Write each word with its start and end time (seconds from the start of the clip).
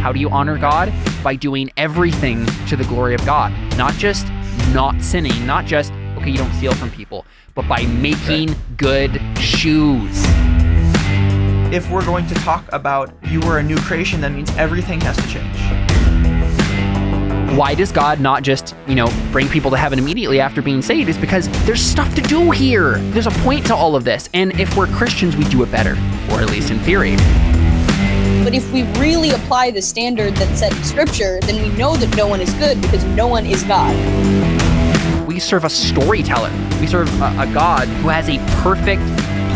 How 0.00 0.12
do 0.12 0.18
you 0.18 0.30
honor 0.30 0.56
God? 0.56 0.90
By 1.22 1.36
doing 1.36 1.70
everything 1.76 2.46
to 2.68 2.74
the 2.74 2.84
glory 2.84 3.14
of 3.14 3.22
God, 3.26 3.52
not 3.76 3.92
just 3.94 4.26
not 4.72 4.98
sinning, 5.02 5.46
not 5.46 5.66
just, 5.66 5.92
okay, 6.16 6.30
you 6.30 6.38
don't 6.38 6.52
steal 6.54 6.72
from 6.74 6.90
people, 6.90 7.26
but 7.54 7.68
by 7.68 7.84
making 7.84 8.56
good 8.78 9.20
shoes. 9.38 10.24
If 11.70 11.90
we're 11.90 12.04
going 12.06 12.26
to 12.28 12.34
talk 12.36 12.64
about 12.72 13.12
you 13.24 13.40
were 13.40 13.58
a 13.58 13.62
new 13.62 13.76
creation, 13.76 14.22
that 14.22 14.32
means 14.32 14.50
everything 14.56 15.02
has 15.02 15.16
to 15.18 15.28
change. 15.28 15.58
Why 17.54 17.74
does 17.74 17.92
God 17.92 18.20
not 18.20 18.42
just, 18.42 18.74
you 18.86 18.94
know, 18.94 19.12
bring 19.32 19.50
people 19.50 19.70
to 19.70 19.76
heaven 19.76 19.98
immediately 19.98 20.40
after 20.40 20.62
being 20.62 20.80
saved? 20.80 21.10
Is 21.10 21.18
because 21.18 21.46
there's 21.66 21.82
stuff 21.82 22.14
to 22.14 22.22
do 22.22 22.50
here. 22.52 22.94
There's 23.10 23.26
a 23.26 23.32
point 23.42 23.66
to 23.66 23.74
all 23.74 23.96
of 23.96 24.04
this. 24.04 24.30
And 24.32 24.58
if 24.58 24.78
we're 24.78 24.86
Christians, 24.86 25.36
we 25.36 25.44
do 25.44 25.62
it 25.62 25.70
better, 25.70 25.92
or 26.32 26.40
at 26.40 26.48
least 26.48 26.70
in 26.70 26.78
theory. 26.78 27.16
But 28.50 28.56
if 28.56 28.72
we 28.72 28.82
really 28.98 29.30
apply 29.30 29.70
the 29.70 29.80
standard 29.80 30.34
that's 30.34 30.58
set 30.58 30.76
in 30.76 30.82
scripture, 30.82 31.38
then 31.42 31.62
we 31.62 31.68
know 31.78 31.94
that 31.94 32.16
no 32.16 32.26
one 32.26 32.40
is 32.40 32.52
good 32.54 32.82
because 32.82 33.04
no 33.04 33.28
one 33.28 33.46
is 33.46 33.62
God. 33.62 33.94
We 35.24 35.38
serve 35.38 35.62
a 35.62 35.70
storyteller. 35.70 36.50
We 36.80 36.88
serve 36.88 37.08
a, 37.22 37.26
a 37.38 37.54
God 37.54 37.86
who 37.86 38.08
has 38.08 38.28
a 38.28 38.38
perfect 38.60 39.02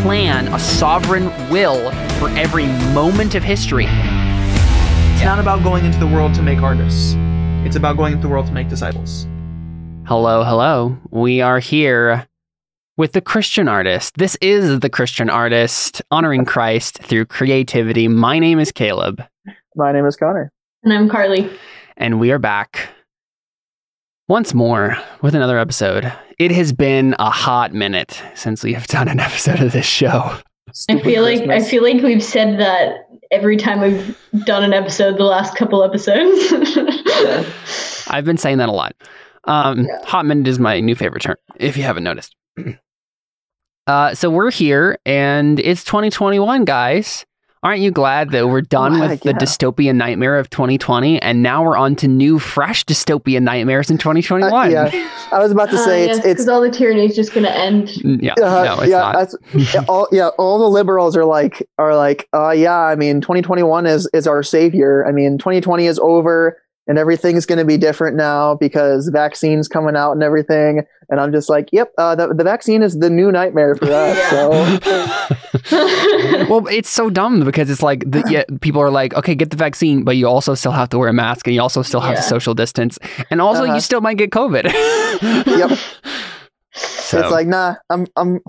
plan, 0.04 0.46
a 0.46 0.60
sovereign 0.60 1.24
will 1.50 1.90
for 2.20 2.28
every 2.38 2.66
moment 2.94 3.34
of 3.34 3.42
history. 3.42 3.86
It's 3.86 5.24
not 5.24 5.40
about 5.40 5.64
going 5.64 5.84
into 5.84 5.98
the 5.98 6.06
world 6.06 6.32
to 6.34 6.42
make 6.42 6.60
artists. 6.60 7.14
It's 7.66 7.74
about 7.74 7.96
going 7.96 8.12
into 8.12 8.28
the 8.28 8.32
world 8.32 8.46
to 8.46 8.52
make 8.52 8.68
disciples. 8.68 9.26
Hello, 10.06 10.44
hello. 10.44 10.96
We 11.10 11.40
are 11.40 11.58
here 11.58 12.28
with 12.96 13.12
the 13.12 13.20
Christian 13.20 13.68
artist. 13.68 14.16
This 14.16 14.36
is 14.40 14.80
the 14.80 14.90
Christian 14.90 15.28
artist 15.30 16.02
honoring 16.10 16.44
Christ 16.44 16.98
through 17.02 17.26
creativity. 17.26 18.08
My 18.08 18.38
name 18.38 18.58
is 18.58 18.70
Caleb, 18.72 19.22
My 19.74 19.92
name 19.92 20.06
is 20.06 20.16
Connor. 20.16 20.52
And 20.82 20.92
I'm 20.92 21.08
Carly. 21.08 21.50
and 21.96 22.20
we 22.20 22.30
are 22.30 22.38
back 22.38 22.88
once 24.28 24.54
more 24.54 24.96
with 25.22 25.34
another 25.34 25.58
episode. 25.58 26.12
It 26.38 26.50
has 26.52 26.72
been 26.72 27.14
a 27.18 27.30
hot 27.30 27.72
minute 27.72 28.22
since 28.34 28.62
we 28.62 28.72
have 28.74 28.86
done 28.86 29.08
an 29.08 29.20
episode 29.28 29.60
of 29.60 29.72
this 29.72 29.86
show. 29.86 30.38
I 30.68 30.72
Stupid 30.72 31.04
feel 31.04 31.22
like 31.22 31.48
I 31.48 31.62
feel 31.62 31.82
like 31.82 32.02
we've 32.02 32.22
said 32.22 32.58
that 32.60 33.06
every 33.30 33.56
time 33.56 33.80
we've 33.80 34.18
done 34.44 34.64
an 34.64 34.72
episode 34.72 35.16
the 35.18 35.24
last 35.24 35.56
couple 35.56 35.82
episodes. 35.84 36.52
I've 38.08 38.24
been 38.24 38.38
saying 38.38 38.58
that 38.58 38.68
a 38.68 38.72
lot. 38.72 38.94
Um, 39.44 39.84
Yeah. 39.86 40.04
Hot 40.04 40.26
minute 40.26 40.48
is 40.48 40.58
my 40.58 40.80
new 40.80 40.94
favorite 40.96 41.22
term, 41.22 41.36
if 41.56 41.76
you 41.76 41.82
haven't 41.84 42.04
noticed. 42.04 42.34
uh, 43.86 44.14
so 44.14 44.30
we're 44.30 44.50
here, 44.50 44.98
and 45.04 45.60
it's 45.60 45.84
2021, 45.84 46.64
guys. 46.64 47.26
Aren't 47.62 47.80
you 47.80 47.90
glad 47.90 48.30
that 48.32 48.48
we're 48.48 48.60
done 48.60 48.96
Oh, 48.96 49.00
with 49.00 49.08
heck 49.08 49.20
the 49.20 49.30
yeah. 49.30 49.38
dystopian 49.38 49.96
nightmare 49.96 50.38
of 50.38 50.50
2020, 50.50 51.20
and 51.22 51.42
now 51.42 51.64
we're 51.64 51.78
on 51.78 51.96
to 51.96 52.08
new, 52.08 52.38
fresh 52.38 52.84
dystopian 52.84 53.42
nightmares 53.42 53.90
in 53.90 53.96
2021? 53.96 54.52
Uh, 54.52 54.68
yeah, 54.68 55.10
I 55.32 55.38
was 55.38 55.50
about 55.50 55.70
to 55.70 55.78
say 55.78 56.04
it's 56.04 56.18
it's 56.18 56.24
because 56.26 56.48
all 56.48 56.60
the 56.60 56.70
tyranny 56.70 57.06
is 57.06 57.16
just 57.16 57.32
going 57.32 57.44
to 57.46 57.56
end. 57.56 57.88
Mm, 57.88 58.20
yeah, 58.20 58.34
uh, 58.34 58.64
no, 58.64 58.80
it's 58.80 58.90
yeah, 58.90 58.98
not. 58.98 59.14
that's, 59.14 59.36
yeah, 59.74 59.82
all 59.88 60.06
yeah, 60.12 60.28
all 60.36 60.58
the 60.58 60.68
liberals 60.68 61.16
are 61.16 61.24
like 61.24 61.66
are 61.78 61.96
like, 61.96 62.28
uh, 62.34 62.50
yeah, 62.50 62.76
I 62.78 62.96
mean, 62.96 63.22
2021 63.22 63.86
is 63.86 64.10
is 64.12 64.26
our 64.26 64.42
savior. 64.42 65.06
I 65.08 65.12
mean, 65.12 65.38
2020 65.38 65.86
is 65.86 65.98
over 66.00 66.58
and 66.86 66.98
everything's 66.98 67.46
going 67.46 67.58
to 67.58 67.64
be 67.64 67.76
different 67.78 68.16
now 68.16 68.54
because 68.54 69.08
vaccines 69.08 69.68
coming 69.68 69.96
out 69.96 70.12
and 70.12 70.22
everything. 70.22 70.82
And 71.08 71.18
I'm 71.20 71.32
just 71.32 71.48
like, 71.48 71.68
yep, 71.72 71.92
uh, 71.98 72.14
the 72.14 72.34
the 72.34 72.44
vaccine 72.44 72.82
is 72.82 72.98
the 72.98 73.10
new 73.10 73.30
nightmare 73.32 73.74
for 73.76 73.86
us. 73.92 74.18
So 74.30 74.50
well, 76.48 76.66
it's 76.68 76.90
so 76.90 77.10
dumb 77.10 77.44
because 77.44 77.70
it's 77.70 77.82
like 77.82 78.00
the, 78.10 78.22
yeah, 78.30 78.44
people 78.60 78.80
are 78.82 78.90
like, 78.90 79.14
okay, 79.14 79.34
get 79.34 79.50
the 79.50 79.56
vaccine, 79.56 80.04
but 80.04 80.16
you 80.16 80.26
also 80.26 80.54
still 80.54 80.72
have 80.72 80.88
to 80.90 80.98
wear 80.98 81.08
a 81.08 81.12
mask 81.12 81.46
and 81.46 81.54
you 81.54 81.60
also 81.62 81.82
still 81.82 82.00
have 82.00 82.16
to 82.16 82.22
social 82.22 82.54
distance, 82.54 82.98
and 83.30 83.40
also 83.40 83.64
Uh-huh. 83.64 83.74
you 83.74 83.80
still 83.80 84.00
might 84.00 84.16
get 84.18 84.30
COVID. 84.30 84.64
Yep. 85.46 85.78
So, 86.76 87.20
it's 87.20 87.30
like, 87.30 87.46
nah, 87.46 87.76
I'm 87.90 88.06
I'm 88.16 88.40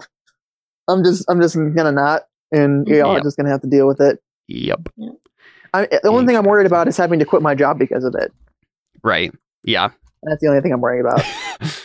I'm 0.87 1.03
just 1.03 1.25
I'm 1.29 1.39
just 1.41 1.55
gonna 1.55 1.91
not, 1.91 2.23
and 2.51 2.87
y'all 2.87 2.97
Yep. 3.13 3.17
are 3.17 3.21
just 3.21 3.37
gonna 3.37 3.49
have 3.49 3.61
to 3.61 3.67
deal 3.69 3.85
with 3.87 4.01
it. 4.01 4.19
yep, 4.47 4.89
I, 5.75 5.87
the 5.87 6.09
only 6.09 6.23
mm. 6.23 6.27
thing 6.27 6.37
I'm 6.37 6.45
worried 6.45 6.67
about 6.67 6.87
is 6.87 6.97
having 6.97 7.19
to 7.19 7.25
quit 7.25 7.41
my 7.41 7.55
job 7.55 7.79
because 7.79 8.03
of 8.03 8.15
it. 8.17 8.31
right, 9.03 9.31
yeah, 9.63 9.89
That's 10.23 10.41
the 10.41 10.47
only 10.47 10.61
thing 10.61 10.73
I'm 10.73 10.81
worried 10.81 11.01
about. 11.01 11.23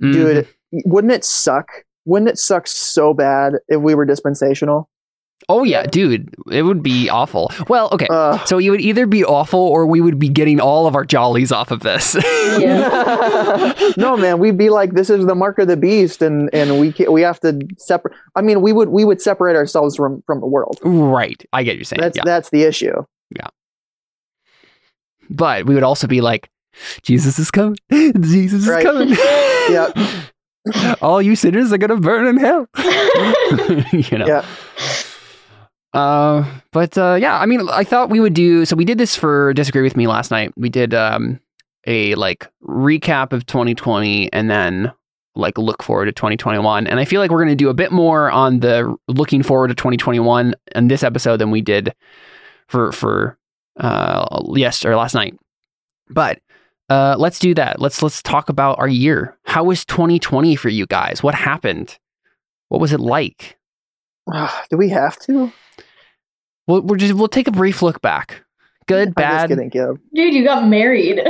Dude 0.00 0.46
mm-hmm. 0.46 0.90
wouldn't 0.90 1.12
it 1.12 1.24
suck? 1.24 1.68
Wouldn't 2.04 2.30
it 2.30 2.38
suck 2.38 2.66
so 2.66 3.12
bad 3.12 3.54
if 3.68 3.80
we 3.80 3.94
were 3.94 4.04
dispensational 4.04 4.88
Oh 5.48 5.64
yeah, 5.64 5.84
dude, 5.86 6.34
it 6.50 6.62
would 6.62 6.82
be 6.82 7.08
awful. 7.08 7.50
Well, 7.68 7.88
okay. 7.92 8.06
uh, 8.10 8.44
So 8.44 8.58
you 8.58 8.70
would 8.70 8.82
either 8.82 9.06
be 9.06 9.24
awful 9.24 9.60
or 9.60 9.86
we 9.86 10.00
would 10.00 10.18
be 10.18 10.28
getting 10.28 10.60
all 10.60 10.86
of 10.86 10.94
our 10.94 11.04
jollies 11.04 11.52
off 11.52 11.70
of 11.70 11.80
this. 11.80 12.16
Yeah. 12.58 13.72
no 13.96 14.16
man 14.16 14.38
we'd 14.38 14.58
be 14.58 14.68
like 14.70 14.92
this 14.92 15.10
is 15.10 15.26
the 15.26 15.34
mark 15.34 15.58
of 15.58 15.68
the 15.68 15.76
beast 15.76 16.22
and 16.22 16.50
and 16.52 16.80
we 16.80 16.94
we 17.08 17.22
have 17.22 17.38
to 17.40 17.58
separate 17.78 18.14
i 18.34 18.42
mean 18.42 18.60
we 18.62 18.72
would 18.72 18.88
we 18.88 19.04
would 19.04 19.20
separate 19.20 19.54
ourselves 19.54 19.96
from 19.96 20.22
from 20.26 20.40
the 20.40 20.46
world 20.46 20.78
right. 20.82 21.44
I 21.52 21.62
get 21.62 21.76
you're 21.76 21.84
saying. 21.84 22.00
that's 22.00 22.16
yeah. 22.16 22.22
that's 22.24 22.50
the 22.50 22.62
issue 22.64 23.04
Yeah, 23.36 23.48
But 25.30 25.66
we 25.66 25.74
would 25.74 25.84
also 25.84 26.06
be 26.06 26.20
like, 26.20 26.50
Jesus 27.02 27.38
is 27.38 27.50
coming. 27.50 27.76
Jesus 27.90 28.66
is 28.66 28.82
coming. 28.82 29.10
Yeah. 29.70 30.24
All 31.00 31.20
you 31.22 31.36
sinners 31.36 31.72
are 31.72 31.78
gonna 31.78 31.96
burn 31.96 32.26
in 32.26 32.36
hell. 32.38 32.68
you 33.92 34.18
know. 34.18 34.26
yeah 34.26 34.44
Uh, 35.94 36.44
but 36.72 36.96
uh, 36.98 37.16
yeah, 37.18 37.38
I 37.38 37.46
mean, 37.46 37.68
I 37.70 37.84
thought 37.84 38.10
we 38.10 38.20
would 38.20 38.34
do. 38.34 38.64
So 38.64 38.76
we 38.76 38.84
did 38.84 38.98
this 38.98 39.16
for 39.16 39.52
disagree 39.54 39.82
with 39.82 39.96
me 39.96 40.06
last 40.06 40.30
night. 40.30 40.52
We 40.56 40.68
did 40.68 40.94
um 40.94 41.40
a 41.86 42.14
like 42.16 42.46
recap 42.62 43.32
of 43.32 43.46
2020 43.46 44.32
and 44.32 44.50
then 44.50 44.92
like 45.34 45.56
look 45.56 45.82
forward 45.82 46.06
to 46.06 46.12
2021. 46.12 46.86
And 46.86 47.00
I 47.00 47.04
feel 47.04 47.20
like 47.20 47.30
we're 47.30 47.38
going 47.38 47.48
to 47.48 47.54
do 47.54 47.70
a 47.70 47.74
bit 47.74 47.92
more 47.92 48.30
on 48.30 48.60
the 48.60 48.94
looking 49.06 49.42
forward 49.42 49.68
to 49.68 49.74
2021 49.74 50.54
in 50.74 50.88
this 50.88 51.02
episode 51.02 51.38
than 51.38 51.50
we 51.50 51.62
did 51.62 51.94
for 52.66 52.92
for 52.92 53.38
uh 53.78 54.42
yes 54.54 54.84
or 54.84 54.96
last 54.96 55.14
night. 55.14 55.38
But 56.10 56.40
uh 56.90 57.16
let's 57.18 57.38
do 57.38 57.54
that. 57.54 57.80
Let's 57.80 58.02
let's 58.02 58.22
talk 58.22 58.48
about 58.48 58.78
our 58.78 58.88
year. 58.88 59.38
How 59.44 59.64
was 59.64 59.84
2020 59.84 60.56
for 60.56 60.68
you 60.68 60.86
guys? 60.86 61.22
What 61.22 61.34
happened? 61.34 61.98
What 62.68 62.80
was 62.80 62.92
it 62.92 63.00
like? 63.00 63.57
Do 64.70 64.76
we 64.76 64.88
have 64.88 65.18
to 65.20 65.52
We'll, 66.66 66.82
we're 66.82 66.96
just 66.98 67.14
we'll 67.14 67.28
take 67.28 67.48
a 67.48 67.52
brief 67.52 67.80
look 67.80 68.02
back. 68.02 68.44
Good, 68.86 69.08
i'm 69.08 69.14
just 69.14 69.16
bad. 69.16 69.48
kidding 69.48 69.68
Gib. 69.70 69.98
Dude, 70.14 70.34
you 70.34 70.44
got 70.44 70.66
married. 70.68 71.20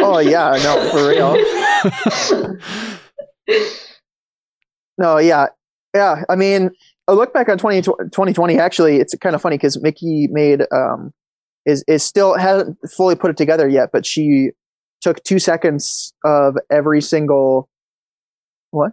oh 0.00 0.18
yeah 0.18 0.52
no 0.62 0.90
for 0.90 1.08
real 1.08 2.58
no 4.98 5.18
yeah 5.18 5.46
yeah 5.94 6.22
i 6.28 6.34
mean 6.36 6.70
a 7.08 7.14
look 7.14 7.32
back 7.32 7.48
on 7.48 7.58
20, 7.58 7.82
2020 7.82 8.58
actually 8.58 8.96
it's 8.96 9.14
kind 9.18 9.34
of 9.34 9.40
funny 9.42 9.56
because 9.56 9.80
mickey 9.80 10.26
made 10.30 10.62
um 10.72 11.12
is 11.64 11.84
is 11.86 12.02
still 12.02 12.36
hasn't 12.36 12.76
fully 12.90 13.14
put 13.14 13.30
it 13.30 13.36
together 13.36 13.68
yet 13.68 13.90
but 13.92 14.04
she 14.04 14.50
took 15.00 15.22
two 15.22 15.38
seconds 15.38 16.12
of 16.24 16.56
every 16.70 17.00
single 17.00 17.68
what 18.72 18.92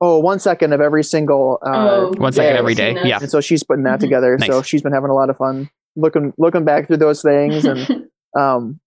oh 0.00 0.18
one 0.18 0.38
second 0.38 0.72
of 0.72 0.80
every 0.80 1.04
single 1.04 1.58
uh 1.64 1.70
Oh, 2.08 2.12
One 2.16 2.32
second 2.32 2.54
yeah, 2.54 2.58
every 2.58 2.72
I've 2.72 2.76
day. 2.78 2.88
seen 2.88 2.94
that. 2.96 3.06
Yeah. 3.06 3.18
and 3.20 3.30
so 3.30 3.40
she's 3.40 3.62
putting 3.62 3.84
that 3.84 3.98
Mhm. 3.98 4.02
together 4.02 4.38
so 4.44 4.62
she's 4.62 4.82
been 4.82 4.92
having 4.92 5.10
a 5.10 5.14
lot 5.14 5.30
of 5.30 5.36
fun 5.36 5.68
looking 5.96 6.32
looking 6.38 6.64
back 6.64 6.86
through 6.86 6.96
those 6.98 7.22
things 7.22 7.64
and 7.64 8.06
um 8.38 8.80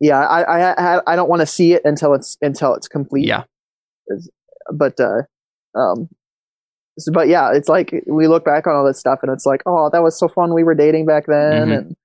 yeah 0.00 0.20
i 0.26 0.42
i 0.42 0.96
i, 0.96 1.00
I 1.12 1.16
don't 1.16 1.28
want 1.28 1.40
to 1.40 1.46
see 1.46 1.72
it 1.74 1.82
until 1.84 2.14
it's 2.14 2.36
until 2.42 2.74
it's 2.74 2.88
complete 2.88 3.26
Yeah. 3.26 3.44
but 4.72 4.98
uh 5.00 5.22
um 5.78 6.08
so- 6.98 7.12
but 7.12 7.28
yeah 7.28 7.52
it's 7.52 7.68
like 7.68 8.02
we 8.06 8.26
look 8.28 8.44
back 8.44 8.66
on 8.66 8.74
all 8.74 8.84
this 8.86 8.98
stuff 8.98 9.18
and 9.22 9.32
it's 9.32 9.46
like 9.46 9.62
oh 9.66 9.90
that 9.92 10.02
was 10.02 10.18
so 10.18 10.28
fun 10.28 10.54
we 10.54 10.64
were 10.64 10.74
dating 10.74 11.06
back 11.06 11.26
then 11.26 11.68
Mhm. 11.68 11.76
and 11.78 11.96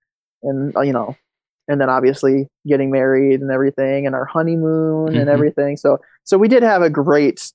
and 0.43 0.75
uh, 0.77 0.81
you 0.81 0.93
know 0.93 1.15
and 1.67 1.79
then 1.79 1.89
obviously 1.89 2.47
getting 2.67 2.89
married 2.89 3.41
and 3.41 3.51
everything 3.51 4.05
and 4.07 4.15
our 4.15 4.25
honeymoon 4.25 5.09
Mhm. 5.13 5.19
and 5.21 5.29
everything 5.29 5.77
so 5.77 5.99
so 6.23 6.37
we 6.37 6.47
did 6.47 6.63
have 6.63 6.81
a 6.81 6.89
great 6.89 7.51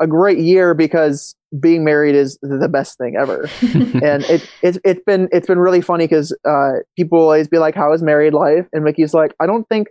a 0.00 0.06
great 0.06 0.38
year 0.38 0.74
because 0.74 1.34
being 1.60 1.82
married 1.84 2.14
is 2.14 2.38
the 2.42 2.68
best 2.68 2.98
thing 2.98 3.16
ever 3.18 3.48
and 3.62 4.22
it, 4.24 4.48
it's 4.62 4.78
it's 4.84 5.00
been 5.06 5.28
it's 5.32 5.46
been 5.46 5.58
really 5.58 5.80
funny 5.80 6.04
because 6.04 6.36
uh, 6.46 6.72
people 6.96 7.18
always 7.18 7.48
be 7.48 7.58
like, 7.58 7.74
"How 7.74 7.92
is 7.92 8.02
married 8.02 8.34
life?" 8.34 8.66
And 8.72 8.84
Mickey's 8.84 9.14
like, 9.14 9.34
"I 9.40 9.46
don't 9.46 9.66
think 9.68 9.88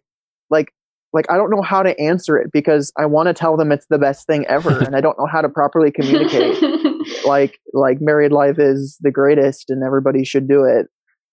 like 0.49 0.71
like 1.13 1.25
I 1.31 1.37
don't 1.37 1.49
know 1.49 1.61
how 1.61 1.81
to 1.83 1.99
answer 1.99 2.37
it 2.37 2.51
because 2.51 2.91
I 2.97 3.05
want 3.05 3.27
to 3.27 3.33
tell 3.33 3.57
them 3.57 3.71
it's 3.71 3.87
the 3.89 3.97
best 3.97 4.27
thing 4.27 4.45
ever, 4.45 4.77
and 4.83 4.95
I 4.95 5.01
don't 5.01 5.17
know 5.17 5.25
how 5.25 5.41
to 5.41 5.49
properly 5.49 5.91
communicate. 5.91 6.61
like 7.25 7.59
like 7.73 7.99
married 8.01 8.31
life 8.31 8.59
is 8.59 8.97
the 9.01 9.11
greatest, 9.11 9.69
and 9.69 9.83
everybody 9.83 10.23
should 10.23 10.47
do 10.47 10.63
it. 10.63 10.87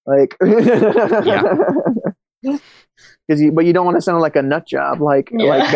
Like 0.07 0.37
Yeah. 0.43 1.43
because 3.27 3.41
you 3.41 3.53
but 3.53 3.65
you 3.65 3.73
don't 3.73 3.85
want 3.85 3.97
to 3.97 4.03
sound 4.03 4.21
like 4.21 4.37
a 4.37 4.43
nut 4.43 4.67
job, 4.67 5.01
like 5.01 5.31
Yeah. 5.33 5.49
like 5.57 5.73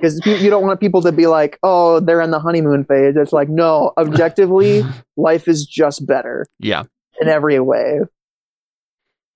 because 0.00 0.20
you, 0.24 0.34
you 0.36 0.50
don't 0.50 0.62
want 0.64 0.80
people 0.80 1.02
to 1.02 1.12
be 1.12 1.26
like, 1.26 1.58
"Oh, 1.62 2.00
they're 2.00 2.20
in 2.20 2.30
the 2.30 2.38
honeymoon 2.38 2.84
phase." 2.84 3.16
It's 3.16 3.32
like, 3.32 3.48
no, 3.48 3.92
objectively, 3.98 4.82
life 5.16 5.48
is 5.48 5.66
just 5.66 6.06
better 6.06 6.46
yeah. 6.58 6.84
in 7.20 7.28
every 7.28 7.60
way. 7.60 8.00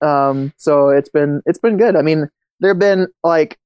Um, 0.01 0.53
so 0.57 0.89
it's 0.89 1.09
been 1.09 1.41
it's 1.45 1.59
been 1.59 1.77
good. 1.77 1.95
I 1.95 2.01
mean, 2.01 2.29
there've 2.59 2.79
been 2.79 3.07
like 3.23 3.57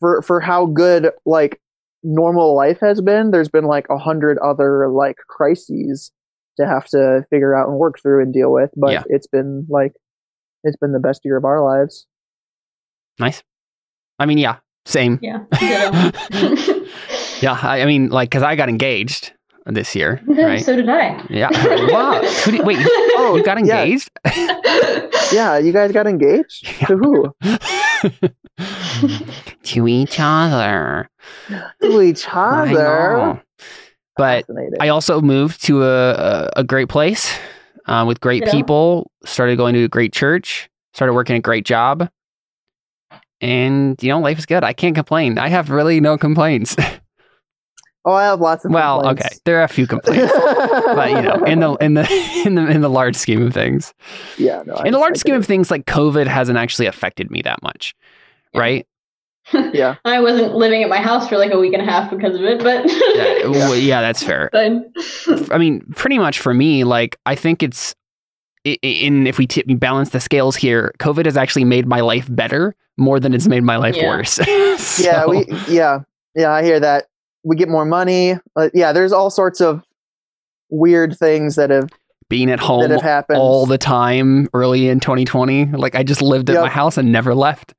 for 0.00 0.22
for 0.22 0.40
how 0.40 0.66
good 0.66 1.10
like 1.24 1.60
normal 2.02 2.54
life 2.54 2.78
has 2.80 3.00
been. 3.00 3.30
There's 3.30 3.48
been 3.48 3.64
like 3.64 3.86
a 3.90 3.98
hundred 3.98 4.38
other 4.38 4.88
like 4.88 5.16
crises 5.28 6.10
to 6.58 6.66
have 6.66 6.86
to 6.86 7.24
figure 7.30 7.54
out 7.54 7.68
and 7.68 7.78
work 7.78 7.98
through 8.00 8.22
and 8.22 8.32
deal 8.32 8.52
with. 8.52 8.70
But 8.76 8.92
Yeah. 8.92 9.02
it's 9.06 9.26
been 9.26 9.66
like 9.68 9.92
it's 10.64 10.76
been 10.76 10.92
the 10.92 11.00
best 11.00 11.22
year 11.24 11.36
of 11.36 11.44
our 11.44 11.64
lives. 11.64 12.06
Nice. 13.18 13.42
I 14.18 14.26
mean, 14.26 14.38
yeah, 14.38 14.58
same. 14.86 15.18
Yeah. 15.22 15.44
Yeah, 17.40 17.58
I, 17.60 17.82
I 17.82 17.86
mean, 17.86 18.08
like, 18.08 18.30
because 18.30 18.44
I 18.44 18.54
got 18.54 18.68
engaged 18.68 19.32
this 19.66 19.96
year, 19.96 20.20
right? 20.28 20.64
So 20.64 20.76
did 20.76 20.88
I. 20.88 21.20
yeah. 21.28 21.48
Wow. 21.90 22.22
Who 22.22 22.52
did- 22.52 22.64
wait, 22.64 22.78
Oh, 23.16 23.34
you 23.36 23.42
got 23.42 23.58
engaged? 23.64 24.10
Yeah, 25.32 25.58
you 25.58 25.72
guys 25.72 25.90
got 25.90 26.06
engaged 26.06 26.66
to 26.86 26.96
who? 26.96 27.34
to 29.64 29.88
each 29.88 30.16
other. 30.20 31.08
To 31.82 32.00
each 32.00 32.26
other. 32.32 33.42
But 34.16 34.44
I 34.80 34.88
also 34.88 35.20
moved 35.20 35.64
to 35.64 35.82
a, 35.82 36.10
a, 36.12 36.50
a 36.58 36.64
great 36.64 36.88
place 36.88 37.36
uh, 37.86 38.04
with 38.06 38.20
great 38.20 38.44
Ditto. 38.44 38.56
people, 38.56 39.10
started 39.24 39.56
going 39.56 39.74
to 39.74 39.84
a 39.84 39.88
great 39.88 40.12
church, 40.12 40.70
started 40.94 41.14
working 41.14 41.34
a 41.34 41.40
great 41.40 41.64
job. 41.64 42.08
And, 43.42 44.00
you 44.02 44.08
know, 44.08 44.20
life 44.20 44.38
is 44.38 44.46
good. 44.46 44.64
I 44.64 44.72
can't 44.72 44.94
complain. 44.94 45.36
I 45.36 45.48
have 45.48 45.68
really 45.68 46.00
no 46.00 46.16
complaints. 46.16 46.76
oh, 48.04 48.12
I 48.12 48.24
have 48.26 48.40
lots 48.40 48.64
of. 48.64 48.68
Complaints. 48.70 48.74
Well, 48.84 49.00
complaints. 49.02 49.26
okay. 49.26 49.36
There 49.44 49.60
are 49.60 49.64
a 49.64 49.68
few 49.68 49.86
complaints. 49.86 50.32
but 50.32 51.10
you 51.10 51.22
know, 51.22 51.44
in 51.44 51.58
the 51.60 51.72
in 51.80 51.94
the 51.94 52.42
in 52.46 52.54
the 52.54 52.66
in 52.68 52.80
the 52.80 52.88
large 52.88 53.16
scheme 53.16 53.42
of 53.46 53.52
things. 53.52 53.92
yeah, 54.38 54.62
no. 54.64 54.74
I- 54.74 54.86
In 54.86 54.92
the 54.92 54.98
large 54.98 55.14
get 55.14 55.20
scheme 55.20 55.34
it. 55.34 55.38
of 55.38 55.46
things, 55.46 55.70
like 55.70 55.86
COVID 55.86 56.26
hasn't 56.26 56.56
actually 56.56 56.86
affected 56.86 57.30
me 57.30 57.42
that 57.42 57.62
much. 57.62 57.94
Yeah. 58.54 58.60
Right? 58.60 58.86
yeah, 59.72 59.96
I 60.04 60.20
wasn't 60.20 60.54
living 60.54 60.84
at 60.84 60.88
my 60.88 61.00
house 61.00 61.28
for 61.28 61.36
like 61.36 61.52
a 61.52 61.58
week 61.58 61.72
and 61.72 61.82
a 61.82 61.84
half 61.84 62.10
because 62.12 62.36
of 62.36 62.42
it, 62.42 62.62
but 62.62 62.84
Yeah, 62.88 63.48
well, 63.48 63.74
yeah, 63.74 64.00
that's 64.00 64.22
fair. 64.22 64.48
I 64.54 65.58
mean, 65.58 65.80
pretty 65.96 66.18
much 66.18 66.38
for 66.38 66.54
me, 66.54 66.84
like 66.84 67.16
I 67.26 67.34
think 67.34 67.60
it's 67.64 67.92
i- 67.92 67.96
i- 67.96 68.01
in 68.64 69.26
if 69.26 69.38
we 69.38 69.46
t- 69.46 69.62
balance 69.74 70.10
the 70.10 70.20
scales 70.20 70.56
here, 70.56 70.92
COVID 70.98 71.24
has 71.26 71.36
actually 71.36 71.64
made 71.64 71.86
my 71.86 72.00
life 72.00 72.26
better 72.30 72.74
more 72.96 73.18
than 73.18 73.34
it's 73.34 73.48
made 73.48 73.62
my 73.62 73.76
life 73.76 73.96
Yeah. 73.96 74.08
worse. 74.08 74.38
yeah, 75.00 75.26
we 75.26 75.44
yeah 75.68 76.00
yeah 76.34 76.50
I 76.52 76.62
hear 76.62 76.78
that. 76.80 77.06
We 77.44 77.56
get 77.56 77.68
more 77.68 77.84
money. 77.84 78.34
Uh, 78.54 78.68
yeah, 78.74 78.92
there's 78.92 79.12
all 79.12 79.30
sorts 79.30 79.60
of 79.60 79.82
weird 80.70 81.18
things 81.18 81.56
that 81.56 81.70
have 81.70 81.88
being 82.28 82.50
at 82.50 82.60
home 82.60 82.82
that 82.82 82.90
have 82.90 83.02
happened. 83.02 83.38
all 83.38 83.66
the 83.66 83.76
time 83.78 84.48
early 84.54 84.88
in 84.88 85.00
2020, 85.00 85.66
like 85.72 85.94
I 85.94 86.02
just 86.02 86.22
lived 86.22 86.48
at 86.48 86.54
Yep. 86.54 86.62
my 86.62 86.70
house 86.70 86.96
and 86.96 87.12
never 87.12 87.34
left. 87.34 87.74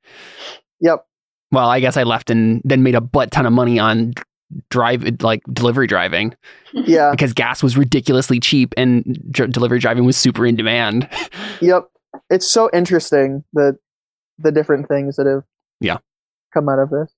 Yep. 0.80 1.04
Well, 1.50 1.68
I 1.68 1.80
guess 1.80 1.96
I 1.96 2.02
left 2.02 2.30
and 2.30 2.60
then 2.64 2.82
made 2.82 2.94
a 2.94 3.00
butt 3.00 3.30
ton 3.30 3.46
of 3.46 3.52
money 3.52 3.78
on 3.78 4.12
drive 4.70 5.04
like 5.22 5.42
delivery 5.52 5.86
driving 5.86 6.34
Yeah. 6.72 7.10
because 7.10 7.32
gas 7.32 7.62
was 7.62 7.76
ridiculously 7.76 8.40
cheap 8.40 8.74
and 8.76 9.18
dr- 9.30 9.50
delivery 9.50 9.78
driving 9.78 10.04
was 10.04 10.16
super 10.16 10.46
in 10.46 10.56
demand. 10.56 11.08
Yep. 11.60 11.88
It's 12.30 12.50
so 12.50 12.68
interesting 12.72 13.44
the 13.52 13.76
the 14.38 14.50
different 14.50 14.88
things 14.88 15.16
that 15.16 15.26
have 15.26 15.44
Yeah. 15.80 15.98
come 16.52 16.68
out 16.68 16.78
of 16.80 16.90
this. 16.90 17.12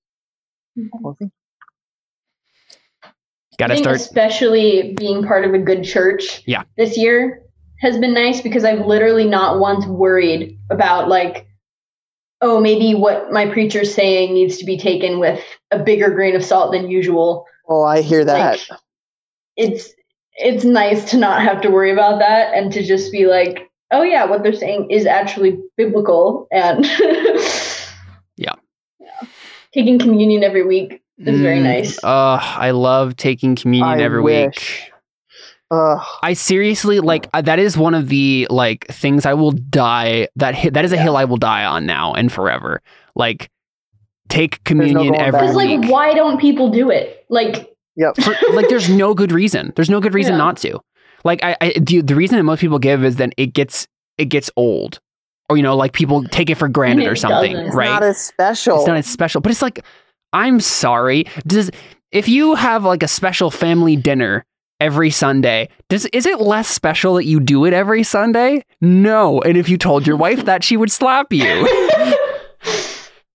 Mm-hmm. 0.77 1.03
Well, 1.03 1.15
thank- 1.19 1.31
Got 3.57 3.65
I 3.65 3.67
to 3.69 3.73
think 3.75 3.83
start. 3.85 3.95
especially 3.97 4.93
being 4.97 5.23
part 5.23 5.43
of 5.43 5.53
a 5.53 5.57
good 5.59 5.83
church 5.83 6.43
Yeah. 6.45 6.63
this 6.77 6.95
year 6.97 7.41
has 7.81 7.97
been 7.97 8.13
nice 8.13 8.41
because 8.41 8.63
I've 8.63 8.85
literally 8.85 9.25
not 9.25 9.59
once 9.59 9.85
worried 9.87 10.57
about 10.69 11.09
like, 11.09 11.46
oh, 12.41 12.59
maybe 12.59 12.93
what 12.95 13.31
my 13.31 13.47
preacher's 13.47 13.93
saying 13.93 14.33
needs 14.33 14.57
to 14.57 14.65
be 14.65 14.77
taken 14.77 15.19
with 15.19 15.43
a 15.71 15.79
bigger 15.79 16.09
grain 16.09 16.35
of 16.35 16.43
salt 16.43 16.71
than 16.71 16.89
usual. 16.89 17.45
Oh, 17.67 17.83
I 17.83 18.01
hear 18.01 18.23
that. 18.25 18.59
Like, 18.69 18.79
it's 19.55 19.89
it's 20.33 20.63
nice 20.63 21.09
to 21.11 21.17
not 21.17 21.41
have 21.41 21.61
to 21.61 21.69
worry 21.69 21.91
about 21.91 22.19
that 22.19 22.53
and 22.53 22.71
to 22.73 22.83
just 22.83 23.11
be 23.11 23.25
like, 23.25 23.69
oh 23.91 24.03
yeah, 24.03 24.25
what 24.25 24.43
they're 24.43 24.53
saying 24.53 24.91
is 24.91 25.05
actually 25.05 25.59
biblical 25.77 26.47
and 26.51 26.85
Yeah. 28.37 28.53
Taking 29.73 29.99
communion 29.99 30.43
every 30.43 30.63
week 30.65 31.01
is 31.17 31.41
very 31.41 31.59
Mm, 31.59 31.63
nice. 31.63 32.03
Uh, 32.03 32.37
I 32.39 32.71
love 32.71 33.15
taking 33.15 33.55
communion 33.55 33.99
I 33.99 34.03
every 34.03 34.21
wish. 34.21 34.45
week. 34.55 34.91
Ugh. 35.69 36.01
I 36.23 36.33
seriously 36.33 36.99
like 36.99 37.27
uh, 37.33 37.41
that 37.41 37.59
is 37.59 37.77
one 37.77 37.93
of 37.93 38.07
the 38.09 38.47
like 38.49 38.87
things 38.87 39.25
I 39.25 39.33
will 39.33 39.51
die 39.51 40.29
that 40.37 40.55
hi- 40.55 40.69
that 40.69 40.85
is 40.85 40.91
a 40.93 40.95
Yeah. 40.95 41.03
hill 41.03 41.17
I 41.17 41.25
will 41.25 41.37
die 41.37 41.65
on 41.65 41.85
now 41.85 42.13
and 42.13 42.31
forever. 42.31 42.81
Like 43.15 43.49
take 44.29 44.63
communion 44.63 44.95
going 45.13 45.19
every 45.19 45.31
back. 45.39 45.43
It's 45.47 45.55
like, 45.55 45.81
week. 45.81 45.89
why 45.91 46.13
don't 46.13 46.39
people 46.39 46.69
do 46.69 46.89
it? 46.89 47.25
Like, 47.29 47.73
Yep. 47.95 48.17
For- 48.17 48.35
like 48.53 48.69
there's 48.69 48.89
no 48.89 49.13
good 49.13 49.31
reason. 49.31 49.73
There's 49.75 49.89
no 49.89 49.99
good 49.99 50.13
reason 50.13 50.33
Yeah. 50.33 50.37
not 50.37 50.57
to. 50.57 50.79
Like 51.23 51.43
I, 51.43 51.57
I 51.59 51.73
the, 51.81 52.01
the 52.01 52.15
reason 52.15 52.37
that 52.37 52.43
most 52.43 52.61
people 52.61 52.79
give 52.79 53.03
is 53.03 53.15
that 53.17 53.33
it 53.37 53.47
gets 53.53 53.87
it 54.17 54.25
gets 54.25 54.49
old. 54.55 54.99
Or 55.49 55.57
you 55.57 55.63
know, 55.63 55.75
like 55.75 55.93
people 55.93 56.23
take 56.25 56.49
it 56.49 56.55
for 56.55 56.67
granted 56.69 57.05
it 57.05 57.09
or 57.09 57.15
something, 57.15 57.51
doesn't. 57.53 57.67
It's 57.67 57.75
right? 57.75 57.89
not 57.89 58.03
as 58.03 58.17
special. 58.17 58.77
It's 58.79 58.87
not 58.87 58.97
as 58.97 59.05
special, 59.07 59.39
but 59.41 59.49
it's 59.51 59.61
like, 59.61 59.83
I'm 60.33 60.59
sorry. 60.59 61.25
Does 61.45 61.71
if 62.11 62.27
you 62.29 62.55
have 62.55 62.83
like 62.83 63.01
a 63.03 63.07
special 63.07 63.49
family 63.49 63.95
dinner 63.95 64.45
every 64.79 65.09
Sunday, 65.09 65.69
does 65.89 66.05
is 66.07 66.25
it 66.25 66.39
less 66.39 66.67
special 66.67 67.15
that 67.15 67.25
you 67.25 67.39
do 67.39 67.65
it 67.65 67.73
every 67.73 68.03
Sunday? 68.03 68.63
No. 68.81 69.41
And 69.41 69.57
if 69.57 69.69
you 69.69 69.77
told 69.77 70.05
your 70.05 70.17
wife 70.17 70.45
that, 70.45 70.63
she 70.63 70.77
would 70.77 70.91
slap 70.91 71.31
you. 71.33 71.45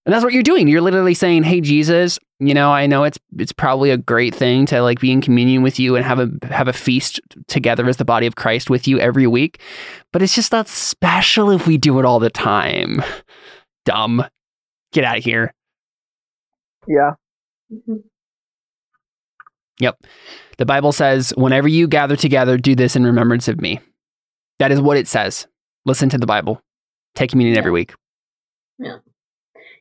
and 0.05 0.13
that's 0.13 0.25
what 0.25 0.33
you're 0.33 0.43
doing. 0.43 0.69
You're 0.69 0.81
literally 0.81 1.15
saying, 1.15 1.45
"Hey, 1.45 1.61
Jesus, 1.61 2.19
you 2.41 2.55
know, 2.55 2.71
I 2.73 2.87
know 2.87 3.05
it's 3.05 3.19
it's 3.39 3.53
probably 3.53 3.91
a 3.91 3.97
great 3.97 4.35
thing 4.35 4.67
to 4.67 4.83
like 4.83 5.01
be 5.01 5.13
in 5.13 5.21
communion 5.21 5.63
with 5.63 5.79
you 5.79 5.97
and 5.97 6.05
have 6.05 6.19
a 6.19 6.31
have 6.49 6.69
a 6.69 6.73
feast 6.73 7.21
together 7.49 7.89
as 7.89 7.97
the 7.97 8.05
body 8.05 8.27
of 8.27 8.37
Christ 8.37 8.71
with 8.71 8.89
you 8.89 8.99
every 8.99 9.27
week, 9.27 9.61
but 10.13 10.23
it's 10.23 10.35
just 10.35 10.53
not 10.53 10.69
special 10.69 11.51
if 11.51 11.67
we 11.67 11.79
do 11.79 11.99
it 11.99 12.05
all 12.05 12.19
the 12.19 12.31
time." 12.31 13.03
Dumb. 13.85 14.25
Get 14.93 15.03
out 15.05 15.19
of 15.19 15.25
here. 15.25 15.53
yeah. 16.87 17.13
Mm-hmm. 17.73 17.97
The 19.79 20.67
Bible 20.67 20.93
says, 20.93 21.33
whenever 21.37 21.67
you 21.67 21.89
gather 21.89 22.17
together, 22.17 22.57
do 22.57 22.75
this 22.75 22.95
in 22.95 23.05
remembrance 23.05 23.49
of 23.49 23.61
me. 23.61 23.81
That 24.59 24.71
is 24.71 24.81
what 24.81 24.97
it 24.97 25.09
says. 25.09 25.47
Listen 25.87 26.09
to 26.11 26.19
the 26.19 26.27
Bible. 26.27 26.61
Take 27.15 27.31
communion 27.31 27.59
every 27.59 27.73
week. 27.73 27.95
Yeah. 28.79 28.99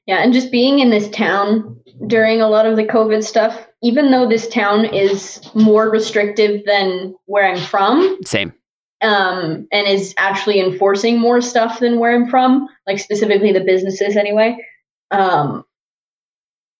Yeah, 0.07 0.17
and 0.23 0.33
just 0.33 0.51
being 0.51 0.79
in 0.79 0.89
this 0.89 1.09
town 1.09 1.79
during 2.07 2.41
a 2.41 2.49
lot 2.49 2.65
of 2.65 2.75
the 2.75 2.83
COVID 2.83 3.23
stuff, 3.23 3.67
even 3.83 4.09
though 4.09 4.27
this 4.27 4.47
town 4.47 4.85
is 4.85 5.39
more 5.53 5.89
restrictive 5.89 6.65
than 6.65 7.13
where 7.25 7.47
I'm 7.47 7.59
from, 7.59 8.17
Same. 8.25 8.53
um, 9.01 9.67
and 9.71 9.87
is 9.87 10.15
actually 10.17 10.59
enforcing 10.59 11.19
more 11.19 11.41
stuff 11.41 11.79
than 11.79 11.99
where 11.99 12.15
I'm 12.15 12.27
from, 12.27 12.67
like 12.87 12.97
specifically 12.97 13.53
the 13.53 13.63
businesses 13.63 14.17
anyway. 14.17 14.57
Um, 15.11 15.63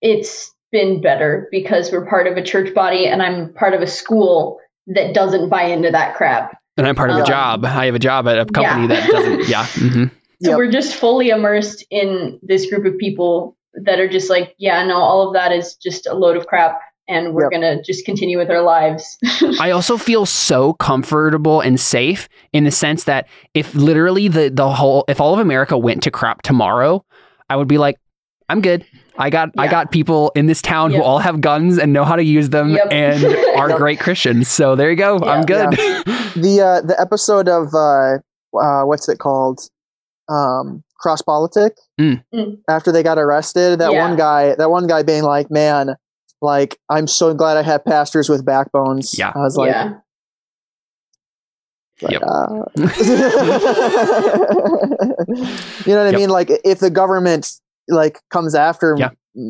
it's 0.02 0.52
been 0.72 1.02
better 1.02 1.48
because 1.52 1.92
we're 1.92 2.06
part 2.08 2.28
of 2.28 2.38
a 2.38 2.44
church 2.44 2.74
body 2.74 3.06
and 3.08 3.22
I'm 3.22 3.54
part 3.54 3.74
of 3.74 3.82
a 3.82 3.88
school 3.88 4.60
that 4.88 5.14
doesn't 5.14 5.50
buy 5.50 5.64
into 5.64 5.92
that 5.92 6.16
crap. 6.16 6.58
And 6.78 6.88
I'm 6.88 6.96
part 6.96 7.10
of 7.12 7.18
a 7.18 7.20
Um, 7.22 7.26
job. 7.26 7.66
I 7.66 7.86
have 7.86 7.96
a 7.96 8.00
job 8.00 8.28
at 8.28 8.38
a 8.40 8.46
company 8.46 8.84
yeah. 8.94 9.00
that 9.02 9.10
doesn't. 9.12 9.48
Yeah. 9.50 9.66
hmm 9.74 10.04
So 10.42 10.50
Yep. 10.52 10.58
we're 10.58 10.72
just 10.72 10.96
fully 10.96 11.30
immersed 11.30 11.86
in 11.92 12.40
this 12.42 12.70
group 12.70 12.86
of 12.86 12.98
people 12.98 13.56
that 13.86 14.00
are 14.00 14.08
just 14.10 14.30
like, 14.30 14.56
yeah, 14.58 14.84
no, 14.86 14.96
all 14.96 15.28
of 15.28 15.34
that 15.34 15.52
is 15.52 15.76
just 15.76 16.08
a 16.08 16.14
load 16.14 16.36
of 16.38 16.48
crap 16.48 16.80
and 17.08 17.34
we're 17.34 17.44
Yep. 17.44 17.52
going 17.52 17.78
to 17.78 17.84
just 17.84 18.06
continue 18.06 18.38
with 18.38 18.50
our 18.50 18.62
lives. 18.62 19.18
I 19.60 19.72
also 19.72 19.98
feel 19.98 20.26
so 20.26 20.74
comfortable 20.74 21.62
and 21.62 21.80
safe 21.80 22.28
in 22.54 22.64
the 22.64 22.72
sense 22.72 23.04
that 23.04 23.28
if 23.54 23.76
literally 23.76 24.28
the, 24.30 24.50
the 24.50 24.70
whole, 24.70 25.04
if 25.08 25.20
all 25.22 25.34
of 25.34 25.40
America 25.40 25.78
went 25.78 26.04
to 26.04 26.12
crap 26.12 26.42
tomorrow, 26.42 27.04
I 27.50 27.56
would 27.58 27.68
be 27.68 27.78
like, 27.78 27.98
I'm 28.50 28.62
good. 28.62 28.86
I 29.18 29.30
got 29.30 29.50
I 29.58 29.68
got 29.68 29.92
people 29.92 30.32
in 30.36 30.46
this 30.46 30.62
town 30.62 30.92
who 30.92 31.02
all 31.04 31.20
have 31.20 31.42
guns 31.42 31.78
and 31.78 31.92
know 31.94 32.04
how 32.06 32.16
to 32.16 32.24
use 32.24 32.50
them 32.50 32.72
Yep. 32.72 32.88
and 32.92 33.24
are 33.58 33.70
Yep. 33.70 33.78
great 33.78 34.00
Christians. 34.00 34.48
So 34.48 34.76
there 34.76 34.90
you 34.90 34.96
go. 34.96 35.18
I'm 35.20 35.44
Yeah. 35.48 35.70
good. 35.70 35.80
The 36.36 36.62
uh, 36.62 36.82
the 36.88 36.96
episode 37.00 37.50
of 37.50 37.74
uh, 37.76 38.20
uh, 38.58 38.84
what's 38.86 39.10
it 39.10 39.20
called? 39.20 39.60
Um, 40.30 40.82
Cross 40.98 41.24
Politic. 41.24 41.74
Mm. 42.00 42.24
Mm. 42.34 42.58
After 42.70 42.92
they 42.94 43.04
got 43.04 43.18
arrested, 43.18 43.80
that 43.80 43.92
Yeah. 43.92 44.08
one 44.08 44.16
guy, 44.16 44.56
that 44.56 44.70
one 44.72 44.88
guy 44.88 45.04
being 45.04 45.24
like, 45.24 45.52
"Man, 45.52 45.96
like 46.42 46.78
I'm 46.88 47.06
so 47.08 47.34
glad 47.34 47.58
I 47.58 47.64
have 47.64 47.84
pastors 47.84 48.30
with 48.30 48.46
backbones." 48.46 49.18
Yeah. 49.20 49.34
I 49.36 49.40
was 49.40 49.58
like, 49.58 49.72
yeah. 49.72 49.94
like, 52.02 52.14
Yep. 52.14 52.22
uh, 52.26 52.64
you 55.86 55.94
know 55.94 56.04
what 56.04 56.08
I 56.08 56.10
Yep. 56.12 56.16
mean? 56.20 56.30
Like 56.30 56.50
if 56.64 56.80
the 56.80 56.90
government 56.90 57.52
like 57.92 58.20
comes 58.32 58.56
after 58.56 58.96
Yeah. 58.98 59.10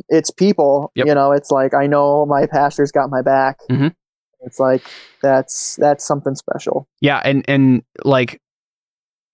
its 0.10 0.30
people, 0.32 0.92
Yep. 0.96 1.08
you 1.08 1.16
know, 1.16 1.32
it's 1.32 1.52
like 1.52 1.74
I 1.74 1.88
know 1.88 2.26
my 2.26 2.46
pastor's 2.48 2.92
got 2.92 3.10
my 3.10 3.22
back. 3.22 3.58
Mhm. 3.70 3.94
It's 4.42 4.60
like 4.60 4.82
that's 5.22 5.76
that's 5.78 6.04
something 6.04 6.36
special. 6.36 6.88
Yeah, 7.00 7.22
and 7.24 7.46
and 7.48 7.84
like 8.04 8.40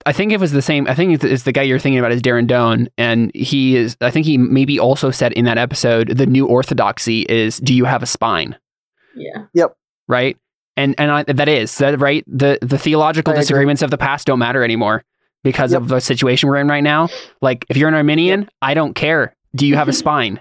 I 0.05 0.13
think 0.13 0.31
it 0.31 0.39
was 0.39 0.51
the 0.51 0.61
same. 0.61 0.87
I 0.87 0.93
think 0.93 1.13
it's, 1.15 1.23
it's 1.23 1.43
the 1.43 1.51
guy 1.51 1.63
you're 1.63 1.79
thinking 1.79 1.99
about 1.99 2.11
is 2.11 2.21
Darren 2.21 2.47
Doane, 2.47 2.87
and 2.97 3.31
he 3.35 3.75
is. 3.75 3.97
I 3.99 4.11
think 4.11 4.25
he 4.25 4.37
maybe 4.37 4.79
also 4.79 5.11
said 5.11 5.33
in 5.33 5.45
that 5.45 5.57
episode 5.57 6.09
the 6.17 6.25
new 6.25 6.45
orthodoxy 6.45 7.21
is: 7.23 7.57
Do 7.57 7.73
you 7.73 7.85
have 7.85 8.03
a 8.03 8.05
spine? 8.05 8.57
Yeah. 9.15 9.45
Yep. 9.53 9.75
Right, 10.07 10.37
and 10.77 10.93
and 10.97 11.11
I, 11.11 11.23
that 11.23 11.49
is 11.49 11.77
that 11.79 11.99
right. 11.99 12.23
The 12.27 12.59
the 12.61 12.77
theological 12.77 13.31
I 13.31 13.33
agree. 13.35 13.41
disagreements 13.41 13.81
of 13.81 13.91
the 13.91 13.97
past 13.97 14.27
don't 14.27 14.39
matter 14.39 14.63
anymore 14.63 15.03
because 15.51 15.71
Yep. 15.71 15.81
of 15.83 15.87
the 15.87 15.99
situation 16.01 16.49
we're 16.49 16.57
in 16.57 16.67
right 16.67 16.83
now. 16.83 17.07
Like 17.41 17.65
if 17.69 17.77
you're 17.77 17.87
an 17.89 17.95
Arminian, 17.95 18.49
I 18.61 18.73
don't 18.73 18.93
care. 18.93 19.33
Do 19.55 19.65
you 19.65 19.75
have 19.75 19.87
a 19.87 19.93
spine? 20.03 20.39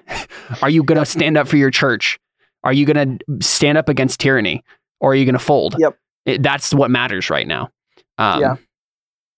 Are 0.62 0.68
you 0.70 0.82
going 0.82 0.98
to 0.98 1.06
stand 1.06 1.36
up 1.38 1.46
for 1.48 1.56
your 1.56 1.70
church? 1.70 2.18
Are 2.64 2.72
you 2.72 2.84
going 2.84 3.18
to 3.18 3.46
stand 3.46 3.78
up 3.78 3.88
against 3.88 4.18
tyranny, 4.20 4.64
or 5.00 5.12
are 5.12 5.14
you 5.14 5.25
going 5.25 5.34
to 5.34 5.38
fold? 5.38 5.76
Yep. 5.78 5.96
It, 6.25 6.42
that's 6.42 6.75
what 6.75 6.90
matters 6.90 7.30
right 7.30 7.46
now. 7.46 7.70
Um, 8.18 8.40
Yeah. 8.40 8.56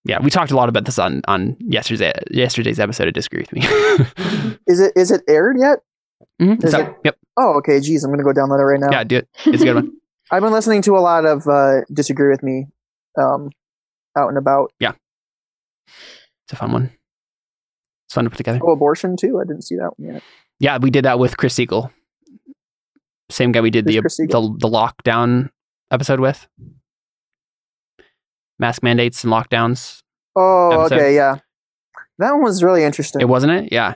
Yeah, 0.04 0.20
we 0.22 0.30
talked 0.30 0.50
a 0.52 0.56
lot 0.56 0.70
about 0.70 0.86
this 0.86 0.98
on 0.98 1.20
on 1.28 1.56
yesterday's 1.60 2.14
yesterday's 2.30 2.80
episode 2.80 3.08
of 3.08 3.14
Disagree 3.14 3.40
with 3.40 3.52
Me. 3.52 3.60
Is 4.66 4.80
it 4.80 4.92
is 4.96 5.10
it 5.10 5.22
aired 5.28 5.56
yet? 5.58 5.80
Mhm. 6.40 6.64
Is 6.64 6.70
So- 6.70 6.80
it- 6.80 6.94
yep, 7.04 7.16
Oh, 7.36 7.58
okay. 7.58 7.78
Geez, 7.80 8.04
I'm 8.04 8.10
gonna 8.10 8.22
go 8.22 8.32
download 8.32 8.58
it 8.60 8.64
right 8.64 8.80
now. 8.80 8.88
yeah, 8.90 9.04
do 9.04 9.16
it. 9.16 9.28
It's 9.44 9.62
a 9.62 9.66
good 9.66 9.74
one. 9.74 9.92
I've 10.30 10.40
been 10.42 10.52
listening 10.52 10.80
to 10.82 10.96
a 10.96 11.00
lot 11.00 11.26
of 11.26 11.46
uh, 11.46 11.82
disagree 11.92 12.30
with 12.30 12.42
me, 12.42 12.68
um, 13.18 13.50
out 14.16 14.28
and 14.28 14.38
about. 14.38 14.72
It's 16.44 16.52
a 16.52 16.56
fun 16.56 16.72
one. 16.72 16.92
It's 18.06 18.14
fun 18.14 18.24
to 18.24 18.30
put 18.30 18.36
together. 18.38 18.60
Oh, 18.62 18.72
abortion 18.72 19.16
too. 19.16 19.38
I 19.38 19.44
didn't 19.44 19.62
see 19.62 19.76
that 19.76 19.98
one 19.98 20.14
yet. 20.14 20.22
Yeah, 20.60 20.78
we 20.78 20.90
did 20.90 21.04
that 21.04 21.18
with 21.18 21.36
Chris 21.36 21.54
Siegel. 21.54 21.90
Same 23.30 23.52
guy 23.52 23.60
we 23.60 23.70
did 23.70 23.84
the 23.84 24.00
the 24.00 24.56
the 24.58 24.68
lockdown 24.68 25.50
episode 25.90 26.20
with. 26.20 26.46
Mask 28.58 28.82
mandates 28.82 29.22
and 29.22 29.32
lockdowns. 29.32 30.02
Oh, 30.34 30.70
Episode. 30.82 30.94
okay, 30.96 31.14
yeah. 31.14 31.36
That 32.18 32.32
one 32.32 32.42
was 32.42 32.62
really 32.62 32.82
interesting. 32.82 33.20
It 33.20 33.28
wasn't 33.28 33.52
it? 33.52 33.72
Yeah. 33.72 33.94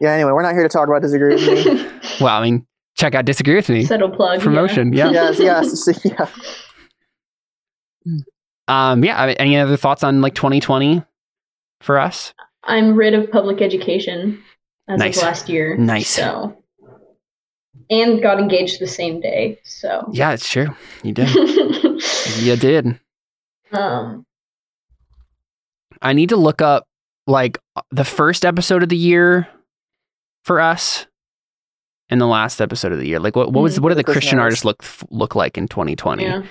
yeah. 0.00 0.12
Anyway, 0.12 0.30
we're 0.32 0.42
not 0.42 0.52
here 0.54 0.62
to 0.62 0.68
talk 0.68 0.86
about 0.88 1.02
disagree 1.02 1.34
with 1.34 1.66
me. 1.66 1.90
Well, 2.20 2.36
I 2.36 2.42
mean, 2.44 2.64
check 2.96 3.16
out 3.16 3.24
Disagree 3.24 3.56
with 3.56 3.68
Me. 3.68 3.84
Subtle 3.84 4.08
plug. 4.10 4.40
Promotion. 4.40 4.92
Yeah. 4.92 5.10
yes, 5.10 5.40
yes, 5.40 6.00
yeah. 6.04 6.26
Um. 8.68 9.04
Yeah. 9.04 9.20
I 9.20 9.26
mean, 9.26 9.36
Any 9.38 9.56
other 9.56 9.76
thoughts 9.76 10.02
on 10.04 10.20
like 10.20 10.34
2020 10.34 11.02
for 11.80 11.98
us? 11.98 12.32
I'm 12.64 12.94
rid 12.96 13.14
of 13.14 13.30
public 13.30 13.60
education 13.60 14.42
as 14.88 14.98
Nice. 14.98 15.16
of 15.18 15.22
last 15.24 15.48
year. 15.48 15.76
Nice. 15.76 16.08
So, 16.08 16.56
and 17.90 18.22
got 18.22 18.38
engaged 18.38 18.80
the 18.80 18.86
same 18.86 19.20
day. 19.20 19.58
So, 19.64 20.08
Yeah, 20.12 20.32
it's 20.32 20.48
true. 20.48 20.68
You 21.02 21.12
did. 21.12 21.28
you 22.38 22.56
did. 22.56 22.98
um, 23.72 24.24
I 26.00 26.12
need 26.12 26.30
to 26.30 26.36
look 26.36 26.62
up 26.62 26.86
like 27.26 27.58
the 27.90 28.04
first 28.04 28.44
episode 28.44 28.82
of 28.82 28.88
the 28.88 28.96
year 28.96 29.48
for 30.44 30.60
us 30.60 31.06
and 32.10 32.20
the 32.20 32.26
last 32.26 32.60
episode 32.60 32.92
of 32.92 32.98
the 32.98 33.06
year. 33.08 33.18
Like 33.18 33.36
what 33.36 33.52
what 33.52 33.62
was 33.62 33.78
Mhm. 33.78 33.82
what 33.82 33.88
did 33.90 33.96
The 33.98 34.02
the 34.02 34.04
Christian 34.04 34.20
Christian 34.20 34.38
artists 34.38 34.64
look 34.64 34.84
look 35.10 35.34
like 35.34 35.56
in 35.58 35.68
2020? 35.68 36.22
yeah, 36.24 36.42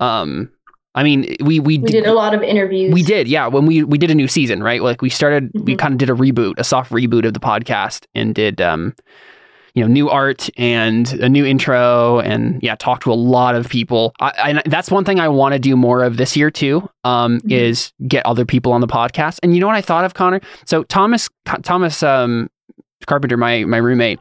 Um 0.00 0.50
I 0.96 1.02
mean, 1.04 1.36
we 1.40 1.60
we, 1.60 1.78
we 1.78 1.90
did 1.90 2.06
a 2.06 2.12
lot 2.14 2.34
of 2.34 2.42
interviews. 2.42 2.92
we 2.92 3.02
did, 3.02 3.28
yeah. 3.28 3.46
When 3.46 3.66
we 3.66 3.84
we 3.84 3.98
did 3.98 4.10
a 4.10 4.14
new 4.14 4.26
season, 4.28 4.62
right? 4.62 4.82
Like 4.82 5.02
we 5.02 5.10
started, 5.10 5.50
we 5.54 5.74
Mhm. 5.74 5.78
kind 5.78 5.92
of 5.92 5.98
did 5.98 6.10
a 6.10 6.14
reboot, 6.14 6.54
a 6.58 6.64
soft 6.64 6.90
reboot 6.90 7.24
of 7.26 7.34
the 7.34 7.40
podcast, 7.40 8.06
and 8.14 8.34
did 8.34 8.60
um, 8.62 8.94
you 9.74 9.82
know, 9.82 9.88
new 9.88 10.08
art 10.08 10.48
and 10.56 11.12
a 11.20 11.28
new 11.28 11.44
intro, 11.44 12.20
and 12.20 12.62
yeah, 12.62 12.74
talked 12.76 13.02
to 13.02 13.12
a 13.12 13.14
lot 13.14 13.54
of 13.54 13.68
people. 13.68 14.14
I, 14.20 14.32
and 14.50 14.62
that's 14.64 14.90
one 14.90 15.04
thing 15.04 15.20
I 15.20 15.28
want 15.28 15.52
to 15.52 15.58
do 15.58 15.76
more 15.76 16.02
of 16.02 16.16
this 16.16 16.34
year 16.34 16.50
too. 16.50 16.88
Um, 17.04 17.40
Mhm. 17.40 17.52
is 17.52 17.92
get 18.08 18.24
other 18.24 18.46
people 18.46 18.72
on 18.72 18.80
the 18.80 18.86
podcast. 18.86 19.38
And 19.42 19.54
you 19.54 19.60
know 19.60 19.66
what 19.66 19.76
I 19.76 19.82
thought 19.82 20.06
of 20.06 20.14
Connor? 20.14 20.40
So 20.64 20.82
Thomas 20.84 21.28
Thomas 21.62 22.02
um 22.02 22.48
Carpenter, 23.06 23.36
my 23.36 23.64
my 23.64 23.76
roommate, 23.76 24.18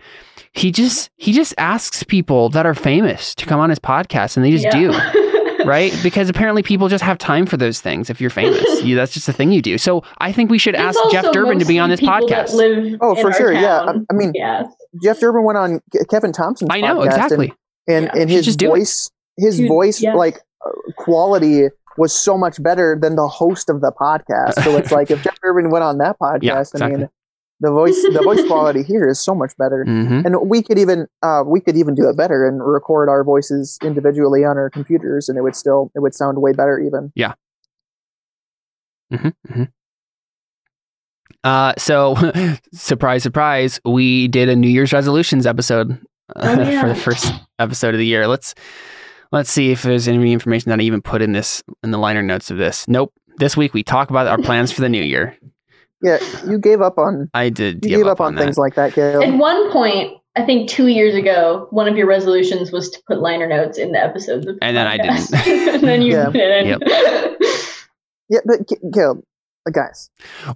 he 0.52 0.72
just 0.74 1.10
he 1.16 1.32
just 1.32 1.54
asks 1.58 2.04
people 2.04 2.50
that 2.50 2.66
are 2.66 2.76
famous 2.76 3.34
to 3.36 3.46
come 3.46 3.62
on 3.62 3.70
his 3.70 3.80
podcast, 3.80 4.36
and 4.36 4.46
they 4.46 4.52
just 4.52 4.70
do 4.72 4.92
right? 5.68 5.98
Because 6.04 6.30
apparently 6.30 6.64
people 6.64 6.88
just 6.88 7.04
have 7.04 7.18
time 7.18 7.46
for 7.46 7.58
those 7.58 7.82
things. 7.82 8.10
If 8.10 8.20
you're 8.22 8.30
famous, 8.30 8.82
you, 8.84 8.96
that's 8.96 9.14
just 9.14 9.26
the 9.28 9.34
thing 9.34 9.52
you 9.52 9.62
do. 9.62 9.78
So 9.78 10.04
I 10.20 10.32
think 10.32 10.50
we 10.50 10.58
should 10.58 10.76
It's 10.76 10.98
ask 10.98 11.00
Jeff 11.12 11.32
Durbin 11.32 11.60
to 11.60 11.66
be 11.66 11.80
on 11.80 11.90
this 11.90 12.02
mostly 12.02 12.26
people 12.26 12.30
that 12.30 12.48
podcast. 12.50 12.98
Oh, 13.02 13.16
for 13.16 13.28
our 13.28 13.34
sure. 13.34 13.54
Yeah. 13.54 13.80
I. 13.82 13.94
I 14.10 14.14
mean, 14.14 14.32
yeah. 14.36 14.64
Jeff 15.04 15.20
Durbin 15.20 15.44
went 15.44 15.58
on 15.58 15.82
Kevin 16.10 16.32
Thompson's 16.32 16.70
I 16.72 16.82
know 16.82 17.00
podcast, 17.00 17.06
exactly. 17.06 17.54
and 17.88 18.06
Yeah. 18.06 18.12
and, 18.12 18.22
and 18.22 18.30
his 18.30 18.46
just 18.46 18.62
voice, 18.62 19.12
his 19.38 19.58
Dude, 19.58 19.68
voice, 19.68 20.02
yes. 20.02 20.16
like 20.16 20.40
uh, 20.66 20.72
quality 20.98 21.68
was 21.98 22.14
so 22.14 22.38
much 22.38 22.62
better 22.62 22.98
than 23.02 23.16
the 23.16 23.28
host 23.28 23.70
of 23.70 23.82
the 23.82 23.92
podcast. 23.92 24.62
So 24.64 24.78
it's 24.78 24.92
like 24.94 25.12
if 25.12 25.24
Jeff 25.24 25.40
Durbin 25.42 25.70
went 25.70 25.84
on 25.84 25.98
that 26.00 26.18
podcast, 26.20 26.42
Yeah, 26.80 26.86
I 26.86 26.90
mean, 26.90 27.10
the 27.62 27.72
voice, 27.72 28.02
the 28.02 28.22
voice 28.24 28.44
quality 28.48 28.84
here 28.84 29.08
is 29.08 29.20
so 29.20 29.34
much 29.34 29.56
better. 29.58 29.84
hmm 29.86 30.22
and 30.26 30.36
we 30.50 30.62
could 30.62 30.78
even 30.78 31.08
uh, 31.24 31.44
we 31.46 31.60
could 31.62 31.78
even 31.78 31.96
do 31.96 32.10
it 32.10 32.18
better 32.18 32.46
and 32.48 32.62
record 32.66 33.08
our 33.10 33.24
voices 33.24 33.78
individually 33.84 34.44
on 34.44 34.58
our 34.58 34.70
computers 34.70 35.30
and 35.30 35.38
it 35.38 35.42
would 35.42 35.56
still 35.56 35.92
it 35.96 36.00
would 36.00 36.14
sound 36.14 36.42
way 36.42 36.52
better 36.54 36.80
even 36.80 37.12
Yeah. 37.16 37.34
mm-hmm, 39.14 39.64
Uh, 41.44 41.74
so 41.78 42.16
surprise, 42.74 43.24
surprise, 43.24 43.80
we 43.86 44.28
did 44.28 44.50
a 44.50 44.56
New 44.56 44.68
Year's 44.70 44.94
resolutions 44.94 45.46
episode 45.46 45.92
uh, 46.36 46.56
Oh, 46.60 46.62
yeah. 46.70 46.82
for 46.82 46.88
the 46.90 46.96
first 46.96 47.32
episode 47.60 47.94
of 47.94 48.00
the 48.00 48.06
year. 48.06 48.28
Let's 48.28 48.56
let's 49.32 49.52
see 49.52 49.72
if 49.72 49.84
there's 49.84 50.08
any 50.08 50.34
information 50.34 50.70
that 50.72 50.80
I 50.80 50.84
even 50.84 51.02
put 51.02 51.22
in 51.22 51.34
this 51.34 51.64
in 51.84 51.92
the 51.92 51.98
liner 52.00 52.24
notes 52.24 52.50
of 52.52 52.58
this. 52.58 52.88
Nope. 52.88 53.14
This 53.38 53.56
week 53.56 53.74
we 53.74 53.84
talk 53.84 54.10
about 54.10 54.28
our 54.28 54.38
plans 54.40 54.72
for 54.72 54.82
the 54.82 54.90
new 54.90 55.04
year. 55.04 55.38
Yeah 56.02 56.18
you 56.48 56.58
gave 56.58 56.82
up 56.82 56.98
on 56.98 57.30
I 57.34 57.50
did 57.50 57.76
you 57.84 57.90
give 57.90 58.00
gave 58.00 58.08
up, 58.08 58.22
on, 58.22 58.36
that. 58.36 58.42
things 58.44 58.58
like 58.58 58.76
that 58.76 58.98
At 58.98 59.34
one 59.38 59.72
point, 59.72 60.18
I 60.36 60.46
think 60.46 60.70
two 60.70 60.88
years 60.88 61.16
ago, 61.16 61.68
one 61.72 61.88
of 61.88 61.96
your 61.98 62.08
resolutions 62.08 62.72
was 62.72 62.90
to 62.92 63.02
put 63.08 63.20
liner 63.20 63.48
notes 63.48 63.78
in 63.78 63.92
the 63.94 64.00
episodes 64.04 64.46
of 64.46 64.56
the 64.60 64.64
And 64.66 64.76
then 64.76 64.86
I 64.88 64.98
didn't. 64.98 65.34
and 65.76 65.84
then 65.84 66.02
you 66.02 66.14
Yeah. 66.14 66.30
didn't. 66.30 66.82
yeah 68.30 68.40
but 68.46 68.68
Ca- 68.68 68.90
Caleb 68.94 69.24
uh, 69.68 69.72
guys. 69.72 70.10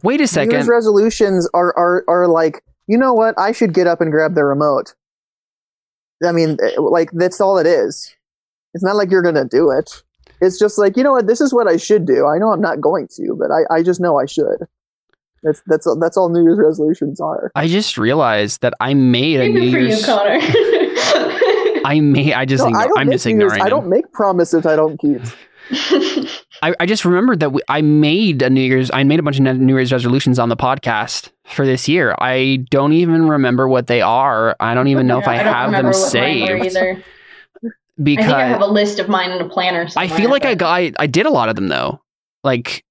Wait 0.04 0.16
a 0.16 0.18
New 0.18 0.22
Year's 0.24 0.32
second. 0.32 0.68
resolutions 0.68 1.50
are, 1.54 1.74
are 1.78 2.04
are 2.08 2.28
like 2.28 2.64
you 2.88 2.98
know 2.98 3.14
what? 3.14 3.36
I 3.38 3.52
should 3.52 3.74
get 3.74 3.88
up 3.88 4.02
and 4.02 4.12
grab 4.12 4.36
the 4.36 4.44
remote. 4.44 4.94
I 6.26 6.32
mean 6.34 6.58
eh, 6.62 6.80
like 6.80 7.10
that's 7.14 7.40
all 7.40 7.58
it 7.58 7.66
is. 7.68 8.14
It's 8.74 8.84
not 8.84 8.96
like 8.98 9.10
you're 9.10 9.22
gonna 9.24 9.46
do 9.46 9.72
it. 9.72 10.04
It's 10.42 10.60
just 10.60 10.78
like 10.78 10.98
you 10.98 11.04
know 11.04 11.12
what? 11.14 11.28
This 11.28 11.40
is 11.42 11.54
what 11.54 11.68
I 11.68 11.78
should 11.78 12.06
do. 12.06 12.28
I 12.28 12.38
know 12.38 12.52
I'm 12.52 12.62
not 12.62 12.82
going 12.82 13.08
to 13.16 13.36
but 13.40 13.50
I, 13.52 13.62
I 13.78 13.84
just 13.84 14.00
know 14.02 14.20
I 14.20 14.26
should 14.26 14.68
that's 15.44 15.62
that's 15.68 15.88
that's 16.00 16.18
all 16.18 16.30
New 16.30 16.44
Year's 16.44 16.60
resolutions 16.60 17.20
are 17.20 17.52
I 17.56 17.68
just 17.68 17.98
realized 17.98 18.62
that 18.62 18.74
I 18.80 18.94
made 18.94 19.40
a 19.40 19.50
New 19.50 19.60
Good 19.60 19.72
for 19.72 19.80
you, 19.80 19.88
Year's. 19.88 20.06
Connor. 20.06 20.40
I 21.86 22.00
made. 22.02 22.34
I 22.34 22.46
just. 22.46 22.64
No, 22.64 22.68
ignore, 22.68 22.82
I 22.82 22.88
don't 22.88 23.00
I'm 23.00 23.08
make 23.08 23.14
just 23.16 23.26
New 23.26 23.38
Year's- 23.40 23.54
I 23.54 23.70
don't 23.70 23.88
make 23.88 24.12
promises 24.12 24.66
I 24.66 24.76
don't 24.76 25.00
keep. 25.00 25.22
I, 26.62 26.74
I 26.80 26.86
just 26.86 27.06
remembered 27.06 27.40
that 27.42 27.52
we, 27.52 27.62
I 27.70 27.82
made 27.82 28.42
a 28.42 28.50
New 28.50 28.62
Year's. 28.62 28.90
I 28.94 29.04
made 29.04 29.20
a 29.20 29.24
bunch 29.24 29.40
of 29.40 29.44
New 29.58 29.76
Year's 29.76 29.92
resolutions 29.92 30.40
on 30.40 30.50
the 30.50 30.58
podcast 30.58 31.30
for 31.46 31.66
this 31.66 31.88
year. 31.88 32.16
I 32.20 32.66
don't 32.70 32.94
even 32.94 33.28
remember 33.28 33.68
what 33.68 33.88
they 33.88 34.02
are. 34.02 34.56
I 34.60 34.74
don't 34.74 34.88
even 34.88 35.08
know 35.08 35.20
if 35.20 35.28
I, 35.28 35.38
don't 35.38 35.46
have 35.54 35.72
them 35.72 35.86
remember 35.86 35.98
what 35.98 36.14
mine 36.14 36.50
were 36.50 36.64
saved 36.64 36.76
Either. 36.76 37.04
I 37.64 37.74
because 38.02 38.26
think 38.26 38.38
I 38.38 38.48
have 38.48 38.62
a 38.62 38.68
list 38.68 39.00
of 39.00 39.10
mine 39.10 39.32
in 39.32 39.42
a 39.42 39.50
planner. 39.50 39.88
I 39.96 40.08
feel 40.08 40.30
like 40.30 40.46
I 40.46 40.56
got. 40.56 40.72
I, 40.74 40.92
I 40.98 41.08
did 41.08 41.26
a 41.26 41.30
lot 41.32 41.50
of 41.50 41.56
them 41.56 41.68
though. 41.68 42.02
Like, 42.44 42.84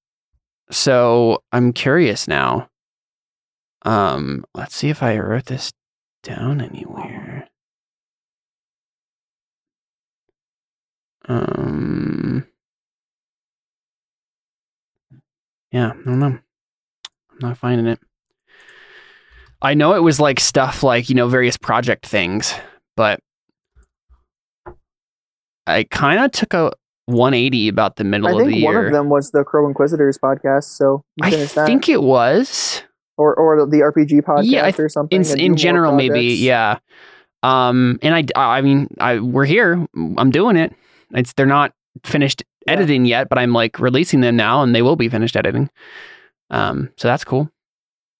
so 0.71 1.43
I'm 1.51 1.73
curious 1.73 2.27
now. 2.27 2.69
Um, 3.83 4.45
let's 4.53 4.75
see 4.75 4.89
if 4.89 5.01
I 5.01 5.17
wrote 5.17 5.45
this 5.45 5.71
down 6.23 6.61
anywhere. 6.61 7.47
Um. 11.27 12.45
Yeah, 15.71 15.91
I 15.91 16.03
don't 16.03 16.19
know. 16.19 16.25
I'm 16.25 16.41
not 17.39 17.57
finding 17.57 17.85
it. 17.87 17.99
I 19.61 19.73
know 19.73 19.93
it 19.93 20.03
was 20.03 20.19
like 20.19 20.39
stuff 20.39 20.83
like, 20.83 21.09
you 21.09 21.15
know, 21.15 21.27
various 21.27 21.57
project 21.57 22.05
things, 22.05 22.53
but 22.95 23.19
I 25.67 25.83
kind 25.83 26.19
of 26.19 26.31
took 26.31 26.53
a 26.53 26.71
180 27.09 27.67
about 27.67 27.95
the 27.97 28.03
middle 28.03 28.27
I 28.27 28.31
of 28.31 28.37
the 28.39 28.43
think 28.45 28.63
one 28.65 28.73
year. 28.73 28.87
of 28.87 28.93
them 28.93 29.09
was 29.09 29.31
the 29.31 29.43
Crow 29.43 29.67
Inquisitors 29.67 30.17
podcast, 30.17 30.65
so 30.75 31.03
I 31.21 31.31
finished 31.31 31.55
that. 31.55 31.65
think 31.67 31.89
it 31.89 32.01
was 32.03 32.83
or 33.17 33.35
or 33.35 33.65
the 33.65 33.77
RPG 33.79 34.21
podcast 34.23 34.43
Yeah, 34.45 34.65
I 34.65 34.73
or 34.77 34.87
something. 34.89 35.21
in 35.23 35.39
in 35.39 35.55
general 35.57 35.93
maybe 35.93 36.21
yeah. 36.21 36.79
Um 37.43 37.99
and 38.01 38.13
I 38.15 38.25
I 38.57 38.61
mean 38.61 38.87
I 38.99 39.19
we're 39.19 39.45
here. 39.45 39.85
I'm 40.17 40.31
doing 40.31 40.55
it. 40.55 40.73
It's 41.11 41.33
they're 41.33 41.45
not 41.45 41.73
finished 42.05 42.43
Yeah. 42.65 42.73
editing 42.73 43.05
yet, 43.05 43.29
but 43.29 43.37
I'm 43.37 43.53
like 43.53 43.79
releasing 43.79 44.21
them 44.21 44.35
now 44.35 44.61
and 44.61 44.75
they 44.75 44.81
will 44.81 44.95
be 44.95 45.09
finished 45.09 45.35
editing. 45.35 45.69
Um 46.49 46.89
so 46.97 47.07
that's 47.07 47.23
cool. 47.23 47.49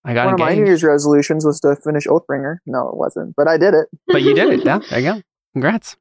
I 0.05 0.13
got 0.13 0.25
One 0.25 0.34
of 0.36 0.39
my 0.39 0.55
New. 0.55 0.65
Year's 0.65 0.84
resolutions 0.84 1.46
was 1.46 1.60
to 1.60 1.75
finish 1.75 2.08
Oathbringer. 2.08 2.58
No, 2.65 2.88
it 2.89 2.96
wasn't, 2.98 3.36
but 3.36 3.48
I 3.50 3.58
did 3.58 3.74
it. 3.74 3.88
but 4.08 4.22
you 4.22 4.34
did 4.34 4.50
it. 4.50 4.60
Yeah, 4.65 4.79
there 4.89 5.00
you 5.00 5.13
go. 5.13 5.22
Congrats. 5.53 5.98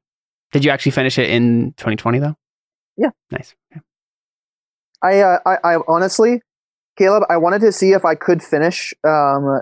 Did 0.53 0.63
you 0.65 0.71
actually 0.71 0.93
finish 0.93 1.17
it 1.19 1.29
in 1.29 1.73
2020 1.77 2.19
though? 2.19 2.35
Nice. 3.31 3.55
I, 5.01 5.19
uh, 5.19 5.39
I, 5.45 5.75
I 5.75 5.77
honestly, 5.87 6.41
Caleb, 6.97 7.23
I 7.29 7.37
wanted 7.37 7.61
to 7.61 7.71
see 7.71 7.91
if 7.93 8.03
I 8.05 8.15
could 8.15 8.43
finish 8.43 8.93
um, 9.03 9.61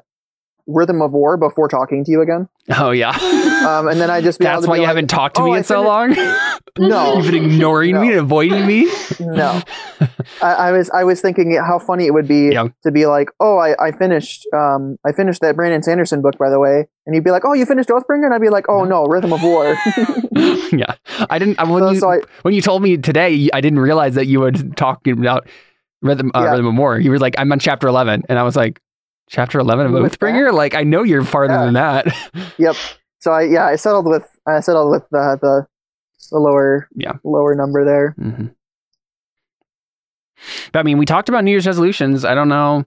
Rhythm 0.68 1.02
of 1.02 1.12
War 1.14 1.38
before 1.38 1.68
talking 1.70 2.04
to 2.04 2.12
you 2.12 2.22
again. 2.22 2.48
Oh 2.78 2.92
yeah. 2.92 3.18
Um, 3.58 3.88
and 3.90 4.00
then 4.00 4.10
I 4.10 4.22
just 4.22 4.40
That's 4.40 4.66
why 4.68 4.76
you 4.76 4.82
like, 4.84 4.88
haven't 4.88 5.08
talked 5.08 5.36
to 5.38 5.42
"Oh, 5.42 5.46
me 5.48 5.56
I 5.56 5.58
in 5.58 5.64
so 5.64 5.82
long. 5.82 6.16
No. 6.78 7.16
You've 7.18 7.32
been 7.32 7.46
ignoring 7.52 8.00
me 8.00 8.10
and 8.12 8.20
avoiding 8.20 8.66
me. 8.68 8.86
No, 9.20 9.62
I, 10.42 10.54
I 10.54 10.72
was 10.72 10.90
I 10.92 11.04
was 11.04 11.20
thinking 11.22 11.52
how 11.58 11.80
funny 11.80 12.06
it 12.06 12.14
would 12.14 12.28
be 12.28 12.50
Yeah. 12.54 12.68
to 12.84 12.92
be 12.92 13.08
like, 13.08 13.30
oh, 13.40 13.58
I, 13.58 13.88
I 13.88 13.92
finished 13.92 14.46
um 14.54 14.98
I 15.06 15.12
finished 15.12 15.42
that 15.42 15.56
Brandon 15.56 15.82
Sanderson 15.82 16.22
book 16.22 16.38
by 16.38 16.50
the 16.52 16.60
way, 16.60 16.88
and 17.08 17.16
you'd 17.16 17.24
be 17.24 17.32
like, 17.32 17.44
oh, 17.46 17.54
you 17.54 17.66
finished 17.66 17.90
Oathbringer, 17.90 18.26
and 18.26 18.34
I'd 18.34 18.42
be 18.42 18.50
like, 18.50 18.70
oh 18.70 18.84
no, 18.86 19.06
Rhythm 19.06 19.34
of 19.34 19.42
War. 19.44 19.76
yeah, 20.72 20.94
I 21.30 21.40
didn't. 21.40 21.58
When 21.68 21.82
So- 21.84 21.92
you 21.92 22.00
so 22.00 22.12
I- 22.12 22.22
when 22.44 22.54
you 22.54 22.62
told 22.62 22.84
me 22.84 22.96
today, 22.98 23.50
I 23.54 23.60
didn't 23.60 23.80
realize 23.80 24.16
that 24.16 24.28
you 24.28 24.40
were 24.42 24.52
talking 24.52 25.14
about 25.20 25.48
rhythm 26.02 26.32
uh, 26.36 26.42
Yeah. 26.44 26.52
rhythm 26.52 26.68
of 26.68 26.76
war. 26.78 27.00
You 27.00 27.10
were 27.12 27.20
like, 27.20 27.36
I'm 27.40 27.52
on 27.52 27.60
chapter 27.60 27.88
eleven, 27.88 28.24
and 28.30 28.38
I 28.38 28.44
was 28.44 28.56
like, 28.56 28.80
chapter 29.30 29.60
eleven 29.60 29.88
of 29.88 29.92
With 29.94 30.18
Oathbringer. 30.20 30.54
Like, 30.54 30.76
I 30.76 30.84
know 30.84 31.04
you're 31.04 31.24
farther 31.24 31.54
Yeah. 31.56 31.66
than 31.66 31.74
that. 31.76 32.54
yep. 32.58 32.76
So 33.20 33.32
I 33.32 33.44
yeah 33.44 33.66
I 33.66 33.76
settled 33.76 34.06
with 34.06 34.26
I 34.48 34.60
settled 34.60 34.92
with 34.92 35.04
the 35.12 35.38
the, 35.42 35.68
the 36.32 36.38
lower 36.40 36.88
Yeah. 36.96 37.14
lower 37.24 37.56
number 37.56 37.84
there. 37.86 38.12
hmm 38.18 38.48
But 40.72 40.80
I 40.80 40.84
mean, 40.84 40.98
we 40.98 41.06
talked 41.06 41.30
about 41.30 41.44
New 41.44 41.52
Year's 41.52 41.68
resolutions. 41.68 42.24
I 42.26 42.36
don't 42.36 42.50
know 42.50 42.86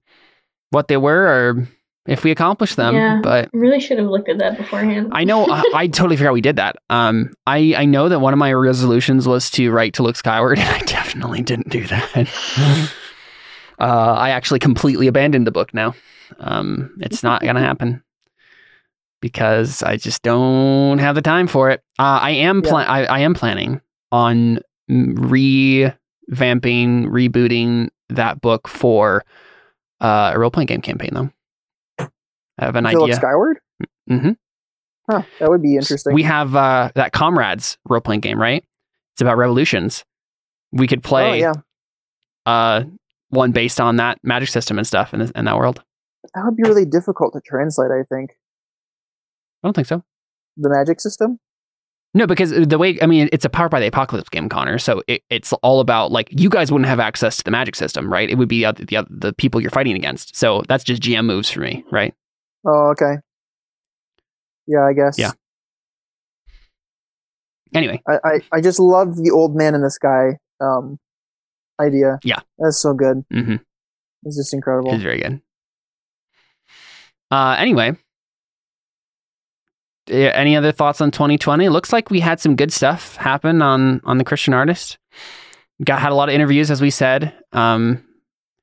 what 0.70 0.88
they 0.88 0.96
were 0.96 1.26
or 1.26 1.68
if 2.06 2.24
we 2.24 2.30
accomplished 2.30 2.76
them, 2.76 2.94
Yeah. 2.94 3.20
but 3.22 3.50
Really 3.52 3.80
should 3.80 3.98
have 3.98 4.06
looked 4.08 4.28
at 4.28 4.38
that 4.38 4.56
beforehand. 4.56 5.08
I 5.12 5.24
know 5.24 5.46
I, 5.48 5.62
I 5.74 5.86
totally 5.88 6.16
forgot 6.16 6.32
we 6.32 6.40
did 6.40 6.56
that. 6.56 6.76
Um, 6.88 7.34
I 7.46 7.74
I 7.76 7.84
know 7.84 8.08
that 8.08 8.20
one 8.20 8.32
of 8.32 8.38
my 8.38 8.52
resolutions 8.52 9.26
was 9.28 9.50
to 9.52 9.70
write 9.70 9.94
to 9.94 10.02
look 10.02 10.16
skyward, 10.16 10.58
and 10.60 10.68
I 10.68 10.78
definitely 10.80 11.42
didn't 11.42 11.68
do 11.70 11.86
that. 11.88 12.28
uh, 13.80 14.14
I 14.18 14.30
actually 14.30 14.58
completely 14.60 15.06
abandoned 15.06 15.46
the 15.46 15.50
book 15.52 15.72
now. 15.74 15.94
Um, 16.38 16.94
it's 17.00 17.22
not 17.22 17.42
gonna 17.42 17.60
happen 17.60 18.02
because 19.20 19.82
I 19.82 19.96
just 19.96 20.22
don't 20.22 20.98
have 20.98 21.14
the 21.14 21.22
time 21.22 21.46
for 21.46 21.70
it. 21.70 21.82
Uh, 21.98 22.18
I 22.22 22.30
am 22.30 22.62
Yeah. 22.62 22.70
plan 22.70 22.86
I, 22.88 23.04
I 23.06 23.18
am 23.20 23.34
planning 23.34 23.80
on 24.12 24.60
revamping, 24.90 25.92
rebooting 26.30 27.88
that 28.08 28.40
book 28.40 28.66
for 28.68 29.24
uh, 30.00 30.32
a 30.34 30.38
role 30.38 30.50
playing 30.50 30.66
game 30.66 30.80
campaign 30.82 31.10
though. 31.12 31.30
I 32.58 32.64
have 32.64 32.76
an 32.76 32.84
To 32.84 32.98
look 32.98 33.02
idea. 33.02 33.16
skyward. 33.16 33.58
Mhm. 34.08 34.36
Huh, 35.10 35.22
that 35.40 35.48
would 35.50 35.62
be 35.62 35.76
interesting. 35.76 36.14
We 36.14 36.22
have 36.24 36.54
uh, 36.54 36.90
that 36.94 37.12
Comrades 37.12 37.78
role 37.88 38.00
playing 38.00 38.20
game, 38.20 38.40
right? 38.40 38.64
It's 39.14 39.20
about 39.20 39.36
revolutions. 39.38 40.04
We 40.72 40.86
could 40.86 41.00
oh 41.04 41.08
play 41.08 41.40
yeah, 41.40 41.52
uh, 42.46 42.84
one 43.30 43.52
based 43.52 43.80
on 43.80 43.96
that 43.96 44.18
magic 44.22 44.48
system 44.48 44.78
and 44.78 44.86
stuff 44.86 45.14
in, 45.14 45.20
in 45.34 45.44
that 45.46 45.56
world. 45.56 45.82
that 46.34 46.42
would 46.44 46.56
be 46.56 46.62
really 46.62 46.84
difficult 46.84 47.32
to 47.32 47.40
translate. 47.44 47.90
I 47.90 48.02
think 48.12 48.30
I 49.62 49.66
don't 49.68 49.74
think 49.74 49.86
so. 49.88 50.02
the 50.56 50.70
magic 50.70 51.00
system. 51.00 51.38
No, 52.12 52.26
because 52.26 52.50
the 52.50 52.76
way 52.76 52.98
I 53.00 53.06
mean, 53.06 53.28
it's 53.32 53.44
a 53.44 53.48
Powered 53.48 53.70
by 53.70 53.78
the 53.78 53.86
Apocalypse 53.86 54.28
game, 54.28 54.48
Connor. 54.48 54.78
So 54.78 55.00
it, 55.06 55.22
it's 55.30 55.52
all 55.62 55.78
about 55.78 56.10
like 56.10 56.28
you 56.32 56.48
guys 56.48 56.72
wouldn't 56.72 56.88
have 56.88 56.98
access 56.98 57.36
to 57.36 57.44
the 57.44 57.52
magic 57.52 57.76
system, 57.76 58.12
right? 58.12 58.28
It 58.28 58.34
would 58.34 58.48
be 58.48 58.64
the, 58.64 58.72
the 58.72 59.06
the 59.08 59.32
people 59.32 59.60
you're 59.60 59.70
fighting 59.70 59.94
against. 59.94 60.34
So 60.34 60.62
that's 60.68 60.82
just 60.82 61.02
GM 61.02 61.24
moves 61.26 61.48
for 61.48 61.60
me, 61.60 61.84
right? 61.92 62.12
Oh 62.66 62.90
okay. 62.92 63.14
Yeah, 64.66 64.84
I 64.84 64.92
guess. 64.92 65.18
Yeah. 65.18 65.30
Anyway, 67.72 68.02
I, 68.08 68.14
I, 68.24 68.40
I 68.54 68.60
just 68.60 68.80
love 68.80 69.16
the 69.16 69.30
old 69.30 69.54
man 69.54 69.74
in 69.76 69.82
the 69.82 69.90
sky 69.90 70.38
um 70.60 70.98
idea. 71.80 72.18
Yeah. 72.22 72.40
That's 72.58 72.78
so 72.80 72.92
good. 72.94 73.24
hmm 73.32 73.56
It's 74.24 74.36
just 74.36 74.54
incredible. 74.54 74.92
it's 74.94 75.02
very 75.02 75.20
good. 75.20 75.40
Uh, 77.30 77.56
anyway, 77.58 77.96
any 80.08 80.56
other 80.56 80.72
thoughts 80.72 81.00
on 81.00 81.10
2020? 81.10 81.64
It 81.64 81.70
looks 81.70 81.92
like 81.92 82.10
we 82.10 82.20
had 82.20 82.40
some 82.40 82.56
good 82.56 82.72
stuff 82.72 83.16
happen 83.16 83.62
on 83.62 84.00
on 84.04 84.18
the 84.18 84.24
Christian 84.24 84.54
artist. 84.54 84.98
Got 85.84 86.00
had 86.00 86.12
a 86.12 86.14
lot 86.14 86.28
of 86.28 86.34
interviews, 86.34 86.70
as 86.70 86.80
we 86.80 86.90
said. 86.90 87.32
Um, 87.52 88.04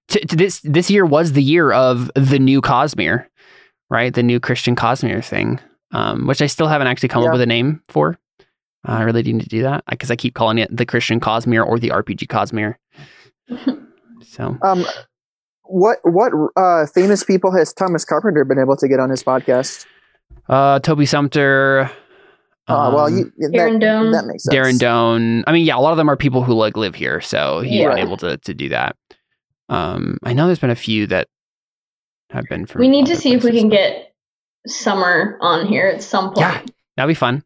t- 0.09 0.19
t- 0.19 0.35
this 0.35 0.59
this 0.61 0.89
year 0.89 1.05
was 1.05 1.31
the 1.33 1.41
year 1.43 1.71
of 1.71 2.11
the 2.15 2.39
new 2.39 2.61
Cosmere, 2.61 3.25
right? 3.89 4.13
The 4.13 4.23
new 4.23 4.39
Christian 4.39 4.75
Cosmere 4.75 5.23
thing, 5.23 5.59
um, 5.91 6.27
which 6.27 6.41
I 6.41 6.47
still 6.47 6.67
haven't 6.67 6.87
actually 6.87 7.09
come 7.09 7.23
Yeah. 7.23 7.29
up 7.29 7.33
with 7.33 7.41
a 7.41 7.45
name 7.47 7.81
for. 7.87 8.19
I 8.87 9.03
really 9.03 9.21
need 9.23 9.41
to 9.41 9.49
do 9.49 9.63
that 9.63 9.83
because 9.89 10.09
I 10.09 10.15
keep 10.15 10.33
calling 10.33 10.57
it 10.57 10.75
the 10.75 10.85
Christian 10.85 11.19
Cosmere 11.19 11.65
or 11.65 11.77
the 11.79 11.89
RPG 11.89 12.27
Cosmere. 12.27 12.75
So 14.29 14.57
Um 14.63 14.83
what 15.63 15.99
what 16.03 16.31
uh 16.55 16.85
famous 16.87 17.23
people 17.23 17.51
has 17.55 17.71
Thomas 17.73 18.03
Carpenter 18.03 18.43
been 18.45 18.57
able 18.59 18.75
to 18.77 18.87
get 18.87 18.99
on 18.99 19.09
his 19.09 19.23
podcast? 19.23 19.85
Uh, 20.49 20.79
Toby 20.79 21.05
Sumpter. 21.05 21.89
Uh, 22.67 22.91
well, 22.93 23.05
um, 23.05 23.17
you, 23.17 23.31
that, 23.37 23.51
Darren 23.53 23.81
Doane. 23.81 24.11
that 24.13 24.25
makes 24.25 24.43
sense. 24.43 24.53
Darren 24.55 24.77
Doane. 24.79 25.43
I 25.47 25.51
mean, 25.53 25.65
yeah, 25.65 25.77
a 25.77 25.79
lot 25.79 25.91
of 25.91 25.97
them 25.97 26.09
are 26.09 26.17
people 26.17 26.43
who 26.43 26.53
like 26.53 26.75
live 26.75 26.95
here, 26.95 27.21
so 27.21 27.59
he's 27.61 27.73
Yeah. 27.79 27.89
been 27.89 27.99
able 27.99 28.17
to 28.17 28.37
to 28.37 28.53
do 28.53 28.69
that. 28.69 28.95
Um, 29.69 30.17
I 30.23 30.33
know 30.33 30.47
there's 30.47 30.59
been 30.59 30.69
a 30.69 30.75
few 30.75 31.05
that 31.07 31.27
have 32.31 32.45
been 32.49 32.65
from. 32.65 32.79
we 32.81 32.87
need 32.89 33.05
to 33.05 33.13
other 33.13 33.21
see 33.21 33.33
if 33.33 33.43
we 33.43 33.51
can 33.51 33.69
get 33.69 34.13
Summer 34.67 35.37
on 35.41 35.67
here 35.67 35.87
at 35.87 36.01
some 36.03 36.27
point. 36.33 36.39
Yeah. 36.39 36.61
That'd 36.97 37.09
be 37.09 37.13
fun. 37.13 37.43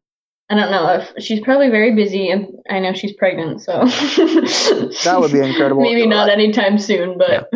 I 0.51 0.55
don't 0.55 0.69
know 0.69 0.89
if 0.89 1.23
she's 1.23 1.39
probably 1.39 1.69
very 1.69 1.95
busy, 1.95 2.29
and 2.29 2.45
I 2.69 2.79
know 2.79 2.91
she's 2.93 3.13
pregnant, 3.13 3.61
so 3.61 3.71
That 5.05 5.15
would 5.17 5.31
be 5.31 5.39
incredible. 5.39 5.81
Maybe 5.81 6.05
not 6.05 6.29
anytime 6.29 6.77
soon, 6.77 7.17
but 7.17 7.49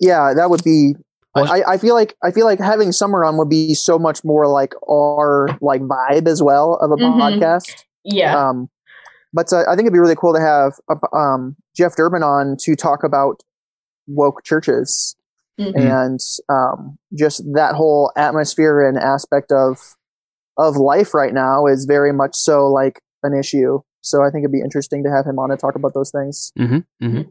Yeah, 0.00 0.32
that 0.34 0.48
would 0.48 0.64
be. 0.64 0.94
Well, 1.34 1.52
I, 1.52 1.74
I 1.74 1.78
feel 1.78 1.94
like 1.94 2.14
I 2.22 2.30
feel 2.30 2.46
like 2.46 2.58
having 2.58 2.90
Summer 2.92 3.24
on 3.24 3.36
would 3.36 3.50
be 3.50 3.74
so 3.74 3.98
much 3.98 4.24
more 4.24 4.46
like 4.48 4.72
our 4.88 5.48
like 5.60 5.82
vibe 5.82 6.26
as 6.26 6.42
well 6.42 6.76
of 6.80 6.90
a 6.90 6.96
Mhm. 6.96 7.20
podcast. 7.20 7.84
yeah, 8.04 8.48
Um, 8.48 8.70
but 9.32 9.52
uh, 9.52 9.64
I 9.68 9.70
think 9.74 9.80
it'd 9.80 9.92
be 9.92 9.98
really 9.98 10.14
cool 10.16 10.32
to 10.32 10.40
have 10.40 10.72
uh, 10.88 11.14
um, 11.16 11.56
Jeff 11.76 11.96
Durbin 11.96 12.22
on 12.22 12.56
to 12.60 12.74
talk 12.76 13.02
about 13.04 13.42
woke 14.06 14.42
churches 14.44 15.16
Mhm. 15.60 15.74
and 15.74 16.20
um, 16.48 16.96
just 17.18 17.42
that 17.54 17.74
whole 17.74 18.10
atmosphere 18.16 18.86
and 18.86 18.96
aspect 18.96 19.50
of 19.52 19.78
of 20.58 20.76
life 20.76 21.14
right 21.14 21.32
now 21.32 21.66
is 21.66 21.84
very 21.84 22.12
much 22.12 22.34
so 22.34 22.66
like 22.68 23.00
an 23.22 23.34
issue. 23.34 23.80
So 24.00 24.22
I 24.22 24.30
think 24.30 24.44
it'd 24.44 24.52
be 24.52 24.60
interesting 24.60 25.02
to 25.04 25.10
have 25.10 25.26
him 25.26 25.38
on 25.38 25.50
and 25.50 25.58
talk 25.58 25.74
about 25.74 25.94
those 25.94 26.10
things. 26.10 26.52
Mm-hmm, 26.58 27.06
mm-hmm. 27.06 27.22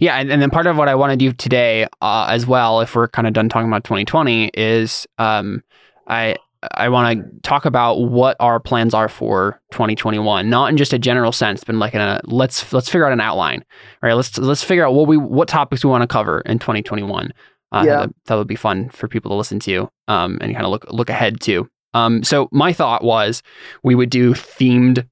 Yeah, 0.00 0.16
and, 0.16 0.30
and 0.30 0.40
then 0.40 0.50
part 0.50 0.66
of 0.66 0.76
what 0.76 0.88
I 0.88 0.94
want 0.94 1.10
to 1.10 1.16
do 1.16 1.32
today, 1.32 1.86
uh, 2.00 2.26
as 2.30 2.46
well, 2.46 2.80
if 2.80 2.94
we're 2.94 3.08
kind 3.08 3.26
of 3.26 3.34
done 3.34 3.48
talking 3.48 3.68
about 3.68 3.84
2020, 3.84 4.50
is 4.54 5.06
um, 5.18 5.62
I 6.06 6.36
I 6.74 6.88
want 6.88 7.18
to 7.18 7.40
talk 7.42 7.64
about 7.64 7.96
what 7.96 8.36
our 8.40 8.58
plans 8.58 8.94
are 8.94 9.08
for 9.08 9.60
2021, 9.72 10.48
not 10.48 10.70
in 10.70 10.76
just 10.76 10.92
a 10.92 10.98
general 10.98 11.32
sense, 11.32 11.64
but 11.64 11.74
like 11.74 11.94
in 11.94 12.00
a 12.00 12.20
let's 12.24 12.72
let's 12.72 12.88
figure 12.88 13.06
out 13.06 13.12
an 13.12 13.20
outline. 13.20 13.60
All 14.02 14.08
right, 14.08 14.14
let's 14.14 14.38
let's 14.38 14.62
figure 14.62 14.86
out 14.86 14.94
what 14.94 15.06
we 15.06 15.16
what 15.16 15.48
topics 15.48 15.84
we 15.84 15.90
want 15.90 16.02
to 16.02 16.08
cover 16.08 16.40
in 16.42 16.58
2021. 16.58 17.32
Uh, 17.72 17.82
Yeah. 17.84 17.96
that, 17.96 18.10
that 18.26 18.34
would 18.36 18.46
be 18.46 18.56
fun 18.56 18.88
for 18.90 19.08
people 19.08 19.30
to 19.32 19.34
listen 19.34 19.58
to, 19.60 19.90
um, 20.08 20.38
and 20.40 20.54
kind 20.54 20.64
of 20.64 20.70
look 20.70 20.86
look 20.90 21.10
ahead 21.10 21.40
to. 21.42 21.68
Um, 21.96 22.22
so 22.22 22.48
my 22.52 22.74
thought 22.74 23.02
was 23.02 23.42
we 23.82 23.94
would 23.94 24.10
do 24.10 24.34
themed 24.34 25.08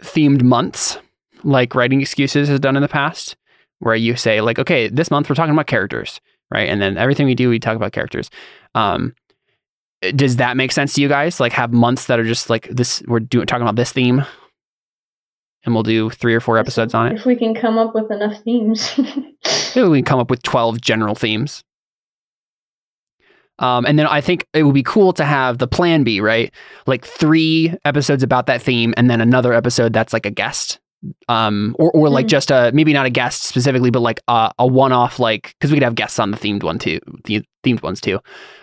themed 0.00 0.42
months, 0.42 0.98
like 1.42 1.74
writing 1.74 2.00
excuses 2.00 2.48
has 2.48 2.60
done 2.60 2.76
in 2.76 2.82
the 2.82 2.88
past, 2.88 3.36
where 3.80 3.96
you 3.96 4.14
say 4.14 4.40
like, 4.40 4.60
okay, 4.60 4.88
this 4.88 5.10
month 5.10 5.28
we're 5.28 5.34
talking 5.34 5.52
about 5.52 5.66
characters, 5.66 6.20
right? 6.52 6.68
And 6.68 6.80
then 6.80 6.96
everything 6.96 7.26
we 7.26 7.34
do, 7.34 7.48
we 7.48 7.58
talk 7.58 7.74
about 7.74 7.92
characters. 7.92 8.30
Um, 8.76 9.14
does 10.14 10.36
that 10.36 10.56
make 10.56 10.70
sense 10.70 10.94
to 10.94 11.00
you 11.00 11.08
guys? 11.08 11.40
Like 11.40 11.52
have 11.52 11.72
months 11.72 12.06
that 12.06 12.20
are 12.20 12.24
just 12.24 12.48
like 12.48 12.68
this, 12.68 13.02
we're 13.08 13.20
doing 13.20 13.46
talking 13.46 13.62
about 13.62 13.76
this 13.76 13.92
theme, 13.92 14.24
and 15.64 15.74
we'll 15.74 15.82
do 15.82 16.10
three 16.10 16.34
or 16.34 16.40
four 16.40 16.58
episodes 16.58 16.94
on 16.94 17.08
it. 17.08 17.18
if 17.18 17.26
we 17.26 17.34
can 17.34 17.54
come 17.56 17.76
up 17.76 17.92
with 17.92 18.10
enough 18.10 18.40
themes. 18.44 18.98
We 19.74 19.98
can 19.98 20.04
come 20.04 20.20
up 20.20 20.28
with 20.28 20.42
12 20.42 20.82
general 20.82 21.14
themes. 21.14 21.64
Um, 23.58 23.84
and 23.86 23.98
then 23.98 24.06
I 24.06 24.20
think 24.20 24.46
it 24.54 24.62
would 24.64 24.74
be 24.74 24.82
cool 24.82 25.12
to 25.14 25.24
have 25.24 25.58
the 25.58 25.68
plan 25.68 26.02
B, 26.04 26.20
right? 26.20 26.52
Like 26.86 27.04
three 27.04 27.74
episodes 27.84 28.22
about 28.22 28.46
that 28.46 28.62
theme, 28.62 28.92
and 28.96 29.08
then 29.10 29.20
another 29.20 29.52
episode 29.52 29.92
that's 29.92 30.12
like 30.12 30.26
a 30.26 30.30
guest, 30.30 30.80
um, 31.28 31.76
or 31.78 31.90
or 31.92 32.08
like 32.08 32.26
Mhm. 32.26 32.30
just 32.30 32.50
a 32.50 32.70
maybe 32.74 32.92
not 32.92 33.06
a 33.06 33.10
guest 33.10 33.42
specifically, 33.44 33.90
but 33.90 34.00
like 34.00 34.20
a, 34.28 34.50
a 34.58 34.66
one-off, 34.66 35.18
like 35.18 35.54
because 35.58 35.70
we 35.70 35.76
could 35.76 35.82
have 35.84 35.94
guests 35.94 36.18
on 36.18 36.30
the 36.30 36.36
themed 36.36 36.62
one 36.62 36.78
too, 36.78 36.98
the 37.24 37.44
themed 37.62 37.82
ones 37.82 38.00
too, 38.00 38.18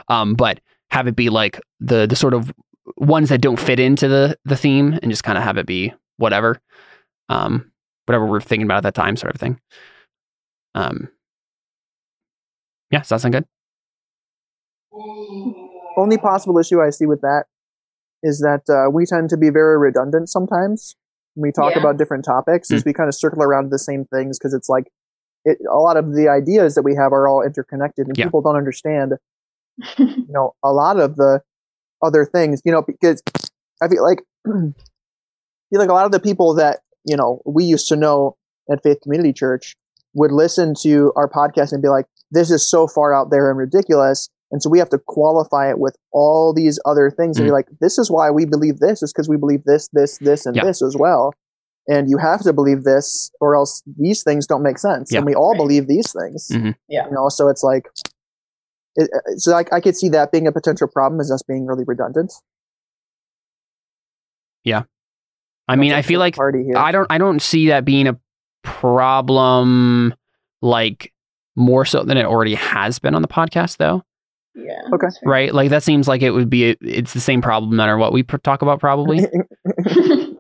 um, 0.10 0.34
but 0.34 0.60
have 0.91 1.08
it 1.08 1.15
be 1.15 1.30
like 1.30 1.62
the 1.80 2.06
the 2.08 2.15
sort 2.15 2.34
of 2.34 2.52
ones 2.97 3.30
that 3.30 3.39
don't 3.41 3.60
fit 3.60 3.80
into 3.80 4.08
the 4.08 4.38
the 4.45 4.58
theme, 4.58 4.97
and 5.02 5.12
just 5.12 5.23
kind 5.23 5.38
of 5.38 5.43
have 5.43 5.58
it 5.58 5.65
be 5.67 5.93
whatever, 6.17 6.60
um, 7.30 7.71
whatever 8.06 8.25
we're 8.25 8.41
thinking 8.41 8.65
about 8.65 8.78
at 8.78 8.84
that 8.84 8.95
time, 8.95 9.15
sort 9.15 9.34
of 9.36 9.39
thing. 9.39 9.60
Um, 10.75 11.10
yeah, 12.91 12.99
does 12.99 13.10
that 13.10 13.21
sound 13.21 13.34
good? 13.34 13.45
Only 15.98 16.18
possible 16.18 16.58
issue 16.58 16.82
I 16.82 16.90
see 16.90 17.06
with 17.06 17.22
that 17.22 17.46
is 18.24 18.40
that 18.40 18.64
uh, 18.70 18.90
we 18.92 19.06
tend 19.06 19.30
to 19.30 19.38
be 19.38 19.50
very 19.50 19.78
redundant 19.78 20.30
sometimes 20.30 20.96
when 21.36 21.48
we 21.48 21.52
talk 21.52 21.72
Yeah. 21.74 21.80
about 21.80 21.98
different 21.98 22.26
topics 22.26 22.72
is 22.72 22.84
Hmm. 22.84 22.90
we 22.90 22.94
kind 22.94 23.08
of 23.10 23.16
circle 23.16 23.44
around 23.44 23.72
the 23.72 23.80
same 23.80 24.06
things 24.06 24.38
because 24.38 24.54
it's 24.54 24.70
like 24.70 24.92
it, 25.46 25.58
a 25.72 25.78
lot 25.78 25.96
of 25.98 26.14
the 26.16 26.28
ideas 26.28 26.76
that 26.76 26.84
we 26.84 26.96
have 26.96 27.14
are 27.14 27.28
all 27.28 27.42
interconnected 27.42 28.08
and 28.08 28.18
Yeah. 28.18 28.26
people 28.26 28.42
don't 28.42 28.58
understand 28.58 29.14
you 29.98 30.26
know 30.30 30.54
a 30.64 30.72
lot 30.74 31.00
of 31.00 31.16
the 31.16 31.42
other 32.02 32.26
things 32.26 32.62
you 32.66 32.72
know 32.72 32.82
because 32.82 33.22
i 33.82 33.88
feel 33.88 34.04
like 34.04 34.22
I 34.48 35.76
feel 35.76 35.80
like 35.82 35.90
a 35.90 35.94
lot 35.94 36.06
of 36.06 36.12
the 36.12 36.20
people 36.20 36.54
that 36.56 36.80
you 37.06 37.16
know 37.16 37.42
we 37.46 37.64
used 37.64 37.88
to 37.90 37.96
know 37.96 38.36
at 38.72 38.82
faith 38.84 39.00
community 39.02 39.34
church 39.34 39.76
would 40.14 40.32
listen 40.32 40.74
to 40.82 41.14
our 41.16 41.30
podcast 41.30 41.72
and 41.72 41.82
be 41.82 41.90
like 41.90 42.06
this 42.32 42.52
is 42.52 42.68
so 42.68 42.88
far 42.88 43.14
out 43.14 43.30
there 43.30 43.50
and 43.50 43.58
ridiculous 43.58 44.30
and 44.52 44.62
so 44.64 44.70
we 44.70 44.80
have 44.80 44.90
to 44.90 44.98
qualify 45.08 45.70
it 45.70 45.80
with 45.80 45.96
all 46.12 46.54
these 46.54 46.80
other 46.86 47.10
things 47.12 47.38
and 47.38 47.46
Mm. 47.46 47.50
be 47.50 47.54
like 47.54 47.68
this 47.80 47.98
is 47.98 48.10
why 48.12 48.30
we 48.32 48.46
believe 48.46 48.80
this 48.80 49.02
is 49.04 49.12
because 49.14 49.30
we 49.30 49.38
believe 49.38 49.64
this 49.66 49.88
this 49.94 50.18
this 50.20 50.46
and 50.46 50.56
Yeah. 50.56 50.64
this 50.66 50.82
as 50.82 50.96
well 50.98 51.34
and 51.88 52.10
you 52.10 52.18
have 52.18 52.42
to 52.44 52.54
believe 52.54 52.84
this 52.84 53.32
or 53.42 53.56
else 53.56 53.82
these 53.98 54.24
things 54.24 54.46
don't 54.48 54.64
make 54.64 54.78
sense 54.78 55.12
Yeah. 55.12 55.20
and 55.20 55.26
we 55.26 55.36
all 55.36 55.52
Right. 55.52 55.58
believe 55.60 55.88
these 55.88 56.12
things 56.12 56.48
Mhm. 56.52 56.76
Yeah. 56.88 57.06
you 57.08 57.12
know 57.12 57.30
so 57.30 57.48
it's 57.50 57.64
like 57.64 57.88
it, 58.96 59.10
so 59.38 59.54
I, 59.56 59.64
I 59.72 59.80
could 59.80 59.96
see 59.96 60.10
that 60.10 60.32
being 60.32 60.48
a 60.48 60.52
potential 60.52 60.88
problem 60.88 61.20
as 61.22 61.32
us 61.32 61.42
being 61.44 61.66
really 61.66 61.84
redundant 61.86 62.34
Yeah. 64.64 64.84
I 65.68 65.76
mean, 65.76 65.94
I 65.94 66.02
feel 66.02 66.20
like 66.20 66.36
party 66.36 66.64
here 66.64 66.76
I 66.78 66.92
don't 66.92 67.08
I 67.12 67.18
don't 67.20 67.42
see 67.42 67.68
that 67.68 67.86
being 67.86 68.08
a 68.08 68.20
problem 68.64 70.14
like 70.62 71.14
more 71.56 71.86
so 71.86 72.04
than 72.04 72.18
it 72.18 72.26
already 72.26 72.56
has 72.56 73.00
been 73.00 73.14
on 73.16 73.22
the 73.22 73.28
podcast 73.28 73.78
though. 73.78 74.04
Yeah. 74.65 74.82
Okay. 74.93 75.08
Right? 75.24 75.54
Like 75.54 75.69
that 75.69 75.84
seems 75.84 76.08
like 76.08 76.22
it 76.22 76.32
would 76.32 76.50
be 76.50 76.78
it's 76.82 77.13
the 77.13 77.19
same 77.19 77.41
problem 77.41 77.72
no 77.72 77.78
matter 77.78 77.98
what 77.98 78.13
we 78.13 78.24
pr- 78.24 78.38
talk 78.38 78.62
about 78.62 78.80
probably. 78.80 79.26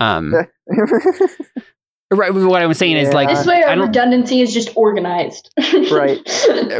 Um 0.00 0.34
right 2.10 2.34
what 2.34 2.62
I'm 2.62 2.74
saying 2.74 2.96
is 2.96 3.12
like 3.12 3.28
this 3.28 3.46
way, 3.46 3.62
I 3.62 3.68
our 3.68 3.76
don't 3.76 3.86
redundancy 3.86 4.40
is 4.40 4.52
just 4.52 4.76
organized. 4.76 5.50
Right. 5.92 6.18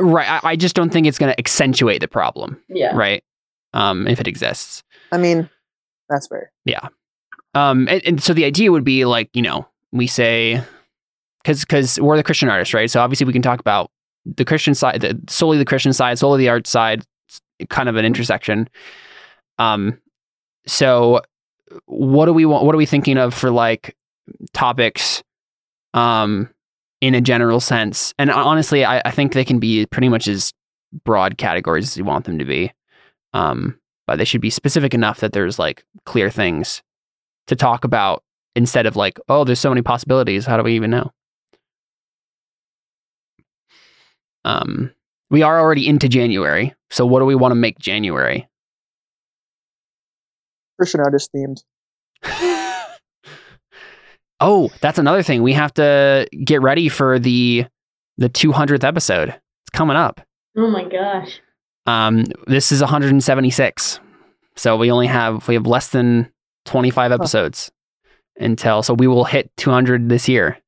right 0.01 0.29
I, 0.29 0.41
I 0.43 0.57
just 0.57 0.75
don't 0.75 0.91
think 0.91 1.07
it's 1.07 1.19
going 1.19 1.33
to 1.33 1.39
accentuate 1.39 2.01
the 2.01 2.09
problem, 2.09 2.61
yeah. 2.69 2.97
right? 2.97 3.23
Um 3.73 4.09
if 4.09 4.21
it 4.21 4.27
exists. 4.27 4.83
i 5.13 5.19
mean 5.19 5.49
that's 6.09 6.27
fair 6.27 6.51
Yeah. 6.65 6.89
Um, 7.55 7.87
and, 7.89 8.03
and 8.05 8.23
so 8.23 8.33
the 8.35 8.45
idea 8.45 8.73
would 8.73 8.85
be 8.85 9.05
like, 9.05 9.31
you 9.35 9.43
know, 9.43 9.69
we 9.93 10.07
say, 10.07 10.61
because 11.43 11.61
because 11.61 12.01
we're 12.01 12.17
the 12.17 12.25
Christian 12.25 12.49
artists, 12.49 12.75
right? 12.75 12.91
So 12.91 13.01
obviously 13.01 13.27
we 13.27 13.33
can 13.33 13.43
talk 13.43 13.61
about 13.61 13.92
the 14.25 14.45
Christian 14.45 14.75
side, 14.75 15.01
the, 15.01 15.21
solely 15.29 15.59
the 15.59 15.65
Christian 15.65 15.93
side, 15.93 16.19
solely 16.19 16.39
the 16.39 16.49
art 16.49 16.67
side, 16.67 17.05
kind 17.69 17.89
of 17.89 17.97
an 17.97 18.05
intersection. 18.05 18.69
Um, 19.59 20.01
so 20.67 21.23
what 21.87 22.27
do 22.27 22.33
we 22.33 22.45
want? 22.45 22.65
What 22.65 22.75
are 22.75 22.79
we 22.79 22.87
thinking 22.87 23.19
of 23.19 23.35
for 23.35 23.51
like 23.51 23.97
topics? 24.53 25.23
Um, 25.95 26.49
in 27.03 27.17
a 27.17 27.21
general 27.21 27.59
sense, 27.59 28.15
and 28.17 28.31
honestly, 28.31 28.85
I, 28.85 29.03
I 29.05 29.11
think 29.11 29.33
they 29.33 29.45
can 29.45 29.59
be 29.59 29.85
pretty 29.87 30.09
much 30.09 30.29
as 30.29 30.53
broad 31.05 31.37
categories 31.37 31.89
as 31.89 31.97
you 31.97 32.05
want 32.05 32.25
them 32.25 32.39
to 32.39 32.45
be. 32.45 32.73
Um, 33.35 33.79
but 34.07 34.19
they 34.19 34.25
should 34.25 34.41
be 34.41 34.51
specific 34.51 34.95
enough 34.95 35.21
that 35.21 35.33
there's 35.33 35.59
like 35.59 35.85
clear 36.07 36.31
things 36.31 36.83
to 37.47 37.57
talk 37.57 37.85
about 37.85 38.23
instead 38.55 38.87
of 38.87 38.97
like, 38.97 39.19
oh, 39.29 39.45
there's 39.45 39.61
so 39.61 39.71
many 39.71 39.83
possibilities. 39.83 40.47
How 40.47 40.57
do 40.57 40.63
we 40.63 40.75
even 40.75 40.91
know? 40.91 41.11
Um, 44.45 44.93
we 45.31 45.43
are 45.43 45.61
already 45.61 45.89
into 45.89 46.09
January, 46.09 46.75
so 46.91 47.07
what 47.07 47.21
do 47.21 47.25
we 47.27 47.35
want 47.35 47.53
to 47.53 47.57
make 47.57 47.79
January? 47.79 48.49
christian 50.79 51.01
artist 51.01 51.31
themed 51.33 51.63
oh, 54.41 54.71
that's 54.81 54.99
another 54.99 55.23
thing. 55.23 55.43
We 55.43 55.53
have 55.55 55.73
to 55.75 56.29
get 56.45 56.63
ready 56.63 56.89
for 56.89 57.19
the 57.19 57.67
the 58.19 58.29
200th 58.29 58.85
episode. 58.85 59.31
It's 59.31 59.71
coming 59.73 59.97
up. 59.97 60.21
Oh 60.57 60.71
my 60.71 60.85
gosh. 60.85 61.41
Um, 61.87 62.25
this 62.47 62.71
is 62.71 62.81
176, 62.81 64.01
so 64.55 64.77
we 64.77 64.91
only 64.91 65.09
have 65.09 65.49
we 65.49 65.55
have 65.55 65.67
less 65.67 65.89
than 65.89 66.31
25 66.67 67.11
episodes 67.11 67.73
until 68.37 68.83
so 68.83 68.95
we 68.95 69.09
will 69.09 69.25
hit 69.25 69.51
200 69.57 70.09
this 70.09 70.29
year. 70.29 70.59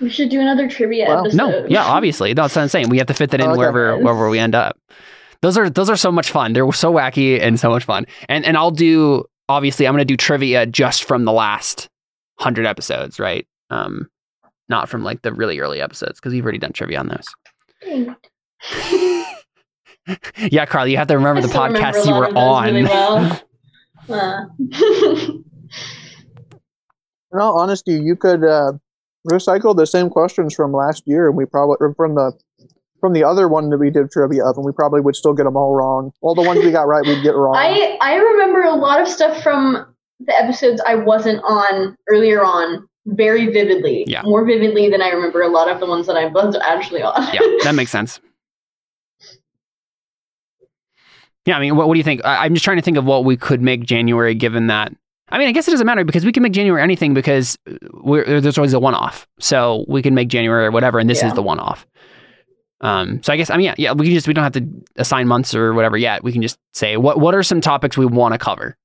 We 0.00 0.08
should 0.10 0.30
do 0.30 0.40
another 0.40 0.68
trivia 0.68 1.06
Well, 1.08 1.20
episode. 1.20 1.36
No, 1.36 1.66
yeah, 1.68 1.84
obviously. 1.84 2.32
No, 2.34 2.42
that's 2.42 2.56
what 2.56 2.62
I'm 2.62 2.68
saying. 2.68 2.88
We 2.88 2.98
have 2.98 3.06
to 3.08 3.14
fit 3.14 3.30
that 3.30 3.40
in 3.40 3.48
Okay. 3.48 3.58
wherever 3.58 3.98
wherever 3.98 4.28
we 4.30 4.38
end 4.38 4.54
up. 4.54 4.78
Those 5.42 5.56
are 5.58 5.68
those 5.70 5.90
are 5.90 5.96
so 5.96 6.10
much 6.12 6.30
fun. 6.30 6.52
They're 6.52 6.70
so 6.72 6.92
wacky 6.92 7.40
and 7.40 7.58
so 7.60 7.70
much 7.70 7.84
fun. 7.84 8.06
And 8.28 8.44
and 8.44 8.56
I'll 8.56 8.70
do 8.70 9.24
obviously 9.48 9.86
I'm 9.86 9.92
gonna 9.94 10.04
do 10.04 10.16
trivia 10.16 10.66
just 10.66 11.04
from 11.04 11.24
the 11.24 11.32
last 11.32 11.88
hundred 12.38 12.66
episodes, 12.66 13.18
right? 13.20 13.46
Um 13.70 14.08
not 14.68 14.88
from 14.88 15.02
like 15.04 15.22
the 15.22 15.32
really 15.32 15.58
early 15.58 15.80
episodes, 15.80 16.20
because 16.20 16.32
we've 16.32 16.44
already 16.44 16.58
done 16.58 16.72
trivia 16.72 16.98
on 17.00 17.08
those. 17.08 17.26
Yeah, 20.38 20.66
Carly, 20.66 20.90
you 20.92 20.96
have 20.96 21.06
to 21.08 21.14
remember 21.16 21.38
I 21.38 21.42
the 21.42 21.48
still 21.48 21.62
remember 21.64 21.78
podcast 21.98 22.06
you 22.06 22.14
were 22.14 22.36
on. 22.36 22.64
Really 22.64 22.84
well. 22.84 23.40
Uh. 24.08 24.46
in 27.32 27.38
all 27.38 27.60
honesty 27.60 27.92
you 27.92 28.16
could 28.16 28.42
uh, 28.42 28.72
recycle 29.28 29.76
the 29.76 29.86
same 29.86 30.08
questions 30.08 30.54
from 30.54 30.72
last 30.72 31.02
year 31.06 31.28
and 31.28 31.36
we 31.36 31.44
probably 31.44 31.76
from 31.96 32.14
the 32.14 32.32
from 33.00 33.12
the 33.12 33.24
other 33.24 33.48
one 33.48 33.70
that 33.70 33.78
we 33.78 33.90
did 33.90 34.10
trivia 34.10 34.44
of 34.44 34.56
and 34.56 34.64
we 34.64 34.72
probably 34.72 35.00
would 35.00 35.16
still 35.16 35.32
get 35.32 35.44
them 35.44 35.56
all 35.56 35.74
wrong 35.74 36.12
all 36.20 36.34
the 36.34 36.42
ones 36.42 36.64
we 36.64 36.70
got 36.70 36.86
right 36.86 37.04
we'd 37.06 37.22
get 37.22 37.34
wrong 37.34 37.56
I 37.56 37.98
I 38.00 38.16
remember 38.16 38.62
a 38.62 38.74
lot 38.74 39.00
of 39.00 39.08
stuff 39.08 39.42
from 39.42 39.86
the 40.20 40.34
episodes 40.34 40.80
I 40.86 40.94
wasn't 40.94 41.42
on 41.44 41.96
earlier 42.08 42.44
on 42.44 42.86
very 43.06 43.46
vividly. 43.46 44.04
Yeah. 44.06 44.22
More 44.22 44.44
vividly 44.44 44.90
than 44.90 45.02
I 45.02 45.08
remember 45.08 45.42
a 45.42 45.48
lot 45.48 45.70
of 45.70 45.80
the 45.80 45.86
ones 45.86 46.06
that 46.06 46.16
I 46.16 46.26
was 46.26 46.56
actually 46.56 47.02
on. 47.02 47.22
yeah, 47.32 47.40
that 47.64 47.74
makes 47.74 47.90
sense. 47.90 48.20
Yeah, 51.46 51.56
I 51.56 51.60
mean, 51.60 51.76
what, 51.76 51.88
what 51.88 51.94
do 51.94 51.98
you 51.98 52.04
think? 52.04 52.24
I, 52.24 52.44
I'm 52.44 52.54
just 52.54 52.64
trying 52.64 52.76
to 52.76 52.82
think 52.82 52.98
of 52.98 53.04
what 53.04 53.24
we 53.24 53.36
could 53.36 53.62
make 53.62 53.82
January, 53.82 54.34
given 54.34 54.66
that. 54.66 54.92
I 55.30 55.38
mean, 55.38 55.48
I 55.48 55.52
guess 55.52 55.68
it 55.68 55.70
doesn't 55.70 55.86
matter 55.86 56.04
because 56.04 56.24
we 56.24 56.32
can 56.32 56.42
make 56.42 56.52
January 56.52 56.82
anything 56.82 57.14
because 57.14 57.56
we're, 57.92 58.40
there's 58.40 58.58
always 58.58 58.72
a 58.72 58.80
one-off, 58.80 59.26
so 59.38 59.84
we 59.88 60.02
can 60.02 60.14
make 60.14 60.28
January 60.28 60.66
or 60.66 60.70
whatever, 60.70 60.98
and 60.98 61.08
this 61.08 61.22
Yeah. 61.22 61.28
is 61.28 61.34
the 61.34 61.42
one-off. 61.42 61.86
Um, 62.82 63.22
so 63.22 63.32
I 63.32 63.36
guess 63.36 63.50
I 63.50 63.56
mean, 63.56 63.66
yeah, 63.66 63.74
yeah, 63.76 63.92
we 63.92 64.06
can 64.06 64.14
just 64.14 64.26
we 64.26 64.32
don't 64.34 64.42
have 64.44 64.54
to 64.54 64.66
assign 64.96 65.28
months 65.28 65.54
or 65.54 65.74
whatever 65.74 65.96
yet. 65.98 66.24
We 66.24 66.32
can 66.32 66.40
just 66.40 66.58
say 66.72 66.96
what 66.96 67.20
what 67.20 67.34
are 67.34 67.42
some 67.42 67.60
topics 67.60 67.96
we 67.98 68.06
want 68.06 68.32
to 68.32 68.38
cover. 68.38 68.76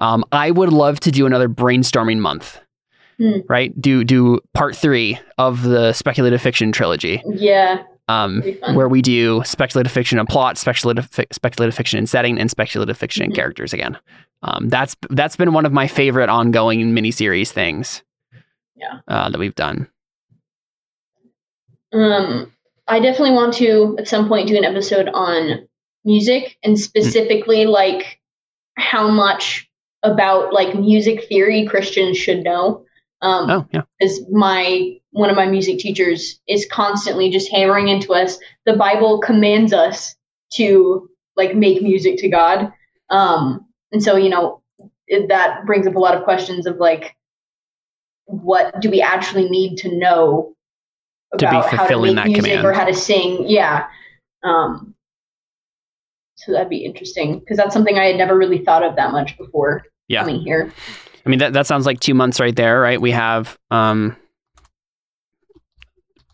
Um, 0.00 0.24
I 0.32 0.50
would 0.50 0.72
love 0.72 0.98
to 1.00 1.10
do 1.12 1.26
another 1.26 1.48
brainstorming 1.48 2.18
month. 2.18 2.60
Hmm. 3.18 3.40
Right? 3.48 3.78
Do 3.80 4.02
do 4.02 4.40
part 4.54 4.74
three 4.74 5.18
of 5.38 5.62
the 5.62 5.92
speculative 5.92 6.40
fiction 6.42 6.72
trilogy 6.72 7.22
yeah. 7.26 7.82
um, 8.08 8.42
where 8.74 8.88
we 8.88 9.00
do 9.02 9.42
speculative 9.44 9.92
fiction 9.92 10.18
and 10.18 10.26
plot, 10.28 10.56
speculative 10.58 11.06
fi- 11.06 11.26
speculative 11.30 11.74
fiction 11.74 11.98
and 11.98 12.08
setting, 12.08 12.38
and 12.38 12.50
speculative 12.50 12.96
fiction 12.98 13.22
and 13.24 13.32
Mhm. 13.32 13.36
characters 13.36 13.72
again. 13.72 13.96
Um, 14.42 14.68
that's 14.68 14.96
that's 15.10 15.36
been 15.36 15.52
one 15.52 15.66
of 15.66 15.72
my 15.72 15.86
favorite 15.86 16.28
ongoing 16.28 16.94
miniseries 16.94 17.50
things. 17.50 18.02
Yeah. 18.76 19.00
uh, 19.08 19.28
that 19.28 19.38
we've 19.38 19.54
done. 19.54 19.88
Um, 21.92 22.50
I 22.88 23.00
definitely 23.00 23.32
want 23.32 23.54
to 23.54 23.96
at 23.98 24.08
some 24.08 24.26
point 24.28 24.48
do 24.48 24.56
an 24.56 24.64
episode 24.64 25.08
on 25.12 25.68
music 26.04 26.56
and 26.64 26.78
specifically 26.78 27.66
like 27.66 28.20
how 28.76 29.10
much 29.10 29.68
about 30.02 30.54
like 30.54 30.74
music 30.74 31.26
theory 31.28 31.66
Christians 31.66 32.16
should 32.16 32.42
know. 32.42 32.86
Um, 33.20 33.50
Oh 33.50 33.66
yeah, 33.70 33.82
is 34.00 34.24
my 34.30 35.00
one 35.12 35.30
of 35.30 35.36
my 35.36 35.46
music 35.46 35.78
teachers 35.78 36.40
is 36.48 36.66
constantly 36.70 37.30
just 37.30 37.50
hammering 37.50 37.88
into 37.88 38.12
us 38.12 38.38
the 38.64 38.76
bible 38.76 39.20
commands 39.20 39.72
us 39.72 40.14
to 40.52 41.08
like 41.36 41.54
make 41.54 41.82
music 41.82 42.18
to 42.18 42.28
god 42.28 42.72
um 43.10 43.66
and 43.92 44.02
so 44.02 44.16
you 44.16 44.28
know 44.28 44.62
it, 45.06 45.28
that 45.28 45.66
brings 45.66 45.86
up 45.86 45.94
a 45.96 45.98
lot 45.98 46.16
of 46.16 46.24
questions 46.24 46.66
of 46.66 46.76
like 46.76 47.16
what 48.26 48.80
do 48.80 48.90
we 48.90 49.00
actually 49.02 49.48
need 49.48 49.76
to 49.76 49.96
know 49.96 50.54
To 51.38 51.48
about 51.48 51.68
how 51.70 51.86
to 51.86 52.00
make 52.00 52.24
music 52.26 52.44
command. 52.44 52.66
or 52.66 52.72
how 52.72 52.84
to 52.84 52.94
sing 52.94 53.48
yeah 53.48 53.86
um 54.42 54.94
so 56.36 56.52
that'd 56.52 56.70
be 56.70 56.84
interesting 56.84 57.38
because 57.40 57.56
that's 57.56 57.74
something 57.74 57.98
i 57.98 58.04
had 58.06 58.16
never 58.16 58.36
really 58.38 58.64
thought 58.64 58.82
of 58.84 58.96
that 58.96 59.10
much 59.12 59.36
before 59.36 59.82
Yeah. 60.08 60.20
coming 60.20 60.40
here 60.40 60.72
I 61.26 61.28
mean 61.28 61.38
that 61.40 61.52
that 61.52 61.66
sounds 61.66 61.84
like 61.84 62.00
two 62.00 62.14
months 62.14 62.40
right 62.40 62.56
there, 62.56 62.80
right? 62.80 62.98
We 62.98 63.10
have 63.10 63.58
um, 63.70 64.16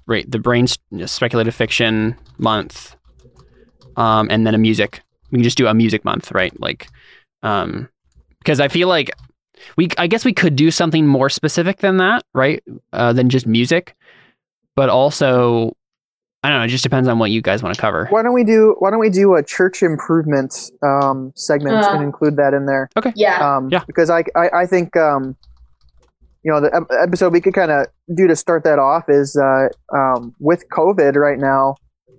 right 0.07 0.31
the 0.31 0.39
brain 0.39 0.69
speculative 1.07 1.55
fiction 1.57 2.17
month, 2.39 2.95
um, 3.97 4.29
and 4.31 4.47
then 4.47 4.55
a 4.55 4.59
music. 4.59 5.01
We 5.33 5.39
can 5.39 5.43
just 5.43 5.59
do 5.59 5.67
a 5.67 5.75
music 5.75 6.05
month, 6.05 6.31
right? 6.31 6.59
Like, 6.61 6.87
um, 7.43 7.89
because 8.39 8.61
I 8.61 8.69
feel 8.69 8.89
like 8.89 9.11
we, 9.77 9.89
I 9.99 10.07
guess 10.07 10.25
we 10.25 10.33
could 10.33 10.55
do 10.57 10.71
something 10.71 11.07
more 11.07 11.29
specific 11.29 11.79
than 11.79 11.97
that, 11.99 12.25
right? 12.35 12.63
Uh, 12.93 13.13
than 13.13 13.29
just 13.29 13.47
music, 13.47 13.97
but 14.75 14.89
also, 14.89 15.77
I 16.43 16.51
don't 16.51 16.59
know. 16.59 16.65
It 16.65 16.69
just 16.69 16.85
depends 16.85 17.09
on 17.09 17.19
what 17.19 17.31
you 17.31 17.41
guys 17.43 17.63
want 17.63 17.75
to 17.75 17.81
cover. 17.81 18.07
why 18.11 18.23
don't 18.23 18.35
we 18.35 18.45
do 18.45 18.77
why 18.79 18.91
don't 18.91 19.01
we 19.01 19.11
do 19.11 19.35
a 19.35 19.43
church 19.43 19.83
improvement 19.83 20.71
um, 20.83 21.33
segment 21.35 21.77
Uh. 21.85 21.91
and 21.93 22.05
include 22.05 22.37
that 22.37 22.55
in 22.55 22.67
there 22.67 22.89
Okay. 22.97 23.13
yeah 23.17 23.57
um, 23.57 23.69
Yeah. 23.71 23.83
because 23.87 24.11
I, 24.11 24.25
I 24.37 24.51
I 24.63 24.67
think 24.67 24.97
um, 24.97 25.37
you 26.45 26.53
know, 26.53 26.61
the 26.61 26.87
episode 27.03 27.33
we 27.33 27.41
could 27.41 27.55
kind 27.55 27.73
of 27.73 27.87
do 28.15 28.29
to 28.29 28.37
start 28.37 28.63
that 28.63 28.79
off 28.79 29.09
is 29.09 29.37
uh, 29.37 29.67
um, 29.93 30.33
with 30.39 30.63
COVID 30.69 31.17
right 31.17 31.39
now, 31.41 31.75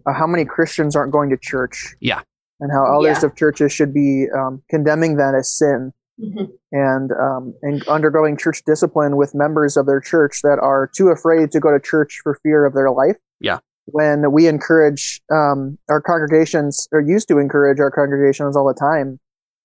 uh, 0.05 0.11
how 0.11 0.27
many 0.27 0.43
Christians 0.43 0.97
aren't 0.97 1.13
going 1.13 1.29
to 1.29 1.37
church? 1.37 1.95
Yeah. 2.01 2.19
And 2.59 2.71
how 2.71 2.85
elders 2.91 3.19
Yeah. 3.21 3.27
of 3.27 3.35
churches 3.35 3.71
should 3.71 3.93
be 3.93 4.27
um, 4.35 4.61
condemning 4.69 5.17
that 5.17 5.35
as 5.35 5.49
sin 5.51 5.93
Mhm. 6.19 6.49
and 6.71 7.11
um, 7.11 7.53
and 7.61 7.87
undergoing 7.87 8.35
church 8.37 8.63
discipline 8.65 9.15
with 9.17 9.35
members 9.35 9.77
of 9.77 9.85
their 9.85 9.99
church 9.99 10.41
that 10.41 10.57
are 10.59 10.89
too 10.91 11.09
afraid 11.09 11.51
to 11.51 11.59
go 11.59 11.71
to 11.71 11.79
church 11.79 12.19
for 12.23 12.33
fear 12.41 12.65
of 12.65 12.73
their 12.73 12.89
life. 12.89 13.17
Yeah. 13.39 13.59
When 13.85 14.31
we 14.31 14.47
encourage 14.47 15.21
um, 15.31 15.77
our 15.89 16.01
congregations, 16.01 16.87
or 16.91 17.01
used 17.01 17.27
to 17.27 17.37
encourage 17.37 17.79
our 17.79 17.91
congregations 17.91 18.57
all 18.57 18.67
the 18.67 18.73
time, 18.73 19.19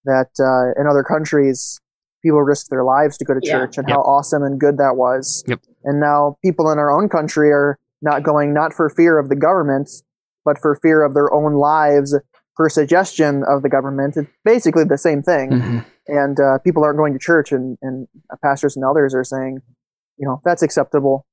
that 0.05 0.29
uh, 0.39 0.79
in 0.81 0.87
other 0.87 1.03
countries 1.03 1.81
people 2.23 2.43
risk 2.43 2.69
their 2.69 2.85
lives 2.85 3.17
to 3.19 3.25
go 3.25 3.33
to 3.35 3.41
Yeah. 3.43 3.53
church, 3.61 3.79
and 3.79 3.89
Yep. 3.89 3.97
how 3.97 4.03
awesome 4.03 4.43
and 4.43 4.61
good 4.61 4.77
that 4.77 4.97
was. 4.97 5.43
Yep. 5.49 5.61
And 5.85 5.99
now 6.01 6.37
people 6.45 6.71
in 6.71 6.79
our 6.79 6.91
own 6.91 7.09
country 7.09 7.51
are 7.51 7.79
not 8.03 8.23
going 8.23 8.53
not 8.53 8.75
for 8.75 8.91
fear 8.91 9.19
of 9.19 9.29
the 9.31 9.37
government, 9.37 9.89
but 10.45 10.59
for 10.59 10.75
fear 10.77 11.03
of 11.03 11.15
their 11.15 11.33
own 11.33 11.55
lives. 11.55 12.15
Per 12.57 12.69
suggestion 12.69 13.43
of 13.49 13.63
the 13.63 13.69
government, 13.71 14.17
it's 14.17 14.29
basically 14.45 14.85
the 14.85 14.99
same 14.99 15.23
thing 15.23 15.51
Mhm. 15.51 15.85
and 16.07 16.39
uh, 16.41 16.59
people 16.59 16.85
aren't 16.85 16.99
going 16.99 17.13
to 17.15 17.19
church 17.19 17.51
and, 17.53 17.79
and 17.81 18.07
pastors 18.43 18.77
and 18.77 18.85
elders 18.85 19.15
are 19.15 19.25
saying 19.25 19.61
you 20.19 20.27
know 20.29 20.41
that's 20.45 20.63
acceptable 20.63 21.25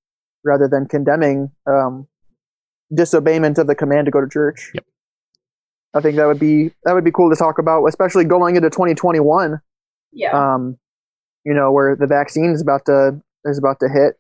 rather 0.46 0.68
than 0.70 0.86
condemning 0.88 1.52
um, 1.68 2.08
disobeyment 2.94 3.58
of 3.58 3.68
the 3.68 3.76
command 3.76 4.06
to 4.06 4.12
go 4.12 4.22
to 4.22 4.28
church 4.30 4.72
Yep. 4.74 4.84
i 5.96 6.00
think 6.02 6.16
that 6.16 6.26
would 6.26 6.40
be 6.40 6.72
that 6.86 6.94
would 6.94 7.04
be 7.04 7.12
cool 7.12 7.30
to 7.30 7.36
talk 7.36 7.60
about 7.60 7.86
especially 7.86 8.24
going 8.24 8.56
into 8.56 8.70
2021 8.70 9.60
Yeah. 10.14 10.32
um, 10.54 10.78
you 11.46 11.54
know 11.54 11.72
where 11.72 11.96
the 11.96 12.08
vaccine 12.08 12.52
is 12.52 12.62
about 12.62 12.86
to 12.86 13.22
is 13.46 13.58
about 13.60 13.80
to 13.82 13.90
hit 13.90 14.16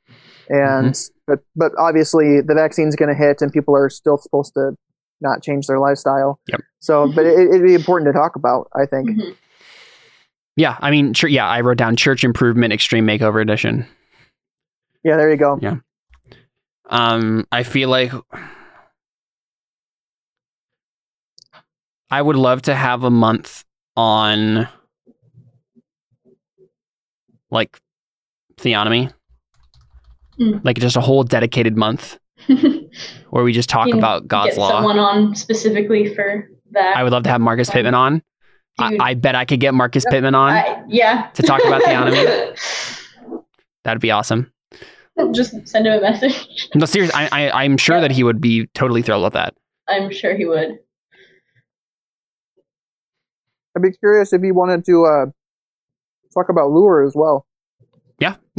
and 0.49 0.93
but 1.27 1.39
but 1.55 1.71
obviously 1.77 2.41
the 2.41 2.53
vaccine's 2.53 2.95
going 2.95 3.09
to 3.09 3.15
hit 3.15 3.41
and 3.41 3.51
people 3.51 3.75
are 3.75 3.89
still 3.89 4.17
supposed 4.17 4.53
to 4.55 4.75
not 5.21 5.41
change 5.43 5.67
their 5.67 5.79
lifestyle 5.79 6.39
Yep. 6.47 6.61
so 6.79 7.11
but 7.11 7.25
it, 7.25 7.49
it'd 7.49 7.63
be 7.63 7.73
important 7.75 8.07
to 8.07 8.13
talk 8.13 8.35
about 8.35 8.67
i 8.75 8.85
think 8.85 9.09
Mhm. 9.09 9.35
Yeah, 10.55 10.75
I 10.81 10.91
mean, 10.91 11.13
chur- 11.13 11.29
yeah, 11.29 11.47
I 11.47 11.61
wrote 11.61 11.77
down 11.77 11.95
Church 11.95 12.25
Improvement 12.25 12.73
Extreme 12.73 13.07
Makeover 13.07 13.41
Edition. 13.41 13.85
yeah 15.05 15.15
there 15.15 15.29
you 15.31 15.37
go 15.37 15.57
Yeah. 15.61 15.75
Um, 16.89 17.45
I 17.51 17.63
feel 17.63 17.87
like 17.87 18.11
I 22.11 22.21
would 22.21 22.35
love 22.35 22.63
to 22.63 22.75
have 22.75 23.03
a 23.03 23.09
month 23.09 23.63
on 23.95 24.67
like 27.51 27.79
theonomy, 28.57 29.13
Mm. 30.39 30.63
like 30.63 30.77
just 30.77 30.95
a 30.95 31.01
whole 31.01 31.23
dedicated 31.23 31.75
month 31.77 32.17
where 33.29 33.43
we 33.43 33.53
just 33.53 33.69
talk 33.69 33.87
You 33.87 33.97
about 33.97 34.27
God's 34.27 34.51
Get 34.55 34.59
law. 34.59 34.69
someone 34.69 34.99
on 34.99 35.35
specifically 35.35 36.13
for 36.13 36.49
that. 36.71 36.97
I 36.97 37.03
would 37.03 37.11
love 37.11 37.23
to 37.23 37.29
have 37.29 37.41
Marcus 37.41 37.69
Pittman 37.69 37.93
on. 37.93 38.21
I, 38.77 38.89
Dude, 38.91 39.01
I 39.01 39.13
bet 39.13 39.35
I 39.35 39.45
could 39.45 39.59
get 39.59 39.73
Marcus 39.73 40.05
Pittman 40.09 40.35
on. 40.35 40.51
I- 40.51 40.83
yeah. 40.87 41.29
to 41.33 41.43
talk 41.43 41.61
about 41.65 41.81
the 41.81 41.87
theonomy. 41.87 43.43
That'd 43.83 44.01
be 44.01 44.11
awesome. 44.11 44.51
Just 45.31 45.67
send 45.67 45.85
him 45.85 45.93
a 45.93 46.01
message. 46.01 46.47
No, 46.75 46.85
seriously, 46.85 47.13
I, 47.15 47.49
I, 47.49 47.63
I'm 47.63 47.75
sure 47.77 47.99
that 47.99 48.11
he 48.11 48.23
would 48.23 48.39
be 48.39 48.67
totally 48.67 49.01
thrilled 49.01 49.23
with 49.23 49.33
that. 49.33 49.53
I'm 49.89 50.11
sure 50.11 50.35
he 50.37 50.45
would. 50.45 50.79
I'd 53.75 53.81
be 53.81 53.91
curious 53.91 54.31
if 54.33 54.41
he 54.41 54.51
wanted 54.51 54.85
to 54.85 55.05
uh, 55.05 55.25
talk 56.33 56.49
about 56.49 56.69
lure 56.71 57.03
as 57.05 57.13
well. 57.15 57.45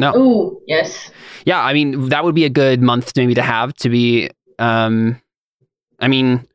Yeah, 0.01 0.11
no, 0.11 0.17
Ooh, 0.19 0.63
yes. 0.67 1.11
yeah. 1.45 1.61
I 1.61 1.73
mean, 1.73 2.09
that 2.09 2.25
would 2.25 2.35
be 2.35 2.45
a 2.45 2.51
good 2.51 2.81
month 2.83 3.13
maybe 3.17 3.35
to 3.35 3.43
have 3.43 3.75
to 3.75 3.89
be. 3.89 4.31
Um, 4.59 5.21
I 5.99 6.09
mean, 6.09 6.47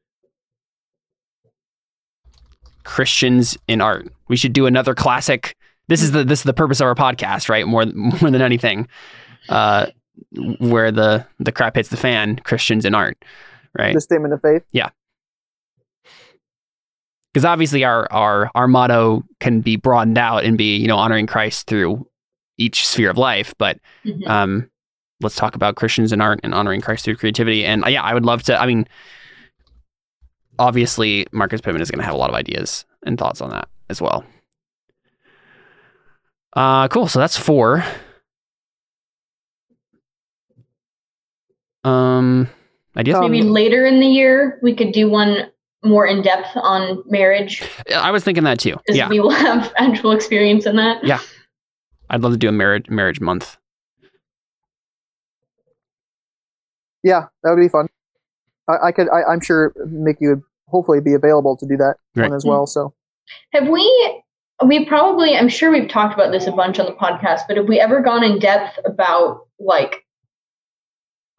Christians 2.84 3.58
in 3.68 3.82
art. 3.82 4.08
We 4.28 4.38
should 4.38 4.54
do 4.54 4.66
another 4.66 4.96
classic. 4.96 5.56
This 5.88 6.02
is 6.02 6.12
the 6.12 6.24
this 6.24 6.40
is 6.40 6.44
the 6.44 6.54
purpose 6.54 6.80
of 6.80 6.88
our 6.88 6.96
podcast, 6.96 7.50
right? 7.50 7.68
More 7.68 7.86
more 7.94 8.32
than 8.32 8.42
anything, 8.42 8.88
uh, 9.50 9.88
where 10.60 10.92
the 10.92 11.26
the 11.40 11.52
crap 11.52 11.76
hits 11.76 11.90
the 11.90 11.98
fan. 11.98 12.38
Christians 12.38 12.86
in 12.86 12.96
art, 12.96 13.18
right? 13.78 13.94
The 13.94 14.02
statement 14.02 14.34
of 14.34 14.42
faith. 14.42 14.64
Yeah, 14.72 14.90
because 17.34 17.46
obviously 17.46 17.84
our 17.84 18.12
our 18.12 18.50
our 18.56 18.68
motto 18.68 19.24
can 19.42 19.60
be 19.60 19.76
broadened 19.76 20.18
out 20.18 20.46
and 20.46 20.58
be 20.58 20.78
you 20.78 20.88
know 20.88 20.98
honoring 20.98 21.28
Christ 21.28 21.68
through 21.68 22.08
each 22.58 22.88
sphere 22.88 23.10
of 23.10 23.18
life, 23.18 23.54
but 23.58 23.78
Mhm. 24.06 24.28
um, 24.28 24.70
let's 25.22 25.36
talk 25.36 25.56
about 25.56 25.76
Christians 25.76 26.12
and 26.12 26.22
art 26.22 26.40
and 26.44 26.54
honoring 26.54 26.82
Christ 26.82 27.06
through 27.06 27.16
creativity. 27.18 27.66
And 27.66 27.84
uh, 27.86 27.88
yeah, 27.90 28.04
I 28.04 28.14
would 28.14 28.26
love 28.26 28.44
to. 28.44 28.60
I 28.60 28.66
mean, 28.66 28.88
obviously 30.60 31.28
Marcus 31.32 31.62
Pittman 31.62 31.82
is 31.82 31.92
going 31.92 32.00
to 32.00 32.06
have 32.06 32.16
a 32.16 32.18
lot 32.18 32.30
of 32.30 32.36
ideas 32.36 32.86
and 33.06 33.18
thoughts 33.18 33.42
on 33.42 33.50
that 33.52 33.68
as 33.90 34.02
well. 34.02 34.24
Uh, 36.54 36.88
cool. 36.88 37.08
So 37.08 37.20
that's 37.20 37.38
four. 37.38 37.84
Um, 41.84 42.50
ideas. 42.98 43.18
Um, 43.18 43.32
Maybe 43.32 43.44
later 43.44 43.86
in 43.86 44.00
the 44.00 44.08
year 44.08 44.60
we 44.64 44.76
could 44.76 44.92
do 44.92 45.10
one 45.10 45.52
more 45.84 46.08
in 46.08 46.24
depth 46.24 46.50
on 46.56 47.04
marriage 47.06 47.62
I 47.96 48.10
was 48.10 48.24
thinking 48.24 48.44
that 48.46 48.60
too. 48.60 48.76
Yeah, 48.88 49.08
we 49.08 49.20
will 49.20 49.30
have 49.30 49.72
actual 49.78 50.12
experience 50.14 50.66
in 50.66 50.78
that. 50.78 51.04
Yeah. 51.04 51.20
I'd 52.10 52.22
love 52.22 52.32
to 52.34 52.38
do 52.38 52.50
a 52.50 52.52
marriage 52.52 52.90
marriage 52.90 53.20
month. 53.20 53.58
Yeah, 57.04 57.26
that 57.44 57.52
would 57.52 57.62
be 57.62 57.70
fun. 57.70 57.88
I, 58.68 58.88
I 58.88 58.92
could. 58.92 59.08
I, 59.10 59.24
I'm 59.32 59.42
sure 59.42 59.74
Mickey 59.88 60.28
would 60.28 60.42
hopefully 60.68 61.02
be 61.02 61.14
available 61.14 61.56
to 61.58 61.66
do 61.68 61.78
that 61.78 61.96
Right. 62.16 62.30
one 62.30 62.36
as 62.36 62.46
well. 62.46 62.66
So 62.66 62.94
Have 63.54 63.68
we? 63.68 64.24
We 64.66 64.86
probably. 64.86 65.36
I'm 65.36 65.50
sure 65.50 65.72
we've 65.72 65.90
talked 65.90 66.14
about 66.14 66.32
this 66.32 66.48
a 66.48 66.52
bunch 66.52 66.80
on 66.80 66.86
the 66.86 66.94
podcast, 66.94 67.42
but 67.48 67.58
have 67.58 67.68
we 67.68 67.80
ever 67.80 68.02
gone 68.02 68.24
in 68.24 68.40
depth 68.40 68.80
about 68.86 69.48
like 69.60 70.04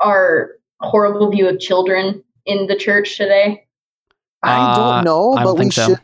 our 0.05 0.51
horrible 0.81 1.31
view 1.31 1.49
of 1.49 1.59
children 1.59 2.23
in 2.45 2.67
the 2.67 2.77
church 2.77 3.17
today? 3.17 3.67
I 4.43 4.71
Uh, 4.73 4.75
don't 4.77 5.05
know, 5.05 5.33
I 5.33 5.37
but 5.43 5.45
don't 5.45 5.55
we 5.55 5.61
think 5.61 5.73
so. 5.73 5.89
should. 5.89 6.01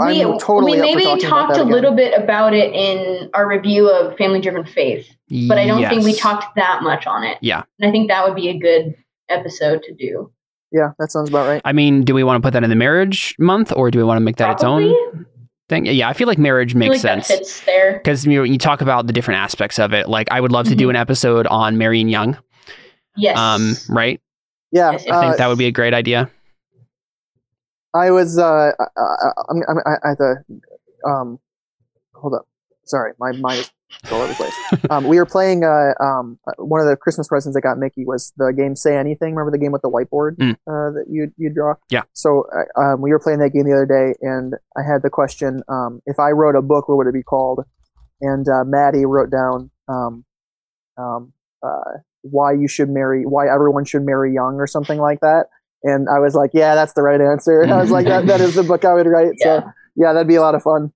I- 0.00 0.04
I'm 0.04 0.30
we, 0.32 0.38
totally 0.38 0.72
we 0.72 0.80
maybe 0.80 1.02
talking 1.04 1.28
talked 1.28 1.56
a 1.56 1.64
little 1.64 1.94
bit 1.94 2.12
about 2.20 2.54
it 2.54 2.72
in 2.74 3.30
our 3.34 3.48
review 3.48 3.88
of 3.90 4.16
family 4.16 4.40
driven 4.40 4.64
faith, 4.64 5.08
but 5.48 5.58
I 5.58 5.66
don't 5.66 5.86
think 5.88 6.04
we 6.04 6.14
talked 6.14 6.56
that 6.56 6.82
much 6.82 7.06
on 7.06 7.24
it. 7.24 7.38
Yeah. 7.40 7.62
And 7.80 7.88
I 7.88 7.92
think 7.92 8.08
that 8.08 8.24
would 8.26 8.34
be 8.36 8.48
a 8.48 8.58
good 8.58 8.94
episode 9.28 9.82
to 9.84 9.94
do. 9.94 10.30
Yeah, 10.72 10.92
that 10.98 11.12
sounds 11.12 11.28
about 11.28 11.46
right. 11.48 11.60
I 11.64 11.72
mean, 11.72 12.02
do 12.02 12.14
we 12.14 12.24
want 12.24 12.42
to 12.42 12.46
put 12.46 12.54
that 12.54 12.64
in 12.64 12.70
the 12.70 12.76
marriage 12.76 13.34
month 13.38 13.72
or 13.76 13.90
do 13.90 13.98
we 13.98 14.04
want 14.04 14.16
to 14.16 14.20
make 14.24 14.36
that 14.36 14.58
Probably. 14.58 14.90
its 14.90 14.94
own 15.14 15.26
thing? 15.68 15.84
Yeah, 15.86 16.08
I 16.08 16.14
feel 16.14 16.26
like 16.26 16.38
marriage 16.38 16.74
makes 16.74 17.04
like 17.04 17.24
sense 17.24 17.60
there. 17.66 17.94
because 17.98 18.24
you, 18.26 18.38
know, 18.38 18.42
you 18.42 18.56
talk 18.58 18.80
about 18.80 19.06
the 19.06 19.12
different 19.12 19.40
aspects 19.40 19.78
of 19.78 19.92
it. 19.92 20.08
Like, 20.08 20.28
I 20.30 20.40
would 20.40 20.50
love 20.52 20.68
to 20.68 20.74
do 20.74 20.86
Mhm. 20.86 20.90
an 20.90 20.96
episode 20.96 21.46
on 21.48 21.76
marrying 21.76 22.08
young, 22.08 22.38
Yes. 23.16 23.36
um, 23.38 23.74
right? 23.94 24.18
Yeah, 24.70 24.92
Yes, 24.92 25.02
I 25.02 25.20
think 25.20 25.34
uh, 25.34 25.36
that 25.36 25.48
would 25.48 25.58
be 25.58 25.66
a 25.66 25.70
great 25.72 25.92
idea. 25.92 26.30
I 27.94 28.10
was. 28.10 28.38
Uh, 28.38 28.72
I, 28.78 28.84
I, 28.96 29.30
I'm, 29.50 29.62
I'm 29.68 29.78
I, 29.86 30.10
at 30.12 30.18
the. 30.18 30.36
Um, 31.06 31.38
hold 32.14 32.34
up. 32.34 32.46
Sorry, 32.84 33.12
my 33.18 33.32
mind 33.32 33.60
is 33.60 33.70
all 34.10 34.20
over 34.20 34.28
the 34.28 34.34
place. 34.34 34.84
um, 34.90 35.06
we 35.06 35.16
were 35.16 35.26
playing. 35.26 35.64
Uh, 35.64 35.92
um, 36.02 36.38
one 36.56 36.80
of 36.80 36.86
the 36.86 36.96
Christmas 36.96 37.28
presents 37.28 37.56
I 37.56 37.60
got 37.60 37.78
Mickey 37.78 38.04
was 38.04 38.32
the 38.36 38.52
game 38.56 38.74
Say 38.74 38.96
Anything. 38.96 39.34
Remember 39.34 39.50
the 39.50 39.58
game 39.62 39.72
with 39.72 39.82
the 39.82 39.90
whiteboard 39.90 40.36
Mm. 40.36 40.52
uh, 40.66 40.92
that 40.96 41.04
you 41.08 41.30
you 41.36 41.52
draw? 41.52 41.74
Yeah. 41.90 42.02
So 42.12 42.46
uh, 42.76 42.80
um, 42.80 43.00
we 43.02 43.10
were 43.10 43.20
playing 43.20 43.38
that 43.40 43.50
game 43.50 43.64
the 43.64 43.72
other 43.72 43.86
day, 43.86 44.14
and 44.20 44.54
I 44.76 44.82
had 44.82 45.02
the 45.02 45.10
question: 45.10 45.62
um, 45.68 46.00
If 46.06 46.18
I 46.18 46.30
wrote 46.30 46.56
a 46.56 46.62
book, 46.62 46.88
what 46.88 46.96
would 46.98 47.06
it 47.06 47.14
be 47.14 47.22
called? 47.22 47.60
And 48.20 48.48
uh, 48.48 48.64
Maddie 48.64 49.04
wrote 49.04 49.30
down 49.30 49.70
um, 49.88 50.24
um, 50.96 51.32
uh, 51.62 51.98
why 52.22 52.52
you 52.52 52.68
should 52.68 52.88
marry, 52.88 53.24
why 53.24 53.52
everyone 53.52 53.84
should 53.84 54.02
marry 54.02 54.32
young, 54.32 54.56
or 54.56 54.66
something 54.66 54.98
like 54.98 55.20
that. 55.20 55.46
And 55.84 56.08
I 56.08 56.18
was 56.20 56.34
like, 56.34 56.50
yeah, 56.54 56.74
that's 56.74 56.92
the 56.92 57.02
right 57.02 57.20
answer. 57.20 57.64
I 57.68 57.76
was 57.80 57.90
like, 57.90 58.06
that, 58.06 58.26
that 58.26 58.40
is 58.40 58.54
the 58.54 58.62
book 58.62 58.84
I 58.84 58.94
would 58.94 59.06
write. 59.06 59.32
Yeah. 59.38 59.60
So 59.62 59.70
yeah, 59.96 60.12
that'd 60.12 60.28
be 60.28 60.36
a 60.36 60.40
lot 60.40 60.54
of 60.54 60.62
fun. 60.62 60.92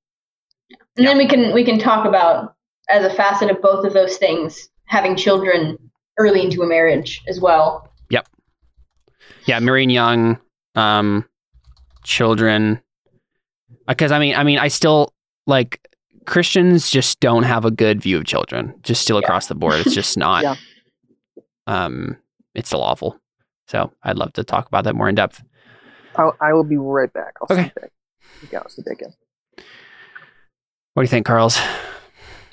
And 0.96 1.06
then 1.06 1.18
we 1.18 1.26
can 1.28 1.52
we 1.52 1.64
can 1.64 1.78
talk 1.78 2.06
about 2.06 2.54
as 2.88 3.04
a 3.04 3.14
facet 3.14 3.50
of 3.50 3.60
both 3.60 3.84
of 3.84 3.92
those 3.92 4.16
things, 4.16 4.68
having 4.86 5.16
children 5.16 5.76
early 6.18 6.42
into 6.42 6.62
a 6.62 6.66
marriage 6.66 7.22
as 7.28 7.40
well. 7.40 7.90
Yep. 8.10 8.26
Yeah, 9.44 9.58
marrying 9.58 9.90
young, 9.90 10.38
um, 10.74 11.24
children. 12.04 12.80
Because 13.86 14.10
I 14.12 14.18
mean, 14.18 14.34
I 14.34 14.42
mean, 14.44 14.58
I 14.58 14.68
still 14.68 15.12
like 15.46 15.86
Christians 16.24 16.90
just 16.90 17.20
don't 17.20 17.42
have 17.42 17.64
a 17.64 17.70
good 17.70 18.00
view 18.00 18.16
of 18.16 18.24
children. 18.24 18.74
Just 18.82 19.02
still 19.02 19.16
Yeah. 19.20 19.26
across 19.26 19.46
the 19.48 19.54
board, 19.54 19.74
it's 19.84 19.94
just 19.94 20.16
not. 20.18 20.42
Yeah. 20.44 20.54
Um, 21.66 22.16
it's 22.54 22.68
still 22.68 22.82
awful. 22.82 23.20
So 23.68 23.92
I'd 24.02 24.16
love 24.18 24.32
to 24.34 24.44
talk 24.44 24.66
about 24.68 24.84
that 24.84 24.94
more 24.94 25.08
in 25.08 25.14
depth. 25.14 25.42
I'll, 26.16 26.36
I 26.40 26.52
will 26.52 26.64
be 26.64 26.76
right 26.76 27.12
back. 27.12 27.34
I'll 27.40 27.54
Okay. 27.56 27.72
okay. 27.76 27.88
Yeah, 28.52 28.60
I'll 28.60 28.68
sit 28.68 28.84
back 28.84 29.02
in. 29.02 29.12
What 30.94 31.02
do 31.02 31.04
you 31.04 31.08
think, 31.08 31.26
Carls? 31.26 31.58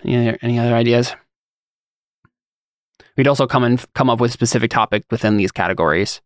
Any 0.04 0.28
other, 0.28 0.38
any 0.42 0.60
other 0.60 0.76
ideas? 0.76 1.16
we'd 3.16 3.28
also 3.28 3.46
come 3.46 3.64
and 3.64 3.86
come 3.94 4.10
up 4.10 4.20
with 4.20 4.32
specific 4.32 4.72
topic 4.72 5.04
within 5.12 5.38
these 5.38 5.52
categories. 5.52 6.20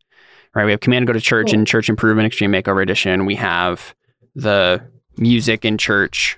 Right? 0.56 0.64
We 0.66 0.72
have 0.72 0.80
command 0.80 1.06
go 1.06 1.14
to 1.14 1.20
church 1.20 1.48
Cool. 1.52 1.60
and 1.60 1.68
church 1.68 1.90
improvement 1.90 2.26
extreme 2.28 2.52
makeover 2.52 2.82
edition. 2.82 3.26
We 3.26 3.36
have 3.36 3.94
the 4.36 4.82
music 5.18 5.66
in 5.66 5.78
church. 5.78 6.38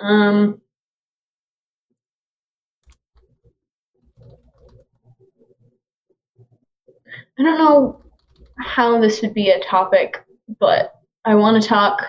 Um, 0.00 0.60
I 7.40 7.42
don't 7.42 7.58
know 7.58 8.02
how 8.58 9.00
this 9.00 9.22
would 9.22 9.32
be 9.34 9.48
a 9.50 9.60
topic, 9.64 10.22
but 10.58 10.92
I 11.24 11.34
want 11.34 11.60
to 11.62 11.66
talk 11.68 12.02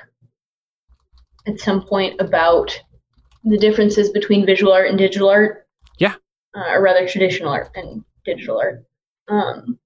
at 1.48 1.60
some 1.60 1.82
point 1.84 2.20
about 2.20 2.78
the 3.46 3.58
differences 3.58 4.10
between 4.10 4.46
visual 4.46 4.74
art 4.74 4.89
and 4.89 4.98
digital 4.98 5.30
art. 5.30 5.67
Yeah. 5.98 6.15
Uh, 6.56 6.72
or 6.74 6.82
rather, 6.84 7.08
traditional 7.08 7.50
art 7.50 7.70
and 7.76 8.04
digital 8.26 8.60
art. 8.60 8.84
Um, 9.30 9.80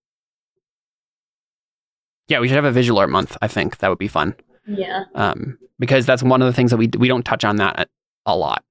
Yeah, 2.27 2.39
we 2.39 2.47
should 2.47 2.55
have 2.55 2.65
a 2.65 2.71
visual 2.71 2.99
art 2.99 3.12
month. 3.12 3.38
I 3.41 3.47
think 3.47 3.77
that 3.77 3.89
would 3.89 3.99
be 3.99 4.08
fun. 4.08 4.36
yeah. 4.67 5.03
Um, 5.13 5.60
because 5.77 6.05
that's 6.08 6.23
one 6.23 6.41
of 6.41 6.47
the 6.47 6.53
things 6.53 6.71
that 6.71 6.77
we 6.77 6.89
we 6.97 7.08
don't 7.08 7.23
touch 7.25 7.43
on 7.45 7.58
that 7.58 7.89
a 8.25 8.36
lot. 8.36 8.63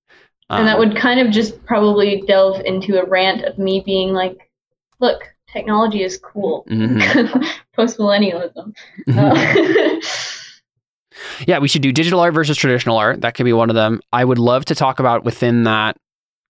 and 0.51 0.67
that 0.67 0.75
Um, 0.75 0.79
would 0.81 0.97
kind 0.97 1.21
of 1.21 1.31
just 1.31 1.65
probably 1.65 2.23
delve 2.27 2.61
into 2.65 3.01
a 3.01 3.05
rant 3.07 3.45
of 3.45 3.59
me 3.59 3.81
being 3.87 4.13
like, 4.13 4.51
look, 5.01 5.34
technology 5.55 6.03
is 6.03 6.19
cool. 6.19 6.67
mhm. 6.71 7.47
Post 7.75 7.99
millennialism. 7.99 8.75
Uh, 9.17 10.01
Yeah, 11.47 11.59
we 11.61 11.69
should 11.69 11.81
do 11.83 11.93
digital 11.93 12.21
art 12.21 12.35
versus 12.35 12.57
traditional 12.57 12.97
art. 12.99 13.21
That 13.21 13.35
could 13.35 13.45
be 13.45 13.53
one 13.53 13.71
of 13.71 13.75
them. 13.77 14.01
I 14.13 14.25
would 14.25 14.39
love 14.39 14.65
to 14.67 14.75
talk 14.75 14.99
about 14.99 15.25
within 15.25 15.63
that 15.63 15.97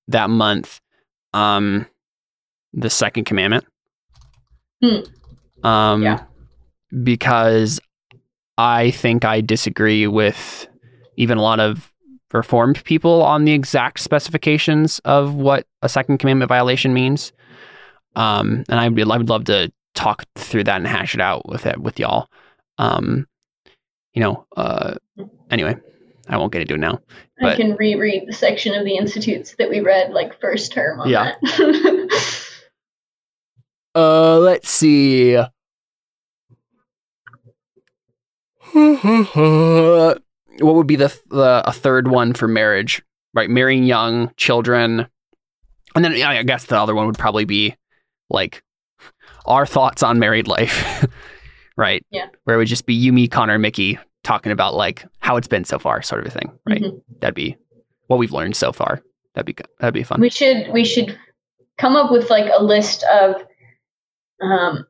that 0.08 0.30
month, 0.30 0.80
um, 1.32 1.86
the 2.72 2.90
second 2.90 3.24
commandment. 3.24 3.64
Hmm. 4.82 5.66
Um, 5.66 6.02
Yeah. 6.02 6.24
because 7.02 7.78
I 8.58 8.90
think 8.90 9.24
I 9.24 9.40
disagree 9.42 10.06
with 10.06 10.66
even 11.16 11.38
a 11.38 11.42
lot 11.42 11.60
of 11.60 11.92
reformed 12.32 12.82
people 12.84 13.22
on 13.22 13.44
the 13.44 13.52
exact 13.52 14.00
specifications 14.00 14.98
of 15.04 15.34
what 15.34 15.66
a 15.82 15.88
second 15.88 16.18
commandment 16.18 16.48
violation 16.48 16.92
means. 16.92 17.32
Um, 18.16 18.64
and 18.68 18.80
I 18.80 18.88
would, 18.88 19.10
I 19.10 19.16
would 19.16 19.28
love 19.28 19.44
to 19.44 19.72
talk 19.94 20.24
through 20.36 20.64
that 20.64 20.76
and 20.76 20.86
hash 20.86 21.14
it 21.14 21.20
out 21.20 21.48
with 21.48 21.66
it 21.66 21.78
with 21.78 21.98
y'all. 21.98 22.28
Um, 22.78 23.26
you 24.12 24.20
know, 24.20 24.46
uh, 24.56 24.94
anyway, 25.50 25.76
I 26.28 26.36
won't 26.36 26.52
get 26.52 26.62
into 26.62 26.74
it 26.74 26.80
now. 26.80 27.00
I 27.42 27.56
can 27.56 27.74
reread 27.76 28.28
the 28.28 28.32
section 28.32 28.74
of 28.74 28.84
the 28.84 28.96
institutes 28.96 29.56
that 29.58 29.68
we 29.68 29.80
read 29.80 30.12
like 30.12 30.40
first 30.40 30.72
term 30.72 31.00
on 31.00 31.08
Yeah. 31.08 31.34
that. 31.42 32.30
Uh, 33.96 34.40
let's 34.40 34.68
see. 34.68 35.36
what 35.36 35.52
would 40.58 40.86
be 40.88 40.96
the, 40.96 41.16
the 41.30 41.62
a 41.64 41.72
third 41.72 42.08
one 42.08 42.34
for 42.34 42.48
marriage? 42.48 43.02
Right, 43.34 43.48
marrying 43.48 43.84
young, 43.84 44.32
children, 44.36 45.06
and 45.94 46.04
then 46.04 46.20
I 46.22 46.42
guess 46.42 46.66
the 46.66 46.78
other 46.78 46.94
one 46.94 47.06
would 47.06 47.18
probably 47.18 47.44
be 47.44 47.76
like 48.34 48.62
our 49.46 49.64
thoughts 49.64 50.02
on 50.02 50.18
married 50.18 50.46
life, 50.48 51.06
right? 51.76 52.04
Yeah. 52.10 52.26
where 52.44 52.56
it 52.56 52.58
would 52.58 52.68
just 52.68 52.84
be 52.86 52.94
you, 52.94 53.12
me, 53.12 53.28
Connor, 53.28 53.58
Mickey 53.58 53.98
talking 54.22 54.52
about 54.52 54.74
like 54.74 55.04
how 55.20 55.36
it's 55.36 55.48
been 55.48 55.64
so 55.64 55.78
far, 55.78 56.02
sort 56.02 56.20
of 56.26 56.34
a 56.34 56.38
thing, 56.38 56.52
right? 56.66 56.82
Mhm. 56.82 57.00
That'd 57.20 57.34
be 57.34 57.56
what 58.08 58.18
we've 58.18 58.32
learned 58.32 58.56
so 58.56 58.72
far. 58.72 59.00
That'd 59.34 59.46
be 59.46 59.52
good. 59.54 59.68
That'd 59.80 59.94
be 59.94 60.02
fun. 60.02 60.20
we 60.20 60.30
should 60.30 60.72
we 60.72 60.84
should 60.84 61.18
come 61.78 61.96
up 61.96 62.10
with 62.12 62.30
like 62.30 62.50
a 62.56 62.62
list 62.62 63.02
of 63.04 63.36
um 64.42 64.86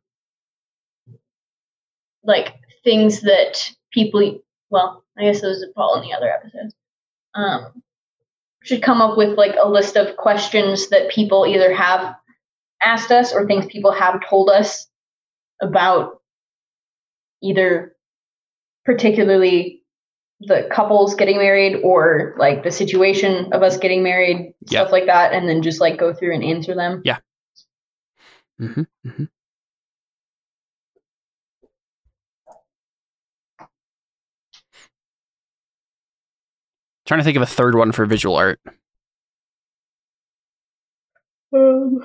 like 2.22 2.54
things 2.82 3.22
that 3.22 3.70
people 3.92 4.40
well 4.70 5.04
i 5.18 5.22
guess 5.24 5.40
those 5.40 5.58
would 5.60 5.74
fall 5.74 5.94
in 5.96 6.02
the 6.08 6.14
other 6.14 6.28
episodes 6.30 6.74
um 7.34 7.82
should 8.62 8.82
come 8.82 9.00
up 9.02 9.16
with 9.16 9.36
like 9.36 9.54
a 9.62 9.68
list 9.68 9.96
of 9.96 10.16
questions 10.16 10.88
that 10.88 11.10
people 11.10 11.46
either 11.46 11.72
have 11.74 12.16
asked 12.84 13.10
us 13.10 13.32
or 13.32 13.46
things 13.46 13.66
people 13.66 13.92
have 13.92 14.20
told 14.28 14.50
us 14.50 14.86
about 15.60 16.20
either 17.42 17.94
particularly 18.84 19.82
the 20.40 20.68
couples 20.70 21.14
getting 21.14 21.38
married 21.38 21.80
or 21.82 22.34
like 22.38 22.62
the 22.64 22.70
situation 22.70 23.52
of 23.52 23.62
us 23.62 23.78
getting 23.78 24.02
married 24.02 24.52
Yeah. 24.66 24.80
stuff 24.80 24.92
like 24.92 25.06
that 25.06 25.32
and 25.32 25.48
then 25.48 25.62
just 25.62 25.80
like 25.80 25.98
go 25.98 26.12
through 26.12 26.34
and 26.34 26.44
answer 26.44 26.74
them 26.74 27.02
hmm 28.58 28.82
hmm 29.04 29.24
Trying 37.06 37.20
to 37.20 37.24
think 37.24 37.36
of 37.36 37.42
a 37.42 37.46
third 37.46 37.74
one 37.74 37.92
for 37.92 38.06
visual 38.06 38.34
art. 38.36 38.58
um, 41.52 42.00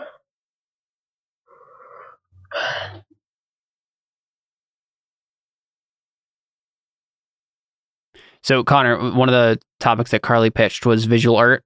So 8.41 8.63
Connor, 8.63 9.11
one 9.11 9.29
of 9.29 9.33
the 9.33 9.59
topics 9.79 10.11
that 10.11 10.21
Carly 10.21 10.49
pitched 10.49 10.85
was 10.85 11.05
visual 11.05 11.35
art, 11.35 11.63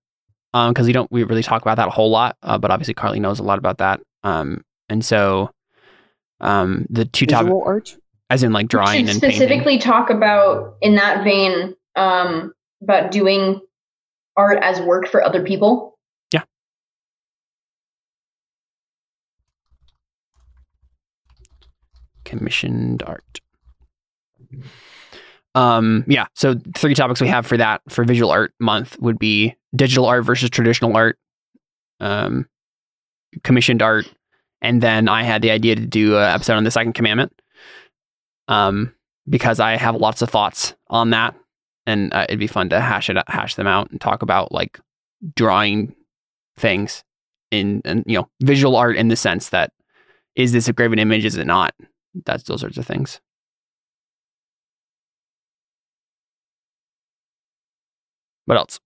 because 0.52 0.88
we 0.88 0.94
don't 0.94 1.12
we 1.12 1.24
really 1.24 1.44
talk 1.44 1.62
about 1.62 1.78
that 1.78 1.88
a 1.88 1.92
whole 1.92 2.10
lot, 2.10 2.36
uh, 2.42 2.58
but 2.58 2.72
obviously 2.72 2.94
Carly 2.94 3.20
knows 3.20 3.40
a 3.40 3.44
lot 3.44 3.58
about 3.58 3.78
that. 3.78 4.02
Um, 4.24 4.64
and 4.90 5.04
so, 5.04 5.52
um, 6.42 6.86
the 6.90 7.06
two 7.06 7.26
topics, 7.26 7.46
Visual 7.46 7.64
art. 7.66 7.98
as 8.30 8.44
in 8.44 8.54
like 8.54 8.68
drawing 8.68 9.06
should 9.06 9.10
and 9.14 9.22
painting. 9.22 9.38
specifically 9.38 9.78
talk 9.78 10.10
about 10.10 10.76
in 10.82 10.96
that 10.96 11.24
vein 11.24 11.76
um, 11.96 12.54
about 12.82 13.12
doing 13.12 13.62
art 14.36 14.60
as 14.62 14.82
work 14.82 15.08
for 15.08 15.24
other 15.24 15.44
people 15.44 15.93
commissioned 22.38 23.04
art. 23.04 23.42
Um, 25.56 26.04
yeah. 26.08 26.26
So 26.36 26.56
three 26.76 26.96
topics 26.96 27.22
we 27.22 27.28
have 27.28 27.46
for 27.46 27.58
that 27.58 27.82
for 27.90 28.04
visual 28.04 28.32
art 28.32 28.54
month 28.60 28.98
would 29.00 29.20
be 29.20 29.56
digital 29.76 30.06
art 30.06 30.26
versus 30.26 30.50
traditional 30.50 30.96
art, 30.96 31.18
um, 32.00 32.48
commissioned 33.44 33.82
art, 33.82 34.12
and 34.62 34.82
then 34.82 35.08
I 35.08 35.24
had 35.24 35.42
the 35.42 35.52
idea 35.52 35.76
to 35.76 35.86
do 35.86 36.18
an 36.18 36.24
episode 36.24 36.56
on 36.56 36.64
the 36.64 36.72
second 36.72 36.94
commandment, 36.94 37.40
um, 38.48 38.94
because 39.30 39.60
I 39.60 39.78
have 39.78 39.96
lots 39.96 40.22
of 40.22 40.30
thoughts 40.30 40.74
on 40.90 41.12
that, 41.12 41.36
and 41.86 42.14
uh, 42.14 42.26
it'd 42.30 42.40
be 42.40 42.48
fun 42.48 42.70
to 42.70 42.82
hash 42.82 43.10
it 43.10 43.18
hash 43.28 43.56
them 43.56 43.68
out 43.68 43.92
and 43.92 44.02
talk 44.02 44.24
about 44.24 44.52
like 44.52 44.80
drawing 45.36 45.96
things 46.58 47.04
in 47.52 47.82
and 47.86 48.04
you 48.08 48.18
know 48.18 48.28
visual 48.42 48.76
art 48.76 48.96
in 48.96 49.08
the 49.08 49.16
sense 49.16 49.50
that 49.50 49.72
is 50.36 50.52
this 50.52 50.68
a 50.68 50.74
graven 50.74 50.98
image? 50.98 51.26
Is 51.26 51.36
it 51.36 51.46
not? 51.46 51.76
That's 52.26 52.44
those 52.44 52.62
sorts 52.62 52.78
of 52.78 52.86
things. 52.86 53.20
What 58.46 58.58
else? 58.58 58.80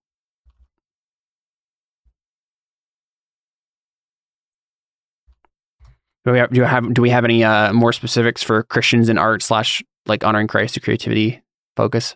Do 6.26 6.34
we 6.34 6.40
have 6.40 6.52
do, 6.52 6.62
we 6.62 6.68
have, 6.68 6.94
do 6.94 7.02
we 7.02 7.10
have 7.10 7.24
any 7.24 7.44
uh, 7.44 7.72
more 7.72 7.94
specifics 7.94 8.44
for 8.44 8.64
Christians 8.64 9.08
in 9.08 9.18
art 9.18 9.42
slash 9.42 9.82
like 10.08 10.26
honoring 10.26 10.48
Christ 10.48 10.76
or 10.76 10.82
creativity 10.82 11.42
focus? 11.76 12.16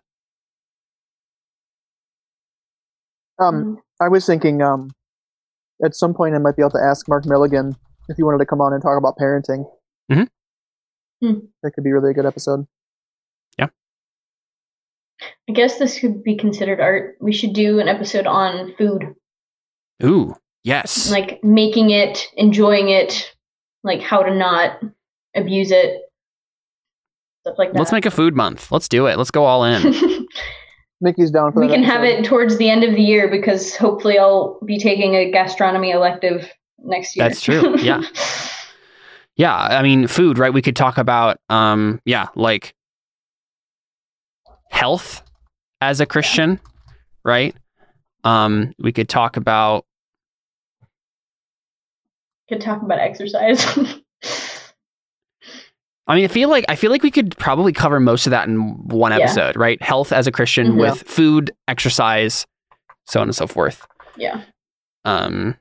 Um, 3.40 3.78
I 4.02 4.10
was 4.10 4.26
thinking 4.26 4.62
um, 4.62 4.92
at 5.84 5.96
some 5.96 6.14
point 6.14 6.36
I 6.36 6.40
might 6.40 6.56
be 6.56 6.62
able 6.62 6.72
to 6.72 6.84
ask 6.84 7.08
Mark 7.08 7.26
Milligan 7.26 7.76
if 8.10 8.18
he 8.18 8.24
wanted 8.24 8.40
to 8.40 8.46
come 8.46 8.62
on 8.62 8.74
and 8.74 8.82
talk 8.82 8.98
about 8.98 9.16
parenting. 9.18 9.66
Mhm. 10.12 10.28
Hmm. 11.22 11.40
That 11.64 11.72
could 11.72 11.84
be 11.84 11.92
really 11.92 12.12
a 12.12 12.14
good 12.14 12.26
episode. 12.26 12.66
Yeah. 13.58 13.68
I 15.50 15.54
guess 15.54 15.78
this 15.78 16.00
could 16.00 16.24
be 16.24 16.36
considered 16.36 16.80
art 16.80 17.16
we 17.22 17.32
should 17.34 17.54
do 17.54 17.80
an 17.80 17.88
episode 17.88 18.26
on 18.26 18.74
food 18.76 19.14
Ooh, 20.04 20.36
yes. 20.64 21.12
like 21.12 21.44
making 21.44 21.92
it 21.92 22.28
enjoying 22.36 22.90
it 22.90 23.36
like 23.84 24.02
how 24.02 24.24
to 24.24 24.34
not 24.34 24.80
abuse 25.36 25.70
it 25.72 26.02
stuff 27.42 27.56
like 27.58 27.74
that 27.74 27.80
Let's 27.80 27.92
make 27.92 28.06
a 28.06 28.12
food 28.12 28.36
month. 28.36 28.72
Let's 28.72 28.88
do 28.88 29.08
it. 29.08 29.18
Let's 29.18 29.32
go 29.32 29.46
all 29.46 29.64
in. 29.64 29.94
Mickey's 31.02 31.32
down 31.32 31.52
for 31.52 31.62
we 31.62 31.68
that 31.68 31.74
can 31.74 31.84
have 31.84 32.04
it 32.04 32.24
towards 32.26 32.58
the 32.58 32.70
end 32.70 32.84
of 32.84 32.94
the 32.94 33.02
year 33.02 33.28
because 33.30 33.76
hopefully 33.76 34.20
I'll 34.20 34.60
be 34.66 34.78
taking 34.78 35.16
a 35.16 35.32
gastronomy 35.32 35.92
elective 35.92 36.48
next 36.78 37.16
year. 37.16 37.28
That's 37.28 37.42
true, 37.42 37.78
yeah. 37.80 38.02
yeah, 39.42 39.56
I 39.56 39.82
mean, 39.82 40.06
food, 40.06 40.38
right? 40.38 40.54
We 40.54 40.62
could 40.62 40.76
talk 40.76 41.00
about, 41.00 41.38
um, 41.50 42.00
yeah, 42.06 42.28
like 42.36 42.76
health 44.70 45.24
as 45.82 46.00
a 46.00 46.06
Christian, 46.06 46.60
right? 47.26 47.56
Um, 48.24 48.74
we 48.78 48.92
could 48.92 49.10
talk 49.10 49.38
about 49.38 49.84
Could 52.50 52.62
talk 52.62 52.84
about 52.84 53.00
exercise. 53.00 53.66
I 56.08 56.16
mean, 56.16 56.26
I 56.26 56.28
feel 56.28 56.50
like 56.50 56.66
I 56.70 56.76
feel 56.76 56.92
like 56.92 57.02
we 57.02 57.10
could 57.12 57.36
probably 57.38 57.72
cover 57.74 58.00
most 58.00 58.28
of 58.28 58.32
that 58.32 58.48
in 58.48 58.58
one 58.90 59.12
Yeah. 59.12 59.20
episode, 59.20 59.56
right? 59.56 59.82
Health 59.82 60.12
as 60.12 60.28
a 60.28 60.32
Christian 60.32 60.74
Mhm. 60.74 60.78
with 60.78 61.02
food, 61.08 61.52
exercise, 61.68 62.46
so 63.08 63.22
on 63.22 63.28
and 63.30 63.36
so 63.36 63.48
forth. 63.48 63.88
yeah. 64.18 64.42
Um, 65.06 65.58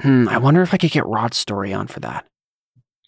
hmm, 0.00 0.28
I 0.28 0.38
wonder 0.38 0.62
if 0.62 0.72
I 0.74 0.76
could 0.76 0.90
get 0.90 1.06
Rod's 1.06 1.36
story 1.36 1.72
on 1.72 1.86
for 1.86 2.00
that. 2.00 2.26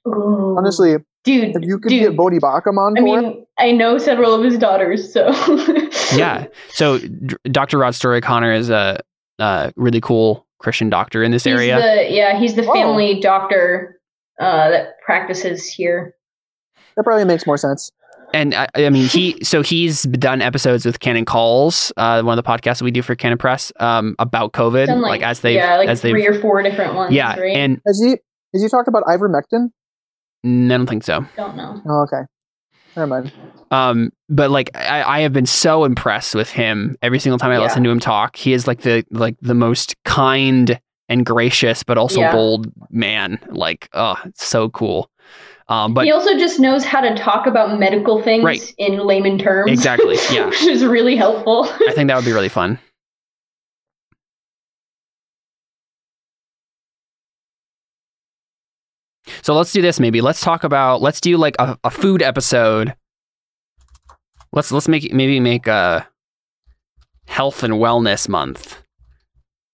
Ooh. 0.07 0.57
Honestly, 0.59 0.97
dude, 1.25 1.57
if 1.57 1.63
you 1.63 1.79
could 1.79 1.89
dude, 1.91 2.01
get 2.03 2.17
Voddie 2.17 2.41
Baucham 2.41 2.77
on 2.79 2.97
I 2.99 3.01
for 3.01 3.19
it, 3.19 3.23
mean, 3.23 3.47
I 3.59 3.71
know 3.73 3.99
several 3.99 4.35
of 4.35 4.43
his 4.45 4.59
daughters, 4.59 5.13
so 5.13 5.29
Yeah. 6.17 6.47
So 6.71 6.99
Dr. 7.45 7.79
Rod 7.79 7.95
Story 7.95 8.21
Connor 8.21 8.53
is 8.53 8.69
a, 8.71 9.01
a 9.39 9.73
really 9.77 10.01
cool 10.01 10.47
Christian 10.59 10.91
doctor 10.91 11.23
in 11.23 11.31
this 11.31 11.45
He's 11.45 11.55
area. 11.55 11.77
the 11.81 12.07
yeah, 12.11 12.39
he's 12.39 12.55
the 12.55 12.63
Whoa. 12.65 12.73
family 12.75 13.21
doctor 13.21 14.01
uh, 14.41 14.71
that 14.71 15.01
practices 15.05 15.67
here. 15.67 16.15
that 16.97 17.03
probably 17.05 17.25
makes 17.25 17.47
more 17.47 17.57
sense. 17.57 17.91
And 18.33 18.55
I, 18.55 18.67
I 18.75 18.91
mean, 18.91 19.09
he 19.09 19.37
so 19.43 19.63
he's 19.63 20.03
done 20.05 20.41
episodes 20.43 20.85
with 20.87 21.01
Canon 21.01 21.25
Calls, 21.25 21.93
uh, 21.97 22.23
one 22.23 22.39
of 22.39 22.45
the 22.45 22.49
podcasts 22.49 22.79
that 22.79 22.85
we 22.85 22.91
do 22.91 23.03
for 23.03 23.15
Canon 23.15 23.39
Press, 23.39 23.73
um, 23.81 24.15
about 24.19 24.53
COVID, 24.53 24.87
Done, 24.87 25.01
like, 25.01 25.23
as 25.23 25.41
they 25.41 25.55
yeah, 25.57 25.77
like 25.77 25.89
as 25.89 26.01
they 26.03 26.11
three 26.11 26.27
or 26.27 26.41
four 26.41 26.63
different 26.63 26.95
ones. 26.95 27.13
yeah, 27.15 27.39
right? 27.39 27.57
and 27.57 27.81
Has 27.87 28.01
he 28.03 28.17
has 28.53 28.63
he 28.63 28.69
talked 28.69 28.89
about 28.89 29.05
ivermectin? 29.05 29.69
mm, 30.45 30.67
I 30.73 30.77
don't 30.77 30.87
think 30.87 31.05
so. 31.05 31.27
don't 31.37 31.57
know. 31.57 31.81
Oh, 31.89 32.03
okay. 32.03 32.23
Never 32.97 33.07
mind. 33.07 33.33
Um, 33.71 34.11
but 34.29 34.51
like 34.51 34.71
I, 34.77 35.03
I 35.03 35.21
have 35.21 35.33
been 35.33 35.47
so 35.47 35.85
impressed 35.85 36.35
with 36.35 36.51
him 36.51 36.97
every 37.01 37.19
single 37.19 37.39
time 37.39 37.51
I 37.51 37.55
Yeah. 37.55 37.63
listen 37.63 37.83
to 37.85 37.91
him 37.91 38.01
talk. 38.01 38.37
He 38.37 38.53
is 38.53 38.67
like 38.67 38.83
the 38.83 39.05
like 39.11 39.37
the 39.41 39.55
most 39.55 39.95
kind 40.05 40.79
and 41.09 41.25
gracious, 41.27 41.83
but 41.83 41.97
also 41.99 42.21
Yeah. 42.21 42.33
bold 42.33 42.71
man. 42.91 43.39
Like, 43.49 43.89
oh, 43.95 44.17
it's 44.27 44.45
so 44.45 44.69
cool. 44.71 45.11
Um, 45.69 45.95
but 45.95 46.05
he 46.05 46.13
also 46.13 46.37
just 46.39 46.59
knows 46.61 46.85
how 46.85 47.01
to 47.01 47.15
talk 47.15 47.47
about 47.47 47.79
medical 47.79 48.23
things 48.23 48.45
Right. 48.45 48.75
in 48.79 48.99
layman 48.99 49.39
terms. 49.39 49.71
Exactly, 49.71 50.17
yeah. 50.33 50.47
which 50.47 50.63
is 50.63 50.85
really 50.85 51.17
helpful. 51.17 51.65
I 51.89 51.93
think 51.95 52.09
that 52.09 52.17
would 52.17 52.25
be 52.25 52.33
really 52.33 52.49
fun. 52.49 52.79
So 59.43 59.55
let's 59.55 59.73
do 59.73 59.83
this 59.83 60.01
maybe. 60.01 60.21
Let's 60.21 60.41
talk 60.41 60.65
about 60.65 61.01
let's 61.01 61.21
do 61.21 61.37
like 61.37 61.57
a, 61.59 61.79
a 61.85 61.91
food 61.91 62.23
episode. 62.23 62.95
Let's 64.53 64.73
let's 64.73 64.89
make 64.89 65.13
maybe 65.13 65.41
make 65.41 65.67
a 65.67 66.07
health 67.27 67.63
and 67.63 67.75
wellness 67.75 68.29
month 68.29 68.83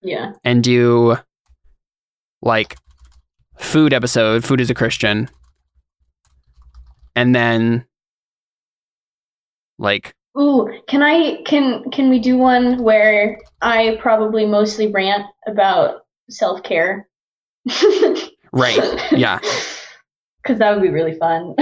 yeah, 0.02 0.32
and 0.44 0.62
do 0.62 1.16
like 2.42 2.76
food 3.56 3.92
episode, 3.92 4.44
food 4.44 4.60
is 4.60 4.70
a 4.70 4.74
Christian. 4.74 5.28
And 7.18 7.34
then 7.34 7.84
like 9.76 10.14
Ooh, 10.38 10.70
can 10.86 11.02
I 11.02 11.42
can 11.44 11.90
can 11.90 12.10
we 12.10 12.20
do 12.20 12.36
one 12.38 12.80
where 12.80 13.40
I 13.60 13.98
probably 14.00 14.46
mostly 14.46 14.86
rant 14.86 15.26
about 15.46 16.02
self 16.30 16.62
care? 16.62 17.08
Right, 18.50 19.12
yeah. 19.12 19.40
Because 20.42 20.60
that 20.60 20.72
would 20.72 20.82
be 20.82 20.88
really 20.88 21.18
fun. 21.18 21.54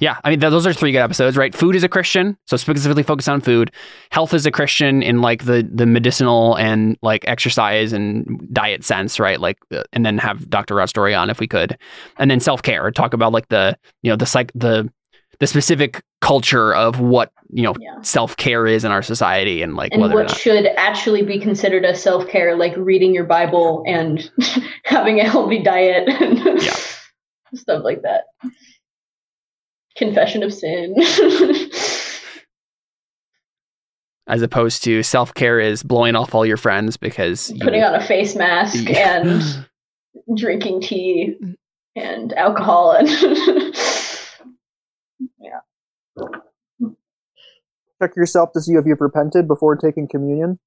Yeah, 0.00 0.18
I 0.24 0.30
mean 0.30 0.40
th- 0.40 0.50
those 0.50 0.66
are 0.66 0.72
three 0.72 0.92
good 0.92 0.98
episodes, 0.98 1.36
right? 1.36 1.54
Food 1.54 1.74
is 1.74 1.82
a 1.82 1.88
Christian, 1.88 2.36
so 2.46 2.56
specifically 2.56 3.02
focus 3.02 3.26
on 3.28 3.40
food. 3.40 3.72
Health 4.10 4.32
is 4.34 4.46
a 4.46 4.50
Christian 4.50 5.02
in 5.02 5.20
like 5.20 5.44
the 5.44 5.68
the 5.72 5.86
medicinal 5.86 6.56
and 6.56 6.96
like 7.02 7.26
exercise 7.26 7.92
and 7.92 8.48
diet 8.52 8.84
sense, 8.84 9.18
right? 9.18 9.40
Like, 9.40 9.58
uh, 9.72 9.82
and 9.92 10.06
then 10.06 10.18
have 10.18 10.48
Dr. 10.48 10.76
Rod 10.76 10.88
Story 10.88 11.14
on 11.14 11.30
if 11.30 11.40
we 11.40 11.48
could, 11.48 11.76
and 12.18 12.30
then 12.30 12.38
self 12.40 12.62
care. 12.62 12.90
Talk 12.90 13.12
about 13.12 13.32
like 13.32 13.48
the 13.48 13.76
you 14.02 14.10
know 14.10 14.16
the 14.16 14.26
psych 14.26 14.52
the 14.54 14.90
the 15.40 15.46
specific 15.46 16.02
culture 16.20 16.74
of 16.74 16.98
what 17.00 17.30
you 17.50 17.62
know 17.62 17.74
Yeah. 17.80 18.00
self 18.02 18.36
care 18.36 18.66
is 18.66 18.84
in 18.84 18.90
our 18.92 19.02
society 19.02 19.62
and 19.62 19.74
like 19.76 19.92
and 19.92 20.02
what 20.02 20.30
should 20.30 20.66
actually 20.76 21.22
be 21.22 21.38
considered 21.38 21.84
as 21.84 22.02
self 22.02 22.28
care, 22.28 22.56
like 22.56 22.74
reading 22.76 23.14
your 23.14 23.24
Bible 23.24 23.82
and 23.86 24.30
having 24.84 25.20
a 25.20 25.24
healthy 25.28 25.62
diet 25.62 26.08
and 26.08 26.38
Yeah. 26.62 26.76
stuff 27.54 27.82
like 27.84 28.02
that. 28.02 28.22
Confession 29.98 30.42
of 30.42 30.54
sin. 30.54 30.94
as 34.26 34.42
opposed 34.42 34.84
to 34.84 35.02
self 35.02 35.32
care 35.34 35.58
is 35.58 35.82
blowing 35.82 36.14
off 36.14 36.34
all 36.34 36.44
your 36.46 36.56
friends 36.58 36.96
because 36.96 37.50
you- 37.50 37.58
Putting 37.60 37.82
on 37.82 37.94
a 37.94 38.06
face 38.06 38.36
mask 38.36 38.88
Yeah. 38.88 39.20
and 39.22 39.66
drinking 40.36 40.82
tea 40.82 41.34
mm. 41.42 41.54
and 41.96 42.32
alcohol 42.34 42.92
and 42.92 43.08
yeah. 45.40 45.60
Check 48.00 48.14
yourself 48.16 48.52
to 48.52 48.60
see 48.60 48.74
if 48.74 48.84
you've 48.86 49.00
repented 49.00 49.48
before 49.48 49.74
taking 49.76 50.06
communion. 50.08 50.58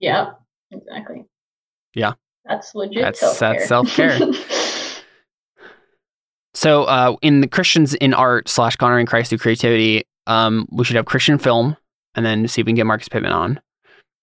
yeah, 0.00 0.32
exactly. 0.70 1.24
Yeah. 1.94 2.14
That's 2.44 2.74
legit 2.74 3.02
That's- 3.02 3.38
self-care. 3.38 3.58
that's 3.58 3.68
self-care. 3.68 4.61
So, 6.54 6.84
uh, 6.84 7.16
in 7.22 7.40
the 7.40 7.48
Christians 7.48 7.94
in 7.94 8.12
art 8.14 8.48
slash 8.48 8.76
honoring 8.80 9.06
Christ 9.06 9.30
through 9.30 9.38
creativity, 9.38 10.04
um, 10.26 10.68
we 10.70 10.84
should 10.84 10.96
have 10.96 11.06
Christian 11.06 11.38
film, 11.38 11.76
and 12.14 12.24
then 12.26 12.46
see 12.48 12.60
if 12.60 12.66
we 12.66 12.70
can 12.70 12.76
get 12.76 12.86
Marcus 12.86 13.08
Pittman 13.08 13.32
on, 13.32 13.60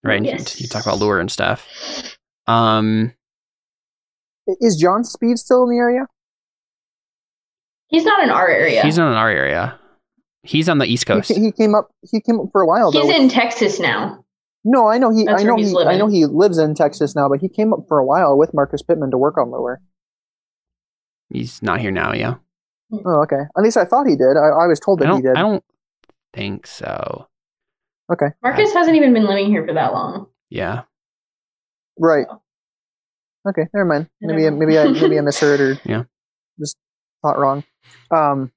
right? 0.04 0.18
And 0.18 0.26
you- 0.26 0.32
Yes. 0.34 0.62
You, 0.62 0.68
talk 0.68 0.84
about 0.86 1.00
lure 1.00 1.20
and 1.20 1.32
stuff. 1.32 1.68
Um, 2.48 3.14
Is 4.62 4.78
Jon 4.78 5.04
Speed 5.04 5.38
still 5.38 5.64
in 5.64 5.70
the 5.70 5.78
area? 5.78 6.06
He's 7.88 8.04
not 8.06 8.24
in 8.24 8.30
our 8.30 8.48
area. 8.48 8.82
he's 8.84 8.98
not 8.98 9.12
in 9.12 9.18
our 9.18 9.30
area. 9.30 9.80
He's 10.44 10.70
on 10.70 10.78
the 10.78 10.86
East 10.86 11.06
Coast. 11.06 11.30
He, 11.30 11.40
he 11.42 11.52
came 11.52 11.76
up. 11.76 11.90
He 12.12 12.22
came 12.22 12.40
up 12.40 12.48
for 12.52 12.62
a 12.62 12.66
while 12.68 12.92
though. 12.92 13.02
He's 13.02 13.08
with- 13.08 13.22
in 13.22 13.30
Texas 13.30 13.80
now. 13.80 14.24
no, 14.64 14.88
I 14.88 14.98
know 15.00 15.10
he. 15.12 15.26
That's 15.26 15.42
I 15.42 15.46
know 15.46 15.56
where 15.56 15.64
he's 15.64 15.72
he. 15.72 15.78
I 15.86 15.98
know 15.98 16.08
he 16.08 16.26
lives 16.28 16.58
in 16.60 16.76
Texas 16.76 17.16
now, 17.16 17.28
but 17.28 17.40
he 17.42 17.50
came 17.50 17.74
up 17.74 17.82
for 17.88 17.98
a 18.00 18.06
while 18.06 18.38
with 18.38 18.54
Marcus 18.54 18.82
Pittman 18.84 19.12
to 19.12 19.18
work 19.18 19.38
on 19.38 19.52
Lure. 19.52 19.82
He's 21.30 21.62
not 21.62 21.80
here 21.80 21.92
now. 21.92 22.14
Yeah, 22.14 22.36
Oh, 22.92 23.22
okay. 23.24 23.42
At 23.58 23.64
least 23.64 23.78
I 23.78 23.86
thought 23.86 24.08
he 24.08 24.16
did. 24.16 24.36
I, 24.38 24.64
I 24.64 24.68
was 24.68 24.80
told 24.80 25.02
I 25.02 25.06
that 25.06 25.16
he 25.16 25.22
did. 25.22 25.36
I 25.38 25.42
don't 25.42 25.64
think 26.34 26.66
so. 26.68 27.28
Okay, 28.12 28.28
Marcus 28.42 28.74
hasn't 28.74 28.96
even 28.96 29.14
been 29.14 29.26
living 29.28 29.48
here 29.48 29.66
for 29.66 29.74
that 29.74 29.94
long. 29.94 30.28
Yeah. 30.50 30.84
right. 32.00 32.26
Okay, 33.48 33.64
never 33.74 33.86
mind. 33.86 34.10
Maybe 34.22 34.44
don't 34.44 34.58
maybe 34.60 34.78
I 34.80 34.88
maybe 34.88 35.18
I 35.18 35.22
misheard 35.22 35.62
or 35.62 35.80
Yeah. 35.86 36.04
just 36.60 36.76
thought 37.22 37.38
wrong. 37.40 37.64
Um, 38.12 38.52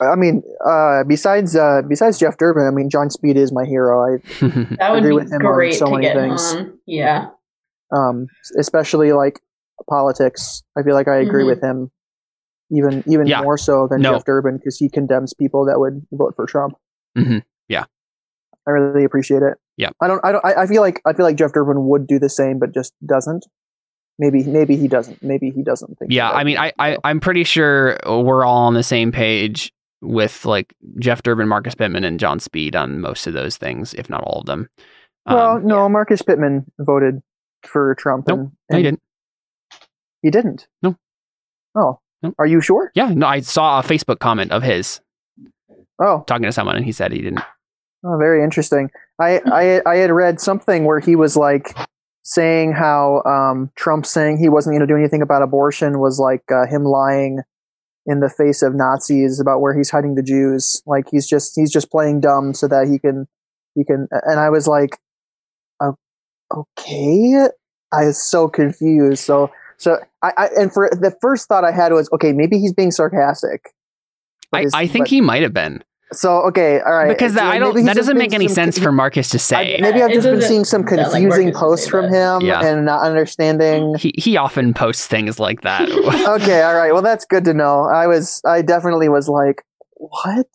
I 0.00 0.14
mean, 0.14 0.42
uh, 0.64 1.02
besides 1.04 1.56
uh, 1.56 1.82
besides 1.88 2.18
Jeff 2.18 2.38
Durbin, 2.38 2.66
I 2.66 2.70
mean, 2.70 2.88
Jon 2.88 3.10
Speed 3.10 3.36
is 3.36 3.52
my 3.52 3.64
hero. 3.66 4.00
I 4.00 4.18
That 4.78 4.90
would 4.92 4.98
agree 5.00 5.10
be 5.10 5.14
with 5.16 5.32
him 5.32 5.44
on 5.44 5.72
so 5.72 5.86
to 5.86 5.90
many 5.92 6.04
get 6.06 6.14
things. 6.16 6.54
on. 6.54 6.78
Yeah. 6.86 7.30
um, 7.94 8.28
especially 8.58 9.12
like 9.12 9.40
politics. 9.88 10.62
I 10.76 10.82
feel 10.82 10.94
like 10.94 11.08
I 11.08 11.16
agree 11.16 11.44
Mhm. 11.44 11.46
with 11.46 11.62
him 11.62 11.90
even 12.70 13.02
even 13.06 13.26
Yeah. 13.26 13.40
more 13.42 13.56
so 13.56 13.86
than 13.88 14.02
No. 14.02 14.12
Jeff 14.14 14.24
Durbin 14.24 14.58
because 14.58 14.76
he 14.76 14.88
condemns 14.90 15.32
people 15.34 15.64
that 15.66 15.78
would 15.80 16.06
vote 16.12 16.34
for 16.36 16.44
Trump. 16.46 16.74
Mhm. 17.16 17.42
Yeah. 17.68 17.84
I 18.66 18.70
really 18.72 19.04
appreciate 19.04 19.42
it. 19.42 19.54
Yeah. 19.78 19.90
I 20.02 20.06
don't. 20.08 20.20
I 20.24 20.32
don't. 20.32 20.44
I 20.44 20.54
I 20.62 20.66
feel 20.66 20.82
like 20.82 21.00
I 21.06 21.12
feel 21.14 21.24
like 21.24 21.36
Jeff 21.36 21.52
Durbin 21.52 21.86
would 21.88 22.06
do 22.06 22.18
the 22.18 22.28
same, 22.28 22.58
but 22.58 22.74
just 22.74 22.92
doesn't. 23.06 23.46
Maybe 24.18 24.42
maybe 24.44 24.76
he 24.76 24.88
doesn't. 24.88 25.22
Maybe 25.22 25.50
he 25.50 25.62
doesn't 25.62 25.96
think. 25.98 26.12
yeah, 26.12 26.30
I 26.30 26.42
mean, 26.44 26.58
I, 26.58 26.72
I 26.78 26.98
i'm 27.04 27.20
pretty 27.20 27.44
sure 27.44 27.96
we're 28.06 28.44
all 28.44 28.66
on 28.66 28.74
the 28.74 28.82
same 28.82 29.12
page 29.12 29.72
with 30.02 30.44
like 30.44 30.74
Jeff 30.98 31.22
Durbin, 31.22 31.48
Marcus 31.48 31.74
Pittman, 31.74 32.04
and 32.04 32.20
Jon 32.20 32.38
Speed 32.40 32.76
on 32.76 33.00
most 33.00 33.26
of 33.26 33.32
those 33.32 33.56
things, 33.56 33.94
if 33.94 34.10
not 34.10 34.22
all 34.24 34.40
of 34.40 34.46
them. 34.46 34.68
Well, 35.26 35.56
Um, 35.56 35.66
no, 35.66 35.88
Marcus 35.88 36.20
Pittman 36.22 36.66
voted 36.80 37.20
for 37.64 37.94
Trump. 37.94 38.26
Nope. 38.28 38.38
and, 38.40 38.50
no, 38.70 38.76
he 38.76 38.82
didn't. 38.82 39.00
He 40.22 40.30
didn't. 40.30 40.66
No. 40.82 40.96
Oh. 41.74 42.00
Nope. 42.22 42.34
Are 42.38 42.46
you 42.46 42.60
sure? 42.60 42.90
Yeah, 42.94 43.12
no, 43.14 43.26
I 43.26 43.40
saw 43.40 43.78
a 43.78 43.82
Facebook 43.82 44.18
comment 44.18 44.50
of 44.50 44.62
his 44.62 45.00
Oh. 46.00 46.24
talking 46.26 46.44
to 46.46 46.52
someone, 46.52 46.76
and 46.76 46.84
he 46.84 46.92
said 46.92 47.12
he 47.12 47.20
didn't. 47.22 47.40
Oh, 48.04 48.16
very 48.18 48.42
interesting. 48.42 48.90
I, 49.20 49.40
I 49.46 49.82
I 49.84 49.96
had 49.96 50.10
read 50.12 50.40
something 50.40 50.84
where 50.84 51.00
he 51.00 51.16
was 51.16 51.36
like 51.36 51.76
saying 52.22 52.72
how 52.72 53.22
um, 53.24 53.70
Trump 53.76 54.06
saying 54.06 54.38
he 54.38 54.48
wasn't 54.48 54.74
going 54.74 54.86
to 54.86 54.92
do 54.92 54.96
anything 54.98 55.22
about 55.22 55.42
abortion 55.42 55.98
was 55.98 56.18
like 56.20 56.42
uh, 56.52 56.66
him 56.66 56.84
lying 56.84 57.40
in 58.06 58.20
the 58.20 58.28
face 58.30 58.62
of 58.62 58.74
Nazis 58.74 59.40
about 59.40 59.60
where 59.60 59.76
he's 59.76 59.90
hiding 59.90 60.14
the 60.14 60.22
Jews. 60.22 60.82
Like 60.86 61.06
he's 61.10 61.26
just 61.28 61.52
he's 61.56 61.72
just 61.72 61.90
playing 61.90 62.20
dumb 62.20 62.54
so 62.54 62.68
that 62.68 62.86
he 62.88 62.98
can 62.98 63.26
he 63.74 63.84
can. 63.84 64.06
And 64.10 64.38
I 64.38 64.50
was 64.50 64.66
like, 64.68 64.98
"O- 65.80 65.96
okay. 66.54 67.48
I 67.92 68.04
was 68.06 68.22
so 68.22 68.48
confused. 68.48 69.24
So 69.24 69.50
so 69.78 69.98
I, 70.22 70.32
I 70.36 70.48
and 70.58 70.72
for 70.72 70.90
the 70.92 71.16
first 71.20 71.48
thought 71.48 71.64
I 71.64 71.72
had 71.72 71.92
was 71.92 72.08
okay 72.12 72.32
maybe 72.32 72.58
he's 72.58 72.72
being 72.72 72.90
sarcastic. 72.90 73.70
I, 74.52 74.62
his- 74.62 74.74
I 74.74 74.86
think 74.86 75.04
but- 75.04 75.10
he 75.10 75.20
might 75.20 75.42
have 75.42 75.54
been. 75.54 75.82
So 76.10 76.38
okay, 76.48 76.80
all 76.80 76.94
right. 76.94 77.08
because 77.08 77.32
So 77.32 77.40
that, 77.40 77.52
I 77.52 77.58
don't 77.58 77.84
that 77.84 77.94
doesn't 77.94 78.16
make 78.16 78.32
any 78.32 78.48
some- 78.48 78.54
sense 78.54 78.78
for 78.78 78.90
Marcus 78.90 79.28
to 79.28 79.36
I- 79.36 79.40
say. 79.40 79.78
maybe 79.78 80.00
I've 80.02 80.10
just 80.10 80.26
been 80.26 80.40
seeing 80.40 80.64
some 80.64 80.86
sound 80.88 80.96
like 81.00 81.10
confusing 81.12 81.52
posts 81.52 81.86
from 81.86 82.06
him 82.06 82.40
Yeah. 82.40 82.64
and 82.64 82.86
not 82.86 83.02
understanding. 83.02 83.94
he 83.98 84.14
he 84.16 84.38
often 84.38 84.72
posts 84.72 85.06
things 85.06 85.38
like 85.38 85.60
that. 85.62 85.82
okay, 86.40 86.62
all 86.62 86.74
right. 86.74 86.94
Well, 86.94 87.02
that's 87.02 87.26
good 87.26 87.44
to 87.44 87.52
know. 87.52 87.82
I 87.84 88.06
was, 88.06 88.40
I 88.46 88.62
definitely 88.62 89.10
was 89.10 89.28
like, 89.28 89.62
what? 89.96 90.46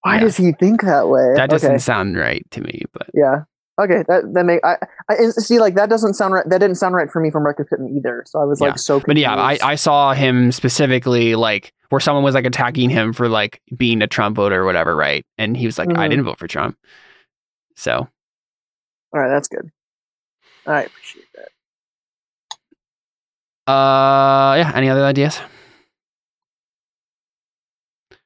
Why 0.00 0.14
Yeah. 0.14 0.20
does 0.20 0.36
he 0.38 0.52
think 0.52 0.80
that 0.80 1.08
way? 1.10 1.34
that 1.36 1.50
doesn't 1.50 1.72
okay. 1.72 1.78
sound 1.78 2.16
right 2.16 2.42
to 2.52 2.62
me, 2.62 2.84
but 2.94 3.08
Yeah. 3.12 3.40
Okay. 3.80 4.02
That 4.08 4.32
that 4.34 4.44
make 4.44 4.60
I, 4.64 4.76
I 5.08 5.16
see 5.30 5.60
like 5.60 5.74
that 5.76 5.88
doesn't 5.88 6.14
sound 6.14 6.34
right. 6.34 6.48
That 6.48 6.58
didn't 6.58 6.76
sound 6.76 6.94
right 6.94 7.10
for 7.10 7.20
me 7.20 7.30
from 7.30 7.44
Marcus 7.44 7.66
Pittman 7.70 7.96
either. 7.96 8.24
So 8.26 8.40
I 8.40 8.44
was 8.44 8.60
Yeah. 8.60 8.68
like 8.68 8.78
so. 8.78 8.94
Confused. 9.00 9.06
but 9.06 9.16
yeah, 9.18 9.34
I 9.36 9.58
I 9.62 9.74
saw 9.76 10.12
him 10.14 10.50
specifically 10.52 11.34
like 11.36 11.72
where 11.90 12.00
someone 12.00 12.24
was 12.24 12.34
like 12.34 12.44
attacking 12.44 12.90
him 12.90 13.12
for 13.12 13.28
like 13.28 13.62
being 13.76 14.02
a 14.02 14.06
Trump 14.06 14.36
voter 14.36 14.60
or 14.62 14.64
whatever, 14.64 14.96
right? 14.96 15.24
And 15.38 15.56
he 15.56 15.66
was 15.66 15.78
like, 15.78 15.88
I 15.96 16.06
Mhm. 16.06 16.10
didn't 16.10 16.24
vote 16.24 16.38
for 16.38 16.48
Trump. 16.48 16.76
So 17.76 18.08
All 19.14 19.20
right, 19.20 19.28
that's 19.28 19.48
good. 19.48 19.70
I 20.66 20.82
appreciate 20.82 21.24
that. 21.34 21.48
Uh, 23.72 24.56
yeah. 24.56 24.72
Any 24.74 24.88
other 24.88 25.04
ideas? 25.04 25.40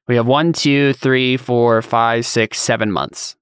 We 0.07 0.15
have 0.15 0.27
one, 0.27 0.51
two, 0.51 0.93
three, 0.93 1.37
four, 1.37 1.81
five, 1.81 2.25
six, 2.25 2.59
seven 2.59 2.91
months. 2.91 3.35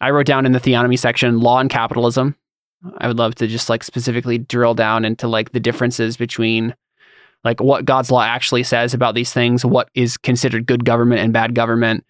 I 0.00 0.10
wrote 0.10 0.26
down 0.26 0.46
in 0.46 0.52
the 0.52 0.60
theonomy 0.60 0.98
section 0.98 1.40
law 1.40 1.58
and 1.58 1.68
capitalism. 1.70 2.36
I 2.98 3.08
would 3.08 3.18
love 3.18 3.34
to 3.36 3.46
just 3.46 3.68
like 3.68 3.82
specifically 3.82 4.38
drill 4.38 4.74
down 4.74 5.04
into 5.04 5.26
like 5.26 5.52
the 5.52 5.60
differences 5.60 6.16
between 6.16 6.74
like 7.44 7.60
what 7.60 7.84
God's 7.84 8.10
law 8.10 8.22
actually 8.22 8.62
says 8.62 8.94
about 8.94 9.14
these 9.14 9.32
things, 9.32 9.64
what 9.64 9.88
is 9.94 10.16
considered 10.16 10.66
good 10.66 10.84
government 10.84 11.20
and 11.20 11.32
bad 11.32 11.54
government, 11.54 12.04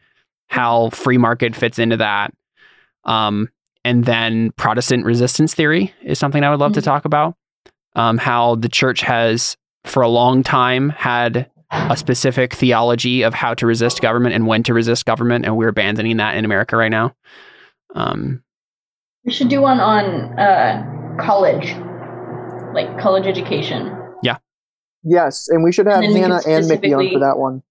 how 0.49 0.91
free 0.91 1.19
market 1.19 1.55
fits 1.57 1.79
into 1.79 1.97
that. 1.99 2.33
Um, 3.05 3.49
and 3.85 4.05
then 4.05 4.51
Protestant 4.53 5.05
resistance 5.07 5.55
theory 5.55 5.95
is 6.03 6.19
something 6.19 6.45
I 6.45 6.51
would 6.51 6.61
love 6.61 6.73
to 6.75 6.81
Mhm. 6.81 6.85
talk 6.85 7.05
about. 7.05 7.35
Um, 7.95 8.19
how 8.19 8.57
the 8.57 8.69
church 8.69 9.01
has, 9.03 9.57
for 9.85 10.03
a 10.03 10.09
long 10.09 10.43
time, 10.43 10.91
had 10.91 11.51
a 11.71 11.97
specific 11.97 12.55
theology 12.55 13.23
of 13.23 13.35
how 13.35 13.55
to 13.55 13.67
resist 13.67 14.01
government 14.03 14.35
and 14.35 14.47
when 14.47 14.63
to 14.65 14.75
resist 14.75 15.07
government, 15.07 15.45
and 15.45 15.57
we're 15.57 15.69
abandoning 15.69 16.17
that 16.19 16.37
in 16.37 16.45
America 16.45 16.77
right 16.77 16.91
now. 16.91 17.15
Um, 17.95 18.43
We 19.25 19.33
should 19.33 19.49
do 19.49 19.61
one 19.63 19.81
on 19.81 20.39
uh, 20.39 21.17
college, 21.21 21.75
like 22.75 22.99
college 23.01 23.27
education. 23.27 23.95
Yeah. 24.23 24.39
Yes, 25.05 25.49
and 25.49 25.63
we 25.65 25.73
should 25.73 25.87
have 25.87 26.03
And 26.03 26.17
Hannah 26.17 26.41
can 26.43 26.53
and 26.53 26.69
Mickey 26.69 26.93
on 26.95 26.99
for 27.01 27.03
specifically- 27.05 27.21
that 27.21 27.39
one, 27.39 27.63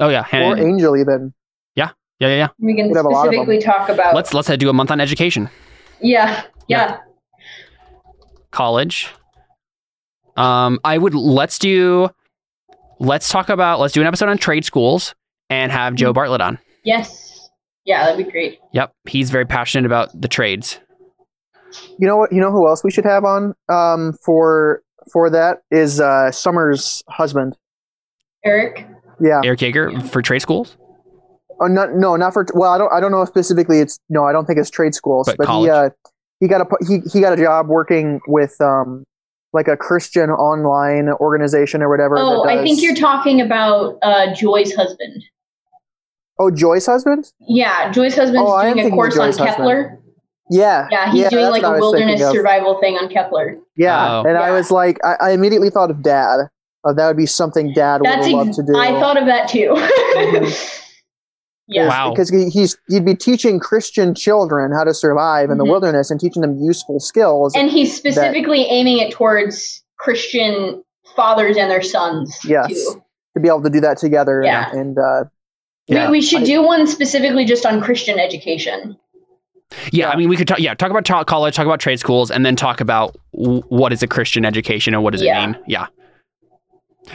oh 0.00 0.08
yeah, 0.08 0.20
or 0.20 0.24
Hannah, 0.24 0.62
Angel 0.62 0.96
even. 0.96 1.32
yeah, 1.74 1.90
yeah, 2.20 2.28
yeah. 2.28 2.34
yeah. 2.36 2.48
We 2.58 2.74
can 2.76 2.88
We'd 2.88 2.96
have 2.96 3.06
a 3.06 3.08
lot 3.08 3.26
of 3.26 3.32
them. 3.32 3.44
specifically 3.44 3.60
talk 3.60 3.88
about. 3.88 4.14
Let's 4.14 4.32
let's 4.34 4.48
uh, 4.50 4.56
do 4.56 4.68
a 4.68 4.72
month 4.72 4.90
on 4.90 5.00
education, 5.00 5.48
yeah, 6.00 6.44
yeah, 6.68 6.98
college. 8.50 9.08
Um, 10.36 10.80
I 10.84 10.98
would 10.98 11.14
let's 11.14 11.58
do, 11.58 12.10
let's 12.98 13.28
talk 13.30 13.48
about 13.48 13.78
let's 13.80 13.94
do 13.94 14.00
an 14.00 14.06
episode 14.06 14.28
on 14.28 14.36
trade 14.38 14.64
schools 14.64 15.14
and 15.48 15.70
have 15.70 15.94
Joe 15.94 16.12
Bartlett 16.12 16.40
on. 16.40 16.58
yes, 16.84 17.33
yeah. 17.84 18.04
That'd 18.04 18.24
be 18.24 18.30
great. 18.30 18.60
Yep, 18.72 18.92
he's 19.08 19.30
very 19.30 19.46
passionate 19.46 19.86
about 19.86 20.20
the 20.20 20.28
trades. 20.28 20.80
You 21.98 22.06
know 22.06 22.16
what? 22.16 22.32
You 22.32 22.40
know 22.40 22.50
who 22.50 22.68
else 22.68 22.84
we 22.84 22.90
should 22.90 23.04
have 23.04 23.24
on 23.24 23.54
um, 23.68 24.14
for 24.24 24.82
for 25.12 25.30
that 25.30 25.58
is 25.70 26.00
uh, 26.00 26.30
Summer's 26.30 27.02
husband. 27.08 27.56
Eric. 28.44 28.86
Yeah. 29.20 29.40
Eric 29.44 29.60
Yeager 29.60 30.08
for 30.08 30.22
trade 30.22 30.40
schools. 30.40 30.76
Oh, 31.60 31.66
not 31.66 31.94
no, 31.94 32.16
not 32.16 32.32
for. 32.32 32.46
Well, 32.54 32.72
I 32.72 32.78
don't. 32.78 32.92
I 32.92 33.00
don't 33.00 33.12
know 33.12 33.22
if 33.22 33.28
specifically 33.28 33.78
it's 33.78 33.98
no. 34.08 34.24
I 34.24 34.32
don't 34.32 34.44
think 34.44 34.58
it's 34.58 34.70
trade 34.70 34.94
schools, 34.94 35.26
But 35.26 35.36
but, 35.38 35.46
college? 35.46 35.66
he 35.66 35.70
uh, 35.70 35.90
he 36.40 36.48
got 36.48 36.60
a 36.60 36.66
he 36.86 36.98
he 37.12 37.20
got 37.20 37.32
a 37.32 37.40
job 37.40 37.68
working 37.68 38.20
with 38.26 38.60
um 38.60 39.04
like 39.52 39.68
a 39.68 39.76
Christian 39.76 40.30
online 40.30 41.10
organization 41.20 41.80
or 41.80 41.88
whatever. 41.88 42.18
Oh, 42.18 42.44
that 42.44 42.58
I 42.58 42.62
think 42.62 42.82
you're 42.82 42.96
talking 42.96 43.40
about 43.40 43.98
uh, 44.02 44.34
Joy's 44.34 44.74
husband. 44.74 45.24
Oh, 46.38 46.50
Joy's 46.50 46.86
husband. 46.86 47.30
Yeah, 47.40 47.90
Joy's 47.92 48.14
husband's 48.16 48.48
Oh, 48.50 48.60
doing 48.74 48.86
a 48.86 48.90
course 48.90 49.16
on 49.18 49.26
husband. 49.26 49.48
Kepler. 49.50 50.00
Yeah. 50.50 50.88
Yeah, 50.90 51.10
he's 51.12 51.28
doing 51.30 51.46
like 51.50 51.62
what 51.62 51.72
a 51.72 51.76
I 51.76 51.78
was 51.80 51.92
thinking 51.92 52.08
wilderness 52.08 52.32
survival 52.36 52.78
thing 52.80 52.94
on 52.96 53.08
Kepler. 53.08 53.56
Yeah, 53.76 54.18
Oh. 54.18 54.24
and 54.28 54.36
I 54.36 54.50
was 54.50 54.70
like, 54.70 54.98
I, 55.04 55.14
I 55.20 55.30
immediately 55.30 55.70
thought 55.70 55.90
of 55.90 56.02
Dad. 56.02 56.48
Uh, 56.84 56.92
that 56.92 57.06
would 57.06 57.16
be 57.16 57.24
something 57.26 57.72
Dad 57.72 58.00
would 58.02 58.10
That's 58.10 58.28
love 58.28 58.48
ex- 58.48 58.56
to 58.56 58.62
do. 58.62 58.76
I 58.76 58.90
thought 59.00 59.16
of 59.16 59.26
that 59.26 59.48
too. 59.48 59.72
yeah. 61.68 61.88
Wow. 61.88 62.10
because 62.10 62.28
he, 62.30 62.50
he's 62.50 62.76
he'd 62.88 63.04
be 63.06 63.14
teaching 63.14 63.58
Christian 63.58 64.14
children 64.14 64.70
how 64.72 64.84
to 64.84 64.92
survive 64.92 65.50
in 65.50 65.58
the 65.58 65.64
Mhm. 65.64 65.70
wilderness 65.70 66.10
and 66.10 66.20
teaching 66.20 66.42
them 66.42 66.58
useful 66.60 67.00
skills. 67.00 67.54
And 67.54 67.70
he's 67.70 67.96
specifically 67.96 68.62
aiming 68.68 68.98
it 68.98 69.12
towards 69.12 69.82
Christian 69.98 70.82
fathers 71.16 71.56
and 71.56 71.70
their 71.70 71.80
sons. 71.82 72.36
yes, 72.44 72.68
Too. 72.68 73.02
to 73.34 73.40
be 73.40 73.48
able 73.48 73.62
to 73.62 73.70
do 73.70 73.80
that 73.80 73.96
together. 73.98 74.42
Yeah. 74.44 74.70
and 74.72 74.98
uh, 74.98 75.24
Yeah. 75.86 76.06
we, 76.10 76.18
we 76.18 76.22
should 76.22 76.42
I- 76.42 76.46
do 76.46 76.62
one 76.62 76.86
specifically 76.86 77.44
just 77.44 77.66
on 77.66 77.80
Christian 77.80 78.18
education. 78.18 78.96
Yeah, 79.90 80.06
Yeah. 80.06 80.10
I 80.10 80.16
mean, 80.16 80.28
we 80.28 80.36
could 80.36 80.46
talk. 80.48 80.58
Yeah, 80.60 80.74
talk 80.74 80.90
about 80.90 81.04
ta- 81.04 81.24
college, 81.24 81.54
talk 81.56 81.66
about 81.66 81.80
trade 81.80 81.98
schools, 81.98 82.30
and 82.30 82.44
then 82.46 82.54
talk 82.56 82.80
about 82.80 83.16
w- 83.34 83.62
what 83.68 83.92
is 83.92 84.02
a 84.02 84.06
Christian 84.06 84.44
education 84.44 84.94
and 84.94 85.02
what 85.02 85.12
does 85.12 85.22
it 85.22 85.32
mean. 85.32 85.56
Yeah, 85.66 85.86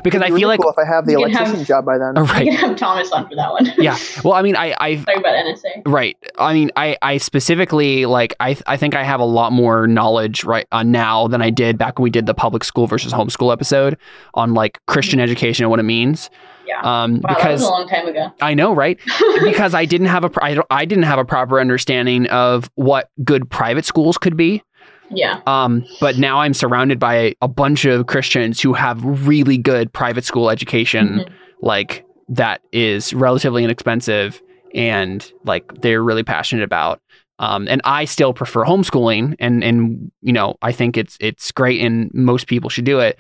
because 0.03 0.20
it'd 0.22 0.24
I 0.24 0.28
be 0.28 0.32
really 0.34 0.41
feel 0.41 0.47
like 0.49 0.59
cool 0.61 0.72
if 0.72 0.78
I 0.78 0.86
have 0.86 1.05
the 1.07 1.15
We 1.15 1.24
can 1.24 1.32
have- 1.32 1.41
electrician 1.41 1.65
job 1.65 1.86
by 1.86 1.97
then. 1.97 2.13
Oh, 2.17 2.24
We 2.24 2.28
right. 2.30 2.45
can 2.45 2.53
have 2.70 2.76
Thomas 2.78 3.11
on 3.11 3.28
for 3.30 3.36
that 3.36 3.51
one. 3.51 3.72
Yeah. 3.78 3.97
Well, 4.24 4.34
I 4.34 4.41
mean, 4.41 4.55
I, 4.55 4.76
I, 4.80 4.95
Talk 5.05 5.17
about 5.17 5.34
NSA. 5.36 5.84
right. 5.86 6.17
I 6.38 6.53
mean, 6.53 6.70
I, 6.76 6.97
I 7.01 7.17
specifically 7.17 8.05
like, 8.05 8.36
I, 8.39 8.57
I 8.67 8.78
think 8.78 8.93
I 8.93 9.03
have 9.03 9.20
a 9.20 9.26
lot 9.26 9.51
more 9.53 9.88
knowledge 9.88 10.43
right 10.43 10.67
uh, 10.72 10.84
now 10.84 11.28
than 11.28 11.41
I 11.41 11.49
did 11.51 11.78
back 11.78 11.97
when 11.97 12.03
we 12.03 12.09
did 12.11 12.26
the 12.28 12.34
public 12.36 12.63
school 12.63 12.88
versus 12.88 13.13
homeschool 13.13 13.51
episode 13.53 13.97
on 14.36 14.53
like 14.53 14.80
Christian 14.86 15.20
education 15.20 15.63
and 15.63 15.70
what 15.72 15.80
it 15.80 15.84
means. 15.84 16.30
Yeah. 16.70 16.82
Um, 16.82 17.22
Wow, 17.22 17.22
that 17.22 17.30
was 17.30 17.36
because 17.38 17.61
a 17.63 17.70
long 17.70 17.88
time 17.88 18.07
ago. 18.07 18.32
I 18.41 18.53
know, 18.53 18.74
right? 18.74 18.99
because 19.43 19.74
I 19.74 19.86
didn't 19.86 20.07
have 20.07 20.24
a, 20.24 20.30
don't- 20.30 20.67
I 20.70 20.86
didn't 20.86 21.03
have 21.05 21.20
a 21.20 21.26
proper 21.26 21.59
understanding 21.59 22.28
of 22.28 22.70
what 22.76 23.09
good 23.24 23.49
private 23.49 23.86
schools 23.86 24.17
could 24.17 24.38
be. 24.38 24.61
yeah. 25.09 25.41
Um, 25.47 25.84
but 25.99 26.17
now 26.20 26.39
I'm 26.39 26.53
surrounded 26.53 26.99
by 26.99 27.34
a 27.41 27.47
bunch 27.47 27.86
of 27.86 28.05
Christians 28.07 28.61
who 28.61 28.74
have 28.74 29.03
really 29.03 29.57
good 29.57 29.91
private 29.91 30.24
school 30.26 30.49
education, 30.51 31.07
Mhm. 31.26 31.30
like 31.61 32.05
that 32.30 32.61
is 32.72 33.13
relatively 33.15 33.63
inexpensive 33.63 34.39
and 34.76 35.32
like 35.45 35.63
they're 35.82 36.03
really 36.03 36.22
passionate 36.24 36.63
about. 36.63 37.01
Um, 37.39 37.67
and 37.67 37.82
I 37.86 38.05
still 38.05 38.34
prefer 38.34 38.63
homeschooling, 38.65 39.36
and 39.39 39.63
and 39.63 40.11
you 40.22 40.34
know 40.34 40.57
I 40.61 40.74
think 40.74 40.97
it's 40.97 41.17
it's 41.22 41.51
great, 41.53 41.82
and 41.82 42.11
most 42.13 42.45
people 42.47 42.70
should 42.70 42.84
do 42.86 42.99
it. 42.99 43.17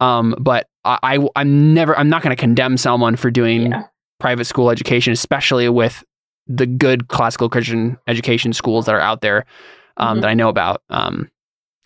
Um, 0.00 0.34
but 0.38 0.68
I, 0.84 0.98
I 1.02 1.28
I'm 1.36 1.74
never 1.74 1.96
I'm 1.98 2.08
not 2.08 2.22
going 2.22 2.34
to 2.34 2.40
condemn 2.40 2.76
someone 2.76 3.16
for 3.16 3.30
doing 3.30 3.70
Yeah. 3.70 3.84
private 4.20 4.44
school 4.44 4.70
education, 4.70 5.12
especially 5.12 5.68
with 5.68 6.04
the 6.46 6.66
good 6.66 7.08
classical 7.08 7.48
Christian 7.48 7.96
education 8.06 8.52
schools 8.52 8.86
that 8.86 8.94
are 8.94 9.00
out 9.00 9.20
there 9.22 9.44
um, 9.96 10.18
Mhm. 10.18 10.20
that 10.22 10.28
I 10.30 10.34
know 10.34 10.48
about. 10.48 10.82
Um, 10.90 11.30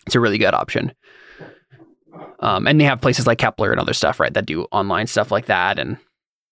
it's 0.07 0.15
a 0.17 0.21
really 0.21 0.39
good 0.39 0.55
option. 0.55 0.93
Um, 2.41 2.67
and 2.67 2.81
they 2.81 2.85
have 2.85 3.01
places 3.01 3.27
like 3.27 3.39
Kepler 3.39 3.71
and 3.73 3.81
other 3.81 3.93
stuff, 3.93 4.19
right, 4.21 4.33
that 4.35 4.47
do 4.47 4.65
online 4.73 5.07
stuff 5.07 5.31
like 5.31 5.47
that. 5.47 5.79
And 5.79 5.97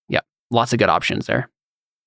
yeah, 0.09 0.21
lots 0.51 0.73
of 0.73 0.79
good 0.79 0.89
options 0.89 1.27
there. 1.27 1.49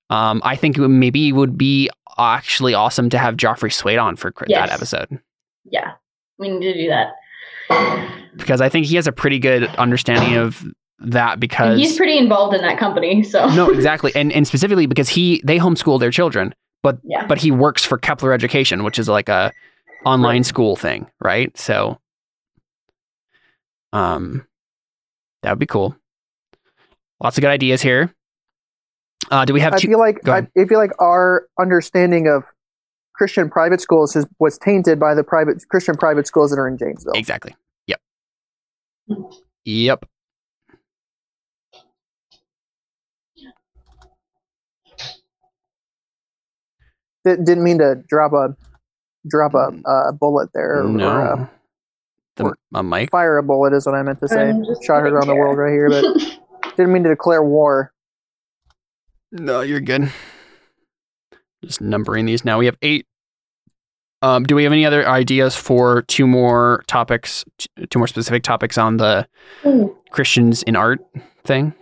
Um, 0.10 0.42
I 0.44 0.56
think 0.56 0.78
it 0.78 0.82
would- 0.82 0.90
maybe 0.90 1.30
it 1.30 1.32
would 1.34 1.58
be 1.58 1.90
actually 2.18 2.74
awesome 2.74 3.10
to 3.10 3.18
have 3.18 3.36
Joffrey 3.38 3.72
Swade 3.72 3.98
on 4.00 4.16
for 4.16 4.32
cr- 4.32 4.46
Yes. 4.48 4.70
that 4.70 4.76
episode 4.76 5.20
Yeah. 5.66 5.94
We 6.38 6.50
need 6.50 6.62
to 6.62 6.74
do 6.74 6.88
that. 6.90 7.10
Because 8.36 8.62
I 8.62 8.70
think 8.70 8.86
he 8.86 8.96
has 8.96 9.08
a 9.08 9.12
pretty 9.12 9.40
good 9.40 9.64
understanding 9.76 10.36
of 10.36 10.64
that 11.00 11.34
And 11.34 11.42
because 11.42 11.80
he's 11.80 11.96
pretty 11.96 12.18
involved 12.18 12.56
in 12.56 12.62
that 12.62 12.78
company, 12.78 13.24
so 13.24 13.48
no, 13.56 13.70
exactly, 13.70 14.12
and 14.16 14.32
and 14.32 14.48
specifically 14.48 14.86
because 14.86 15.10
he 15.10 15.42
they 15.44 15.58
homeschool 15.58 16.00
their 16.00 16.12
children, 16.12 16.54
but 16.84 17.00
yeah. 17.04 17.26
but 17.28 17.38
he 17.38 17.52
works 17.52 17.86
for 17.86 17.98
Kepler 17.98 18.34
Education, 18.34 18.84
which 18.84 19.00
is 19.00 19.08
like 19.08 19.30
a 19.30 19.54
online 20.06 20.44
school 20.44 20.76
thing, 20.76 21.08
right? 21.22 21.56
So, 21.58 22.00
um, 23.94 24.46
that 25.44 25.52
would 25.52 25.60
be 25.60 25.66
cool. 25.66 25.96
Lots 27.22 27.38
of 27.38 27.42
good 27.42 27.50
ideas 27.50 27.82
here. 27.82 28.14
Uh, 29.30 29.46
do 29.46 29.54
we 29.54 29.60
have 29.60 29.74
I 29.74 29.78
two? 29.78 29.88
feel 29.88 30.00
like 30.00 30.28
I. 30.28 30.48
I 30.58 30.66
feel 30.66 30.80
like 30.80 30.92
our 31.00 31.48
understanding 31.60 32.28
of 32.28 32.44
Christian 33.20 33.50
private 33.50 33.82
schools 33.82 34.16
is, 34.16 34.26
was 34.40 34.58
tainted 34.58 34.98
by 34.98 35.14
the 35.14 35.26
private 35.26 35.62
Christian 35.68 35.98
private 35.98 36.26
schools 36.26 36.52
that 36.52 36.58
are 36.58 36.70
in 36.70 36.78
Janesville. 36.78 37.12
Exactly. 37.16 37.54
Yep. 37.88 38.00
Yep. 39.66 40.06
Di- 47.26 47.36
didn't 47.36 47.62
mean 47.62 47.80
to 47.80 48.02
drop 48.08 48.32
a 48.32 48.56
drop 49.28 49.54
a, 49.54 49.74
uh 49.86 50.14
bullet 50.14 50.48
there. 50.54 50.82
No. 50.86 51.10
or, 51.10 51.42
uh, 51.42 51.48
the, 52.38 52.54
a 52.74 52.82
mic. 52.82 53.12
fire 53.12 53.38
a 53.38 53.44
bullet 53.44 53.74
is 53.74 53.86
what 53.86 53.96
I 53.96 54.02
meant 54.02 54.22
to 54.22 54.30
say. 54.30 54.54
Shot 54.88 55.00
it 55.00 55.04
kidding, 55.04 55.14
around 55.14 55.28
the 55.28 55.36
world 55.36 55.58
right 55.58 55.74
here, 55.74 55.90
but 55.90 56.06
Didn't 56.78 56.94
mean 56.94 57.04
to 57.04 57.10
declare 57.10 57.44
war. 57.44 57.92
No, 59.34 59.60
you're 59.60 59.82
good. 59.82 60.10
Just 61.64 61.82
numbering 61.82 62.26
these 62.26 62.46
now. 62.46 62.58
We 62.60 62.66
have 62.66 62.78
eight. 62.82 63.06
Um, 64.22 64.44
do 64.44 64.56
we 64.56 64.64
have 64.64 64.74
any 64.74 64.86
other 64.86 65.08
ideas 65.08 65.56
for 65.56 66.02
two 66.04 66.28
more 66.28 66.84
topics, 66.88 67.46
two 67.90 68.00
more 68.00 68.08
specific 68.08 68.44
topics 68.44 68.78
on 68.78 68.98
the 68.98 69.28
Ooh. 69.66 69.96
Christians 70.12 70.62
in 70.64 70.76
art 70.76 71.00
thing? 71.46 71.74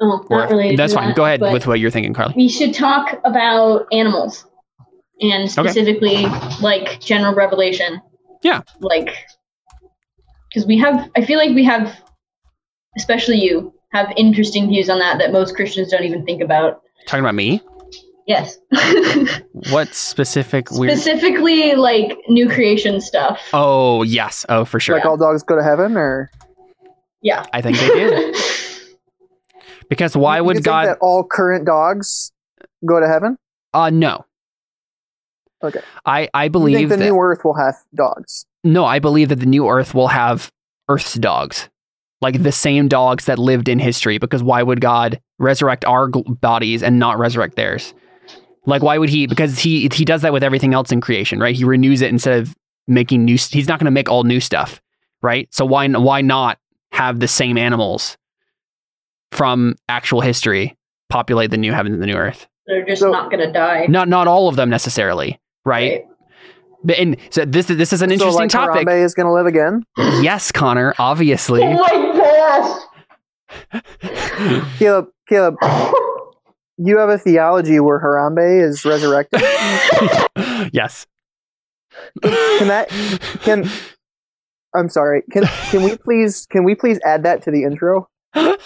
Oh, 0.00 0.26
Or 0.30 0.48
not 0.48 0.76
that's 0.76 0.94
fine. 0.94 1.08
that, 1.08 1.16
Go 1.16 1.24
ahead 1.24 1.40
with 1.42 1.66
what 1.66 1.78
you're 1.78 1.90
thinking, 1.90 2.14
Carly. 2.14 2.34
We 2.36 2.48
should 2.48 2.74
talk 2.74 3.20
about 3.24 3.86
animals, 3.92 4.46
and 5.20 5.50
specifically 5.50 6.26
like 6.60 7.00
general 7.00 7.34
revelation. 7.34 8.00
Yeah. 8.42 8.62
Like, 8.80 9.14
because 10.48 10.66
we 10.66 10.78
have, 10.78 11.08
I 11.16 11.24
feel 11.24 11.38
like 11.38 11.54
we 11.54 11.64
have, 11.64 11.94
especially 12.96 13.38
you, 13.38 13.72
have 13.92 14.12
interesting 14.16 14.68
views 14.68 14.90
on 14.90 14.98
that 14.98 15.18
that 15.18 15.32
most 15.32 15.54
Christians 15.54 15.90
don't 15.90 16.02
even 16.02 16.24
think 16.24 16.42
about. 16.42 16.82
Talking 17.06 17.24
about 17.24 17.34
me? 17.34 17.60
Yes. 18.26 18.58
What 19.70 19.94
specific 19.94 20.70
weird? 20.70 20.96
Specifically, 20.98 21.74
like 21.74 22.16
new 22.28 22.48
creation 22.48 23.00
stuff. 23.00 23.40
oh 23.52 24.02
yes. 24.02 24.44
Oh 24.48 24.64
for 24.64 24.80
sure. 24.80 24.96
Like 24.96 25.04
all 25.06 25.16
dogs 25.16 25.42
go 25.42 25.56
to 25.56 25.62
heaven, 25.62 25.96
or 25.96 26.30
Yeah. 27.20 27.44
I 27.52 27.60
think 27.62 27.78
they 27.78 27.88
did 27.88 28.36
because 29.88 30.16
why 30.16 30.38
You 30.38 30.44
would 30.44 30.56
think 30.56 30.66
God? 30.66 30.86
that 30.88 30.98
all 31.00 31.24
current 31.24 31.66
dogs 31.66 32.32
go 32.86 32.98
to 33.00 33.06
heaven? 33.08 33.36
Uh, 33.74 33.90
no. 33.90 34.24
Okay. 35.62 35.80
I 36.04 36.28
I 36.34 36.44
You 36.44 36.50
believe 36.50 36.76
think 36.76 36.90
the 36.90 36.96
that 36.96 37.04
new 37.04 37.18
Earth 37.20 37.44
will 37.44 37.54
have 37.56 37.74
dogs? 37.94 38.46
no. 38.64 38.84
I 38.84 38.98
believe 38.98 39.28
that 39.28 39.40
the 39.40 39.46
new 39.46 39.68
Earth 39.68 39.94
will 39.94 40.08
have 40.08 40.50
Earth's 40.88 41.14
dogs, 41.14 41.68
like 42.20 42.42
the 42.42 42.52
same 42.52 42.88
dogs 42.88 43.26
that 43.26 43.38
lived 43.38 43.68
in 43.68 43.78
history. 43.78 44.18
Because 44.18 44.42
why 44.42 44.62
would 44.62 44.80
God 44.80 45.20
resurrect 45.38 45.84
our 45.84 46.08
gl- 46.10 46.40
bodies 46.40 46.82
and 46.82 46.98
not 46.98 47.18
resurrect 47.18 47.54
theirs? 47.56 47.94
Like 48.66 48.82
why 48.82 48.98
would 48.98 49.08
he? 49.08 49.26
Because 49.26 49.58
he 49.58 49.88
he 49.92 50.04
does 50.04 50.22
that 50.22 50.32
with 50.32 50.42
everything 50.44 50.72
else 50.74 50.92
in 50.92 51.00
creation, 51.00 51.40
right? 51.40 51.54
He 51.54 51.64
renews 51.64 52.00
it 52.02 52.10
instead 52.10 52.38
of 52.38 52.54
making 52.86 53.24
new. 53.24 53.36
He's 53.36 53.66
not 53.68 53.78
going 53.78 53.86
to 53.86 53.90
make 53.90 54.08
all 54.08 54.24
new 54.24 54.40
stuff, 54.40 54.80
right? 55.22 55.48
So 55.52 55.64
why 55.64 55.88
why 55.88 56.20
not 56.20 56.58
have 56.92 57.18
the 57.20 57.28
same 57.28 57.58
animals 57.58 58.16
from 59.32 59.74
actual 59.88 60.20
history 60.20 60.76
populate 61.08 61.50
the 61.50 61.56
new 61.56 61.72
heaven 61.72 61.92
and 61.92 62.00
the 62.02 62.06
new 62.06 62.14
earth? 62.14 62.46
They're 62.66 62.86
just 62.86 63.00
So- 63.02 63.10
not 63.10 63.30
going 63.30 63.44
to 63.44 63.52
die. 63.52 63.86
Not 63.88 64.08
not 64.08 64.28
all 64.28 64.48
of 64.48 64.54
them 64.56 64.70
necessarily, 64.70 65.40
right? 65.64 66.04
But 66.84 66.98
and 66.98 67.16
so 67.30 67.44
this 67.44 67.66
this 67.66 67.92
is 67.92 68.02
an 68.02 68.10
so 68.10 68.12
interesting 68.14 68.42
like 68.42 68.50
topic. 68.50 68.86
Harambe 68.86 69.04
is 69.04 69.14
going 69.14 69.26
to 69.26 69.32
live 69.32 69.46
again. 69.46 69.84
Yes, 70.22 70.52
Connor, 70.52 70.94
obviously. 70.98 71.62
Oh 71.64 71.72
my 71.72 72.78
gosh. 73.72 73.82
Caleb, 74.78 75.08
Caleb, 75.28 75.56
you 76.78 76.98
have 76.98 77.08
a 77.08 77.18
theology 77.18 77.78
where 77.80 78.00
Harambe 78.00 78.62
is 78.68 78.84
resurrected. 78.84 79.40
yes. 80.72 81.06
Can 82.22 82.68
that 82.68 82.88
can? 83.42 83.68
I'm 84.74 84.88
sorry. 84.88 85.22
Can 85.30 85.44
can 85.44 85.82
we 85.82 85.96
please 85.96 86.46
can 86.50 86.64
we 86.64 86.74
please 86.74 86.98
add 87.04 87.22
that 87.24 87.42
to 87.42 87.50
the 87.50 87.64
intro? 87.64 88.08
that'll 88.34 88.56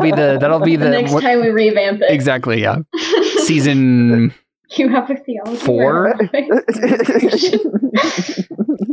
be 0.00 0.10
the 0.12 0.38
that'll 0.40 0.60
be 0.60 0.76
the, 0.76 0.84
the 0.84 0.90
next 0.90 1.10
what- 1.12 1.22
time 1.22 1.40
we 1.40 1.48
revamp 1.48 2.00
it. 2.00 2.10
exactly 2.10 2.60
yeah 2.60 2.76
season 3.44 4.32
You 4.76 4.88
have 4.90 5.10
a 5.10 5.16
theology. 5.16 5.56
Four? 5.64 6.14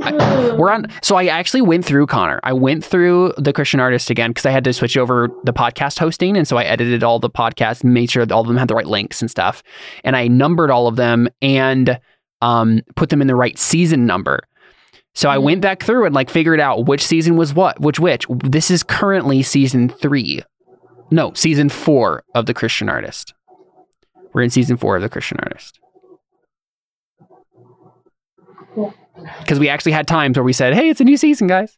I, 0.01 0.55
we're 0.57 0.69
on 0.69 0.87
so 1.01 1.15
i 1.15 1.25
actually 1.25 1.61
went 1.61 1.85
through 1.85 2.07
connor. 2.07 2.39
I 2.43 2.53
went 2.53 2.83
through 2.83 3.33
the 3.37 3.53
christian 3.53 3.79
artist 3.79 4.09
again 4.09 4.31
because 4.31 4.45
i 4.45 4.51
had 4.51 4.63
to 4.63 4.73
switch 4.73 4.97
over 4.97 5.29
the 5.43 5.53
podcast 5.53 5.99
hosting 5.99 6.37
and 6.37 6.47
so 6.47 6.57
i 6.57 6.63
edited 6.63 7.03
all 7.03 7.19
the 7.19 7.29
podcasts 7.29 7.83
made 7.83 8.11
sure 8.11 8.25
that 8.25 8.33
all 8.33 8.41
of 8.41 8.47
them 8.47 8.57
had 8.57 8.67
the 8.67 8.75
right 8.75 8.87
links 8.87 9.21
and 9.21 9.29
stuff 9.29 9.63
and 10.03 10.15
i 10.15 10.27
numbered 10.27 10.71
all 10.71 10.87
of 10.87 10.95
them 10.95 11.27
and 11.41 11.99
um, 12.43 12.81
put 12.95 13.09
them 13.09 13.21
in 13.21 13.27
the 13.27 13.35
right 13.35 13.57
season 13.57 14.05
number. 14.05 14.41
So 15.15 15.29
i 15.29 15.37
went 15.37 15.61
back 15.61 15.81
through 15.81 16.05
and 16.05 16.13
like 16.13 16.29
figured 16.29 16.59
out 16.59 16.87
which 16.87 17.05
season 17.05 17.37
was 17.37 17.53
what 17.53 17.79
which 17.79 17.99
which. 17.99 18.25
This 18.43 18.69
is 18.69 18.83
currently 18.83 19.43
season 19.43 19.89
three. 19.89 20.41
No 21.11 21.33
season 21.33 21.69
four 21.69 22.23
of 22.35 22.45
the 22.45 22.53
christian 22.53 22.89
artist. 22.89 23.33
We're 24.33 24.41
in 24.41 24.49
season 24.49 24.77
four 24.77 24.95
of 24.95 25.01
the 25.01 25.09
christian 25.09 25.37
artist. 25.41 25.79
Cool. 28.73 28.93
Because 29.39 29.59
we 29.59 29.69
actually 29.69 29.91
had 29.91 30.07
times 30.07 30.37
where 30.37 30.43
we 30.43 30.53
said 30.53 30.73
hey 30.73 30.89
it's 30.89 31.01
a 31.01 31.03
new 31.03 31.17
season 31.17 31.47
guys. 31.47 31.77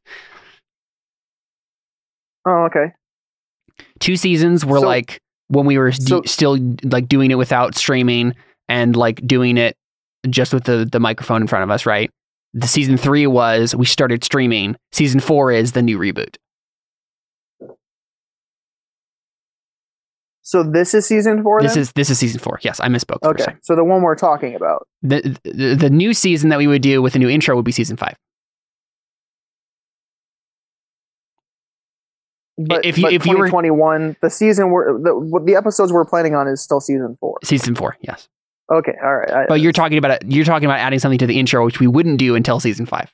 Oh, 2.48 2.66
okay. 2.66 2.92
two 4.00 4.16
seasons 4.16 4.64
were 4.66 4.80
So- 4.80 4.86
like 4.86 5.20
when 5.48 5.66
we 5.66 5.78
were 5.78 5.92
d- 5.92 5.98
so- 6.00 6.22
still 6.26 6.58
like 6.84 7.08
doing 7.08 7.32
it 7.32 7.36
without 7.38 7.76
streaming 7.76 8.34
and 8.70 8.96
like 8.96 9.26
doing 9.28 9.58
it 9.58 9.76
just 10.30 10.54
with 10.54 10.64
the 10.66 10.88
the 10.92 11.00
microphone 11.00 11.42
in 11.42 11.48
front 11.48 11.64
of 11.64 11.70
us 11.72 11.86
right? 11.86 12.10
The 12.54 12.68
season 12.68 12.98
three 12.98 13.28
was 13.28 13.76
we 13.76 13.86
started 13.86 14.24
streaming. 14.24 14.76
Season 14.92 15.20
four 15.20 15.52
is 15.52 15.74
the 15.74 15.82
new 15.82 15.98
reboot 16.00 16.36
So 20.48 20.62
this 20.62 20.94
is 20.94 21.08
season 21.08 21.42
four. 21.42 21.60
this 21.60 21.74
then? 21.74 21.82
is 21.82 21.92
this 21.94 22.12
is 22.12 22.20
season 22.20 22.40
four 22.40 22.60
yes 22.62 22.80
i 22.80 22.88
misspoke 22.88 23.20
the 23.22 23.34
first 23.34 23.48
okay. 23.50 23.58
So 23.64 23.76
the 23.76 23.84
one 23.84 24.04
we're 24.04 24.14
talking 24.16 24.54
about. 24.54 24.88
The, 25.02 25.36
the 25.44 25.74
the 25.76 25.90
new 25.90 26.14
season 26.14 26.50
that 26.50 26.60
we 26.60 26.68
would 26.68 26.84
do 26.84 27.02
with 27.02 27.16
a 27.16 27.20
new 27.20 27.28
intro 27.30 27.56
would 27.56 27.66
be 27.66 27.72
season 27.72 27.98
five 27.98 28.16
But 32.58 32.86
If 32.86 32.98
you- 32.98 33.04
but 33.04 33.14
if 33.14 33.26
you 33.26 33.38
were- 33.38 33.50
twenty 33.50 33.72
one, 33.72 34.16
the 34.22 34.30
season 34.30 34.70
we're 34.70 34.94
the 34.94 35.42
the 35.46 35.56
episodes 35.56 35.92
we're 35.92 36.06
planning 36.06 36.36
on 36.36 36.48
is 36.48 36.62
still 36.62 36.80
season 36.80 37.18
four. 37.20 37.38
season 37.44 37.76
four 37.76 37.98
yes 38.02 38.30
Okay. 38.72 38.94
All 39.04 39.16
right. 39.16 39.32
I- 39.32 39.46
but 39.48 39.62
you're 39.62 39.72
talking 39.74 39.98
about 39.98 40.30
you're 40.32 40.46
talking 40.46 40.66
about 40.66 40.80
adding 40.80 41.00
something 41.00 41.20
to 41.20 41.28
the 41.28 41.40
intro 41.40 41.66
which 41.66 41.80
we 41.80 41.88
wouldn't 41.88 42.18
do 42.20 42.36
until 42.36 42.60
season 42.60 42.86
five 42.86 43.12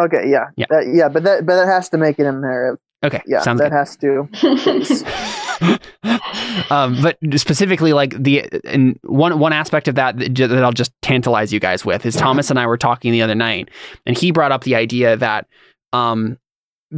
okay. 0.00 0.24
Yeah. 0.28 0.46
Yeah. 0.56 0.66
That- 0.68 0.86
yeah. 0.92 1.08
But 1.08 1.22
that 1.22 1.46
but 1.46 1.54
that 1.56 1.66
has 1.68 1.88
to 1.90 1.96
make 1.98 2.18
it 2.18 2.26
in 2.26 2.40
there. 2.40 2.76
okay 3.04 3.22
Yeah. 3.26 3.40
sounds 3.40 3.60
that 3.60 3.70
good 3.70 3.76
has 3.76 3.96
to. 3.98 5.48
um, 6.70 7.00
but 7.02 7.18
specifically, 7.36 7.92
like 7.92 8.20
the 8.22 8.48
and 8.64 8.98
one 9.02 9.38
one 9.38 9.52
aspect 9.52 9.88
of 9.88 9.94
that 9.94 10.18
that 10.18 10.64
I'll 10.64 10.72
just 10.72 10.92
tantalize 11.02 11.52
you 11.52 11.60
guys 11.60 11.84
with 11.84 12.04
is 12.04 12.16
Thomas 12.16 12.50
and 12.50 12.58
I 12.58 12.66
were 12.66 12.78
talking 12.78 13.12
the 13.12 13.22
other 13.22 13.34
night, 13.34 13.70
and 14.06 14.16
he 14.16 14.30
brought 14.30 14.52
up 14.52 14.64
the 14.64 14.74
idea 14.74 15.16
that 15.16 15.46
um, 15.92 16.38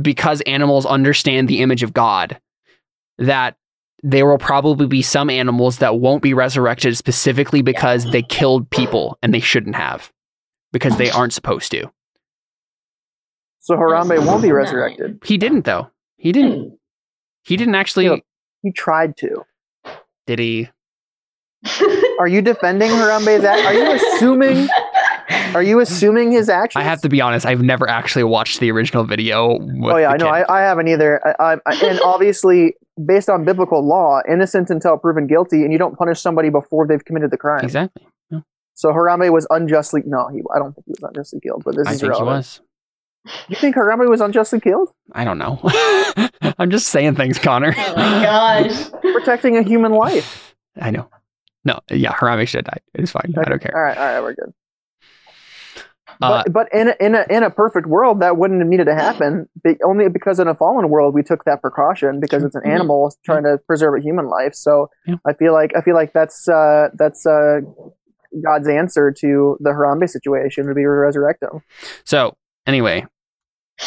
because 0.00 0.40
animals 0.42 0.86
understand 0.86 1.48
the 1.48 1.60
image 1.60 1.82
of 1.82 1.92
God, 1.92 2.40
that 3.18 3.56
there 4.02 4.26
will 4.26 4.38
probably 4.38 4.86
be 4.86 5.02
some 5.02 5.30
animals 5.30 5.78
that 5.78 5.98
won't 5.98 6.22
be 6.22 6.34
resurrected 6.34 6.96
specifically 6.96 7.62
because 7.62 8.10
they 8.10 8.22
killed 8.22 8.68
people 8.70 9.18
and 9.22 9.32
they 9.32 9.40
shouldn't 9.40 9.76
have, 9.76 10.12
because 10.72 10.96
they 10.98 11.10
aren't 11.10 11.32
supposed 11.32 11.70
to. 11.70 11.90
So 13.60 13.76
Harambe 13.76 14.24
won't 14.26 14.42
be 14.42 14.52
resurrected. 14.52 15.20
He 15.24 15.38
didn't 15.38 15.64
though. 15.64 15.90
He 16.18 16.32
didn't. 16.32 16.78
He 17.44 17.56
didn't 17.56 17.74
actually. 17.74 18.22
Yep. 18.64 18.70
He 18.70 18.72
tried 18.72 19.16
to. 19.18 19.44
Did 20.26 20.38
he? 20.38 20.68
Are 22.18 22.28
you 22.28 22.42
defending 22.42 22.90
Harambe's 22.90 23.44
act? 23.44 23.64
Are 23.66 23.74
you 23.74 23.92
assuming? 23.92 24.68
Are 25.54 25.62
you 25.62 25.80
assuming 25.80 26.30
his 26.32 26.48
actions? 26.48 26.80
I 26.80 26.84
have 26.84 27.00
to 27.02 27.08
be 27.08 27.20
honest. 27.20 27.46
I've 27.46 27.62
never 27.62 27.88
actually 27.88 28.24
watched 28.24 28.60
the 28.60 28.70
original 28.70 29.04
video. 29.04 29.58
With 29.58 29.92
Oh 29.92 29.96
yeah, 29.96 30.08
the 30.08 30.14
I 30.14 30.16
know. 30.16 30.24
kid. 30.26 30.44
I, 30.48 30.58
I 30.58 30.60
haven't 30.62 30.88
either. 30.88 31.20
I, 31.40 31.56
I, 31.64 31.74
and 31.84 32.00
obviously, 32.04 32.74
based 33.06 33.28
on 33.30 33.44
biblical 33.44 33.86
law, 33.86 34.20
innocent 34.28 34.68
until 34.70 34.98
proven 34.98 35.26
guilty, 35.26 35.62
and 35.62 35.72
you 35.72 35.78
don't 35.78 35.96
punish 35.96 36.20
somebody 36.20 36.50
before 36.50 36.86
they've 36.86 37.04
committed 37.04 37.30
the 37.30 37.38
crime. 37.38 37.64
exactly. 37.64 38.06
So 38.76 38.88
Harambe 38.90 39.30
was 39.32 39.46
unjustly. 39.50 40.02
No, 40.04 40.26
he, 40.32 40.42
I 40.54 40.58
don't 40.58 40.74
think 40.74 40.86
he 40.86 40.90
was 41.00 41.02
unjustly 41.08 41.38
killed. 41.40 41.62
But 41.64 41.76
this 41.76 41.86
I 41.86 41.92
is 41.92 42.00
think 42.00 42.14
he 42.14 42.22
was. 42.24 42.60
You 43.48 43.56
think 43.56 43.74
Harambe 43.76 44.08
was 44.08 44.20
unjustly 44.20 44.60
killed? 44.60 44.90
I 45.12 45.24
don't 45.24 45.38
know. 45.38 45.58
I'm 46.58 46.70
just 46.70 46.88
saying 46.88 47.14
things, 47.16 47.38
Connor. 47.38 47.74
oh 47.76 47.94
my 47.96 48.22
gosh. 48.22 48.90
Protecting 49.00 49.56
a 49.56 49.62
human 49.62 49.92
life. 49.92 50.54
I 50.80 50.90
know. 50.90 51.08
No, 51.64 51.80
yeah, 51.90 52.12
Harambe 52.12 52.46
should 52.46 52.66
have 52.66 52.74
died. 52.74 52.80
It's 52.94 53.10
fine. 53.10 53.32
I 53.38 53.48
don't 53.48 53.62
care. 53.62 53.74
All 53.74 53.82
right, 53.82 53.96
all 53.96 54.04
right, 54.04 54.20
we're 54.20 54.34
good. 54.34 54.52
Uh, 56.22 56.42
But, 56.44 56.52
but 56.52 56.68
in 56.72 56.88
a, 56.88 56.94
in 57.00 57.14
a 57.14 57.24
in 57.30 57.42
a 57.42 57.50
perfect 57.50 57.86
world, 57.86 58.20
that 58.20 58.36
wouldn't 58.36 58.60
have 58.60 58.68
needed 58.68 58.84
to 58.84 58.94
happen. 58.94 59.48
Be, 59.64 59.76
only 59.84 60.08
because 60.08 60.38
in 60.38 60.46
a 60.46 60.54
fallen 60.54 60.88
world, 60.90 61.14
we 61.14 61.22
took 61.22 61.44
that 61.44 61.60
precaution 61.62 62.20
because 62.20 62.44
it's 62.44 62.54
an 62.54 62.66
animal 62.66 63.12
trying 63.24 63.42
to 63.44 63.58
preserve 63.66 63.94
a 63.98 64.02
human 64.02 64.28
life. 64.28 64.54
So 64.54 64.90
Yeah. 65.06 65.16
I 65.26 65.32
feel 65.32 65.52
like 65.52 65.72
I 65.76 65.80
feel 65.80 65.94
like 65.94 66.12
that's 66.12 66.46
uh, 66.48 66.88
that's 66.94 67.26
uh, 67.26 67.60
God's 68.44 68.68
answer 68.68 69.10
to 69.20 69.56
the 69.60 69.70
Harambe 69.70 70.08
situation 70.08 70.66
would 70.66 70.76
be 70.76 70.82
to 70.82 70.88
resurrect 70.88 71.42
him. 71.42 71.62
so 72.04 72.36
anyway, 72.66 73.06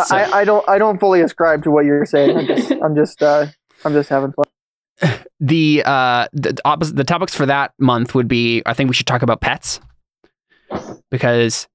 So- 0.00 0.16
I, 0.16 0.30
I 0.40 0.44
don't 0.44 0.66
I 0.68 0.78
don't 0.78 0.98
fully 0.98 1.20
ascribe 1.20 1.62
to 1.64 1.70
what 1.70 1.84
you're 1.84 2.06
saying. 2.06 2.36
I'm 2.36 2.46
just 2.46 2.70
I'm 2.72 2.94
just 2.94 3.22
uh, 3.22 3.46
I'm 3.84 3.92
just 3.92 4.08
having 4.08 4.32
fun. 4.32 5.18
the 5.40 5.82
uh 5.84 6.26
the 6.32 6.52
the 6.54 6.62
opposite 6.64 6.96
the 6.96 7.04
topics 7.04 7.34
for 7.34 7.46
that 7.46 7.72
month 7.78 8.14
would 8.14 8.28
be 8.28 8.62
I 8.66 8.74
think 8.74 8.88
we 8.88 8.94
should 8.94 9.06
talk 9.06 9.22
about 9.22 9.40
pets 9.40 9.80
because 11.10 11.66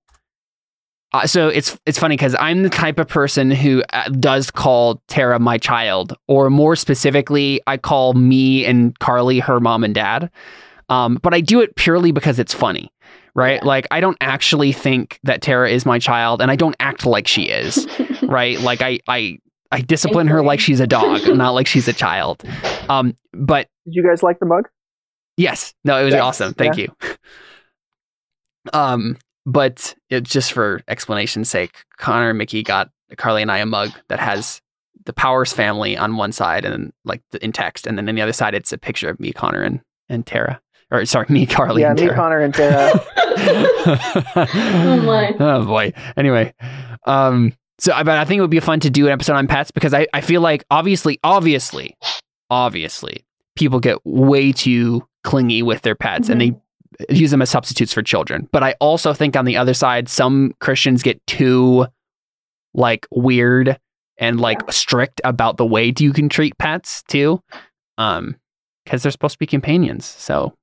uh, 1.14 1.26
so 1.26 1.48
it's 1.48 1.78
it's 1.86 1.98
funny 1.98 2.16
because 2.18 2.36
I'm 2.40 2.64
the 2.64 2.70
type 2.70 3.00
of 3.00 3.08
person 3.08 3.50
who 3.52 3.84
uh, 3.94 4.10
does 4.10 4.52
call 4.52 5.02
Tara 5.08 5.40
my 5.40 5.58
child, 5.58 6.14
or 6.28 6.50
more 6.50 6.76
specifically, 6.76 7.62
I 7.68 7.78
call 7.78 8.14
me 8.14 8.66
and 8.66 8.98
Carly 9.00 9.40
her 9.40 9.62
mom 9.62 9.86
and 9.86 9.96
dad. 9.96 10.30
Um, 10.90 11.18
but 11.24 11.34
I 11.34 11.40
do 11.40 11.62
it 11.62 11.76
purely 11.78 12.12
because 12.12 12.38
it's 12.38 12.54
funny, 12.54 12.92
right? 13.36 13.64
Like 13.64 13.88
I 13.92 14.00
don't 14.00 14.18
actually 14.22 14.72
think 14.72 15.20
that 15.24 15.42
Tara 15.42 15.70
is 15.70 15.86
my 15.86 16.00
child, 16.00 16.42
and 16.42 16.50
I 16.50 16.56
don't 16.56 16.76
act 16.80 17.06
like 17.06 17.28
she 17.28 17.44
is, 17.44 17.88
right? 18.24 18.60
Like 18.62 18.82
I 18.82 19.00
I 19.08 19.38
I 19.72 19.82
discipline 19.82 20.28
her 20.28 20.42
like 20.42 20.60
she's 20.60 20.80
a 20.80 20.88
dog, 20.88 21.22
not 21.36 21.52
like 21.52 21.68
she's 21.68 21.88
a 21.88 21.94
child. 21.94 22.44
Um, 22.90 23.16
but 23.34 23.68
Did 23.86 23.96
you 23.96 24.04
guys 24.04 24.24
like 24.24 24.40
the 24.40 24.46
mug? 24.46 24.68
Yes. 25.38 25.74
No, 25.84 26.00
it 26.00 26.06
was 26.06 26.14
Yes. 26.14 26.22
awesome. 26.24 26.54
Thank 26.54 26.78
you. 26.78 26.88
Um, 28.74 29.18
but 29.46 29.94
it, 30.10 30.24
just 30.24 30.52
for 30.54 30.82
explanation's 30.88 31.50
sake, 31.50 31.84
Connor 31.98 32.30
and 32.30 32.38
Mickey 32.38 32.64
got 32.64 32.90
Carly 33.18 33.42
and 33.44 33.52
I 33.52 33.60
a 33.60 33.66
mug 33.66 33.92
that 34.08 34.20
has 34.20 34.60
the 35.06 35.14
Powers 35.14 35.54
family 35.54 35.96
on 35.96 36.18
one 36.18 36.32
side 36.32 36.66
and 36.66 36.92
like 37.04 37.22
the, 37.32 37.44
in 37.44 37.52
text, 37.52 37.86
and 37.86 37.98
then 37.98 38.10
on 38.10 38.16
the 38.16 38.22
other 38.24 38.34
side 38.34 38.56
it's 38.56 38.74
a 38.74 38.78
picture 38.78 39.08
of 39.10 39.20
me, 39.20 39.32
Connor, 39.32 39.62
and 39.62 39.82
and 40.10 40.26
Tara. 40.26 40.60
Or 40.92 41.06
sorry, 41.06 41.26
me, 41.30 41.46
Carly, 41.46 41.82
yeah, 41.82 41.92
and 41.92 42.00
me, 42.00 42.06
Tara. 42.06 42.16
Connor, 42.16 42.40
and 42.42 42.54
Tara. 42.54 42.92
oh 44.48 45.02
my. 45.04 45.36
Oh 45.40 45.66
boy. 45.66 45.94
Anyway, 46.16 46.54
um, 47.06 47.54
so 47.80 47.92
I 47.94 48.04
but 48.04 48.18
I 48.18 48.26
think 48.26 48.40
it 48.40 48.42
would 48.42 48.52
be 48.52 48.60
fun 48.60 48.80
to 48.82 48.90
do 48.90 49.08
an 49.08 49.12
episode 49.12 49.34
on 49.36 49.48
pets 49.48 49.72
because 49.72 49.94
I 49.94 50.08
I 50.14 50.22
feel 50.22 50.42
like 50.42 50.64
obviously 50.70 51.20
obviously 51.24 51.98
obviously 52.50 53.26
people 53.56 53.80
get 53.80 53.98
way 54.06 54.52
too 54.52 55.06
clingy 55.24 55.64
with 55.64 55.82
their 55.82 55.96
pets 55.96 56.30
and 56.30 56.40
they 56.40 56.54
use 57.10 57.32
them 57.32 57.42
as 57.42 57.50
substitutes 57.50 57.94
for 57.94 58.02
children. 58.02 58.48
But 58.52 58.64
I 58.64 58.76
also 58.80 59.14
think 59.14 59.36
on 59.36 59.46
the 59.46 59.58
other 59.58 59.74
side, 59.74 60.08
some 60.08 60.54
Christians 60.60 61.04
get 61.04 61.26
too 61.28 61.88
like 62.74 63.08
weird 63.12 63.80
and 64.18 64.40
like 64.40 64.72
strict 64.72 65.20
about 65.24 65.58
the 65.58 65.66
way 65.66 65.94
you 65.98 66.14
can 66.14 66.30
treat 66.30 66.58
pets 66.58 67.04
too. 67.08 67.42
Um, 67.98 68.36
because 68.84 69.02
they're 69.02 69.12
supposed 69.12 69.34
to 69.34 69.40
be 69.40 69.48
companions. 69.48 70.06
So 70.06 70.54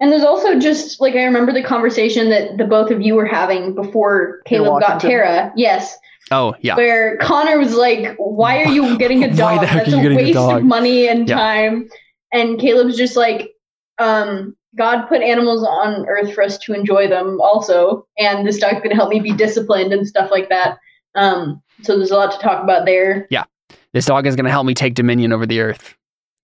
And 0.00 0.12
there's 0.12 0.24
also 0.24 0.58
just 0.58 1.00
like 1.00 1.14
I 1.14 1.22
remember 1.24 1.52
the 1.52 1.62
conversation 1.62 2.28
that 2.30 2.58
the 2.58 2.64
both 2.64 2.90
of 2.90 3.00
you 3.00 3.14
were 3.14 3.26
having 3.26 3.74
before 3.74 4.42
Caleb 4.44 4.80
got 4.82 5.00
Tara. 5.00 5.52
Yes. 5.56 5.96
oh 6.30 6.54
yeah. 6.60 6.76
Where 6.76 7.16
Connor 7.18 7.58
was 7.58 7.74
like, 7.74 8.14
Why 8.18 8.62
are 8.64 8.68
you 8.68 8.98
getting 8.98 9.22
a 9.24 9.28
Why 9.30 9.34
dog? 9.36 9.60
the 9.60 9.66
heck 9.66 9.84
That's 9.84 9.94
are 9.94 9.96
you 9.96 9.98
a 9.98 10.02
getting 10.02 10.18
a 10.18 10.22
waste 10.22 10.34
dog?" 10.34 10.58
of 10.58 10.64
money 10.64 11.08
and 11.08 11.28
Yeah. 11.28 11.36
time. 11.36 11.88
And 12.32 12.58
Caleb's 12.58 12.96
just 12.96 13.16
like, 13.16 13.52
um, 13.98 14.56
God 14.76 15.06
put 15.06 15.22
animals 15.22 15.62
on 15.64 16.04
earth 16.08 16.34
for 16.34 16.42
us 16.42 16.58
to 16.58 16.74
enjoy 16.74 17.06
them 17.06 17.40
also, 17.40 18.04
and 18.18 18.44
this 18.46 18.58
dog's 18.58 18.80
gonna 18.82 18.96
help 18.96 19.08
me 19.10 19.20
be 19.20 19.32
disciplined 19.32 19.92
and 19.92 20.06
stuff 20.06 20.32
like 20.32 20.48
that. 20.48 20.78
Um, 21.14 21.62
so 21.82 21.96
there's 21.96 22.10
a 22.10 22.16
lot 22.16 22.32
to 22.32 22.38
talk 22.40 22.60
about 22.64 22.84
there. 22.84 23.28
Yeah, 23.30 23.44
this 23.92 24.06
dog 24.06 24.26
is 24.26 24.34
gonna 24.34 24.50
help 24.50 24.66
me 24.66 24.74
take 24.74 24.94
dominion 24.94 25.32
over 25.32 25.46
the 25.46 25.60
earth. 25.60 25.94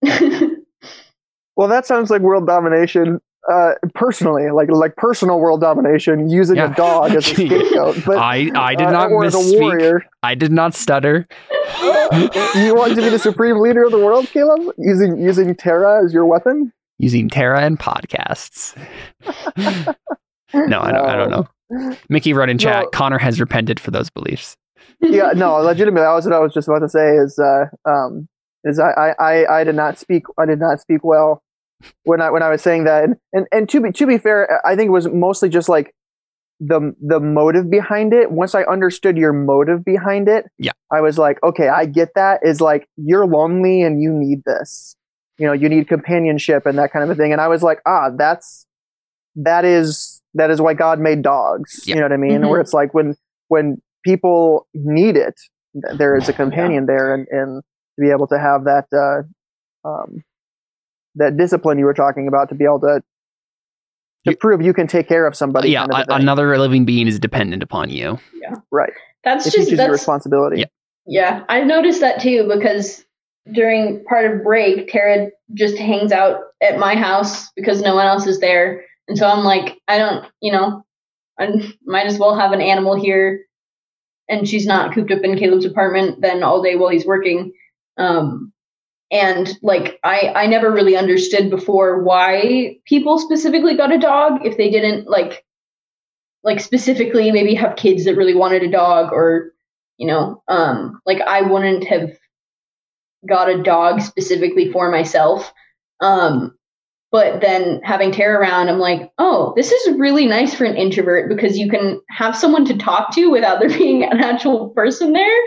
Well, 1.61 1.69
that 1.69 1.85
sounds 1.85 2.09
like 2.09 2.23
world 2.23 2.47
domination. 2.47 3.21
Uh, 3.53 3.73
personally, 3.95 4.51
like 4.51 4.71
like 4.71 4.97
personal 4.97 5.39
world 5.41 5.61
domination, 5.61 6.31
using 6.31 6.57
Yeah. 6.57 6.73
a 6.73 6.75
dog 6.75 7.11
as 7.11 7.29
a 7.31 7.35
scapegoat. 7.35 8.03
But 8.07 8.17
I 8.17 8.51
I 8.55 8.75
did 8.75 8.87
uh, 8.87 8.91
not 8.93 9.11
or 9.11 9.27
as 9.27 9.35
a 9.35 9.39
misspeak. 9.39 9.61
warrior. 9.61 10.07
I 10.23 10.35
did 10.35 10.53
not 10.53 10.73
stutter. 10.73 11.29
you 12.55 12.75
want 12.75 12.95
to 12.95 13.03
be 13.03 13.11
the 13.11 13.19
supreme 13.19 13.59
leader 13.61 13.85
of 13.85 13.93
the 13.93 13.99
world, 13.99 14.27
Caleb? 14.29 14.75
Using 14.79 15.19
using 15.21 15.55
Tara 15.55 16.03
as 16.03 16.15
your 16.15 16.25
weapon? 16.25 16.73
using 16.99 17.29
Tara 17.29 17.61
and 17.61 17.79
podcasts. 17.79 18.75
no, 19.59 20.81
I 20.81 20.93
don't. 20.93 21.07
I 21.07 21.15
don't 21.17 21.31
know. 21.31 21.47
Mickey 22.09 22.33
wrote 22.33 22.49
in 22.49 22.57
chat. 22.57 22.85
No. 22.85 22.89
Connor 22.91 23.19
has 23.19 23.39
repented 23.39 23.79
for 23.79 23.91
those 23.91 24.09
beliefs. 24.09 24.57
yeah, 25.03 25.33
no, 25.37 25.57
legitimately, 25.57 26.01
that 26.07 26.13
was 26.15 26.25
what 26.25 26.35
I 26.35 26.39
was 26.39 26.55
just 26.55 26.69
about 26.69 26.79
to 26.81 26.89
say. 26.89 27.17
Is 27.17 27.39
uh, 27.39 27.67
um, 27.87 28.29
is 28.65 28.79
I, 28.79 29.15
I, 29.19 29.61
I 29.61 29.65
did 29.65 29.75
not 29.75 29.99
speak. 29.99 30.25
I 30.39 30.47
did 30.47 30.59
not 30.59 30.81
speak 30.81 31.05
well 31.05 31.43
when 32.05 32.21
I 32.21 32.31
when 32.31 32.43
I 32.43 32.49
was 32.49 32.63
saying 32.63 32.85
that. 32.85 33.05
And 33.05 33.17
and, 33.33 33.47
and 33.53 33.69
to 33.71 33.81
be 33.81 33.93
to 33.93 34.07
be 34.07 34.19
fair, 34.19 34.61
I 34.67 34.77
think 34.77 34.89
it 34.89 34.93
was 34.93 35.09
mostly 35.09 35.49
just 35.49 35.69
like 35.69 35.95
the 36.61 36.95
the 37.01 37.21
motive 37.21 37.71
behind 37.71 38.13
it. 38.13 38.31
Once 38.31 38.55
I 38.55 38.63
understood 38.65 39.17
your 39.17 39.33
motive 39.33 39.85
behind 39.85 40.29
it, 40.29 40.47
Yeah. 40.59 40.73
I 40.93 41.01
was 41.01 41.19
like, 41.19 41.43
okay, 41.43 41.69
I 41.69 41.87
get 41.87 42.15
that. 42.15 42.41
Is 42.43 42.61
like 42.61 42.87
you're 42.97 43.27
lonely 43.27 43.83
and 43.83 44.03
you 44.03 44.13
need 44.13 44.43
this. 44.45 44.95
You 45.39 45.47
know, 45.47 45.53
you 45.55 45.69
need 45.71 45.89
companionship 45.89 46.67
and 46.67 46.77
that 46.79 46.93
kind 46.93 47.03
of 47.03 47.11
a 47.11 47.15
thing. 47.15 47.33
And 47.33 47.41
I 47.41 47.49
was 47.49 47.63
like, 47.63 47.81
ah, 47.87 48.11
that's 48.17 48.67
that 49.37 49.65
is 49.65 50.21
that 50.35 50.51
is 50.51 50.61
why 50.61 50.75
God 50.75 51.01
made 51.01 51.23
dogs. 51.23 51.83
Yeah. 51.87 51.95
You 51.95 52.01
know 52.01 52.05
what 52.07 52.13
I 52.13 52.17
mean? 52.19 52.41
Mhm. 52.43 52.51
Where 52.51 52.61
it's 52.61 52.75
like 52.75 52.93
when 52.93 53.17
when 53.49 53.81
people 54.05 54.67
need 54.75 55.17
it, 55.17 55.41
there 55.97 56.17
is 56.17 56.29
a 56.29 56.33
companion 56.33 56.87
there, 56.87 57.15
and, 57.15 57.27
and 57.31 57.63
to 57.63 58.01
be 58.03 58.11
able 58.11 58.27
to 58.29 58.39
have 58.39 58.65
that 58.65 58.87
uh, 58.93 59.89
um, 59.89 60.23
that 61.17 61.37
discipline 61.37 61.79
you 61.79 61.85
were 61.85 61.95
talking 61.95 62.29
about 62.29 62.49
to 62.51 62.55
be 62.55 62.65
able 62.65 62.81
to 62.81 63.03
to 64.27 64.31
You- 64.33 64.37
prove 64.37 64.61
you 64.63 64.73
can 64.75 64.87
take 64.87 65.09
care 65.09 65.27
of 65.27 65.35
somebody. 65.35 65.71
yeah, 65.71 65.87
kind 65.87 66.03
of 66.03 66.09
a 66.09 66.13
a- 66.13 66.17
another 66.17 66.59
living 66.59 66.85
being 66.85 67.07
is 67.09 67.19
dependent 67.19 67.63
upon 67.63 67.89
you. 67.91 68.19
Yeah, 68.35 68.55
right. 68.71 68.93
That's 69.25 69.47
It 69.47 69.51
just 69.51 69.57
teaches 69.57 69.71
you 69.73 69.77
that's 69.79 69.91
responsibility. 69.91 70.61
Yeah. 70.61 70.67
Yeah, 71.07 71.45
I've 71.49 71.67
noticed 71.67 72.01
that 72.01 72.21
too 72.21 72.49
because 72.55 73.05
during 73.53 74.05
part 74.05 74.31
of 74.31 74.43
break, 74.45 74.89
Tara 74.93 75.29
just 75.55 75.77
hangs 75.79 76.13
out 76.13 76.41
at 76.63 76.79
my 76.79 76.95
house 76.95 77.51
because 77.53 77.81
no 77.81 77.95
one 77.95 78.07
else 78.07 78.27
is 78.27 78.39
there. 78.41 78.85
And 79.09 79.17
so 79.19 79.27
I'm 79.27 79.43
like, 79.45 79.79
I 79.89 79.99
don't, 79.99 80.25
you 80.41 80.53
know, 80.53 80.85
I 81.39 81.49
might 81.85 82.07
as 82.07 82.19
well 82.19 82.37
have 82.39 82.53
an 82.53 82.61
animal 82.61 82.95
here. 83.01 83.41
And 84.29 84.47
she's 84.47 84.67
not 84.67 84.95
cooped 84.95 85.11
up 85.11 85.23
in 85.23 85.37
Caleb's 85.39 85.65
apartment 85.65 86.21
then 86.21 86.43
all 86.43 86.63
day 86.63 86.77
while 86.77 86.91
he's 86.91 87.07
working. 87.07 87.53
Um, 87.97 88.53
and 89.11 89.59
like, 89.63 89.99
I, 90.05 90.33
I 90.35 90.47
never 90.47 90.71
really 90.71 90.97
understood 90.97 91.51
before 91.51 92.03
why 92.03 92.77
people 92.85 93.19
specifically 93.19 93.77
got 93.77 93.93
a 93.93 93.99
dog 93.99 94.47
if 94.47 94.57
they 94.57 94.71
didn't 94.71 95.09
like, 95.09 95.45
like 96.43 96.61
specifically 96.61 97.31
maybe 97.33 97.55
have 97.55 97.77
kids 97.77 98.05
that 98.05 98.17
really 98.17 98.35
wanted 98.35 98.63
a 98.63 98.71
dog 98.71 99.13
or 99.13 99.53
you 99.99 100.07
know 100.07 100.43
um 100.49 101.01
like 101.07 101.21
i 101.21 101.43
wouldn't 101.43 101.87
have 101.87 102.11
got 103.29 103.51
a 103.51 103.63
dog 103.63 104.01
specifically 104.01 104.73
for 104.73 104.91
myself. 104.91 105.53
Um 106.01 106.57
but 107.13 107.41
then 107.41 107.81
having 107.83 108.13
Tara 108.13 108.39
around 108.41 108.69
i'm 108.69 108.79
like 108.79 109.11
oh 109.19 109.53
this 109.57 109.73
is 109.73 109.99
really 109.99 110.27
nice 110.27 110.55
for 110.55 110.65
an 110.65 110.77
introvert 110.77 111.29
because 111.29 111.59
you 111.59 111.69
can 111.69 112.01
have 112.09 112.37
someone 112.37 112.65
to 112.67 112.79
talk 112.79 113.15
to 113.15 113.31
without 113.31 113.61
there 113.61 113.69
being 113.79 114.05
an 114.05 114.21
actual 114.21 114.71
person 114.71 115.13
there 115.13 115.41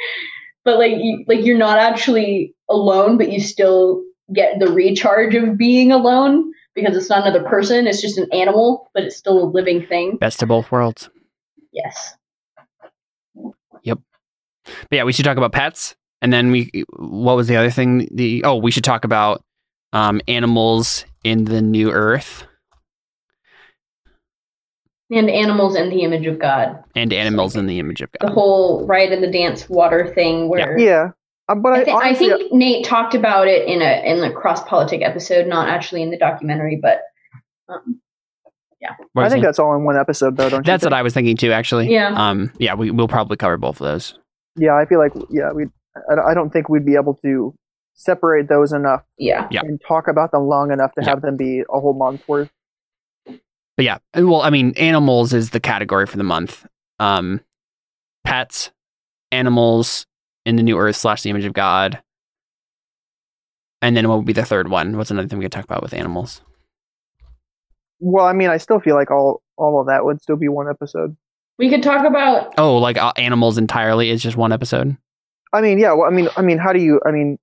but 0.66 0.78
like 0.78 0.94
you, 0.98 1.24
like 1.28 1.46
you're 1.46 1.58
not 1.58 1.78
actually 1.78 2.56
alone 2.70 3.18
but 3.18 3.32
you 3.32 3.40
still 3.40 4.04
get 4.34 4.60
the 4.60 4.72
recharge 4.72 5.36
of 5.36 5.58
being 5.58 5.92
alone 5.92 6.52
because 6.74 6.96
it's 6.96 7.10
not 7.10 7.26
another 7.26 7.48
person 7.48 7.88
it's 7.88 8.02
just 8.02 8.18
an 8.18 8.28
animal 8.34 8.90
but 8.94 9.04
it's 9.04 9.18
still 9.18 9.44
a 9.44 9.46
living 9.46 9.86
thing 9.86 10.18
Best 10.18 10.42
of 10.42 10.50
both 10.50 10.72
worlds. 10.72 11.10
yes 11.72 12.16
Yep. 13.84 14.00
But 14.90 14.96
yeah, 14.96 15.04
we 15.04 15.14
should 15.14 15.26
talk 15.26 15.38
about 15.38 15.52
pets, 15.52 15.96
and 16.22 16.32
then 16.32 16.52
we. 16.52 16.72
What 16.98 17.36
was 17.36 17.48
the 17.48 17.58
other 17.58 17.70
thing? 17.70 18.08
The 18.12 18.44
oh, 18.44 18.56
we 18.56 18.72
should 18.72 18.84
talk 18.84 19.04
about 19.06 19.44
um, 19.92 20.22
animals 20.28 21.06
in 21.24 21.46
the 21.46 21.62
new 21.62 21.92
Earth 21.92 22.46
and 25.18 25.30
animals 25.30 25.76
in 25.76 25.90
the 25.90 26.02
image 26.02 26.26
of 26.26 26.40
god 26.40 26.84
and 26.96 27.14
animals 27.14 27.56
in 27.56 27.66
the 27.68 27.80
image 27.80 28.02
of 28.02 28.10
God. 28.20 28.28
the 28.30 28.34
whole 28.34 28.86
ride 28.88 29.12
in 29.12 29.22
the 29.22 29.32
dance 29.32 29.70
water 29.70 30.12
thing 30.14 30.50
where 30.50 30.78
Yeah. 30.78 31.10
Uh, 31.50 31.56
but 31.56 31.74
I, 31.74 31.82
I, 31.82 31.84
thi- 31.84 31.92
I 31.92 31.94
honestly, 31.96 32.28
think 32.30 32.54
Nate 32.54 32.86
talked 32.86 33.16
about 33.16 33.48
it 33.50 33.68
in 33.68 33.82
a 33.82 34.02
in 34.10 34.22
the 34.22 34.32
cross 34.32 34.64
politic 34.64 35.02
episode, 35.02 35.46
not 35.46 35.68
actually 35.68 36.02
in 36.02 36.10
the 36.10 36.18
documentary, 36.18 36.80
but 36.82 37.02
um, 37.68 38.00
What 39.12 39.26
I 39.26 39.30
think 39.30 39.44
it? 39.44 39.48
that's 39.48 39.60
all 39.60 39.76
in 39.76 39.84
one 39.84 39.98
episode, 39.98 40.38
though. 40.38 40.50
Don't 40.50 40.66
you? 40.66 40.72
that's 40.72 40.86
what? 40.86 40.94
I 40.94 41.02
was 41.02 41.14
thinking 41.14 41.36
too. 41.36 41.52
Actually, 41.52 41.92
Yeah. 41.92 42.14
Um, 42.16 42.52
yeah, 42.60 42.76
we 42.76 42.92
will 42.92 43.10
probably 43.10 43.36
cover 43.36 43.58
both 43.58 43.82
of 43.82 43.86
those. 43.86 44.18
Yeah, 44.56 44.74
I 44.76 44.86
feel 44.86 45.00
like 45.00 45.12
yeah, 45.30 45.52
we. 45.54 45.66
I, 46.10 46.32
I 46.32 46.34
don't 46.34 46.50
think 46.50 46.70
we'd 46.70 46.86
be 46.86 46.96
able 46.96 47.16
to 47.26 47.54
separate 47.96 48.48
those 48.48 48.72
enough 48.72 49.02
yeah, 49.18 49.48
Yeah. 49.52 49.62
and 49.64 49.82
talk 49.86 50.08
about 50.08 50.32
them 50.32 50.44
long 50.44 50.72
enough 50.72 50.94
to 50.94 51.02
Yeah. 51.04 51.10
have 51.10 51.22
them 51.22 51.36
be 51.36 51.62
a 51.70 51.80
whole 51.80 51.94
month 51.94 52.24
worth. 52.28 52.50
But 53.76 53.86
yeah, 53.86 53.98
well, 54.16 54.42
I 54.42 54.50
mean, 54.50 54.74
animals 54.78 55.34
is 55.34 55.50
the 55.50 55.60
category 55.60 56.06
for 56.06 56.18
the 56.18 56.24
month. 56.24 56.66
Um, 57.00 57.42
pets, 58.24 58.72
animals 59.32 60.06
in 60.46 60.56
the 60.58 60.64
new 60.64 60.78
Earth 60.78 60.96
slash 60.96 61.24
the 61.24 61.30
image 61.30 61.46
of 61.46 61.54
God. 61.54 62.02
And 63.82 63.98
then 63.98 64.08
what 64.08 64.18
would 64.18 64.26
be 64.26 64.34
the 64.34 64.46
third 64.46 64.70
one? 64.70 64.96
What's 64.98 65.12
another 65.12 65.28
thing 65.28 65.40
we 65.40 65.46
could 65.46 65.52
talk 65.52 65.66
about 65.66 65.82
with 65.82 65.94
animals? 65.94 66.42
Well, 68.00 68.26
I 68.26 68.34
mean, 68.34 68.50
I 68.50 68.58
still 68.58 68.80
feel 68.80 68.96
like 68.96 69.12
all 69.12 69.42
all 69.58 69.80
of 69.80 69.88
that 69.88 70.06
would 70.06 70.22
still 70.22 70.36
be 70.36 70.48
one 70.48 70.70
episode. 70.70 71.16
we 71.58 71.70
could 71.70 71.84
talk 71.84 72.06
about 72.06 72.54
Oh, 72.58 72.78
like 72.78 72.98
uh, 72.98 73.14
animals 73.18 73.58
entirely 73.58 74.10
is 74.10 74.22
just 74.22 74.36
one 74.38 74.52
episode. 74.52 74.98
I 75.54 75.62
mean, 75.62 75.78
yeah. 75.80 75.94
Well, 75.94 76.08
I 76.08 76.10
mean, 76.14 76.28
I 76.38 76.42
mean, 76.42 76.58
how 76.58 76.74
do 76.74 76.80
you? 76.80 77.00
I 77.06 77.12
mean, 77.12 77.38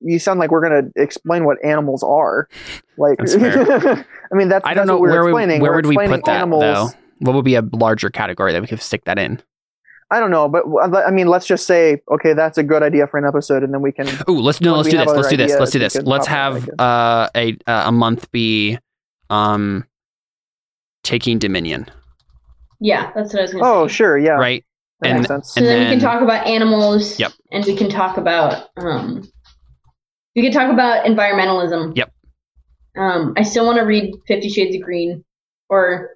you 0.00 0.18
sound 0.18 0.40
like 0.40 0.50
we're 0.50 0.62
gonna 0.62 0.88
explain 0.96 1.44
what 1.44 1.62
animals 1.64 2.02
are. 2.02 2.48
Like, 2.96 3.18
That's 3.18 3.34
fair. 3.36 4.06
I 4.32 4.36
mean, 4.36 4.48
that's 4.48 4.64
I 4.66 4.74
don't 4.74 4.86
that's 4.86 4.88
know 4.88 4.94
what 4.94 5.02
we're 5.02 5.10
where 5.10 5.24
we, 5.24 5.30
explaining. 5.30 5.60
where 5.62 5.70
We're 5.70 5.76
would 5.76 5.86
we 5.86 5.94
explaining 5.94 6.16
put 6.20 6.24
that 6.26 6.36
animals. 6.36 6.62
though. 6.62 6.88
What 7.20 7.34
would 7.34 7.44
be 7.44 7.54
a 7.56 7.62
larger 7.72 8.10
category 8.10 8.52
that 8.52 8.60
we 8.60 8.68
could 8.68 8.80
stick 8.82 9.04
that 9.04 9.18
in? 9.18 9.40
I 10.10 10.20
don't 10.20 10.30
know, 10.30 10.48
but 10.48 10.64
uh, 10.66 11.02
I 11.06 11.10
mean, 11.10 11.26
let's 11.26 11.46
just 11.46 11.66
say, 11.66 12.00
okay, 12.10 12.32
that's 12.32 12.56
a 12.56 12.62
good 12.62 12.82
idea 12.82 13.06
for 13.06 13.18
an 13.18 13.26
episode, 13.26 13.62
and 13.62 13.74
then 13.74 13.82
we 13.82 13.92
can. 13.92 14.08
Ooh, 14.28 14.40
let's 14.40 14.60
no, 14.60 14.72
When 14.72 14.78
let's 14.78 14.86
we 14.86 14.90
do 14.92 14.96
have 14.98 15.06
this. 15.08 15.16
Let's 15.16 15.28
do 15.28 15.36
this. 15.36 15.52
Let's 15.58 15.70
do 15.72 15.78
ideas, 15.78 15.92
this. 15.92 16.00
we 16.00 16.04
can 16.04 16.10
Let's 16.10 16.26
have 16.26 16.70
uh, 16.78 17.28
a 17.34 17.56
a 17.66 17.92
month 17.92 18.30
be 18.32 18.78
um 19.30 19.84
taking 21.02 21.38
Dominion, 21.38 21.86
Yeah, 22.80 23.10
that's 23.14 23.32
what 23.32 23.40
I 23.40 23.42
was 23.42 23.52
going 23.52 23.62
to 23.62 23.68
say. 23.68 23.72
Oh, 23.72 23.86
say. 23.86 23.94
sure, 23.94 24.18
yeah, 24.18 24.32
right? 24.32 24.64
that 25.00 25.08
and- 25.10 25.18
makes 25.20 25.28
sense. 25.28 25.52
So 25.54 25.60
then, 25.60 25.80
we 25.80 25.90
can 25.90 26.00
talk 26.00 26.22
about 26.22 26.46
animals. 26.46 27.18
Yep. 27.18 27.32
And 27.52 27.64
we 27.64 27.76
can 27.76 27.88
talk 27.88 28.16
about 28.16 28.68
um, 28.78 29.28
we 30.38 30.44
can 30.44 30.52
talk 30.52 30.72
about 30.72 31.04
environmentalism. 31.04 31.96
Yep. 31.96 32.12
Um, 32.96 33.34
I 33.36 33.42
still 33.42 33.66
want 33.66 33.78
to 33.78 33.82
read 33.84 34.14
Fifty 34.28 34.48
Shades 34.48 34.76
of 34.76 34.82
Green, 34.82 35.24
or 35.68 36.10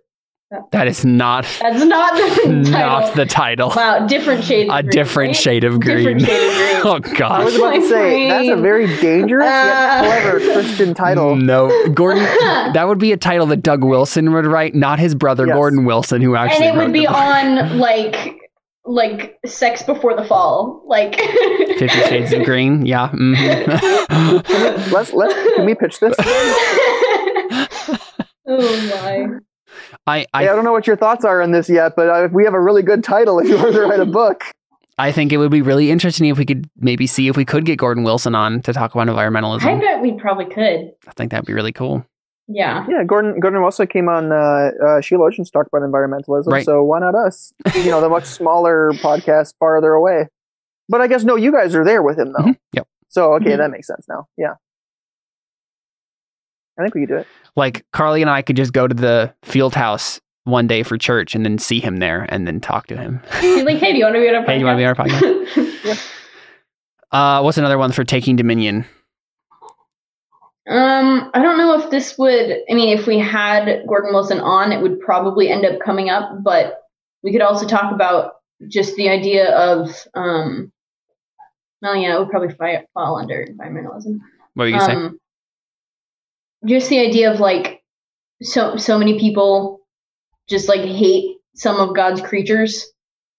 That 0.71 0.87
is 0.87 1.05
not 1.05 1.45
that's 1.61 1.83
not 1.85 2.15
the 2.15 2.29
title. 2.71 2.71
not 2.71 3.15
the 3.17 3.27
title. 3.27 3.73
wow, 3.75 4.07
different 4.07 4.45
shades. 4.45 4.71
A 4.73 4.83
green, 4.83 4.91
different 4.93 5.29
right? 5.31 5.37
shade 5.37 5.65
of 5.65 5.81
green. 5.81 6.19
Different 6.19 6.21
shade 6.23 6.77
of 6.77 6.83
green. 6.83 6.83
oh 6.85 6.95
I 6.95 6.99
was 6.99 7.19
gosh. 7.19 7.57
about 7.57 7.71
to 7.75 7.89
say 7.89 8.29
that's 8.29 8.49
a 8.49 8.61
very 8.61 8.87
dangerous 9.01 9.45
yet 9.45 9.75
Ah. 9.75 10.21
clever 10.21 10.39
Christian 10.53 10.95
title. 10.95 11.35
No, 11.53 11.89
Gordon. 11.89 12.23
That 12.23 12.87
would 12.87 12.99
be 12.99 13.11
a 13.13 13.17
title 13.17 13.47
that 13.47 13.63
Doug 13.63 13.83
Wilson 13.83 14.33
would 14.35 14.47
write, 14.47 14.75
not 14.77 14.99
his 15.01 15.15
brother 15.17 15.47
Yes. 15.49 15.55
Gordon 15.57 15.85
Wilson, 15.85 16.21
who 16.23 16.37
actually. 16.37 16.67
and 16.67 16.77
actually 16.77 16.79
it 16.79 16.81
wrote 16.81 16.87
would 16.87 16.93
be 16.93 17.07
on 17.09 17.79
like 17.79 18.39
like 18.85 19.39
Sex 19.47 19.83
Before 19.83 20.15
the 20.17 20.25
Fall, 20.25 20.83
like 20.87 21.17
Fifty 21.79 21.89
Shades 21.89 22.33
of 22.33 22.45
Green. 22.45 22.85
Yeah. 22.85 23.09
mhm. 23.11 23.43
Let's 24.93 25.13
let's 25.13 25.35
can 25.55 25.67
we 25.67 25.75
pitch 25.75 26.01
this? 26.01 26.15
oh 28.47 28.91
my. 28.91 29.27
I 30.07 30.19
I, 30.19 30.27
I 30.35 30.43
I 30.43 30.45
don't 30.45 30.65
know 30.65 30.73
what 30.73 30.87
your 30.87 30.97
thoughts 30.97 31.25
are 31.25 31.41
on 31.43 31.53
this 31.53 31.69
yet, 31.69 31.93
but 31.97 32.09
uh, 32.09 32.25
if 32.25 32.33
we 32.33 32.45
have 32.45 32.55
a 32.55 32.61
really 32.61 32.83
good 32.83 33.03
title, 33.05 33.39
if 33.39 33.49
you 33.49 33.57
were 33.57 33.73
to 33.73 33.83
write 33.83 34.01
a 34.01 34.07
book, 34.07 34.43
I 34.99 35.13
think 35.13 35.33
it 35.33 35.39
would 35.39 35.51
be 35.51 35.63
really 35.63 35.91
interesting 35.91 36.27
if 36.29 36.39
we 36.39 36.45
could 36.45 36.69
maybe 36.77 37.07
see 37.07 37.29
if 37.29 37.37
we 37.37 37.45
could 37.45 37.65
get 37.65 37.79
Gordon 37.79 38.05
Wilson 38.05 38.35
on 38.35 38.61
to 38.63 38.73
talk 38.73 38.95
about 38.95 39.07
environmentalism. 39.07 39.65
I 39.65 39.81
bet 39.81 40.03
we 40.03 40.13
probably 40.13 40.45
could. 40.47 40.93
I 41.07 41.13
think 41.17 41.31
that'd 41.31 41.47
be 41.47 41.55
really 41.55 41.73
cool. 41.73 42.05
Yeah. 42.55 42.85
yeah, 42.89 43.05
Gordon 43.05 43.41
Gordon 43.41 43.63
also 43.63 43.87
came 43.87 44.09
on 44.09 44.33
uh, 44.33 44.71
uh, 44.87 45.01
Sheila 45.01 45.25
Ocean's 45.27 45.51
talked 45.51 45.69
about 45.73 45.83
environmentalism, 45.89 46.47
Right. 46.49 46.65
so 46.65 46.83
why 46.83 46.99
not 47.01 47.15
us? 47.15 47.53
You 47.75 47.91
know, 47.91 48.01
the 48.01 48.09
much 48.09 48.25
smaller 48.25 48.93
podcast 48.95 49.55
farther 49.59 49.93
away. 49.93 50.29
But 50.89 51.01
I 51.01 51.07
guess 51.07 51.25
no, 51.25 51.37
you 51.37 51.51
guys 51.53 51.75
are 51.75 51.85
there 51.85 52.03
with 52.03 52.19
him 52.19 52.33
though. 52.33 52.45
Mhm, 52.45 52.57
yep. 52.73 52.87
So 53.09 53.35
okay, 53.35 53.53
Mhm. 53.53 53.59
that 53.59 53.71
makes 53.71 53.87
sense 53.87 54.07
now. 54.09 54.27
Yeah, 54.37 54.55
I 56.79 56.83
think 56.83 56.95
we 56.95 57.03
could 57.03 57.09
do 57.11 57.17
it. 57.17 57.27
Like 57.57 57.85
Carly 57.93 58.23
and 58.23 58.31
I 58.31 58.43
could 58.43 58.57
just 58.57 58.73
go 58.73 58.87
to 58.89 58.95
the 58.95 59.33
field 59.43 59.75
house 59.75 60.21
one 60.45 60.67
day 60.67 60.83
for 60.83 60.99
church 60.99 61.35
and 61.35 61.45
then 61.45 61.59
see 61.59 61.79
him 61.81 61.99
there 61.99 62.27
and 62.29 62.47
then 62.47 62.61
talk 62.61 62.87
to 62.89 62.97
him. 62.97 63.21
Be 63.41 63.63
like, 63.63 63.77
hey, 63.79 63.93
do 63.93 63.99
you 63.99 64.05
want 64.05 64.17
to 64.17 64.21
be 64.21 64.29
on 64.29 64.35
a 64.35 64.39
podcast? 64.43 64.47
hey, 64.47 64.59
you 64.59 64.65
want 64.65 64.77
to 64.77 64.81
be 64.81 64.85
on 64.87 64.97
our 64.97 65.07
podcast? 65.07 66.09
Uh, 67.13 67.43
what's 67.43 67.59
another 67.59 67.77
one 67.77 67.93
for 67.93 68.05
taking 68.05 68.37
Dominion? 68.37 68.87
Um, 70.69 71.31
I 71.35 71.43
don't 71.43 71.59
know 71.59 71.81
if 71.81 71.91
this 71.91 72.17
would. 72.19 72.59
I 72.71 72.75
mean, 72.75 72.97
if 72.97 73.07
we 73.07 73.19
had 73.19 73.85
Gordon 73.87 74.13
Wilson 74.13 74.41
on, 74.41 74.73
it 74.73 74.81
would 74.81 75.01
probably 75.01 75.49
end 75.49 75.65
up 75.65 75.81
coming 75.81 76.09
up. 76.09 76.43
But 76.43 76.81
we 77.23 77.33
could 77.33 77.43
also 77.43 77.67
talk 77.67 77.93
about 77.93 78.35
just 78.69 78.95
the 78.97 79.09
idea 79.09 79.55
of. 79.55 80.07
Um, 80.15 80.73
well, 81.81 81.97
yeah, 81.97 82.15
it 82.15 82.19
would 82.21 82.31
probably 82.31 82.55
fi- 82.55 82.87
fall 82.95 83.19
under 83.19 83.45
environmentalism. 83.45 84.21
What 84.55 84.65
were 84.65 84.69
you 84.69 84.81
saying? 84.81 84.99
um, 84.99 85.19
just 86.65 86.89
the 86.89 87.01
idea 87.01 87.33
of 87.33 87.41
like 87.41 87.83
so 88.41 88.77
so 88.77 88.99
many 88.99 89.19
people 89.19 89.81
just 90.49 90.69
like 90.69 90.83
hate 90.83 91.39
some 91.55 91.81
of 91.81 91.95
God's 91.95 92.21
creatures, 92.21 92.87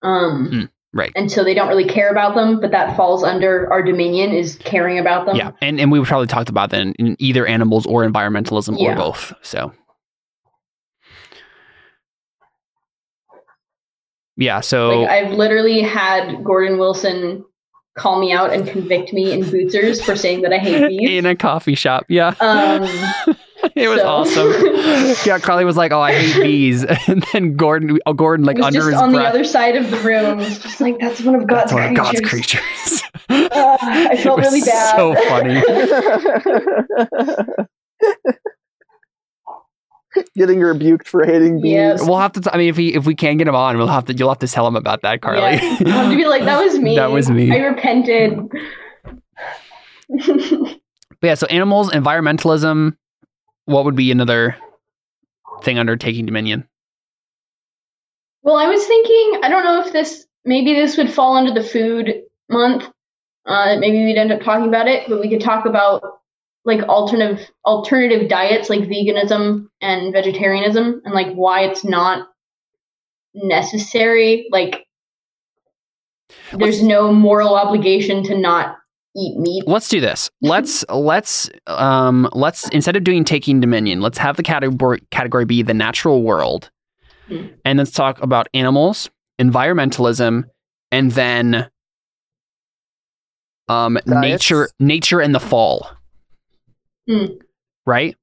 um, 0.02 0.50
Mm, 0.52 0.70
right. 0.94 1.12
And 1.16 1.32
so 1.32 1.44
they 1.44 1.54
don't 1.54 1.68
really 1.68 1.88
care 1.88 2.10
about 2.10 2.36
them, 2.36 2.60
but 2.62 2.72
that 2.72 2.96
falls 2.96 3.24
under 3.24 3.72
our 3.72 3.82
dominion 3.84 4.32
is 4.32 4.56
caring 4.58 5.00
about 5.00 5.26
them. 5.26 5.36
Yeah, 5.36 5.52
and 5.62 5.80
and 5.80 5.92
we 5.92 6.04
probably 6.06 6.28
talked 6.28 6.50
about 6.50 6.70
that 6.70 6.82
in, 6.82 6.94
in 6.94 7.16
either 7.20 7.46
animals 7.46 7.86
or 7.86 8.08
environmentalism 8.08 8.78
or 8.80 8.96
both. 8.96 9.34
So, 9.42 9.74
yeah. 14.38 14.62
So 14.62 15.02
Like 15.02 15.10
I've 15.10 15.34
literally 15.34 15.82
had 15.82 16.44
Gordon 16.44 16.78
Wilson 16.78 17.46
call 17.96 18.20
me 18.20 18.32
out 18.32 18.52
and 18.52 18.68
convict 18.68 19.14
me 19.14 19.32
in 19.32 19.42
Bucer's 19.44 20.02
for 20.04 20.16
saying 20.16 20.42
that 20.42 20.52
I 20.54 20.58
hate 20.58 20.88
bees. 20.90 21.10
in 21.12 21.26
a 21.28 21.36
coffee 21.36 21.76
shop, 21.76 22.06
yeah, 22.10 22.34
Um, 22.40 23.36
it 23.76 23.88
was 23.88 24.02
so- 24.02 24.08
awesome. 24.08 24.54
Yeah, 25.26 25.40
Carly 25.40 25.64
was 25.66 25.78
like, 25.78 25.92
"Oh, 25.92 26.02
I 26.02 26.14
hate 26.14 26.42
bees," 26.42 26.84
and 27.08 27.24
then 27.32 27.56
Gordon, 27.56 28.00
oh, 28.06 28.14
Gordon, 28.14 28.46
like 28.46 28.58
was 28.58 28.66
under 28.68 28.80
just 28.80 28.92
his 28.92 29.02
on 29.02 29.12
the 29.12 29.20
other 29.24 29.44
side 29.44 29.76
of 29.76 29.90
the 29.92 29.98
room, 30.00 30.38
was 30.38 30.60
just 30.60 30.82
like 30.82 31.00
that's 31.00 31.22
one 31.22 31.36
of 31.36 31.48
God's 31.48 31.72
"That's 31.72 31.74
one 31.74 31.84
of 31.84 31.96
God's 31.96 32.22
creatures. 32.22 32.62
creatures." 32.62 33.04
Uh, 33.30 33.78
I 33.82 34.18
felt 34.18 34.40
it 34.40 34.44
was 34.46 34.54
really 34.54 34.62
bad. 34.62 34.96
So 34.96 35.16
funny. 35.28 35.62
Getting 40.36 40.60
rebuked 40.60 41.08
for 41.08 41.26
hating 41.26 41.60
bees. 41.62 41.72
Yes. 41.72 42.08
We'll 42.08 42.20
have 42.20 42.34
to. 42.34 42.42
T- 42.42 42.50
I 42.54 42.58
mean, 42.58 42.70
if 42.70 42.78
we 42.78 42.94
if 42.94 43.06
we 43.08 43.16
can 43.16 43.38
get 43.38 43.48
him 43.48 43.56
on, 43.56 43.78
we'll 43.78 43.88
have 43.88 44.06
to. 44.06 44.14
You'll 44.14 44.30
have 44.30 44.40
to 44.40 44.48
tell 44.48 44.68
him 44.68 44.76
about 44.76 45.02
that, 45.02 45.22
Carly. 45.22 45.40
Yeah. 45.42 45.78
I'll 45.80 45.92
have 45.92 46.12
to 46.12 46.16
be 46.18 46.26
like, 46.26 46.44
that 46.46 46.62
was 46.64 46.78
me. 46.78 46.96
That 46.98 47.12
was 47.12 47.32
me. 47.32 47.52
I 47.52 47.58
repented. 47.66 48.38
But 50.10 51.28
yeah, 51.28 51.34
so 51.36 51.48
animals, 51.48 51.90
environmentalism. 51.92 52.96
What 53.66 53.86
would 53.86 53.96
be 53.96 54.12
another 54.12 54.58
thing 55.64 55.80
under 55.80 55.96
taking 55.96 56.26
dominion? 56.26 56.68
well, 58.44 58.58
I 58.58 58.68
was 58.68 58.86
thinking, 58.86 59.40
I 59.42 59.50
don't 59.50 59.64
know 59.64 59.82
if 59.86 59.94
this, 59.94 60.26
maybe 60.44 60.74
this 60.74 60.98
would 60.98 61.12
fall 61.12 61.38
under 61.38 61.54
the 61.54 61.68
food 61.68 62.24
month. 62.50 62.84
Uh, 63.46 63.78
maybe 63.80 64.04
we'd 64.04 64.18
end 64.18 64.34
up 64.34 64.42
talking 64.42 64.68
about 64.68 64.88
it, 64.88 65.08
but 65.08 65.22
we 65.22 65.30
could 65.30 65.42
talk 65.42 65.66
about 65.66 66.04
like 66.66 66.82
alternative 66.84 67.50
alternative 67.66 68.30
diets 68.30 68.70
like 68.70 68.82
veganism 68.82 69.68
and 69.82 70.14
vegetarianism 70.14 71.02
and 71.04 71.14
like 71.14 71.34
why 71.34 71.64
it's 71.64 71.84
not 71.84 72.30
necessary. 73.34 74.48
Like 74.50 74.86
there's 76.54 76.82
no 76.82 77.12
moral 77.12 77.56
obligation 77.56 78.24
to 78.24 78.38
not 78.38 78.78
eat 79.16 79.38
meat. 79.38 79.64
Let's 79.68 79.90
do 79.90 80.00
this. 80.00 80.30
Let's 80.42 80.84
let's 80.90 81.50
um 81.68 82.30
let's 82.34 82.68
instead 82.70 82.96
of 82.96 83.04
doing 83.04 83.24
taking 83.24 83.60
dominion, 83.60 84.02
let's 84.02 84.18
have 84.18 84.38
the 84.38 84.44
category 84.44 85.02
category 85.12 85.46
be 85.46 85.62
the 85.62 85.74
natural 85.74 86.24
world, 86.24 86.70
Hmm. 87.28 87.48
and 87.64 87.80
let's 87.80 87.92
talk 87.92 88.22
about 88.22 88.48
animals, 88.54 89.10
environmentalism, 89.40 90.44
and 90.92 91.12
then 91.12 91.70
um 93.70 93.98
Diets. 94.06 94.22
nature 94.22 94.70
nature 94.80 95.22
and 95.22 95.34
the 95.34 95.40
fall. 95.40 95.90
Hmm. 97.10 97.26
Right. 97.86 98.16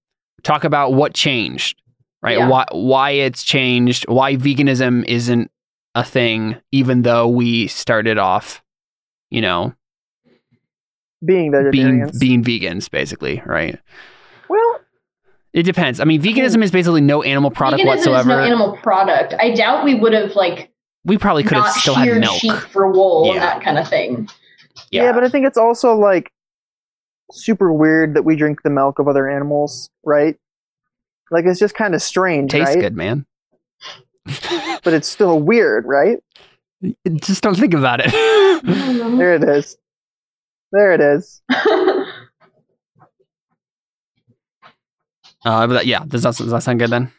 Talk 0.42 0.64
about 0.64 0.92
what 0.94 1.14
changed. 1.14 1.80
Right. 2.22 2.38
Yeah. 2.38 2.48
Why 2.48 2.64
why 2.72 3.10
it's 3.12 3.42
changed. 3.42 4.08
Why 4.08 4.36
veganism 4.36 5.04
isn't 5.06 5.50
a 5.94 6.04
thing, 6.04 6.56
even 6.72 7.02
though 7.02 7.26
we 7.28 7.66
started 7.66 8.16
off, 8.18 8.62
you 9.30 9.40
know, 9.40 9.74
Being 11.24 11.50
being 11.50 11.52
vegetarians. 11.52 12.18
being 12.18 12.42
vegans, 12.44 12.90
basically. 12.90 13.42
Right. 13.44 13.78
well, 14.48 14.80
It 15.52 15.64
depends. 15.64 16.00
I 16.00 16.04
mean, 16.04 16.22
veganism 16.22 16.62
is 16.62 16.70
basically 16.70 17.00
no 17.02 17.22
animal 17.22 17.50
product 17.50 17.82
Veganism 17.82 17.86
whatsoever. 17.86 18.20
is 18.20 18.26
no 18.26 18.38
animal 18.38 18.76
product. 18.82 19.34
I 19.38 19.52
doubt 19.54 19.84
we 19.84 19.94
would 19.94 20.12
have 20.12 20.34
like 20.34 20.70
we 21.04 21.16
probably 21.18 21.42
could 21.44 21.56
have 21.58 21.72
still 21.72 21.94
had 21.94 22.18
milk. 22.20 22.38
sheep 22.40 22.52
for 22.54 22.90
wool 22.90 23.26
Yeah. 23.26 23.32
and 23.32 23.42
that 23.42 23.62
kind 23.62 23.78
of 23.78 23.88
thing. 23.88 24.28
yeah. 24.90 25.12
but 25.12 25.24
I 25.24 25.28
think 25.28 25.46
it's 25.46 25.58
also 25.58 25.94
like 25.96 26.30
super 27.32 27.72
weird 27.72 28.14
that 28.14 28.22
we 28.24 28.36
drink 28.36 28.62
the 28.62 28.70
milk 28.70 28.98
of 28.98 29.08
other 29.08 29.28
animals, 29.28 29.88
right? 30.04 30.36
Like 31.30 31.44
it's 31.46 31.60
just 31.60 31.74
kind 31.74 31.94
of 31.94 32.02
strange, 32.02 32.50
Tastes 32.50 32.74
right? 32.74 32.80
good, 32.82 32.96
man. 32.96 33.24
But 34.82 34.92
it's 34.94 35.08
still 35.08 35.40
weird, 35.40 35.84
right? 35.86 36.18
Just 37.20 37.42
don't 37.42 37.56
think 37.56 37.74
about 37.74 38.00
it. 38.04 38.10
There 38.62 39.34
it 39.34 39.44
is. 39.44 39.76
There 40.72 40.92
it 40.92 41.00
is. 41.00 41.42
uh, 41.50 42.06
but 45.44 45.68
that, 45.68 45.86
yeah, 45.86 46.04
does 46.06 46.22
that, 46.22 46.36
does 46.36 46.50
that 46.50 46.62
sound 46.62 46.78
good 46.78 46.90
then? 46.90 47.12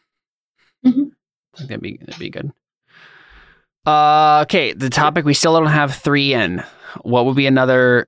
Mhm. 0.86 1.12
I 1.54 1.58
think 1.58 1.70
that'd 1.70 1.82
be 1.82 1.97
that'd 1.97 2.20
be 2.20 2.30
good. 2.30 2.52
Uh, 3.86 4.41
okay, 4.43 4.74
the 4.74 4.89
topic 4.89 5.26
we 5.26 5.34
still 5.34 5.54
don't 5.58 5.68
have 5.68 5.93
three 5.95 6.34
in. 6.34 6.64
What 7.02 7.26
would 7.26 7.36
be 7.36 7.47
another 7.47 8.08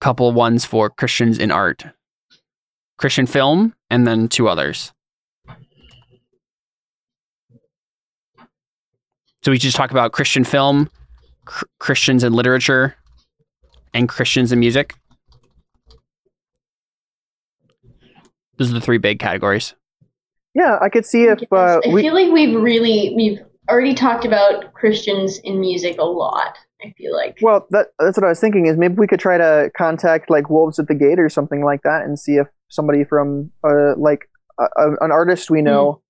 couple 0.00 0.30
ones 0.32 0.64
for 0.64 0.90
Christians 0.90 1.38
in 1.38 1.50
art? 1.50 1.84
Christian 2.98 3.26
film, 3.26 3.74
and 3.88 4.06
then 4.06 4.28
two 4.28 4.46
others. 4.48 4.92
So 9.42 9.50
we 9.52 9.58
just 9.58 9.76
talk 9.76 9.90
about 9.90 10.12
Christian 10.12 10.44
film, 10.44 10.90
cr- 11.46 11.64
Christians 11.78 12.22
in 12.24 12.34
literature, 12.34 12.94
and 13.94 14.08
Christians 14.08 14.52
in 14.52 14.60
music. 14.60 14.94
Those 18.56 18.70
are 18.70 18.74
the 18.74 18.80
three 18.80 18.98
big 18.98 19.18
categories. 19.18 19.74
Yeah, 20.54 20.78
I 20.80 20.88
could 20.88 21.06
see 21.06 21.24
if 21.24 21.42
uh, 21.52 21.80
I 21.84 21.88
we. 21.88 22.02
feel 22.02 22.14
like 22.14 22.30
we've 22.30 22.60
really 22.60 23.14
we've 23.16 23.38
already 23.68 23.94
talked 23.94 24.24
about 24.24 24.74
Christians 24.74 25.38
in 25.38 25.60
music 25.60 25.96
a 25.98 26.04
lot. 26.04 26.58
I 26.82 26.92
feel 26.96 27.14
like. 27.14 27.38
Well, 27.40 27.66
that, 27.70 27.88
that's 27.98 28.16
what 28.16 28.24
I 28.24 28.28
was 28.28 28.40
thinking. 28.40 28.66
Is 28.66 28.76
maybe 28.76 28.94
we 28.94 29.06
could 29.06 29.20
try 29.20 29.38
to 29.38 29.70
contact 29.76 30.28
like 30.28 30.50
Wolves 30.50 30.78
at 30.78 30.88
the 30.88 30.94
Gate 30.94 31.18
or 31.18 31.28
something 31.28 31.64
like 31.64 31.82
that, 31.82 32.02
and 32.02 32.18
see 32.18 32.36
if 32.36 32.48
somebody 32.68 33.04
from 33.04 33.50
uh, 33.64 33.96
like 33.96 34.28
a, 34.58 34.64
a, 34.76 34.90
an 35.00 35.12
artist 35.12 35.50
we 35.50 35.62
know 35.62 36.02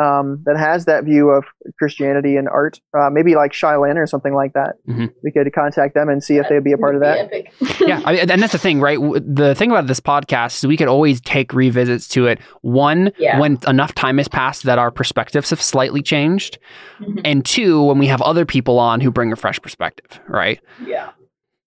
um, 0.00 0.42
that 0.46 0.56
has 0.56 0.86
that 0.86 1.04
view 1.04 1.28
of 1.30 1.44
Christianity 1.78 2.36
and 2.36 2.48
art, 2.48 2.80
uh, 2.98 3.10
maybe 3.10 3.34
like 3.34 3.52
Shylin 3.52 3.96
or 3.96 4.06
something 4.06 4.32
like 4.32 4.54
that. 4.54 4.76
Mhm. 4.88 5.12
We 5.22 5.30
could 5.30 5.52
contact 5.52 5.94
them 5.94 6.08
and 6.08 6.22
see 6.24 6.38
if 6.38 6.48
they'd 6.48 6.64
be 6.64 6.72
a 6.72 6.78
part 6.78 6.94
of 6.94 7.02
that. 7.02 7.18
Would 7.22 7.30
be 7.30 7.36
epic. 7.60 7.80
yeah, 7.86 8.00
I 8.04 8.12
mean, 8.12 8.30
and 8.30 8.42
that's 8.42 8.52
the 8.52 8.58
thing, 8.58 8.80
right? 8.80 8.98
The 8.98 9.54
thing 9.54 9.70
about 9.70 9.86
this 9.88 10.00
podcast 10.00 10.58
is 10.58 10.66
we 10.66 10.76
could 10.78 10.88
always 10.88 11.20
take 11.20 11.52
revisits 11.52 12.08
to 12.10 12.26
it. 12.28 12.40
One, 12.62 13.12
Yeah. 13.18 13.38
when 13.38 13.58
enough 13.66 13.94
time 13.94 14.16
has 14.18 14.28
passed 14.28 14.62
that 14.62 14.78
our 14.78 14.90
perspectives 14.90 15.50
have 15.50 15.60
slightly 15.60 16.00
changed, 16.02 16.58
Mhm. 17.00 17.20
and 17.24 17.44
two, 17.44 17.82
when 17.84 17.98
we 17.98 18.06
have 18.06 18.22
other 18.22 18.46
people 18.46 18.78
on 18.78 19.00
who 19.02 19.10
bring 19.10 19.32
a 19.32 19.36
fresh 19.36 19.60
perspective, 19.60 20.18
right? 20.28 20.60
yeah. 20.86 21.10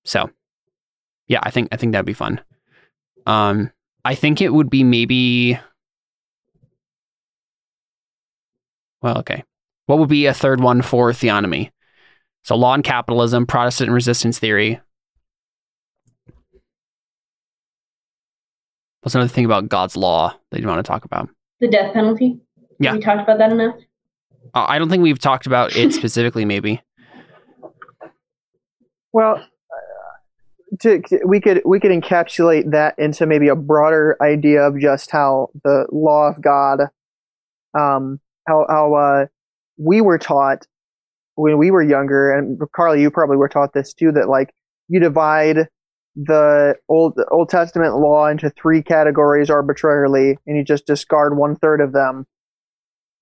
So, 0.05 0.29
yeah, 1.27 1.39
I 1.43 1.51
think 1.51 1.69
I 1.71 1.77
think 1.77 1.91
that'd 1.91 2.05
be 2.05 2.13
fun. 2.13 2.41
Um, 3.25 3.71
I 4.03 4.15
think 4.15 4.41
it 4.41 4.51
would 4.53 4.69
be 4.69 4.83
maybe. 4.83 5.59
Well, 9.03 9.19
okay. 9.19 9.43
What 9.85 9.99
would 9.99 10.09
be 10.09 10.25
a 10.25 10.33
third 10.33 10.61
one 10.61 10.81
for 10.81 11.11
theonomy? 11.11 11.69
So, 12.43 12.55
law 12.55 12.73
and 12.73 12.83
capitalism, 12.83 13.45
Protestant 13.45 13.91
resistance 13.91 14.39
theory. 14.39 14.79
What's 19.01 19.13
another 19.13 19.29
thing 19.29 19.45
about 19.45 19.67
God's 19.67 19.97
law 19.97 20.33
that 20.51 20.61
you 20.61 20.67
want 20.67 20.79
to 20.79 20.89
talk 20.89 21.03
about? 21.03 21.29
The 21.59 21.67
death 21.67 21.93
penalty. 21.93 22.39
Yeah. 22.79 22.91
Have 22.91 22.99
we 22.99 23.03
talked 23.03 23.21
about 23.21 23.37
that 23.39 23.51
enough? 23.51 23.75
Uh, 24.53 24.65
I 24.67 24.79
don't 24.79 24.89
think 24.89 25.03
we've 25.03 25.19
talked 25.19 25.45
about 25.45 25.75
it 25.75 25.93
specifically. 25.93 26.45
Maybe. 26.45 26.81
Well, 29.11 29.35
uh, 29.35 30.77
to, 30.81 31.01
we 31.25 31.41
could 31.41 31.61
we 31.65 31.81
could 31.81 31.91
encapsulate 31.91 32.71
that 32.71 32.97
into 32.97 33.25
maybe 33.25 33.49
a 33.49 33.55
broader 33.55 34.15
idea 34.21 34.61
of 34.61 34.79
just 34.79 35.11
how 35.11 35.49
the 35.63 35.85
law 35.91 36.29
of 36.29 36.41
God, 36.41 36.79
um, 37.77 38.21
how 38.47 38.65
how 38.69 38.93
uh, 38.93 39.25
we 39.77 40.01
were 40.01 40.17
taught 40.17 40.65
when 41.35 41.57
we 41.57 41.71
were 41.71 41.81
younger, 41.83 42.31
and 42.31 42.59
Carly, 42.75 43.01
you 43.01 43.09
probably 43.11 43.37
were 43.37 43.49
taught 43.49 43.73
this 43.73 43.93
too. 43.93 44.11
That 44.11 44.29
like 44.29 44.53
you 44.87 44.99
divide 44.99 45.67
the 46.15 46.75
old 46.89 47.19
Old 47.31 47.49
Testament 47.49 47.95
law 47.97 48.27
into 48.27 48.49
three 48.51 48.81
categories 48.83 49.49
arbitrarily, 49.49 50.37
and 50.45 50.57
you 50.57 50.63
just 50.63 50.85
discard 50.85 51.37
one 51.37 51.55
third 51.55 51.81
of 51.81 51.91
them 51.93 52.25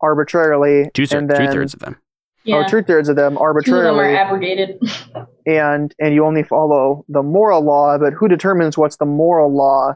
arbitrarily, 0.01 0.89
Two 0.93 1.03
and 1.03 1.27
thirds. 1.27 1.27
then 1.29 1.47
Two 1.47 1.53
thirds 1.53 1.73
of 1.73 1.79
them. 1.79 1.97
Yeah. 2.43 2.55
or 2.55 2.67
two 2.67 2.81
thirds 2.81 3.07
of 3.07 3.15
them 3.15 3.33
Two 3.33 3.37
of 3.37 3.37
them 3.37 3.37
are 3.37 3.47
arbitrarily 3.47 4.15
abrogated. 4.17 4.81
and 5.45 5.93
and 5.99 6.15
you 6.15 6.25
only 6.25 6.41
follow 6.41 7.05
the 7.07 7.21
moral 7.21 7.63
law 7.63 7.99
but 7.99 8.13
who 8.13 8.27
determines 8.27 8.77
what's 8.79 8.97
the 8.97 9.05
moral 9.05 9.55
law 9.55 9.93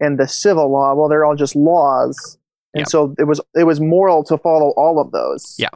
and 0.00 0.18
the 0.18 0.26
civil 0.26 0.72
law 0.72 0.94
well 0.94 1.10
they're 1.10 1.26
all 1.26 1.36
just 1.36 1.54
laws 1.54 2.38
and 2.74 2.80
Yeah. 2.82 2.84
so 2.88 3.14
it 3.18 3.24
was 3.24 3.40
it 3.54 3.64
was 3.64 3.80
moral 3.80 4.24
to 4.24 4.38
follow 4.38 4.70
all 4.76 4.98
of 5.00 5.10
those 5.12 5.56
Yeah. 5.58 5.68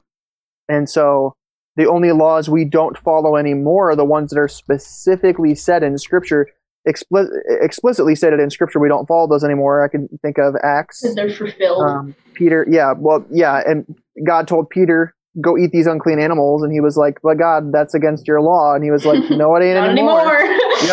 and 0.68 0.88
so 0.88 1.34
the 1.76 1.86
only 1.88 2.12
laws 2.12 2.48
we 2.48 2.64
don't 2.64 2.96
follow 2.98 3.36
anymore 3.36 3.90
are 3.90 3.96
the 3.96 4.04
ones 4.04 4.30
that 4.30 4.38
are 4.38 4.48
specifically 4.48 5.54
said 5.54 5.82
in 5.82 5.98
scripture 5.98 6.48
expli- 6.88 7.28
explicitly 7.60 8.14
stated 8.14 8.40
in 8.40 8.48
scripture 8.50 8.78
we 8.78 8.88
don't 8.88 9.06
follow 9.06 9.26
those 9.26 9.42
anymore 9.44 9.84
i 9.84 9.88
can 9.88 10.08
think 10.22 10.38
of 10.38 10.54
acts 10.62 11.02
Because 11.02 11.16
they're 11.16 11.30
fulfilled. 11.30 11.82
um, 11.82 12.14
Peter, 12.34 12.66
yeah, 12.70 12.92
well, 12.96 13.24
yeah, 13.30 13.62
and 13.66 13.86
God 14.26 14.46
told 14.46 14.68
Peter, 14.68 15.14
"Go 15.40 15.56
eat 15.58 15.70
these 15.72 15.86
unclean 15.86 16.18
animals," 16.18 16.62
and 16.62 16.72
he 16.72 16.80
was 16.80 16.96
like, 16.96 17.18
"But 17.22 17.38
God, 17.38 17.72
that's 17.72 17.94
against 17.94 18.26
your 18.28 18.40
law," 18.40 18.74
and 18.74 18.82
he 18.84 18.90
was 18.90 19.04
like, 19.04 19.28
"No, 19.30 19.54
it 19.56 19.64
ain't 19.64 19.74
Not 19.80 19.90
anymore." 19.90 20.20
anymore. 20.20 20.62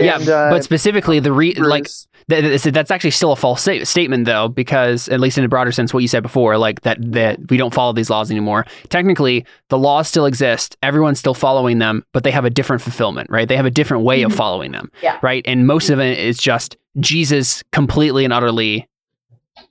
Yeah, 0.00 0.18
And, 0.18 0.28
uh, 0.28 0.50
but 0.50 0.64
specifically 0.64 1.18
the 1.20 1.32
re 1.32 1.54
like 1.54 1.84
Bruce- 1.84 2.06
Th- 2.30 2.42
th- 2.42 2.62
th- 2.62 2.74
that's 2.74 2.90
actually 2.90 3.10
still 3.12 3.32
a 3.32 3.36
false 3.36 3.62
sta- 3.62 3.84
statement, 3.84 4.26
though, 4.26 4.48
because 4.48 5.08
at 5.08 5.18
least 5.18 5.38
in 5.38 5.44
a 5.44 5.48
broader 5.48 5.72
sense, 5.72 5.92
what 5.94 6.00
you 6.00 6.08
said 6.08 6.22
before, 6.22 6.56
like 6.58 6.82
that 6.82 6.98
that 7.12 7.38
we 7.50 7.56
don't 7.56 7.72
follow 7.74 7.92
these 7.94 8.10
laws 8.10 8.30
anymore. 8.30 8.64
Technically, 8.90 9.44
the 9.70 9.78
laws 9.78 10.08
still 10.08 10.26
exist. 10.26 10.76
Everyone's 10.82 11.18
still 11.18 11.32
following 11.34 11.78
them, 11.78 12.04
but 12.12 12.24
they 12.24 12.30
have 12.30 12.44
a 12.44 12.50
different 12.50 12.82
fulfillment, 12.82 13.30
right? 13.30 13.48
They 13.48 13.56
have 13.56 13.64
a 13.66 13.70
different 13.70 14.04
way 14.04 14.22
of 14.22 14.32
Mhm. 14.32 14.36
following 14.36 14.72
them, 14.72 14.90
Yeah. 15.02 15.18
right? 15.22 15.42
And 15.46 15.66
most 15.66 15.88
of 15.90 16.00
it 16.00 16.18
is 16.18 16.36
just 16.38 16.76
Jesus 17.00 17.62
completely 17.72 18.24
and 18.24 18.32
utterly, 18.32 18.88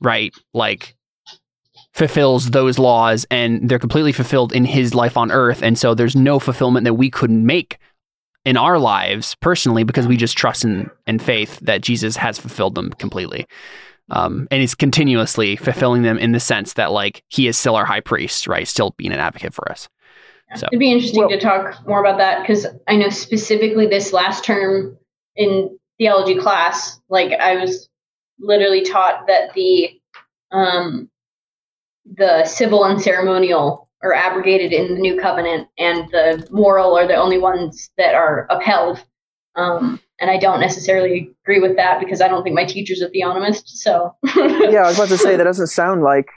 right? 0.01 0.33
Like 0.53 0.95
fulfills 1.97 2.51
those 2.51 2.77
laws, 2.77 3.25
and 3.31 3.67
they're 3.67 3.79
completely 3.79 4.11
fulfilled 4.11 4.53
in 4.53 4.65
His 4.65 4.93
life 4.93 5.17
on 5.17 5.31
Earth, 5.31 5.63
and 5.63 5.79
so 5.79 5.95
there's 5.95 6.15
no 6.15 6.37
fulfillment 6.37 6.83
that 6.83 6.93
we 6.93 7.09
couldn't 7.09 7.43
make 7.43 7.79
in 8.45 8.55
our 8.55 8.77
lives 8.77 9.33
personally 9.41 9.83
because 9.83 10.05
we 10.05 10.15
just 10.15 10.37
trust 10.37 10.63
in, 10.63 10.91
in 11.07 11.17
faith 11.17 11.59
that 11.61 11.81
Jesus 11.81 12.15
has 12.15 12.37
fulfilled 12.37 12.75
them 12.75 12.91
completely. 12.91 13.47
Um, 14.09 14.47
and 14.51 14.63
is 14.63 14.73
continuously 14.73 15.57
fulfilling 15.57 16.03
them 16.03 16.17
in 16.17 16.31
the 16.31 16.39
sense 16.39 16.73
that 16.73 16.93
like 16.93 17.23
he 17.27 17.45
is 17.47 17.57
still 17.57 17.75
our 17.75 17.83
high 17.83 17.99
priest, 17.99 18.47
right? 18.47 18.65
Still 18.65 18.93
being 18.95 19.11
an 19.11 19.19
advocate 19.19 19.53
for 19.53 19.69
us. 19.69 19.89
So 20.55 20.65
It'd 20.67 20.79
be 20.79 20.93
interesting 20.93 21.23
Well- 21.23 21.29
to 21.29 21.39
talk 21.39 21.85
more 21.85 21.99
about 21.99 22.19
that 22.19 22.41
because 22.41 22.65
I 22.87 22.95
know 22.95 23.09
specifically 23.09 23.85
this 23.85 24.13
last 24.13 24.45
term 24.45 24.97
in 25.35 25.77
theology 25.97 26.35
class, 26.35 27.01
like 27.09 27.33
I 27.33 27.57
was 27.57 27.89
literally 28.39 28.83
taught 28.83 29.27
that 29.27 29.53
the 29.55 29.99
um, 30.53 31.09
the 32.15 32.45
civil 32.45 32.85
and 32.85 33.01
ceremonial 33.01 33.89
are 34.03 34.13
abrogated 34.13 34.71
in 34.71 34.93
the 34.93 34.99
new 34.99 35.19
covenant, 35.19 35.67
and 35.77 36.09
the 36.11 36.47
moral 36.51 36.97
are 36.97 37.07
the 37.07 37.15
only 37.15 37.37
ones 37.37 37.89
that 37.97 38.13
are 38.13 38.47
upheld. 38.49 39.03
Um, 39.55 39.99
and 40.19 40.29
I 40.29 40.37
don't 40.37 40.59
necessarily 40.59 41.35
agree 41.43 41.59
with 41.59 41.75
that 41.77 41.99
because 41.99 42.21
I 42.21 42.27
don't 42.27 42.43
think 42.43 42.55
my 42.55 42.65
teacher's 42.65 43.01
a 43.01 43.09
theonomist. 43.09 43.63
So 43.65 44.15
yeah, 44.35 44.83
I 44.83 44.87
was 44.87 44.95
about 44.95 45.09
to 45.09 45.17
say 45.17 45.35
that 45.35 45.43
doesn't 45.43 45.67
sound 45.67 46.03
like 46.03 46.27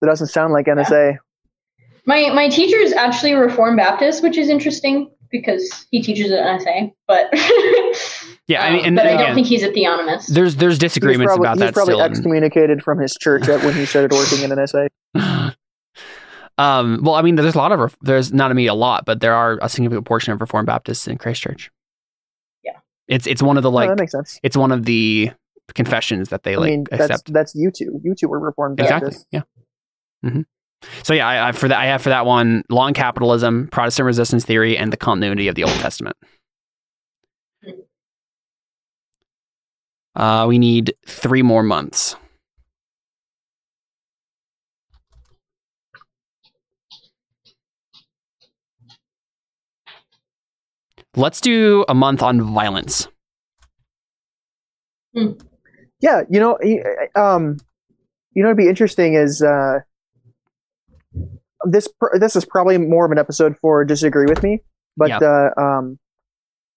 that 0.00 0.08
doesn't 0.08 0.28
sound 0.28 0.52
like 0.52 0.66
NSA. 0.66 1.18
My 2.06 2.30
my 2.30 2.48
teacher 2.48 2.78
is 2.78 2.92
actually 2.92 3.32
a 3.32 3.38
Reformed 3.38 3.76
Baptist, 3.76 4.22
which 4.22 4.36
is 4.36 4.48
interesting 4.48 5.10
because 5.30 5.86
he 5.90 6.02
teaches 6.02 6.30
at 6.30 6.40
NSA. 6.40 6.92
But 7.06 7.30
yeah, 8.52 8.64
I 8.64 8.72
mean, 8.72 8.84
and 8.84 8.96
but 8.96 9.06
I 9.06 9.16
don't 9.16 9.34
think 9.34 9.46
he's 9.46 9.62
a 9.62 9.70
theonomist. 9.70 10.26
there's 10.28 10.56
there's 10.56 10.74
He's 10.74 10.78
disagreements 10.80 11.30
probably, 11.34 11.46
about 11.46 11.58
he's 11.66 11.72
probably 11.72 11.94
still. 11.94 12.04
in- 12.04 12.10
excommunicated 12.10 12.82
from 12.82 12.98
his 12.98 13.14
church 13.14 13.48
at 13.48 13.62
when 13.64 13.74
he 13.74 13.84
started 13.86 14.12
working 14.12 14.42
in 14.42 14.50
NSA. 14.50 14.88
um, 16.58 17.00
well, 17.02 17.14
I 17.14 17.22
mean, 17.22 17.36
there's 17.36 17.54
a 17.54 17.58
lot 17.58 17.72
of 17.72 17.80
ref- 17.80 17.96
there's 18.02 18.32
not 18.32 18.50
a 18.50 18.54
me 18.54 18.66
a 18.66 18.74
lot, 18.74 19.04
but 19.04 19.20
there 19.20 19.34
are 19.34 19.58
a 19.62 19.68
significant 19.68 20.06
portion 20.06 20.32
of 20.32 20.40
Reformed 20.40 20.66
Baptists 20.66 21.06
in 21.08 21.18
Christ 21.18 21.42
Church. 21.42 21.70
Yeah. 22.62 22.72
it's 23.08 23.26
it's 23.26 23.42
one 23.42 23.56
of 23.56 23.62
the 23.62 23.70
like 23.70 23.88
that 23.88 23.98
makes 23.98 24.12
sense. 24.12 24.38
it's 24.42 24.56
one 24.56 24.72
of 24.72 24.84
the 24.84 25.30
confessions 25.74 26.28
that 26.28 26.42
they 26.42 26.54
I 26.54 26.58
like 26.58 26.70
mean, 26.70 26.84
that's 26.90 27.02
accept. 27.04 27.32
that's 27.32 27.54
you 27.54 27.70
two. 27.70 28.00
You 28.04 28.14
two 28.14 28.28
were 28.28 28.38
Reformed 28.38 28.76
Baptists. 28.76 28.92
Exactly. 28.92 29.38
Baptists. 29.38 29.56
Yeah. 30.22 30.30
hmm 30.30 30.40
So 31.02 31.14
yeah, 31.14 31.26
I, 31.26 31.48
I 31.48 31.52
for 31.52 31.68
that 31.68 31.78
I 31.78 31.86
have 31.86 32.02
for 32.02 32.10
that 32.10 32.26
one 32.26 32.64
long 32.68 32.92
capitalism, 32.92 33.68
Protestant 33.72 34.06
resistance 34.06 34.44
theory, 34.44 34.76
and 34.76 34.92
the 34.92 34.96
continuity 34.98 35.48
of 35.48 35.54
the 35.54 35.64
Old 35.64 35.74
Testament. 35.74 36.16
Uh, 40.14 40.44
we 40.48 40.58
need 40.58 40.94
three 41.06 41.42
more 41.42 41.62
months. 41.62 42.16
Let's 51.16 51.40
do 51.40 51.84
a 51.88 51.94
month 51.94 52.22
on 52.22 52.40
violence. 52.40 53.08
Yeah, 56.00 56.22
you 56.30 56.40
know, 56.40 56.58
um, 57.14 57.58
you 58.32 58.42
know, 58.42 58.48
it'd 58.48 58.56
be 58.56 58.68
interesting 58.68 59.14
is 59.14 59.42
uh, 59.42 59.80
this. 61.64 61.86
This 62.18 62.34
is 62.34 62.44
probably 62.46 62.78
more 62.78 63.04
of 63.04 63.12
an 63.12 63.18
episode 63.18 63.56
for 63.60 63.84
disagree 63.84 64.26
with 64.26 64.42
me, 64.42 64.62
but 64.96 65.10
Yeah. 65.10 65.18
uh, 65.18 65.60
um, 65.60 65.98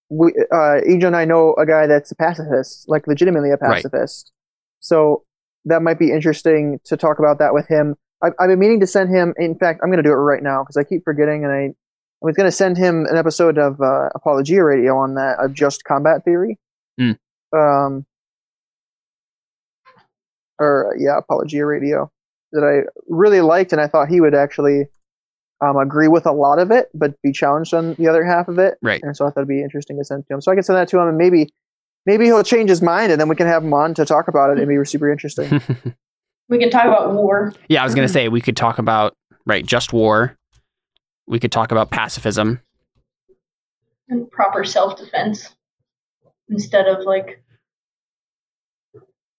we, 0.08 0.32
uh, 0.52 0.80
Ejo 0.88 1.06
and 1.06 1.16
I 1.16 1.24
know 1.24 1.54
a 1.54 1.66
guy 1.66 1.86
that's 1.86 2.10
a 2.10 2.16
pacifist, 2.16 2.88
like 2.88 3.06
legitimately 3.06 3.50
a 3.50 3.56
Right. 3.56 3.82
pacifist. 3.82 4.32
So 4.80 5.24
that 5.64 5.82
might 5.82 5.98
be 5.98 6.12
interesting 6.12 6.78
to 6.84 6.96
talk 6.96 7.18
about 7.18 7.38
that 7.38 7.52
with 7.54 7.66
him. 7.66 7.96
I've, 8.22 8.32
I've 8.38 8.48
been 8.48 8.58
meaning 8.58 8.80
to 8.80 8.86
send 8.86 9.10
him. 9.10 9.34
In 9.36 9.58
fact, 9.58 9.80
I'm 9.82 9.88
going 9.90 10.02
to 10.02 10.08
do 10.08 10.12
it 10.12 10.16
right 10.16 10.42
now 10.42 10.62
because 10.62 10.76
I 10.76 10.84
keep 10.84 11.02
forgetting, 11.04 11.44
and 11.44 11.52
I, 11.52 11.64
I 11.66 11.72
was 12.22 12.36
going 12.36 12.46
to 12.46 12.52
send 12.52 12.76
him 12.76 13.04
an 13.10 13.16
episode 13.16 13.58
of 13.58 13.80
uh, 13.80 14.08
Apologia 14.14 14.64
Radio 14.64 14.96
on 14.96 15.14
that 15.16 15.38
of 15.38 15.52
just 15.52 15.84
combat 15.84 16.24
theory. 16.24 16.58
Mm. 17.00 17.18
Um, 17.52 18.06
or 20.58 20.94
yeah, 20.98 21.18
Apologia 21.18 21.66
Radio 21.66 22.10
that 22.52 22.62
I 22.64 22.88
really 23.08 23.40
liked, 23.40 23.72
and 23.72 23.80
I 23.80 23.86
thought 23.88 24.08
he 24.08 24.20
would 24.20 24.34
actually 24.34 24.86
um, 25.60 25.76
agree 25.76 26.08
with 26.08 26.26
a 26.26 26.32
lot 26.32 26.58
of 26.58 26.70
it, 26.70 26.88
but 26.94 27.20
be 27.22 27.32
challenged 27.32 27.72
on 27.72 27.94
the 27.94 28.08
other 28.08 28.24
half 28.24 28.48
of 28.48 28.58
it. 28.58 28.78
Right. 28.82 29.00
And 29.02 29.16
so 29.16 29.26
I 29.26 29.30
thought 29.30 29.40
it'd 29.40 29.48
be 29.48 29.62
interesting 29.62 29.96
to 29.98 30.04
send 30.04 30.26
to 30.26 30.34
him. 30.34 30.40
So 30.40 30.52
I 30.52 30.54
can 30.54 30.62
send 30.62 30.76
that 30.76 30.88
to 30.88 30.98
him, 30.98 31.08
and 31.08 31.18
maybe 31.18 31.48
maybe 32.04 32.26
he'll 32.26 32.42
change 32.42 32.70
his 32.70 32.82
mind, 32.82 33.12
and 33.12 33.20
then 33.20 33.28
we 33.28 33.36
can 33.36 33.46
have 33.46 33.64
him 33.64 33.72
on 33.74 33.94
to 33.94 34.04
talk 34.04 34.28
about 34.28 34.50
it. 34.50 34.58
It'd 34.58 34.68
be 34.68 34.84
super 34.84 35.10
interesting. 35.10 35.60
We 36.48 36.58
can 36.58 36.70
talk 36.70 36.84
about 36.84 37.12
war. 37.12 37.52
Yeah, 37.68 37.82
I 37.82 37.84
was 37.84 37.94
gonna 37.94 38.08
say 38.08 38.28
we 38.28 38.40
could 38.40 38.56
talk 38.56 38.78
about 38.78 39.16
right, 39.46 39.66
just 39.66 39.92
war. 39.92 40.36
We 41.26 41.40
could 41.40 41.50
talk 41.50 41.72
about 41.72 41.90
pacifism. 41.90 42.60
and 44.08 44.30
proper 44.30 44.62
self 44.64 44.96
defense 44.96 45.56
instead 46.48 46.86
of 46.86 47.04
like 47.04 47.42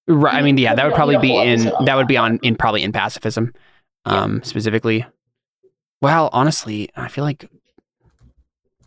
Right. 0.10 0.36
I 0.36 0.42
mean, 0.42 0.58
yeah, 0.58 0.74
that 0.74 0.86
would 0.86 0.96
probably 0.96 1.18
be 1.18 1.36
in 1.36 1.72
that 1.86 1.96
would 1.96 2.08
be 2.08 2.18
on 2.18 2.40
in 2.42 2.56
probably 2.56 2.84
in 2.84 2.94
pacifism, 2.94 3.54
um, 4.06 4.42
specifically. 4.44 5.06
Well, 6.02 6.30
honestly, 6.32 6.90
I 6.96 7.08
feel 7.08 7.24
like, 7.24 7.50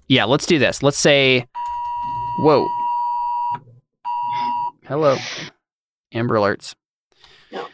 yeah, 0.08 0.24
let's 0.24 0.46
do 0.46 0.58
this. 0.58 0.82
Let's 0.82 0.98
say, 0.98 1.46
whoa, 2.40 2.66
hello, 4.86 5.16
Amber 6.12 6.36
Alerts. 6.36 6.74
No. 7.50 7.66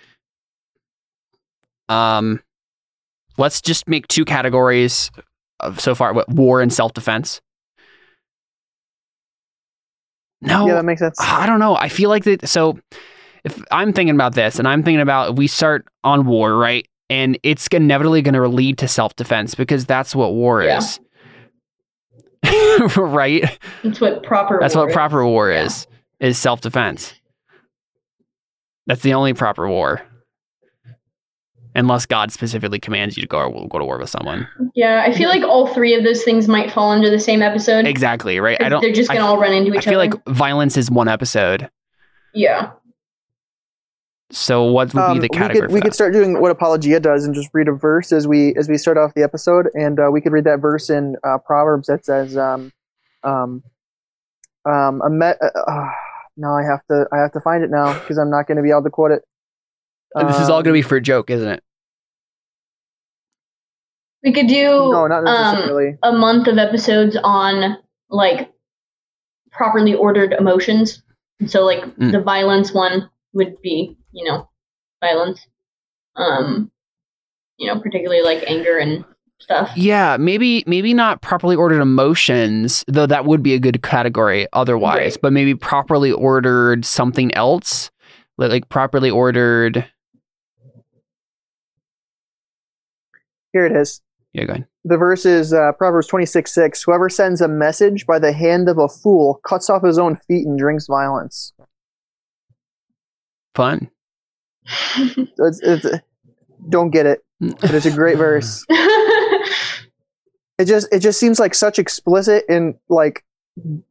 Um, 1.89 2.43
let's 3.37 3.61
just 3.61 3.89
make 3.89 4.09
two 4.09 4.25
categories 4.25 5.11
of 5.61 5.81
so 5.81 5.95
far: 5.95 6.13
what 6.15 6.29
war 6.31 6.61
and 6.61 6.73
self 6.73 6.95
defense. 6.95 7.41
No, 10.41 10.67
Yeah, 10.67 10.75
that 10.75 10.85
makes 10.85 11.01
sense. 11.01 11.17
I 11.21 11.47
don't 11.47 11.59
know. 11.61 11.77
I 11.77 11.89
feel 11.89 12.11
like 12.11 12.25
that. 12.25 12.49
So, 12.49 12.79
if 13.45 13.63
I'm 13.71 13.93
thinking 13.93 14.15
about 14.15 14.35
this, 14.35 14.59
and 14.59 14.67
I'm 14.69 14.83
thinking 14.83 15.01
about 15.01 15.37
we 15.37 15.47
start 15.47 15.87
on 16.05 16.27
war, 16.27 16.57
right? 16.57 16.87
And 17.09 17.39
it's 17.43 17.67
inevitably 17.69 18.23
going 18.23 18.35
to 18.35 18.49
lead 18.49 18.79
to 18.79 18.89
self 18.89 19.15
defense 19.17 19.55
because 19.55 19.87
that's 19.87 20.15
what 20.15 20.33
war 20.35 20.63
Yeah. 20.63 20.79
is, 20.79 21.01
right? 22.97 23.59
that's 23.83 24.01
what 24.01 24.23
proper 24.23 24.59
That's 24.61 24.75
war 24.75 24.85
what 24.85 24.91
is. 24.91 24.95
proper 24.95 25.25
war 25.27 25.51
Yeah. 25.51 25.65
is. 25.65 25.87
Is 26.19 26.39
self 26.39 26.61
defense. 26.63 27.15
That's 28.87 29.03
the 29.03 29.15
only 29.15 29.35
proper 29.35 29.69
war, 29.69 30.01
unless 31.75 32.07
God 32.07 32.31
specifically 32.33 32.79
commands 32.79 33.17
you 33.17 33.23
to 33.23 33.27
go 33.27 33.67
go 33.71 33.79
to 33.79 33.85
war 33.85 33.99
with 33.99 34.09
someone. 34.11 34.49
Yeah, 34.75 35.03
I 35.07 35.13
feel 35.13 35.29
like 35.29 35.43
all 35.43 35.67
three 35.67 35.95
of 35.95 36.05
those 36.05 36.23
things 36.25 36.49
might 36.49 36.71
fall 36.73 36.91
under 36.93 37.11
the 37.11 37.19
same 37.19 37.43
episode. 37.43 37.87
Exactly, 37.87 38.39
right? 38.41 38.57
I 38.63 38.69
don't. 38.69 38.81
They're 38.81 38.93
just 38.93 39.11
gonna 39.11 39.27
all 39.27 39.39
run 39.39 39.53
into 39.53 39.73
each 39.75 39.87
other. 39.87 39.89
I 39.89 39.91
feel 39.91 40.01
other. 40.01 40.23
like 40.27 40.37
violence 40.37 40.77
is 40.77 40.91
one 40.91 41.09
episode. 41.09 41.69
yeah, 42.33 42.71
So 44.31 44.65
what 44.65 44.93
would 44.93 45.01
Um, 45.03 45.15
be 45.15 45.21
the 45.21 45.29
we 45.33 45.39
category 45.39 45.61
could 45.61 45.71
for 45.71 45.75
we 45.75 45.81
could 45.81 45.95
start 45.95 46.13
doing 46.13 46.41
what 46.41 46.51
apologia 46.51 46.99
does 46.99 47.25
and 47.25 47.35
just 47.35 47.49
read 47.53 47.69
a 47.69 47.73
verse 47.73 48.11
as 48.13 48.27
we 48.27 48.55
as 48.57 48.69
we 48.69 48.77
start 48.77 48.99
off 48.99 49.15
the 49.15 49.23
episode, 49.23 49.69
and 49.75 50.01
uh, 50.01 50.09
we 50.11 50.21
could 50.21 50.33
read 50.33 50.45
that 50.45 50.59
verse 50.59 50.91
in 50.91 51.17
uh, 51.23 51.39
Proverbs 51.39 51.87
that 51.87 52.05
says, 52.05 52.37
um, 52.37 52.73
um, 53.23 53.63
um, 54.65 55.01
a 55.03 55.11
me- 55.11 55.27
uh, 55.41 55.61
uh, 55.71 55.91
no, 56.37 56.49
I 56.51 56.65
have 56.65 56.85
to 56.91 57.07
I 57.13 57.19
have 57.19 57.33
to 57.33 57.41
find 57.41 57.63
it 57.63 57.71
now 57.71 57.93
because 58.01 58.19
I'm 58.19 58.31
not 58.31 58.49
going 58.49 58.57
to 58.57 58.63
be 58.65 58.71
able 58.71 58.83
to 58.83 58.91
quote 58.91 59.13
it. 59.13 59.23
this 60.17 60.41
is 60.41 60.51
all 60.51 60.59
Um, 60.59 60.65
going 60.65 60.75
to 60.75 60.79
be 60.79 60.83
for 60.83 60.97
a 60.97 61.01
joke, 61.01 61.31
isn't 61.31 61.49
it? 61.49 61.63
we 64.25 64.33
could 64.33 64.49
do 64.49 64.65
no, 64.65 65.07
not 65.07 65.25
um, 65.25 65.97
a 66.03 66.13
month 66.13 66.49
of 66.49 66.59
episodes 66.59 67.17
on 67.23 67.77
like 68.11 68.51
properly 69.53 69.95
ordered 69.95 70.33
emotions. 70.33 71.01
So 71.47 71.65
like 71.65 71.85
Mm. 71.97 72.11
the 72.11 72.21
violence 72.21 72.73
one 72.73 73.09
would 73.37 73.55
be, 73.63 73.97
you 74.11 74.25
know, 74.29 74.49
violence. 75.01 75.41
Um, 76.17 76.73
you 77.59 77.67
know, 77.73 77.79
particularly 77.81 78.23
like 78.23 78.43
anger 78.49 78.77
and 78.79 79.05
stuff. 79.39 79.71
Yeah, 79.77 80.17
maybe 80.19 80.65
maybe 80.67 80.93
not 80.95 81.23
properly 81.23 81.55
ordered 81.57 81.81
emotions, 81.81 82.85
though 82.89 83.07
that 83.07 83.25
would 83.27 83.43
be 83.43 83.55
a 83.55 83.59
good 83.59 83.83
category 83.83 84.47
otherwise, 84.53 85.13
Right. 85.13 85.19
but 85.23 85.33
maybe 85.33 85.55
properly 85.55 86.11
ordered 86.11 86.85
something 86.85 87.35
else, 87.35 87.91
like, 88.39 88.51
like 88.51 88.69
properly 88.69 89.11
ordered. 89.11 89.87
Here 93.53 93.67
it 93.67 93.73
is. 93.73 94.01
Yeah, 94.33 94.45
go 94.45 94.53
ahead. 94.53 94.67
The 94.85 94.99
verse 94.99 95.25
is 95.27 95.53
uh, 95.53 95.73
Proverbs 95.73 96.07
twenty 96.07 96.27
six 96.27 96.53
six. 96.55 96.83
Whoever 96.83 97.09
sends 97.09 97.41
a 97.41 97.49
message 97.49 98.07
by 98.07 98.19
the 98.19 98.33
hand 98.33 98.69
of 98.69 98.79
a 98.79 98.89
fool 98.89 99.41
cuts 99.47 99.71
off 99.71 99.83
his 99.83 99.99
own 99.99 100.17
feet 100.29 100.47
and 100.47 100.59
drinks 100.59 100.87
violence. 100.87 101.53
Fun. 103.57 103.91
It's, 105.39 105.61
it's, 105.63 105.87
don't 106.69 106.91
get 106.91 107.07
it, 107.07 107.25
but 107.41 107.75
it's 107.75 107.87
a 107.87 107.91
great 107.91 108.17
verse. 108.19 108.65
It 110.59 110.65
just 110.65 110.89
it 110.91 111.01
just 111.01 111.21
seems 111.21 111.39
like 111.39 111.55
such 111.55 111.79
explicit 111.79 112.45
and 112.49 112.77
like 112.89 113.23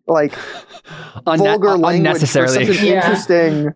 like 0.08 0.34
Unne- 1.28 1.38
vulgar 1.38 1.78
language 1.78 2.28
for 2.28 2.40
unnecessarily. 2.40 2.66
such 2.66 2.82
Yeah. 2.84 2.96
interesting. 2.96 3.74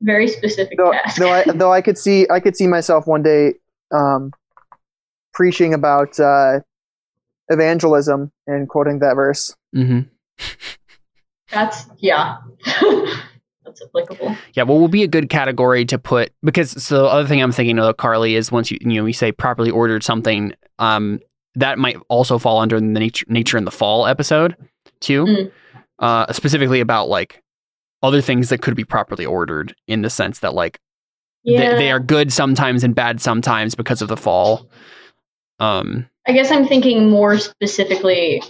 Very 0.00 0.28
specific 0.28 0.78
Though, 0.78 0.92
task. 0.92 1.16
though 1.18 1.30
I 1.30 1.44
though 1.44 1.70
I 1.72 1.82
could 1.82 1.98
see 1.98 2.26
I 2.30 2.40
could 2.40 2.56
see 2.56 2.66
myself 2.66 3.06
one 3.06 3.22
day 3.22 3.52
um, 3.92 4.32
preaching 5.34 5.74
about 5.74 6.18
uh, 6.18 6.60
evangelism 7.50 8.32
and 8.46 8.66
quoting 8.66 9.00
that 9.00 9.14
verse. 9.14 9.54
hmm 9.74 10.00
That's 11.52 11.84
yeah. 11.98 12.38
That's 13.68 13.82
applicable. 13.82 14.34
Yeah, 14.54 14.62
what 14.64 14.78
will 14.80 14.88
be 14.88 15.02
a 15.02 15.08
good 15.08 15.28
category 15.28 15.84
to 15.86 15.98
put 15.98 16.32
because 16.42 16.70
so 16.82 17.02
the 17.02 17.08
other 17.08 17.28
thing 17.28 17.42
I'm 17.42 17.52
thinking 17.52 17.78
of 17.78 17.96
Carly 17.98 18.34
is 18.34 18.50
once 18.50 18.70
you 18.70 18.78
you 18.80 18.94
know 19.00 19.06
you 19.06 19.12
say 19.12 19.30
properly 19.30 19.70
ordered 19.70 20.02
something, 20.02 20.54
um, 20.78 21.20
that 21.54 21.78
might 21.78 21.96
also 22.08 22.38
fall 22.38 22.58
under 22.58 22.80
the 22.80 22.86
nature 22.86 23.26
nature 23.28 23.58
in 23.58 23.64
the 23.64 23.70
fall 23.70 24.06
episode 24.06 24.56
too, 25.00 25.24
Mm. 25.24 25.52
uh, 25.98 26.32
specifically 26.32 26.80
about 26.80 27.08
like 27.08 27.42
other 28.02 28.20
things 28.20 28.48
that 28.48 28.62
could 28.62 28.74
be 28.76 28.84
properly 28.84 29.26
ordered 29.26 29.74
in 29.86 30.02
the 30.02 30.10
sense 30.10 30.38
that 30.40 30.54
like 30.54 30.78
Yeah. 31.44 31.72
they, 31.72 31.78
they 31.84 31.90
are 31.90 32.00
good 32.00 32.32
sometimes 32.32 32.84
and 32.84 32.94
bad 32.94 33.20
sometimes 33.20 33.74
because 33.74 34.00
of 34.02 34.08
the 34.08 34.16
fall. 34.16 34.68
Um, 35.60 36.08
I 36.26 36.32
guess 36.32 36.50
I'm 36.50 36.66
thinking 36.66 37.10
more 37.10 37.36
specifically. 37.38 38.42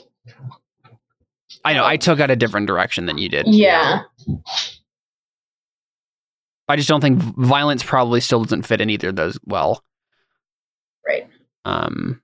I 1.64 1.72
know 1.74 1.84
I 1.84 1.96
took 1.96 2.20
out 2.20 2.30
a 2.30 2.36
different 2.36 2.66
direction 2.66 3.06
than 3.06 3.18
you 3.18 3.28
did. 3.28 3.46
Yeah. 3.48 4.02
I 6.68 6.76
just 6.76 6.88
don't 6.88 7.00
think 7.00 7.18
violence 7.38 7.82
probably 7.82 8.20
still 8.20 8.42
doesn't 8.44 8.62
fit 8.66 8.80
in 8.80 8.90
either 8.90 9.08
of 9.08 9.16
those 9.16 9.38
well. 9.44 9.82
Right. 11.06 11.28
Um, 11.64 12.20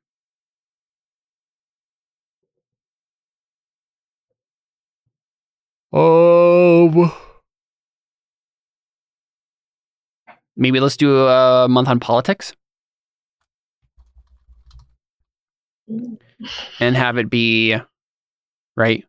oh, 5.92 7.10
maybe 10.56 10.80
let's 10.80 10.96
do 10.96 11.26
a 11.26 11.68
month 11.68 11.88
on 11.88 12.00
politics 12.00 12.52
and 16.80 16.96
have 16.96 17.18
it 17.18 17.30
be 17.30 17.76
right. 18.76 19.04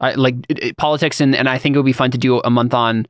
I 0.00 0.14
like 0.14 0.36
it, 0.48 0.62
it- 0.64 0.76
politics, 0.76 1.20
and 1.20 1.34
and 1.36 1.48
I 1.48 1.58
think 1.58 1.74
it 1.74 1.78
would 1.78 1.86
be 1.86 1.92
fun 1.92 2.10
to 2.12 2.18
do 2.18 2.40
a 2.40 2.50
month 2.50 2.74
on 2.74 3.06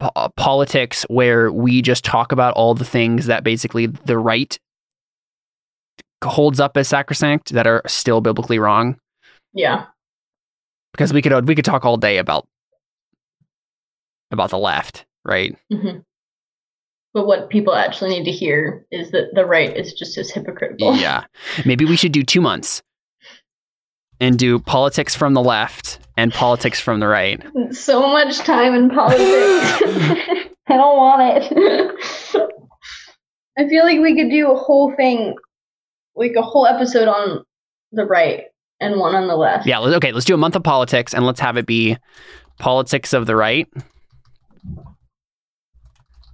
po- 0.00 0.10
uh, 0.16 0.28
politics 0.36 1.04
where 1.08 1.50
we 1.52 1.82
just 1.82 2.04
talk 2.04 2.32
about 2.32 2.54
all 2.54 2.74
the 2.74 2.84
things 2.84 3.26
that 3.26 3.44
basically 3.44 3.86
the 3.86 4.18
right 4.18 4.58
holds 6.22 6.58
up 6.60 6.76
as 6.76 6.88
sacrosanct 6.88 7.50
that 7.52 7.66
are 7.66 7.82
still 7.86 8.20
biblically 8.22 8.58
wrong. 8.58 8.96
Yeah. 9.52 9.86
because 10.92 11.12
we 11.12 11.20
could 11.22 11.46
we 11.46 11.54
could 11.54 11.64
talk 11.64 11.84
all 11.84 11.96
day 11.96 12.18
about 12.18 12.46
about 14.30 14.50
the 14.50 14.58
left 14.58 15.04
right? 15.24 15.56
Hmm 15.72 15.98
But 17.12 17.26
what 17.26 17.48
people 17.50 17.74
actually 17.74 18.10
need 18.10 18.24
to 18.24 18.32
hear 18.32 18.84
is 18.90 19.10
that 19.12 19.34
the 19.34 19.44
right 19.46 19.74
is 19.76 19.92
just 19.94 20.18
as 20.18 20.30
hypocritical. 20.30 20.96
yeah. 20.96 21.24
Maybe 21.64 21.84
we 21.84 21.96
should 21.96 22.12
do 22.12 22.22
two 22.22 22.40
months 22.40 22.82
and 24.20 24.38
do 24.38 24.58
politics 24.58 25.14
from 25.14 25.34
the 25.34 25.42
left 25.42 25.98
and 26.16 26.32
politics 26.32 26.78
from 26.80 27.00
the 27.00 27.08
right 27.08 27.42
So 27.72 28.02
much 28.08 28.38
time 28.38 28.74
in 28.74 28.90
politics. 28.90 29.20
I 30.66 30.76
don't 30.76 30.96
want 30.96 31.22
it. 31.42 32.42
I 33.58 33.68
feel 33.68 33.84
like 33.84 34.00
we 34.00 34.16
could 34.16 34.30
do 34.30 34.50
a 34.50 34.56
whole 34.56 34.94
thing, 34.96 35.34
like 36.16 36.32
a 36.36 36.42
whole 36.42 36.66
episode 36.66 37.06
on 37.08 37.44
the 37.92 38.04
right 38.04 38.44
and 38.80 38.98
one 38.98 39.14
on 39.14 39.28
the 39.28 39.36
left. 39.36 39.66
yeah 39.66 39.78
okay 39.78 40.10
let's 40.10 40.24
do 40.26 40.34
a 40.34 40.36
month 40.36 40.56
of 40.56 40.62
politics 40.64 41.14
and 41.14 41.24
let's 41.24 41.38
have 41.38 41.56
it 41.56 41.64
be 41.66 41.96
politics 42.58 43.12
of 43.12 43.26
the 43.26 43.36
right 43.36 43.68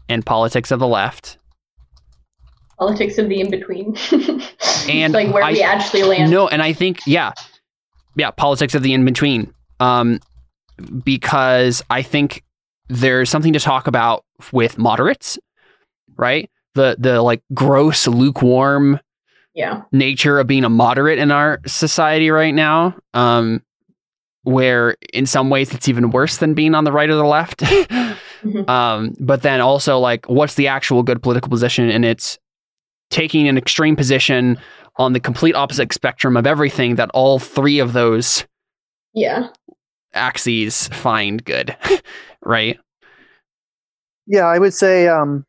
and 0.09 0.25
politics 0.25 0.71
of 0.71 0.79
the 0.81 0.89
left 0.89 1.37
Politics 2.79 3.19
of 3.19 3.29
the 3.29 3.41
in 3.41 3.51
between. 3.51 3.95
And 4.89 5.13
like 5.13 5.35
where 5.35 5.45
I- 5.45 5.53
we 5.53 5.63
actually 5.63 6.03
land. 6.03 6.31
No, 6.31 6.49
and 6.49 6.63
I 6.63 6.73
think 6.73 7.01
yeah, 7.07 7.33
yeah, 8.17 8.31
politics 8.31 8.75
of 8.75 8.83
the 8.83 8.93
in 8.93 9.05
between. 9.05 9.53
Um, 9.81 10.21
because 11.05 11.83
I 11.91 12.03
think 12.03 12.43
there's 12.89 13.31
something 13.31 13.53
to 13.53 13.61
talk 13.61 13.87
about 13.87 14.25
with 14.53 14.79
moderates, 14.79 15.39
right? 16.17 16.51
The 16.75 16.97
the 16.99 17.23
like 17.23 17.43
gross 17.55 18.07
lukewarm 18.07 18.99
Yeah. 19.55 19.83
nature 19.93 20.39
of 20.39 20.47
being 20.47 20.65
a 20.65 20.69
moderate 20.71 21.19
in 21.19 21.31
our 21.31 21.61
society 21.67 22.31
right 22.31 22.55
now. 22.55 22.97
Um, 23.15 23.63
where 24.43 24.97
in 25.13 25.27
some 25.27 25.51
ways 25.51 25.75
it's 25.75 25.87
even 25.89 26.11
worse 26.11 26.39
than 26.39 26.55
being 26.55 26.75
on 26.75 26.85
the 26.85 26.93
right 26.93 27.11
or 27.11 27.15
the 27.17 27.25
left. 27.25 27.61
Mhm. 28.43 28.67
Um, 28.71 29.15
but 29.21 29.43
then 29.43 29.61
also 29.61 29.99
like, 29.99 30.25
what's 30.27 30.55
the 30.55 30.67
actual 30.69 31.03
good 31.03 31.23
political 31.23 31.51
position? 31.51 31.91
And 31.91 32.07
it's 32.07 32.39
taking 33.11 33.47
an 33.49 33.59
extreme 33.59 33.97
position 33.97 34.57
on 35.01 35.15
the 35.15 35.21
complete 35.21 35.55
opposite 35.55 35.93
spectrum 35.95 36.37
of 36.37 36.47
everything 36.47 36.97
that 36.97 37.11
all 37.15 37.39
three 37.39 37.79
of 37.79 37.95
those 37.95 38.45
Yeah. 39.15 39.49
axes 40.13 40.89
find 40.89 41.43
good, 41.43 41.75
right? 42.45 42.79
Yeah, 44.27 44.45
I 44.47 44.59
would 44.59 44.75
say. 44.75 45.09
Um, 45.09 45.47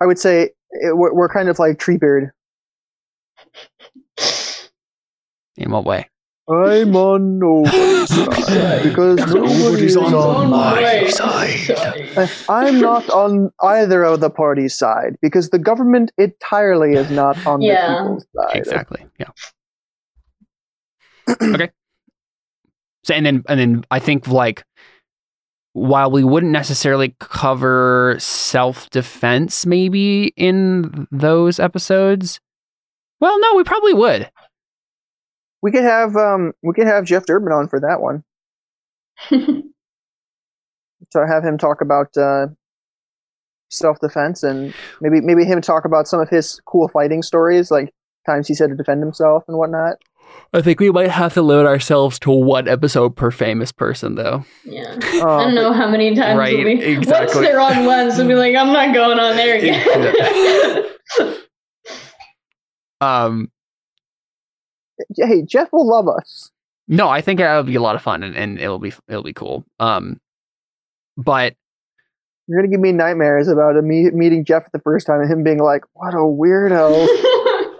I 0.00 0.06
would 0.06 0.18
say 0.18 0.50
it, 0.72 0.96
we're, 0.96 1.14
we're 1.14 1.28
kind 1.28 1.48
of 1.48 1.58
like 1.58 1.78
Treebeard. 1.78 2.30
In 5.56 5.70
what 5.70 5.84
way? 5.84 6.08
I'm 6.52 6.94
on 6.96 7.38
nobody's 7.38 8.08
side 8.14 8.82
because 8.82 9.18
nobody's 9.34 9.96
on 9.96 10.50
my 10.50 11.10
Uh, 12.16 12.26
I'm 12.48 12.80
not 12.80 13.08
on 13.10 13.50
either 13.62 14.04
of 14.04 14.20
the 14.20 14.30
parties' 14.30 14.76
side 14.76 15.16
because 15.22 15.50
the 15.50 15.58
government 15.58 16.12
entirely 16.18 16.92
is 16.92 17.10
not 17.10 17.44
on 17.46 17.62
Yeah. 17.62 17.88
the 17.88 18.02
people's 18.02 18.26
side. 18.36 18.56
Exactly. 18.56 19.06
Yeah. 19.18 19.28
okay. 21.42 21.70
So 23.04 23.14
and 23.14 23.24
then 23.26 23.42
and 23.48 23.58
then 23.58 23.84
I 23.90 23.98
think 23.98 24.28
like 24.28 24.64
while 25.72 26.10
we 26.10 26.22
wouldn't 26.22 26.52
necessarily 26.52 27.16
cover 27.18 28.16
self 28.18 28.90
defense 28.90 29.64
maybe 29.66 30.32
in 30.36 31.06
those 31.10 31.58
episodes. 31.58 32.40
Well, 33.20 33.38
no, 33.40 33.54
we 33.54 33.62
probably 33.64 33.94
would. 33.94 34.30
We 35.62 35.70
could 35.70 35.84
have 35.84 36.16
um 36.16 36.52
we 36.62 36.74
could 36.74 36.86
have 36.86 37.04
Jeff 37.04 37.24
Durbin 37.26 37.52
on 37.52 37.68
for 37.68 37.80
that 37.80 38.00
one. 38.00 38.24
To 41.10 41.26
have 41.26 41.44
him 41.44 41.58
talk 41.58 41.80
about 41.80 42.16
uh, 42.16 42.46
self 43.70 43.98
defense 44.00 44.42
and 44.44 44.72
maybe 45.00 45.20
maybe 45.20 45.44
him 45.44 45.60
talk 45.60 45.84
about 45.84 46.06
some 46.06 46.20
of 46.20 46.28
his 46.30 46.60
cool 46.64 46.88
fighting 46.88 47.22
stories, 47.22 47.70
like 47.72 47.92
times 48.24 48.46
he 48.48 48.54
said 48.54 48.70
to 48.70 48.76
defend 48.76 49.02
himself 49.02 49.42
and 49.48 49.58
whatnot. 49.58 49.96
I 50.54 50.62
think 50.62 50.78
we 50.80 50.90
might 50.90 51.10
have 51.10 51.34
to 51.34 51.42
limit 51.42 51.66
ourselves 51.66 52.18
to 52.20 52.30
one 52.30 52.68
episode 52.68 53.16
per 53.16 53.30
famous 53.32 53.72
person 53.72 54.14
though. 54.14 54.44
yeah. 54.64 54.96
Oh, 55.14 55.38
I 55.38 55.44
don't 55.44 55.54
know 55.56 55.72
how 55.72 55.90
many 55.90 56.14
times 56.14 56.38
Right, 56.38 56.54
we'll 56.56 56.64
be, 56.66 56.76
once 56.76 56.84
exactly. 56.98 57.42
they're 57.42 57.60
on 57.60 57.84
once, 57.84 58.16
we'll 58.16 58.28
be 58.28 58.34
like, 58.34 58.54
I'm 58.54 58.72
not 58.72 58.94
going 58.94 59.18
on 59.18 59.36
there 59.36 59.56
again. 61.18 61.36
Um 63.00 63.46
but- 63.46 63.51
hey, 65.16 65.42
Jeff 65.42 65.68
will 65.72 65.88
love 65.88 66.08
us. 66.08 66.50
no, 66.88 67.08
I 67.08 67.20
think 67.20 67.40
it'll 67.40 67.62
be 67.62 67.76
a 67.76 67.82
lot 67.82 67.96
of 67.96 68.02
fun 68.02 68.22
and, 68.22 68.36
and 68.36 68.58
it'll 68.58 68.78
be 68.78 68.92
it'll 69.08 69.22
be 69.22 69.32
cool. 69.32 69.64
Um 69.80 70.20
but 71.16 71.54
You're 72.48 72.58
gonna 72.60 72.70
give 72.70 72.80
me 72.80 72.92
nightmares 72.92 73.48
about 73.48 73.76
a 73.76 73.82
me- 73.82 74.10
meeting 74.10 74.44
Jeff 74.44 74.64
for 74.64 74.70
the 74.72 74.80
first 74.80 75.06
time 75.06 75.20
and 75.20 75.30
him 75.30 75.42
being 75.44 75.58
like, 75.60 75.82
"What 75.94 76.14
a 76.14 76.18
weirdo." 76.18 77.06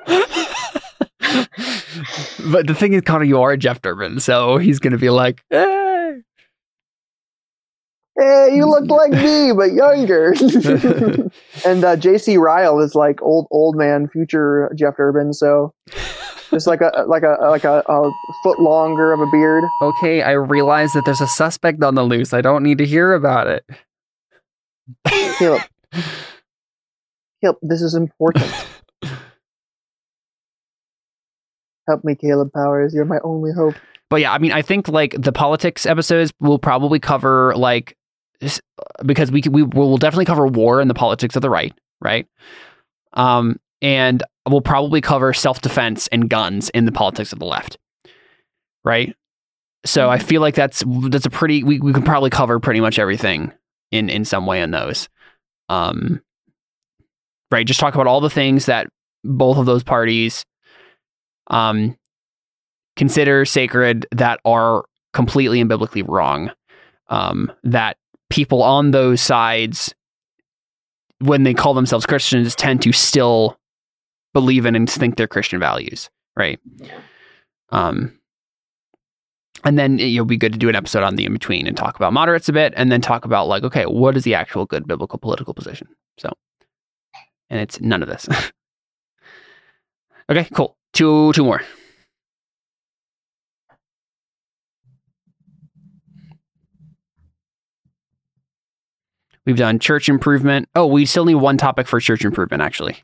but 2.52 2.66
the 2.66 2.74
thing 2.74 2.92
is, 2.92 3.02
Connor, 3.02 3.24
you 3.24 3.40
are 3.40 3.56
Jeff 3.56 3.80
Durbin, 3.82 4.20
so 4.20 4.58
he's 4.58 4.78
gonna 4.78 4.98
be 4.98 5.10
like, 5.10 5.42
eh. 5.50 6.14
hey, 8.18 8.48
you 8.54 8.66
look 8.66 8.88
like 8.90 9.12
me 9.12 9.52
but 9.52 9.72
younger. 9.72 10.34
and 11.66 11.84
uh, 11.84 11.96
J.C. 11.96 12.36
Ryle 12.36 12.80
is 12.80 12.94
like 12.94 13.22
old 13.22 13.46
old 13.50 13.76
man, 13.76 14.08
future 14.08 14.70
Jeff 14.76 14.96
Durbin. 14.96 15.32
So 15.32 15.74
just 16.52 16.66
like 16.68 16.80
a 16.80 17.04
like 17.08 17.24
a 17.24 17.36
like 17.40 17.64
a, 17.64 17.82
a 17.88 18.12
foot 18.44 18.60
longer 18.60 19.12
of 19.12 19.20
a 19.20 19.26
beard. 19.26 19.64
okay, 19.82 20.22
I 20.22 20.32
realize 20.32 20.92
that 20.92 21.04
there's 21.04 21.20
a 21.20 21.26
suspect 21.26 21.82
on 21.82 21.96
the 21.96 22.04
loose. 22.04 22.32
I 22.32 22.40
don't 22.40 22.62
need 22.62 22.78
to 22.78 22.86
hear 22.86 23.14
about 23.14 23.48
it. 23.48 23.64
Caleb, 25.06 25.62
Caleb, 27.40 27.58
this 27.62 27.82
is 27.82 27.94
important. 27.94 28.46
Help 31.88 32.04
me, 32.04 32.14
Caleb 32.14 32.52
Powers. 32.52 32.94
You're 32.94 33.04
my 33.04 33.18
only 33.24 33.50
hope. 33.52 33.74
But 34.08 34.20
yeah, 34.20 34.32
I 34.32 34.38
mean, 34.38 34.52
I 34.52 34.62
think 34.62 34.86
like 34.88 35.16
the 35.18 35.32
politics 35.32 35.86
episodes 35.86 36.32
will 36.38 36.58
probably 36.58 37.00
cover 37.00 37.56
like 37.56 37.96
because 39.04 39.32
we 39.32 39.42
we 39.50 39.62
will 39.62 39.96
definitely 39.96 40.26
cover 40.26 40.46
war 40.46 40.80
and 40.80 40.90
the 40.90 40.94
politics 40.94 41.34
of 41.34 41.42
the 41.42 41.50
right, 41.50 41.72
right? 42.00 42.26
Um, 43.14 43.58
and 43.80 44.22
we'll 44.48 44.60
probably 44.60 45.00
cover 45.00 45.32
self 45.32 45.60
defense 45.60 46.08
and 46.08 46.28
guns 46.28 46.70
in 46.70 46.84
the 46.84 46.92
politics 46.92 47.32
of 47.32 47.38
the 47.38 47.44
left, 47.44 47.78
right? 48.84 49.14
So 49.84 50.10
I 50.10 50.18
feel 50.18 50.40
like 50.40 50.54
that's 50.54 50.84
that's 50.86 51.26
a 51.26 51.30
pretty 51.30 51.64
we, 51.64 51.80
we 51.80 51.92
can 51.92 52.02
probably 52.02 52.30
cover 52.30 52.60
pretty 52.60 52.80
much 52.80 52.98
everything 52.98 53.52
in 53.90 54.08
in 54.08 54.24
some 54.24 54.46
way 54.46 54.60
in 54.62 54.70
those. 54.70 55.08
Um, 55.68 56.22
right, 57.50 57.66
just 57.66 57.80
talk 57.80 57.94
about 57.94 58.06
all 58.06 58.20
the 58.20 58.30
things 58.30 58.66
that 58.66 58.88
both 59.24 59.56
of 59.58 59.66
those 59.66 59.82
parties 59.82 60.44
um 61.48 61.96
consider 62.96 63.44
sacred 63.44 64.06
that 64.12 64.40
are 64.44 64.84
completely 65.12 65.60
and 65.60 65.68
biblically 65.68 66.02
wrong. 66.02 66.50
Um, 67.08 67.52
that 67.64 67.98
people 68.30 68.62
on 68.62 68.90
those 68.90 69.20
sides, 69.20 69.94
when 71.18 71.42
they 71.42 71.52
call 71.52 71.74
themselves 71.74 72.06
Christians, 72.06 72.54
tend 72.54 72.80
to 72.82 72.92
still 72.92 73.58
believe 74.32 74.66
in 74.66 74.74
and 74.74 74.88
think 74.88 75.16
they're 75.16 75.28
Christian 75.28 75.60
values, 75.60 76.10
right? 76.36 76.58
Yeah. 76.76 76.98
Um, 77.70 78.18
and 79.64 79.78
then 79.78 79.96
will 79.96 80.24
be 80.24 80.36
good 80.36 80.52
to 80.52 80.58
do 80.58 80.68
an 80.68 80.74
episode 80.74 81.02
on 81.02 81.16
the 81.16 81.24
in 81.24 81.32
between 81.32 81.66
and 81.66 81.76
talk 81.76 81.96
about 81.96 82.12
moderates 82.12 82.48
a 82.48 82.52
bit, 82.52 82.72
and 82.76 82.90
then 82.90 83.00
talk 83.00 83.24
about 83.24 83.48
like, 83.48 83.62
okay, 83.62 83.84
what 83.84 84.16
is 84.16 84.24
the 84.24 84.34
actual 84.34 84.66
good 84.66 84.86
biblical 84.86 85.18
political 85.18 85.54
position? 85.54 85.88
So, 86.18 86.32
and 87.48 87.60
it's 87.60 87.80
none 87.80 88.02
of 88.02 88.08
this. 88.08 88.28
okay, 90.30 90.48
cool. 90.52 90.76
Two, 90.92 91.32
two 91.32 91.44
more. 91.44 91.62
We've 99.44 99.56
done 99.56 99.78
church 99.78 100.08
improvement. 100.08 100.68
Oh, 100.74 100.86
we 100.86 101.04
still 101.04 101.24
need 101.24 101.34
one 101.36 101.56
topic 101.56 101.88
for 101.88 101.98
church 101.98 102.24
improvement, 102.24 102.62
actually. 102.62 103.02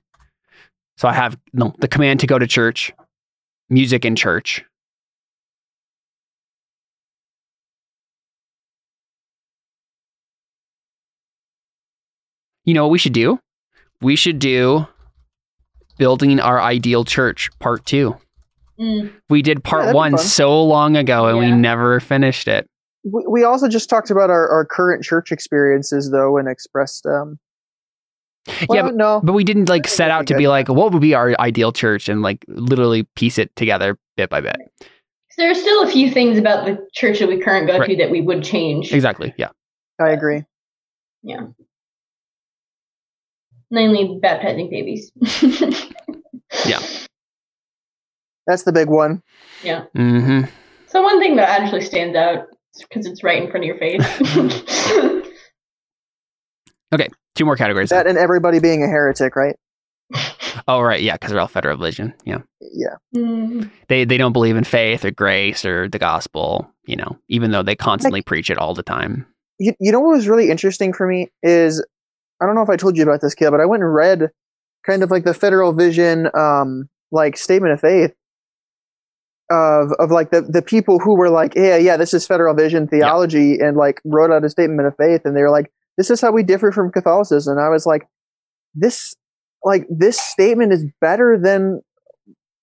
So 0.98 1.06
I 1.06 1.12
have 1.12 1.38
no 1.52 1.72
the 1.78 1.86
command 1.86 2.18
to 2.20 2.26
go 2.26 2.40
to 2.40 2.46
church, 2.46 2.92
music 3.70 4.04
in 4.04 4.16
church. 4.16 4.64
You 12.64 12.74
know 12.74 12.82
what 12.84 12.90
we 12.90 12.98
should 12.98 13.12
do? 13.12 13.38
We 14.00 14.16
should 14.16 14.40
do 14.40 14.88
building 15.98 16.40
our 16.40 16.60
ideal 16.60 17.04
church 17.04 17.48
part 17.60 17.86
two. 17.86 18.16
Mm. 18.78 19.12
We 19.30 19.40
did 19.40 19.62
part 19.62 19.82
that'd 19.82 19.94
one 19.94 20.18
so 20.18 20.64
long 20.64 20.96
ago 20.96 21.26
and 21.26 21.38
we 21.38 21.52
never 21.52 22.00
finished 22.00 22.48
it. 22.48 22.66
We, 23.04 23.24
we 23.28 23.44
also 23.44 23.68
just 23.68 23.88
talked 23.88 24.10
about 24.10 24.30
our, 24.30 24.48
our 24.48 24.64
current 24.64 25.04
church 25.04 25.30
experiences 25.30 26.10
though 26.10 26.36
and 26.38 26.48
expressed 26.48 27.06
um 27.06 27.38
yeah, 28.70 28.82
but, 28.82 28.94
no 28.94 29.20
but 29.22 29.32
we 29.32 29.44
didn't 29.44 29.68
like 29.68 29.86
set 29.88 30.10
out 30.10 30.26
to 30.26 30.34
good. 30.34 30.38
be 30.38 30.48
like, 30.48 30.68
what 30.68 30.92
would 30.92 31.02
be 31.02 31.14
our 31.14 31.34
ideal 31.40 31.72
church 31.72 32.08
and 32.08 32.22
like 32.22 32.44
literally 32.48 33.04
piece 33.14 33.38
it 33.38 33.54
together 33.56 33.98
bit 34.16 34.30
by 34.30 34.40
bit. 34.40 34.56
There 35.36 35.50
are 35.50 35.54
still 35.54 35.82
a 35.84 35.90
few 35.90 36.10
things 36.10 36.36
about 36.36 36.66
the 36.66 36.84
church 36.92 37.20
that 37.20 37.28
we 37.28 37.38
currently 37.38 37.72
go 37.72 37.78
Right. 37.78 37.90
to 37.90 37.96
that 37.98 38.10
we 38.10 38.20
would 38.20 38.42
change. 38.42 38.92
Exactly. 38.92 39.32
Yeah. 39.36 39.50
I 40.00 40.10
agree. 40.10 40.44
Yeah. 41.22 41.46
Namely, 43.70 44.18
baptizing 44.20 44.68
babies. 44.70 45.12
Yeah. 46.66 46.80
That's 48.46 48.62
the 48.62 48.72
big 48.72 48.88
one. 48.88 49.22
Yeah, 49.62 49.84
mm 49.96 50.24
hmm 50.24 50.50
so 50.86 51.02
one 51.02 51.20
thing 51.20 51.36
that 51.36 51.50
actually 51.50 51.82
stands 51.82 52.16
out 52.16 52.46
because 52.80 53.04
it's 53.04 53.22
right 53.22 53.42
in 53.42 53.50
front 53.50 53.62
of 53.62 53.66
your 53.66 53.76
face. 53.76 54.02
Two 57.38 57.44
more 57.44 57.54
categories. 57.54 57.90
That 57.90 58.08
and 58.08 58.18
everybody 58.18 58.58
being 58.58 58.82
a 58.82 58.88
heretic, 58.88 59.36
right? 59.36 59.54
oh, 60.68 60.80
right. 60.80 61.00
Yeah. 61.00 61.12
Because 61.12 61.30
they're 61.30 61.40
all 61.40 61.46
Federal 61.46 61.76
Vision. 61.76 62.12
Yeah. 62.24 62.38
Yeah. 62.60 62.96
Mm, 63.14 63.70
They, 63.86 64.04
they 64.04 64.16
don't 64.16 64.32
believe 64.32 64.56
in 64.56 64.64
faith 64.64 65.04
or 65.04 65.12
grace 65.12 65.64
or 65.64 65.88
the 65.88 66.00
gospel, 66.00 66.68
you 66.84 66.96
know, 66.96 67.16
even 67.28 67.52
though 67.52 67.62
they 67.62 67.76
constantly 67.76 68.22
preach 68.22 68.50
it 68.50 68.58
all 68.58 68.74
the 68.74 68.82
time. 68.82 69.24
You, 69.60 69.72
you 69.78 69.92
know 69.92 70.00
what 70.00 70.16
was 70.16 70.26
really 70.26 70.50
interesting 70.50 70.92
for 70.92 71.06
me 71.06 71.28
is 71.44 71.80
I 72.40 72.46
don't 72.46 72.56
know 72.56 72.62
if 72.62 72.70
I 72.70 72.76
told 72.76 72.96
you 72.96 73.04
about 73.04 73.20
this, 73.20 73.36
kid, 73.36 73.52
but 73.52 73.60
I 73.60 73.66
went 73.66 73.84
and 73.84 73.94
read 73.94 74.30
kind 74.84 75.04
of 75.04 75.10
like 75.12 75.22
the 75.22 75.34
Federal 75.34 75.72
Vision 75.72 76.28
um 76.36 76.88
like 77.12 77.36
statement 77.36 77.72
of 77.72 77.80
faith 77.80 78.14
of 79.48 79.92
of 80.00 80.10
like 80.10 80.32
the 80.32 80.42
the 80.42 80.62
people 80.62 80.98
who 80.98 81.14
were 81.14 81.30
like, 81.30 81.54
yeah, 81.54 81.76
yeah, 81.76 81.96
this 81.96 82.12
is 82.14 82.26
Federal 82.26 82.54
Vision 82.54 82.88
theology, 82.88 83.60
and 83.60 83.76
like 83.76 84.00
wrote 84.04 84.32
out 84.32 84.44
a 84.44 84.50
statement 84.50 84.88
of 84.88 84.96
faith, 84.96 85.22
and 85.24 85.36
they 85.36 85.42
were 85.42 85.50
like, 85.50 85.70
this 85.98 86.08
is 86.10 86.20
how 86.22 86.32
we 86.32 86.42
differ 86.42 86.72
from 86.72 86.90
Catholicism. 86.90 87.58
And 87.58 87.60
I 87.66 87.68
was 87.68 87.84
like, 87.84 88.08
this 88.74 89.14
like 89.64 89.86
this 89.90 90.18
statement 90.18 90.72
is 90.72 90.86
better 91.02 91.38
than 91.38 91.82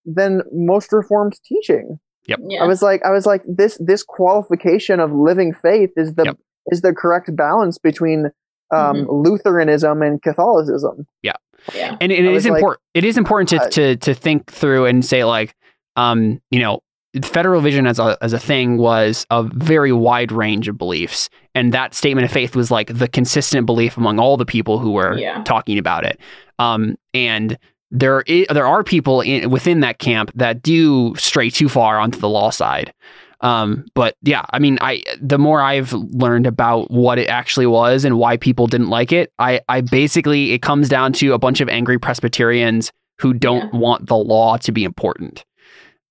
than 0.06 0.42
most 0.52 0.92
Reformed 0.92 1.38
teaching. 1.46 2.00
Yeah. 2.28 2.38
I 2.60 2.66
was 2.66 2.82
like, 2.82 3.04
I 3.06 3.12
was 3.12 3.26
like, 3.28 3.44
this 3.48 3.78
this 3.80 4.02
qualification 4.02 5.00
of 5.00 5.12
living 5.12 5.54
faith 5.54 5.92
is 5.96 6.16
the 6.16 6.24
Yep. 6.26 6.38
is 6.72 6.82
the 6.82 6.94
correct 6.94 7.36
balance 7.36 7.78
between 7.78 8.32
um, 8.74 9.06
Mhm. 9.06 9.24
Lutheranism 9.26 10.02
and 10.02 10.20
Catholicism. 10.22 11.06
yeah. 11.22 11.36
and, 11.76 11.98
and 12.02 12.12
it 12.12 12.26
I 12.26 12.30
is 12.30 12.34
was 12.34 12.46
like, 12.48 12.58
important 12.60 12.82
it 12.96 13.04
is 13.04 13.18
important 13.18 13.50
to, 13.50 13.58
uh, 13.62 13.70
to 13.70 13.96
to 13.98 14.14
think 14.16 14.52
through 14.52 14.86
and 14.86 15.04
say 15.06 15.24
like 15.24 15.56
um 15.96 16.42
you 16.52 16.60
know 16.60 16.82
federal 17.24 17.62
vision 17.62 17.88
as 17.88 18.00
a 18.00 18.18
as 18.22 18.34
a 18.34 18.40
thing 18.40 18.78
was 18.78 19.26
a 19.30 19.44
very 19.44 19.92
wide 19.92 20.32
range 20.32 20.68
of 20.68 20.78
beliefs. 20.78 21.30
And 21.54 21.74
that 21.74 21.94
statement 21.94 22.26
of 22.26 22.32
faith 22.32 22.56
was 22.56 22.70
like 22.72 22.88
the 22.98 23.08
consistent 23.08 23.66
belief 23.66 23.98
among 23.98 24.20
all 24.20 24.38
the 24.38 24.46
people 24.46 24.80
who 24.80 24.92
were 24.92 25.18
Yeah. 25.18 25.44
talking 25.44 25.78
about 25.78 26.04
it. 26.06 26.20
Um 26.60 26.96
and 27.14 27.58
there 27.92 28.24
i- 28.28 28.48
there 28.50 28.66
are 28.68 28.84
people 28.84 29.22
in, 29.22 29.50
within 29.50 29.80
that 29.82 30.00
camp 30.00 30.32
that 30.36 30.62
do 30.62 31.16
stray 31.16 31.50
too 31.50 31.70
far 31.70 32.00
onto 32.00 32.20
the 32.20 32.30
law 32.30 32.50
side. 32.50 32.92
Um 33.42 33.86
but 33.96 34.16
yeah 34.24 34.46
i 34.52 34.60
mean 34.60 34.78
i 34.82 35.04
the 35.22 35.38
more 35.38 35.62
i've 35.62 35.92
learned 35.94 36.48
about 36.48 36.90
what 36.90 37.20
it 37.20 37.28
actually 37.28 37.68
was 37.68 38.06
and 38.06 38.18
why 38.18 38.38
people 38.38 38.66
didn't 38.66 38.90
like 38.90 39.12
it 39.12 39.32
i 39.40 39.60
i 39.68 39.82
basically 39.82 40.52
it 40.54 40.62
comes 40.62 40.88
down 40.90 41.12
to 41.14 41.34
a 41.34 41.38
bunch 41.38 41.60
of 41.62 41.68
angry 41.70 42.00
presbyterians 42.00 42.92
who 43.22 43.34
don't 43.34 43.74
want 43.74 44.08
the 44.08 44.16
law 44.16 44.56
to 44.58 44.72
be 44.72 44.84
important. 44.86 45.44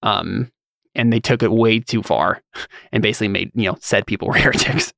Um 0.03 0.51
and 0.95 1.13
they 1.13 1.21
took 1.21 1.43
it 1.43 1.51
way 1.53 1.81
too 1.81 2.03
far 2.03 2.41
and 2.93 3.03
basically 3.03 3.29
made 3.29 3.51
you 3.55 3.71
know 3.71 3.77
said 3.81 4.07
people 4.07 4.29
were 4.29 4.35
heretics 4.35 4.93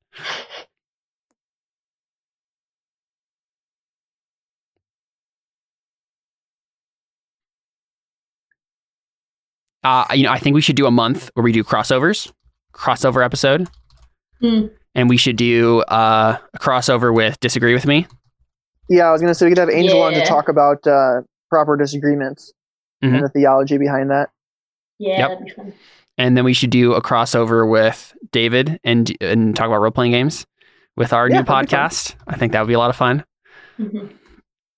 uh 9.83 10.05
you 10.13 10.23
know 10.23 10.31
i 10.31 10.39
think 10.39 10.53
we 10.53 10.61
should 10.61 10.75
do 10.75 10.85
a 10.85 10.91
month 10.91 11.29
where 11.33 11.43
we 11.43 11.51
do 11.51 11.63
crossovers 11.63 12.31
crossover 12.73 13.23
episode 13.23 13.67
Hmm. 14.39 14.67
and 14.93 15.09
we 15.09 15.17
should 15.17 15.35
do 15.35 15.79
uh, 15.81 16.37
a 16.53 16.57
crossover 16.59 17.11
with 17.11 17.39
disagree 17.39 17.73
with 17.73 17.87
me 17.87 18.05
Yeah, 18.87 19.07
I 19.07 19.11
was 19.11 19.19
gonna 19.19 19.33
say 19.33 19.47
we 19.47 19.51
could 19.51 19.57
have 19.57 19.69
Angel 19.71 19.99
on 19.99 20.13
to 20.13 20.23
talk 20.23 20.47
about 20.47 20.85
uh, 20.85 21.21
proper 21.49 21.75
disagreements 21.75 22.53
Mhm. 23.03 23.15
and 23.15 23.23
the 23.25 23.29
theology 23.29 23.77
behind 23.79 24.11
that. 24.11 24.29
Yeah, 24.99 25.19
Yep. 25.19 25.29
that'd 25.29 25.45
be 25.45 25.51
fun. 25.51 25.73
and 26.17 26.35
then 26.37 26.43
we 26.43 26.53
should 26.53 26.69
do 26.71 26.93
a 26.93 27.01
crossover 27.01 27.69
with 27.69 28.13
David 28.31 28.79
and 28.83 29.15
and 29.21 29.55
talk 29.55 29.67
about 29.67 29.81
role 29.81 29.91
playing 29.91 30.11
games 30.11 30.45
with 30.95 31.13
our 31.13 31.29
Yeah, 31.29 31.37
new 31.39 31.43
that'd 31.43 31.67
be 31.69 31.71
fun. 31.75 31.87
podcast. 31.89 32.15
I 32.27 32.35
think 32.37 32.51
that 32.53 32.61
would 32.61 32.67
be 32.67 32.73
a 32.73 32.79
lot 32.79 32.89
of 32.89 32.95
fun. 32.95 33.23
Mhm. 33.79 34.09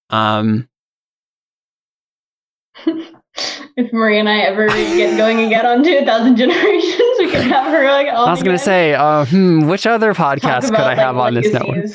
Um, 0.09 0.67
if 3.77 3.93
Marie 3.93 4.19
and 4.19 4.27
I 4.29 4.39
ever 4.39 4.67
get 4.67 5.17
going 5.17 5.39
and 5.39 5.49
get 5.49 5.65
onto 5.65 5.89
a 5.89 6.05
thousand 6.05 6.35
generations, 6.37 6.99
we 7.19 7.29
can 7.31 7.49
have 7.49 7.65
her 7.71 7.85
like 7.91 8.07
all 8.07 8.25
I 8.25 8.31
was 8.31 8.43
gonna 8.43 8.57
say, 8.57 8.93
uh, 8.93 9.25
hmm, 9.25 9.67
which 9.67 9.85
other 9.87 10.13
podcast 10.13 10.61
could 10.65 10.69
about, 10.75 10.87
I 10.87 10.95
have 10.95 11.15
like, 11.15 11.27
on 11.27 11.33
this 11.35 11.53
network? 11.53 11.85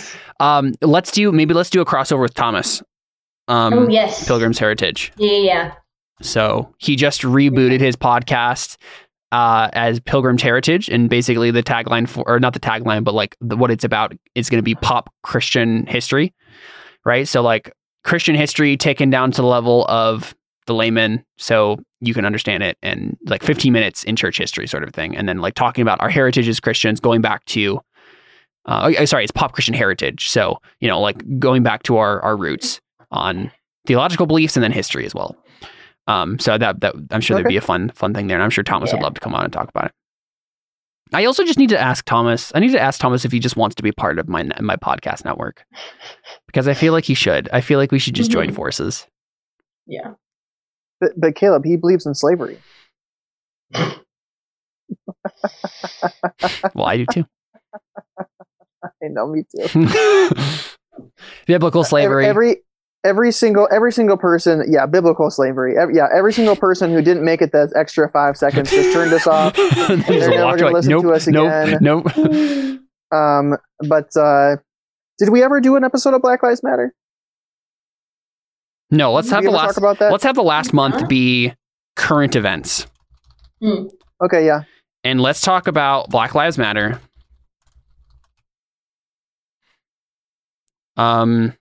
Um, 0.41 0.75
let's 0.81 1.11
do 1.11 1.33
maybe 1.33 1.55
let's 1.55 1.71
do 1.71 1.81
a 1.81 1.85
crossover 1.85 2.21
with 2.23 2.35
Thomas. 2.35 2.83
Um, 3.49 3.75
oh 3.75 3.89
yes, 3.89 4.27
Pilgrim's 4.27 4.59
Heritage. 4.59 5.13
Yeah, 5.17 5.31
yeah, 5.33 5.39
yeah. 5.39 5.73
So 6.23 6.73
he 6.79 6.97
just 6.97 7.23
rebooted 7.23 7.81
his 7.81 7.97
podcast 7.97 8.77
uh, 9.35 9.69
as 9.73 9.99
Pilgrim's 9.99 10.43
Heritage, 10.43 10.89
and 10.89 11.11
basically 11.11 11.51
the 11.51 11.63
tagline 11.63 12.09
for, 12.09 12.23
or 12.29 12.39
not 12.39 12.53
the 12.53 12.61
tagline, 12.61 13.03
but 13.03 13.15
like 13.15 13.37
the, 13.41 13.57
what 13.57 13.71
it's 13.71 13.83
about 13.83 14.13
is 14.37 14.49
going 14.49 14.59
to 14.59 14.63
be 14.63 14.77
pop 14.77 15.13
Christian 15.25 15.87
history, 15.87 16.33
right? 17.05 17.27
So 17.27 17.43
like 17.43 17.73
Christian 18.05 18.37
history 18.37 18.77
taken 18.77 19.11
down 19.11 19.33
to 19.33 19.43
the 19.43 19.49
level 19.49 19.87
of 19.89 20.37
the 20.67 20.75
layman, 20.75 21.25
so 21.37 21.81
you 22.01 22.15
can 22.15 22.25
understand 22.25 22.63
it, 22.63 22.79
and 22.81 23.17
like 23.27 23.43
15 23.43 23.73
minutes 23.73 24.05
in 24.05 24.15
church 24.15 24.39
history, 24.39 24.69
sort 24.69 24.85
of 24.85 24.95
thing, 24.95 25.17
and 25.17 25.29
then 25.29 25.39
like 25.39 25.55
talking 25.55 25.83
about 25.83 26.01
our 26.01 26.11
heritage 26.11 26.49
as 26.49 26.61
Christians, 26.61 27.01
going 27.01 27.21
back 27.21 27.45
to. 27.47 27.81
Uh, 28.67 28.93
oh, 28.99 29.05
sorry, 29.05 29.25
it's 29.25 29.33
pop 29.33 29.53
Christian 29.53 29.75
heritage. 29.75 30.31
So, 30.31 30.59
you 30.81 30.89
know, 30.89 30.99
like 30.99 31.39
going 31.39 31.63
back 31.63 31.83
to 31.83 31.99
our, 31.99 32.23
our 32.23 32.35
roots 32.35 32.81
on 33.11 33.51
theological 33.87 34.25
beliefs 34.25 34.57
and 34.57 34.65
then 34.65 34.73
history 34.73 35.05
as 35.05 35.15
well. 35.15 35.37
Um, 36.07 36.39
so 36.39 36.59
that 36.59 36.81
that 36.81 36.95
I'm 37.11 37.21
sure 37.21 37.35
there'd 37.37 37.49
be 37.49 37.57
a 37.57 37.61
fun 37.63 37.91
fun 37.91 38.13
thing 38.15 38.27
there, 38.27 38.37
and 38.37 38.45
I'm 38.45 38.51
sure 38.51 38.63
Thomas 38.65 38.93
would 38.93 39.03
love 39.03 39.15
to 39.15 39.21
come 39.21 39.35
on 39.35 39.45
and 39.45 39.53
talk 39.53 39.69
about 39.69 39.87
it. 39.87 39.93
I 41.13 41.25
also 41.27 41.45
just 41.45 41.59
need 41.59 41.69
to 41.71 41.79
ask 41.81 42.05
Thomas. 42.05 42.51
I 42.55 42.61
need 42.61 42.73
to 42.73 42.81
ask 42.81 43.01
Thomas 43.01 43.25
if 43.25 43.33
he 43.33 43.39
just 43.39 43.57
wants 43.57 43.75
to 43.77 43.83
be 43.83 43.93
part 43.93 44.19
of 44.19 44.29
my 44.29 44.43
my 44.61 44.77
podcast 44.77 45.25
network 45.25 45.65
because 46.47 46.67
I 46.69 46.75
feel 46.75 46.93
like 46.93 47.05
he 47.05 47.15
should. 47.15 47.49
I 47.53 47.61
feel 47.61 47.79
like 47.79 47.93
we 47.93 47.99
should 47.99 48.15
just 48.15 48.31
join 48.31 48.51
Mhm. 48.51 48.55
forces. 48.55 49.07
Yeah. 49.87 50.13
But, 51.01 51.13
but 51.17 51.35
Caleb, 51.37 51.65
he 51.65 51.77
believes 51.77 52.07
in 52.07 52.15
slavery. 52.15 52.59
Well, 56.75 56.87
I 56.87 56.97
do 56.99 57.07
too. 57.13 57.25
I 58.85 59.09
know, 59.09 59.27
me 59.27 59.45
too. 59.55 59.89
Biblical 61.47 61.85
slavery. 61.85 62.27
Every, 62.27 62.57
every 63.05 63.25
every 63.25 63.33
single 63.33 63.69
every 63.73 63.93
single 63.93 64.17
person, 64.17 64.65
yeah, 64.69 64.87
biblical 64.87 65.31
slavery. 65.31 65.77
Ev- 65.79 65.91
yeah, 65.93 66.09
every 66.15 66.33
single 66.33 66.57
person 66.57 66.93
who 66.93 67.03
didn't 67.03 67.25
make 67.25 67.41
it 67.43 67.53
that 67.53 67.73
extra 67.77 68.11
five 68.11 68.37
seconds 68.37 68.71
just 68.71 68.93
turned 68.93 69.13
us 69.13 69.27
off. 69.27 69.57
And 69.89 70.03
they're 70.03 70.31
never 70.31 70.45
walked 70.45 70.61
gonna 70.61 70.73
listen 70.73 70.91
nope, 70.91 71.03
to 71.03 71.13
us 71.13 71.27
nope, 71.27 71.47
again. 71.47 71.79
Nope. 71.81 72.81
Um, 73.13 73.57
but 73.87 74.09
uh, 74.17 74.57
did 75.19 75.29
we 75.29 75.45
ever 75.45 75.61
do 75.61 75.77
an 75.77 75.85
episode 75.85 76.15
of 76.15 76.23
Black 76.23 76.43
Lives 76.43 76.65
Matter? 76.65 76.93
No, 78.91 79.13
let's 79.13 79.29
Did 79.29 79.35
have 79.35 79.45
the 79.45 79.51
last. 79.53 79.75
talk 79.75 79.77
about 79.77 79.99
that. 80.01 80.11
Let's 80.11 80.25
have 80.25 80.35
the 80.35 80.43
last 80.43 80.73
month 80.73 81.07
be 81.09 81.53
current 81.95 82.35
events, 82.35 82.89
okay, 83.63 84.45
yeah. 84.45 84.63
and 85.05 85.21
let's 85.21 85.43
talk 85.43 85.69
about 85.69 86.11
Black 86.11 86.35
Lives 86.35 86.59
Matter. 86.59 87.01
Um, 90.97 91.55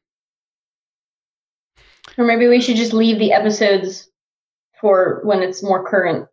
Or 2.18 2.26
maybe 2.26 2.48
we 2.48 2.62
should 2.62 2.76
just 2.76 2.94
leave 2.94 3.20
the 3.20 3.34
episodes 3.34 4.10
for 4.80 5.22
when 5.24 5.42
it's 5.42 5.64
more 5.64 5.84
current 5.84 6.28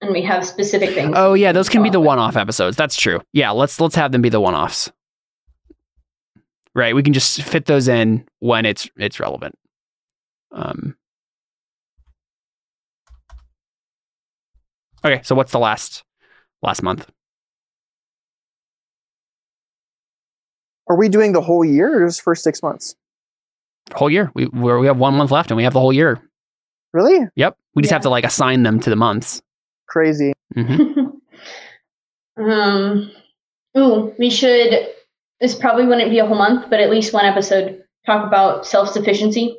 and 0.00 0.12
we 0.12 0.22
have 0.22 0.46
specific 0.46 0.90
things. 0.90 1.14
Oh 1.16 1.34
yeah, 1.34 1.52
those 1.52 1.68
can 1.68 1.82
be 1.82 1.90
the 1.90 2.00
one-off 2.00 2.36
episodes. 2.36 2.76
That's 2.76 2.96
true. 2.96 3.20
Yeah, 3.32 3.50
let's 3.50 3.80
let's 3.80 3.94
have 3.94 4.12
them 4.12 4.22
be 4.22 4.28
the 4.28 4.40
one-offs. 4.40 4.90
Right, 6.74 6.94
we 6.94 7.02
can 7.02 7.12
just 7.12 7.42
fit 7.42 7.66
those 7.66 7.88
in 7.88 8.24
when 8.38 8.64
it's 8.64 8.88
it's 8.96 9.18
relevant. 9.18 9.56
Um. 10.52 10.96
Okay, 15.04 15.20
so 15.24 15.34
what's 15.34 15.52
the 15.52 15.58
last 15.58 16.04
last 16.62 16.82
month? 16.82 17.10
Are 20.88 20.96
we 20.96 21.08
doing 21.08 21.32
the 21.32 21.40
whole 21.40 21.64
year 21.64 22.02
or 22.02 22.06
just 22.08 22.22
first 22.22 22.42
six 22.42 22.62
months? 22.62 22.94
Whole 23.94 24.10
year. 24.10 24.30
We 24.34 24.46
we're, 24.46 24.84
have 24.84 24.98
one 24.98 25.14
month 25.14 25.30
left, 25.30 25.50
and 25.50 25.56
we 25.56 25.64
have 25.64 25.72
the 25.72 25.80
whole 25.80 25.92
year. 25.92 26.20
Really? 26.92 27.26
Yep. 27.36 27.56
We 27.74 27.82
just 27.82 27.92
have 27.92 28.02
to 28.02 28.10
like 28.10 28.24
assign 28.24 28.62
them 28.62 28.80
to 28.80 28.90
the 28.90 28.96
months. 28.96 29.40
Crazy. 29.88 30.32
hmm 30.54 30.92
um, 32.42 33.10
ooh, 33.76 34.14
we 34.18 34.30
should. 34.30 34.88
This 35.40 35.54
probably 35.54 35.86
wouldn't 35.86 36.10
be 36.10 36.18
a 36.18 36.26
whole 36.26 36.36
month, 36.36 36.68
but 36.68 36.80
at 36.80 36.90
least 36.90 37.12
one 37.12 37.24
episode 37.24 37.82
talk 38.06 38.26
about 38.26 38.66
self 38.66 38.90
sufficiency, 38.90 39.56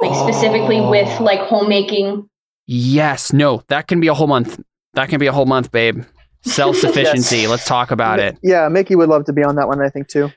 like 0.00 0.14
specifically 0.14 0.80
with 0.80 1.08
Oh. 1.20 1.24
like 1.24 1.40
homemaking. 1.40 2.28
Yes. 2.66 3.32
No, 3.32 3.62
that 3.68 3.88
can 3.88 4.00
be 4.00 4.06
a 4.08 4.14
whole 4.14 4.28
month. 4.28 4.60
That 4.94 5.08
can 5.08 5.18
be 5.18 5.26
a 5.26 5.32
whole 5.32 5.46
month, 5.46 5.72
babe. 5.72 6.04
Self 6.42 6.76
sufficiency. 6.76 7.36
Yes. 7.40 7.50
Let's 7.50 7.64
talk 7.66 7.90
about 7.90 8.18
it. 8.20 8.38
Yeah, 8.42 8.68
Mickey 8.68 8.94
would 8.94 9.08
love 9.08 9.24
to 9.26 9.32
be 9.32 9.42
on 9.42 9.56
that 9.56 9.66
one, 9.68 9.80
I 9.82 9.88
think, 9.88 10.08
too. 10.08 10.30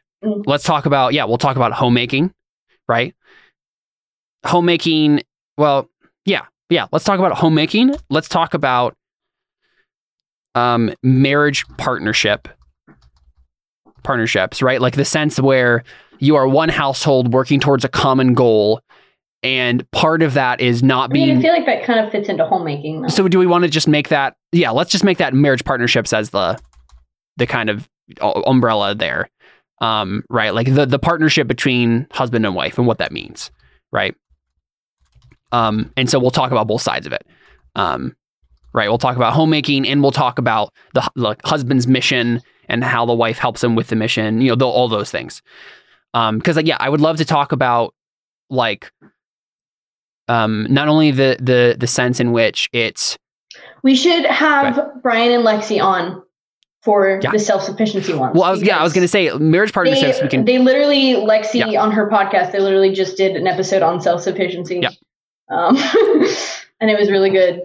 let's 0.45 0.63
talk 0.63 0.85
about 0.85 1.13
yeah 1.13 1.25
we'll 1.25 1.37
talk 1.37 1.57
about 1.57 1.73
homemaking 1.73 2.31
right 2.88 3.15
homemaking 4.45 5.22
well 5.57 5.89
yeah 6.26 6.41
yeah 6.69 6.88
let's 6.91 7.05
talk 7.05 7.19
about 7.19 7.34
homemaking 7.34 7.95
let's 8.10 8.27
talk 8.27 8.53
about 8.53 8.95
um 10.55 10.93
marriage 11.01 11.65
partnership 11.77 12.47
partnerships 14.03 14.61
right 14.61 14.81
like 14.81 14.95
the 14.95 15.05
sense 15.05 15.39
where 15.39 15.84
you 16.19 16.35
are 16.35 16.47
one 16.47 16.69
household 16.69 17.34
working 17.34 17.60
towards 17.60 17.85
a 17.85 17.89
common 17.89 18.34
goal 18.34 18.81
and 19.43 19.89
part 19.91 20.22
of 20.22 20.35
that 20.35 20.61
is 20.61 20.81
not 20.81 21.10
I 21.10 21.14
mean, 21.14 21.26
being 21.26 21.38
I 21.38 21.41
feel 21.41 21.53
like 21.53 21.65
that 21.65 21.84
kind 21.84 21.99
of 21.99 22.11
fits 22.11 22.30
into 22.30 22.45
homemaking. 22.45 23.01
Though. 23.01 23.07
so 23.10 23.27
do 23.27 23.39
we 23.39 23.45
want 23.45 23.64
to 23.64 23.69
just 23.69 23.88
make 23.88 24.10
that 24.10 24.35
yeah 24.51 24.72
let's 24.72 24.91
just 24.91 25.03
make 25.03 25.18
that 25.18 25.34
marriage 25.34 25.64
partnerships 25.64 26.14
as 26.14 26.31
the 26.31 26.60
the 27.38 27.47
kind 27.47 27.69
of 27.69 27.89
umbrella 28.22 28.93
there 28.93 29.30
um 29.81 30.23
right? 30.29 30.53
Like 30.53 30.73
the 30.73 30.85
the 30.85 30.99
partnership 30.99 31.47
between 31.47 32.07
husband 32.11 32.45
and 32.45 32.55
wife 32.55 32.77
and 32.77 32.87
what 32.87 32.97
that 32.99 33.11
means 33.11 33.51
right? 33.91 34.15
Um 35.51 35.91
and 35.97 36.09
so 36.09 36.19
we'll 36.19 36.31
talk 36.31 36.51
about 36.51 36.67
both 36.67 36.81
sides 36.81 37.05
of 37.05 37.13
it. 37.13 37.25
Um 37.75 38.15
right? 38.73 38.89
We'll 38.89 38.97
talk 38.97 39.15
about 39.15 39.33
homemaking 39.33 39.87
and 39.87 40.01
we'll 40.01 40.11
talk 40.11 40.39
about 40.39 40.73
the, 40.93 41.07
the 41.15 41.35
husband's 41.45 41.87
mission 41.87 42.41
and 42.69 42.83
how 42.83 43.05
the 43.05 43.13
wife 43.13 43.37
helps 43.37 43.63
him 43.63 43.75
with 43.75 43.87
the 43.87 43.95
mission 43.95 44.41
you 44.41 44.49
know 44.49 44.55
the, 44.55 44.65
all 44.65 44.87
those 44.87 45.11
things. 45.11 45.41
Um 46.13 46.37
because 46.37 46.55
like 46.55 46.67
yeah 46.67 46.77
i 46.79 46.89
would 46.89 47.01
love 47.01 47.17
to 47.17 47.25
talk 47.25 47.51
about 47.51 47.93
like 48.49 48.91
um 50.27 50.67
not 50.69 50.87
only 50.87 51.11
the 51.11 51.37
the 51.39 51.75
the 51.79 51.87
sense 51.87 52.19
in 52.19 52.31
which 52.31 52.69
it's 52.71 53.17
We 53.83 53.95
should 53.95 54.25
have 54.25 54.79
Brian 55.01 55.31
and 55.31 55.45
Lexi 55.45 55.83
on 55.83 56.23
for 56.84 57.19
Yeah. 57.23 57.31
the 57.31 57.39
self 57.39 57.64
sufficiency 57.64 58.14
ones. 58.14 58.34
Well, 58.35 58.43
I 58.43 58.51
was 58.51 58.61
yeah, 58.61 58.77
I 58.77 58.84
was 58.84 58.93
gonna 58.93 59.07
say 59.07 59.31
marriage 59.38 59.72
partnerships. 59.73 60.18
They, 60.18 60.23
we 60.23 60.30
can 60.30 60.45
they 60.45 60.57
literally 60.60 61.14
Lexi 61.14 61.55
Yeah. 61.72 61.81
on 61.81 61.91
her 61.91 62.10
podcast. 62.10 62.51
They 62.51 62.60
literally 62.60 62.91
just 62.91 63.15
did 63.18 63.35
an 63.35 63.47
episode 63.47 63.81
on 63.81 64.01
self 64.01 64.22
sufficiency. 64.22 64.80
Yeah. 64.81 64.89
Um, 65.49 65.76
and 66.81 66.89
it 66.89 66.99
was 66.99 67.10
really 67.11 67.30
good. 67.30 67.61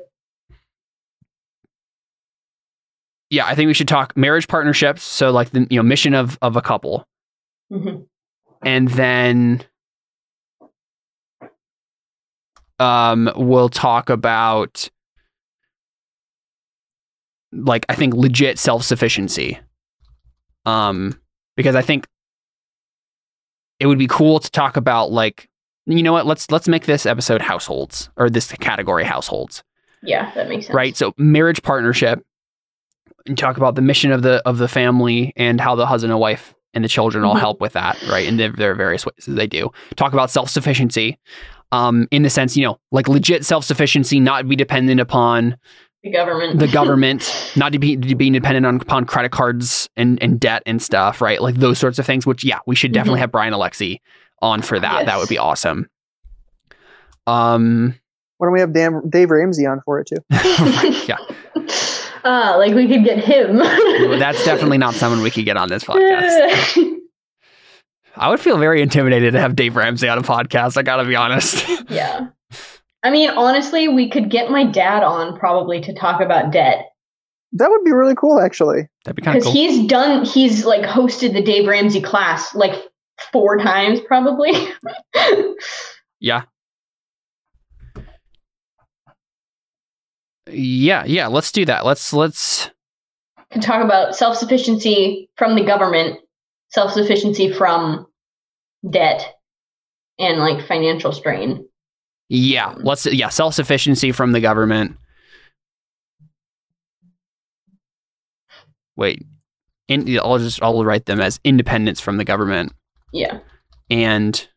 yeah, 3.30 3.46
I 3.46 3.54
think 3.54 3.66
we 3.66 3.74
should 3.74 3.88
talk 3.88 4.16
marriage 4.16 4.48
partnerships. 4.48 5.02
So 5.02 5.30
like 5.30 5.50
the 5.50 5.66
you 5.70 5.78
know 5.78 5.82
mission 5.82 6.14
of 6.14 6.38
of 6.40 6.56
a 6.56 6.62
couple, 6.62 7.06
Mhm. 7.72 8.06
and 8.64 8.88
then 8.88 9.64
um 12.78 13.30
we'll 13.36 13.68
talk 13.68 14.08
about 14.08 14.88
like 17.52 17.86
I 17.88 17.94
think 17.94 18.14
legit 18.14 18.58
self 18.58 18.84
sufficiency. 18.84 19.58
Um, 20.66 21.18
because 21.56 21.74
I 21.74 21.82
think 21.82 22.06
it 23.80 23.86
would 23.86 23.98
be 23.98 24.06
cool 24.06 24.38
to 24.40 24.50
talk 24.50 24.76
about 24.76 25.10
like 25.12 25.48
you 25.86 26.02
know 26.02 26.12
what 26.12 26.26
let's 26.26 26.50
let's 26.50 26.68
make 26.68 26.84
this 26.86 27.06
episode 27.06 27.40
households 27.40 28.10
or 28.16 28.28
this 28.28 28.50
category 28.52 29.04
households 29.04 29.62
Yeah, 30.02 30.30
that 30.34 30.48
makes 30.48 30.66
sense. 30.66 30.74
right 30.74 30.96
so 30.96 31.14
marriage 31.16 31.62
partnership 31.62 32.24
and 33.26 33.38
talk 33.38 33.56
about 33.56 33.74
the 33.74 33.82
mission 33.82 34.12
of 34.12 34.22
the 34.22 34.42
of 34.46 34.58
the 34.58 34.68
family 34.68 35.32
and 35.36 35.60
how 35.60 35.74
the 35.74 35.86
husband 35.86 36.12
and 36.12 36.20
wife 36.20 36.54
and 36.74 36.84
the 36.84 36.88
children 36.88 37.24
all 37.24 37.34
Mhm. 37.36 37.40
help 37.40 37.60
with 37.60 37.72
that 37.72 37.96
right 38.08 38.26
And 38.28 38.38
there 38.38 38.70
are 38.70 38.74
various 38.74 39.06
ways 39.06 39.24
that 39.26 39.34
they 39.34 39.46
do 39.46 39.70
talk 39.96 40.12
about 40.12 40.30
self-sufficiency 40.30 41.18
um 41.72 42.06
in 42.10 42.22
the 42.22 42.30
sense 42.30 42.56
you 42.56 42.64
know 42.64 42.78
like 42.92 43.08
legit 43.08 43.44
self-sufficiency 43.46 44.20
not 44.20 44.46
be 44.48 44.56
dependent 44.56 45.00
upon 45.00 45.56
The 46.04 46.12
government. 46.12 46.58
the 46.60 46.68
government 46.68 47.52
not 47.56 47.72
to 47.72 47.78
be 47.80 47.96
to 47.96 48.14
being 48.14 48.32
dependent 48.32 48.64
on 48.66 48.76
upon 48.76 49.04
credit 49.04 49.32
cards 49.32 49.88
and 49.96 50.22
and 50.22 50.38
debt 50.38 50.62
and 50.64 50.80
stuff 50.80 51.20
right 51.20 51.42
like 51.42 51.56
those 51.56 51.78
sorts 51.78 51.98
of 51.98 52.06
things 52.06 52.24
which 52.24 52.44
yeah 52.44 52.60
we 52.66 52.76
should 52.76 52.92
definitely 52.92 53.18
Mhm. 53.18 53.22
have 53.22 53.32
brian 53.32 53.52
and 53.52 53.60
Lexi 53.60 53.98
on 54.40 54.62
for 54.62 54.78
that 54.78 55.06
that 55.06 55.18
would 55.18 55.28
be 55.28 55.38
awesome 55.38 55.88
um 57.26 57.94
Why 58.36 58.46
don't 58.46 58.52
we 58.54 58.60
have 58.60 58.72
Dan, 58.72 59.02
Dave 59.08 59.30
Ramsey 59.30 59.66
on 59.66 59.80
for 59.84 59.98
it 59.98 60.06
too? 60.08 60.24
yeah 61.08 61.16
Ah, 62.24 62.54
like 62.58 62.74
we 62.74 62.86
could 62.88 63.04
get 63.04 63.18
him. 63.24 63.56
that's 64.18 64.44
definitely 64.44 64.78
not 64.78 64.94
someone 64.94 65.20
we 65.22 65.30
could 65.30 65.44
get 65.44 65.56
on 65.56 65.68
this 65.68 65.82
podcast 65.84 66.76
I 68.16 68.30
would 68.30 68.40
feel 68.40 68.58
very 68.58 68.82
intimidated 68.82 69.34
to 69.34 69.40
have 69.40 69.54
Dave 69.54 69.76
Ramsey 69.76 70.08
on 70.08 70.18
a 70.18 70.22
podcast. 70.22 70.76
I 70.76 70.82
gotta 70.82 71.04
be 71.04 71.14
honest. 71.14 71.68
yeah. 71.88 72.28
I 73.08 73.10
mean, 73.10 73.30
honestly, 73.30 73.88
we 73.88 74.10
could 74.10 74.28
get 74.28 74.50
my 74.50 74.64
dad 74.64 75.02
on 75.02 75.38
probably 75.38 75.80
to 75.80 75.94
talk 75.94 76.20
about 76.20 76.52
debt 76.52 76.90
That 77.52 77.70
would 77.70 77.82
be 77.82 77.90
really 77.90 78.14
cool, 78.14 78.38
actually. 78.38 78.86
That'd 79.06 79.16
be 79.16 79.22
kind 79.22 79.38
of 79.38 79.44
because 79.44 79.54
cool. 79.54 79.62
he's 79.62 79.88
done. 79.88 80.26
He's 80.26 80.66
like 80.66 80.82
hosted 80.82 81.32
the 81.32 81.40
Dave 81.40 81.66
Ramsey 81.66 82.02
class 82.02 82.54
like 82.54 82.74
four 83.32 83.56
times 83.56 84.00
probably. 84.06 84.52
Yeah. 86.20 86.42
Yeah, 90.50 91.04
yeah. 91.06 91.28
Let's 91.28 91.52
do 91.52 91.64
that. 91.64 91.86
Let's 91.86 92.12
let's. 92.12 92.70
to 93.52 93.60
talk 93.60 93.84
about 93.84 94.16
self 94.16 94.36
sufficiency 94.36 95.30
from 95.36 95.54
the 95.54 95.64
government, 95.64 96.18
self 96.70 96.92
sufficiency 96.92 97.52
from 97.52 98.08
debt, 98.90 99.38
and 100.18 100.40
like 100.40 100.66
financial 100.66 101.12
strain. 101.12 101.67
Yeah, 102.28 102.74
let's. 102.78 103.06
Yeah, 103.06 103.28
self 103.30 103.54
sufficiency 103.54 104.12
from 104.12 104.32
the 104.32 104.40
government. 104.40 104.96
Wait, 108.96 109.24
in, 109.86 110.18
I'll 110.18 110.38
just 110.38 110.62
I'll 110.62 110.84
write 110.84 111.06
them 111.06 111.20
as 111.20 111.40
independence 111.44 112.00
from 112.00 112.16
the 112.16 112.24
government 112.24 112.72
Yeah. 113.12 113.38
and 113.88 114.48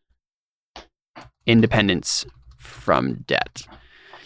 independence 1.46 2.26
from 2.58 3.24
debt. 3.26 3.62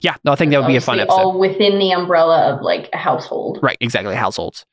Yeah, 0.01 0.17
no, 0.25 0.33
I 0.33 0.37
think 0.37 0.51
that 0.53 0.61
would 0.61 0.67
be 0.69 0.77
a 0.77 0.81
fun 0.81 1.01
episode. 1.01 1.15
All 1.17 1.39
within 1.39 1.79
the 1.79 1.93
umbrella 1.93 2.55
of 2.55 2.63
like 2.63 2.89
a 2.93 2.97
household. 2.97 3.59
Right, 3.63 3.79
exactly. 3.81 4.15
Households. 4.15 4.65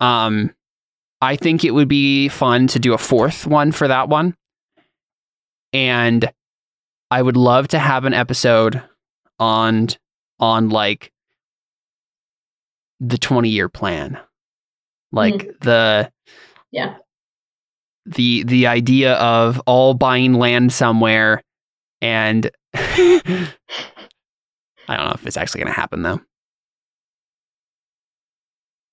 Um, 0.00 0.54
I 1.20 1.36
think 1.36 1.64
it 1.64 1.70
would 1.72 1.88
be 1.88 2.28
fun 2.28 2.66
to 2.68 2.78
do 2.78 2.92
a 2.92 2.98
fourth 2.98 3.46
one 3.46 3.72
for 3.72 3.88
that 3.88 4.08
one, 4.08 4.34
and 5.72 6.30
I 7.10 7.22
would 7.22 7.36
love 7.36 7.68
to 7.68 7.78
have 7.78 8.04
an 8.04 8.14
episode 8.14 8.82
on 9.38 9.88
on 10.38 10.68
like 10.70 11.12
the 13.00 13.18
twenty 13.18 13.50
year 13.50 13.68
plan, 13.68 14.18
like 15.12 15.34
mm-hmm. 15.34 15.50
the 15.60 16.10
Yeah. 16.72 16.96
the 18.06 18.42
the 18.44 18.66
idea 18.66 19.14
of 19.14 19.60
all 19.66 19.94
buying 19.94 20.34
land 20.34 20.72
somewhere, 20.72 21.42
and 22.00 22.50
I 22.74 23.52
don't 24.88 25.06
know 25.06 25.12
if 25.14 25.26
it's 25.26 25.36
actually 25.36 25.62
going 25.62 25.72
to 25.72 25.80
happen 25.80 26.02
though. 26.02 26.20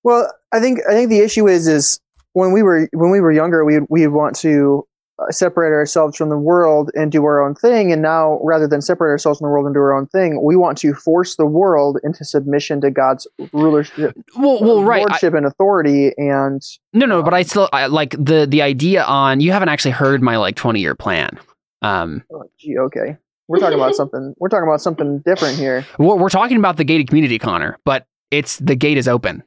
Well, 0.02 0.30
I 0.52 0.60
think 0.60 0.80
I 0.88 0.92
think 0.92 1.08
the 1.08 1.20
issue 1.20 1.48
is 1.48 1.66
is 1.66 1.98
when 2.34 2.52
we 2.52 2.62
were 2.62 2.88
when 2.92 3.10
we 3.10 3.20
were 3.20 3.32
younger, 3.32 3.64
we 3.64 3.80
we 3.88 4.06
want 4.06 4.36
to 4.36 4.86
separate 5.30 5.72
ourselves 5.72 6.16
from 6.16 6.28
the 6.28 6.36
world 6.38 6.90
and 6.94 7.12
do 7.12 7.24
our 7.24 7.42
own 7.42 7.54
thing, 7.54 7.92
and 7.92 8.02
now 8.02 8.40
rather 8.42 8.66
than 8.66 8.80
separate 8.82 9.10
ourselves 9.10 9.38
from 9.38 9.46
the 9.46 9.50
world 9.50 9.66
and 9.66 9.74
do 9.74 9.78
our 9.80 9.92
own 9.96 10.06
thing, 10.06 10.42
we 10.42 10.56
want 10.56 10.76
to 10.78 10.92
force 10.94 11.36
the 11.36 11.46
world 11.46 11.98
into 12.02 12.24
submission 12.24 12.80
to 12.80 12.90
God's 12.90 13.26
rulership, 13.52 14.16
Well, 14.36 14.60
well, 14.60 14.84
right. 14.84 15.02
I- 15.02 15.10
lordship, 15.10 15.34
and 15.34 15.46
authority. 15.46 16.12
And 16.18 16.62
No, 16.92 17.06
no, 17.06 17.22
but 17.22 17.32
I 17.34 17.42
still 17.42 17.68
I, 17.72 17.86
like 17.86 18.10
the 18.12 18.46
the 18.48 18.62
idea 18.62 19.04
on. 19.04 19.40
You 19.40 19.52
haven't 19.52 19.68
actually 19.68 19.92
heard 19.92 20.22
my 20.22 20.36
like 20.36 20.56
twenty 20.56 20.80
year 20.80 20.94
plan. 20.94 21.38
Um, 21.82 22.22
oh, 22.32 22.44
gee, 22.58 22.78
okay, 22.78 23.16
we're 23.46 23.58
talking 23.58 23.78
about 23.78 23.94
something. 24.00 24.34
We're 24.38 24.48
talking 24.48 24.66
about 24.68 24.80
something 24.80 25.20
different 25.24 25.56
here. 25.58 25.86
we're, 25.98 26.16
we're 26.16 26.28
talking 26.28 26.56
about 26.56 26.76
the 26.76 26.84
gated 26.84 27.08
community, 27.08 27.38
Connor, 27.38 27.78
but 27.84 28.06
it's 28.30 28.58
the 28.58 28.74
gate 28.74 28.98
is 28.98 29.06
open. 29.06 29.42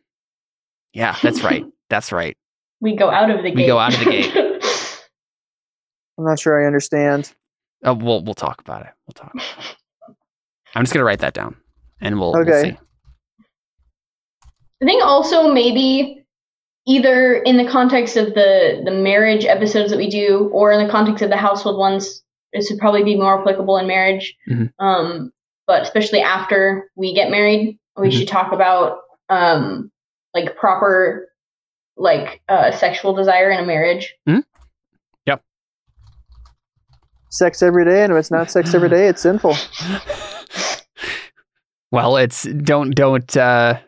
Yeah, 0.93 1.15
that's 1.21 1.43
right. 1.43 1.65
That's 1.89 2.11
right. 2.11 2.35
We 2.81 2.95
go 2.97 3.09
out 3.09 3.29
of 3.29 3.37
the 3.37 3.43
gate. 3.43 3.55
We 3.55 3.65
go 3.65 3.79
out 3.79 3.93
of 3.93 3.99
the 3.99 4.05
gate. 4.11 4.33
I'm 6.17 6.25
not 6.25 6.39
sure 6.39 6.61
I 6.61 6.65
understand. 6.67 7.31
Uh, 7.85 7.93
we'll 7.93 8.23
we'll 8.23 8.33
talk 8.33 8.59
about 8.61 8.81
it. 8.81 8.89
We'll 9.05 9.13
talk. 9.13 9.33
I'm 10.75 10.83
just 10.83 10.93
gonna 10.93 11.05
write 11.05 11.19
that 11.19 11.33
down, 11.33 11.55
and 12.01 12.19
we'll, 12.19 12.33
we'll 12.33 12.45
see. 12.63 12.77
I 14.81 14.85
think 14.85 15.03
also 15.03 15.51
maybe 15.53 16.25
either 16.87 17.35
in 17.35 17.57
the 17.57 17.67
context 17.67 18.17
of 18.17 18.33
the 18.33 18.81
the 18.83 18.91
marriage 18.91 19.45
episodes 19.45 19.91
that 19.91 19.97
we 19.97 20.09
do, 20.09 20.49
or 20.51 20.71
in 20.71 20.85
the 20.85 20.91
context 20.91 21.21
of 21.23 21.29
the 21.29 21.37
household 21.37 21.77
ones, 21.77 22.23
this 22.53 22.69
would 22.71 22.79
probably 22.79 23.03
be 23.03 23.15
more 23.15 23.39
applicable 23.39 23.77
in 23.77 23.87
marriage. 23.87 24.35
Mhm. 24.49 24.71
Um, 24.79 25.31
but 25.67 25.83
especially 25.83 26.21
after 26.21 26.89
we 26.95 27.13
get 27.13 27.29
married, 27.29 27.77
we 27.97 28.07
Mhm. 28.09 28.11
should 28.13 28.27
talk 28.27 28.51
about 28.53 28.99
um, 29.29 29.91
like 30.33 30.55
proper 30.55 31.27
like 31.97 32.41
uh, 32.47 32.71
sexual 32.71 33.13
desire 33.13 33.49
in 33.51 33.59
a 33.59 33.65
marriage. 33.65 34.13
Sex 37.29 37.61
every 37.61 37.85
day, 37.85 38.03
and 38.03 38.13
if 38.13 38.17
it's 38.19 38.31
not 38.31 38.49
sex 38.49 38.73
every 38.73 38.89
day, 38.89 39.07
it's 39.07 39.21
sinful. 39.21 39.51
well, 41.91 42.17
it's 42.17 42.43
don't 42.43 42.91
don't 42.95 43.35
uh, 43.35 43.79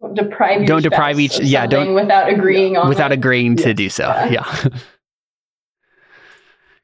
Don't 0.00 0.14
deprive 0.14 0.66
Don't 0.66 0.82
deprive 0.82 1.20
each- 1.20 1.40
yeah, 1.40 1.66
don't- 1.66 1.94
without 1.94 2.28
agreeing 2.32 2.76
on 2.76 2.88
without 2.88 3.12
it. 3.12 3.18
agreeing 3.18 3.56
to 3.56 3.68
Yes. 3.68 3.76
do 3.76 3.88
so. 3.90 4.04
Yeah. 4.08 4.28
Yeah. 4.30 4.68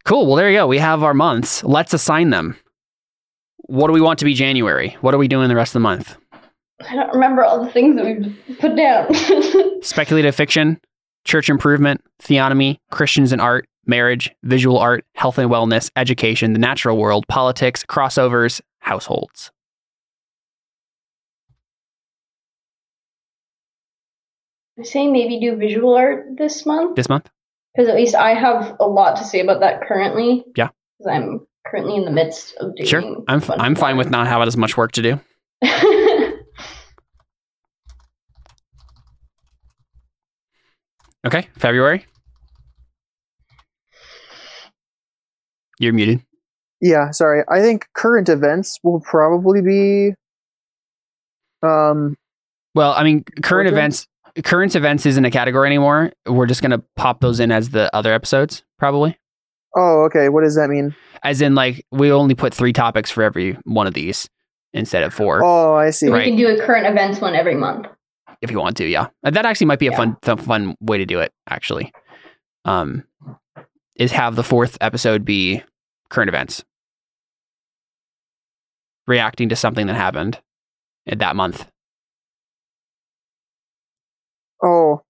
cool. 0.04 0.26
Well, 0.26 0.36
there 0.36 0.50
you 0.50 0.58
go. 0.58 0.66
We 0.66 0.78
have 0.78 1.02
our 1.02 1.14
months. 1.14 1.62
Let's 1.64 1.94
assign 1.94 2.30
them. 2.30 2.56
What 3.66 3.86
do 3.86 3.92
we 3.92 4.00
want 4.00 4.18
to 4.18 4.24
be 4.24 4.34
January? 4.34 4.96
What 5.00 5.14
are 5.14 5.18
we 5.18 5.28
doing 5.28 5.48
the 5.48 5.56
rest 5.56 5.70
of 5.70 5.74
the 5.74 5.80
month? 5.80 6.16
I 6.88 6.96
don't 6.96 7.12
remember 7.14 7.44
all 7.44 7.64
the 7.64 7.70
things 7.70 7.96
that 7.96 8.04
we've 8.04 8.58
put 8.58 8.76
down. 8.76 9.14
Speculative 9.82 10.34
fiction, 10.34 10.80
church 11.24 11.48
improvement, 11.48 12.02
theonomy, 12.20 12.78
Christians 12.90 13.30
and 13.32 13.40
art, 13.40 13.66
marriage, 13.86 14.30
visual 14.42 14.78
art, 14.78 15.04
health 15.14 15.38
and 15.38 15.50
wellness, 15.50 15.90
education, 15.96 16.52
the 16.52 16.58
natural 16.58 16.96
world, 16.96 17.26
politics, 17.28 17.84
crossovers, 17.84 18.60
households. 18.80 19.50
I 24.78 24.84
say 24.84 25.06
maybe 25.08 25.38
do 25.38 25.56
visual 25.56 25.94
art 25.94 26.26
this 26.38 26.64
month 26.64 26.96
This 26.96 27.08
month? 27.08 27.28
because 27.74 27.88
at 27.88 27.94
least 27.96 28.14
I 28.14 28.34
have 28.34 28.76
a 28.80 28.86
lot 28.86 29.16
to 29.16 29.24
say 29.24 29.40
about 29.40 29.60
that 29.60 29.82
currently. 29.82 30.44
Yeah. 30.56 30.68
because 30.98 31.10
I'm 31.14 31.46
currently 31.66 31.96
in 31.96 32.04
the 32.04 32.10
midst 32.10 32.54
of 32.56 32.74
doing. 32.76 32.88
Sure. 32.88 33.02
I'm, 33.28 33.38
f- 33.38 33.50
I'm 33.50 33.74
fine 33.74 33.96
with 33.96 34.10
not 34.10 34.26
having 34.26 34.48
as 34.48 34.56
much 34.56 34.76
work 34.76 34.92
to 34.92 35.02
do. 35.02 35.20
Okay. 41.24 41.48
February? 41.56 42.04
You're 45.82 45.92
muted. 45.92 46.22
Yeah, 46.80 47.10
sorry. 47.10 47.42
I 47.48 47.60
think 47.60 47.86
current 47.94 48.28
events 48.28 48.78
will 48.84 49.00
probably 49.00 49.60
be 49.62 50.14
Um, 51.62 52.16
Well, 52.74 52.92
I 52.92 53.02
mean, 53.04 53.24
current 53.42 53.66
Okay. 53.68 53.76
events. 53.76 54.06
Current 54.44 54.74
events 54.74 55.04
isn't 55.06 55.24
a 55.24 55.30
category 55.30 55.66
anymore. 55.68 56.10
We're 56.26 56.46
just 56.46 56.62
gonna 56.62 56.82
pop 56.96 57.20
those 57.20 57.38
in 57.40 57.52
as 57.52 57.70
the 57.70 57.94
other 57.94 58.12
episodes, 58.12 58.62
probably. 58.78 59.18
oh, 59.76 60.04
okay. 60.04 60.28
What 60.28 60.42
does 60.44 60.54
that 60.56 60.68
mean? 60.68 60.94
As 61.22 61.40
in, 61.42 61.54
like, 61.54 61.84
we 61.92 62.12
only 62.12 62.34
put 62.34 62.52
three 62.54 62.72
topics 62.74 63.10
for 63.10 63.22
every 63.22 63.54
one 63.64 63.86
of 63.86 63.94
these 63.94 64.28
instead 64.74 65.02
of 65.02 65.12
four, 65.14 65.40
Oh, 65.42 65.74
I 65.74 65.90
see. 65.90 66.06
So 66.06 66.12
Right. 66.12 66.24
we 66.26 66.30
can 66.30 66.36
do 66.38 66.46
a 66.48 66.64
current 66.66 66.86
events 66.86 67.20
one 67.20 67.34
every 67.34 67.54
month. 67.54 67.86
if 68.42 68.50
you 68.50 68.58
want 68.58 68.76
to. 68.78 68.84
Yeah, 68.86 69.06
that 69.22 69.46
actually 69.46 69.66
might 69.68 69.78
be 69.78 69.86
a 69.86 69.90
Yeah. 69.92 69.96
fun, 69.96 70.16
th- 70.22 70.40
fun 70.40 70.74
way 70.80 70.98
to 70.98 71.06
do 71.06 71.20
it. 71.20 71.32
Actually, 71.48 71.92
um, 72.64 73.04
is 73.96 74.10
have 74.12 74.34
the 74.36 74.42
fourth 74.42 74.76
episode 74.80 75.24
be 75.24 75.62
current 76.12 76.28
events, 76.28 76.62
reacting 79.06 79.48
to 79.48 79.56
something 79.56 79.86
that 79.88 79.96
happened 79.96 80.38
in 81.06 81.18
that 81.18 81.34
month. 81.34 81.66
Oh, 84.62 85.02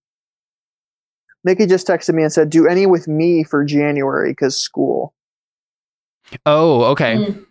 Mickey 1.44 1.66
just 1.66 1.86
texted 1.86 2.14
me 2.14 2.22
and 2.22 2.32
said, 2.32 2.50
"Do 2.50 2.66
any 2.66 2.86
with 2.86 3.08
me 3.08 3.44
for 3.44 3.64
January 3.64 4.30
because 4.30 4.56
school." 4.56 5.12
Oh, 6.46 6.84
okay. 6.84 7.16
Mm. 7.16 7.46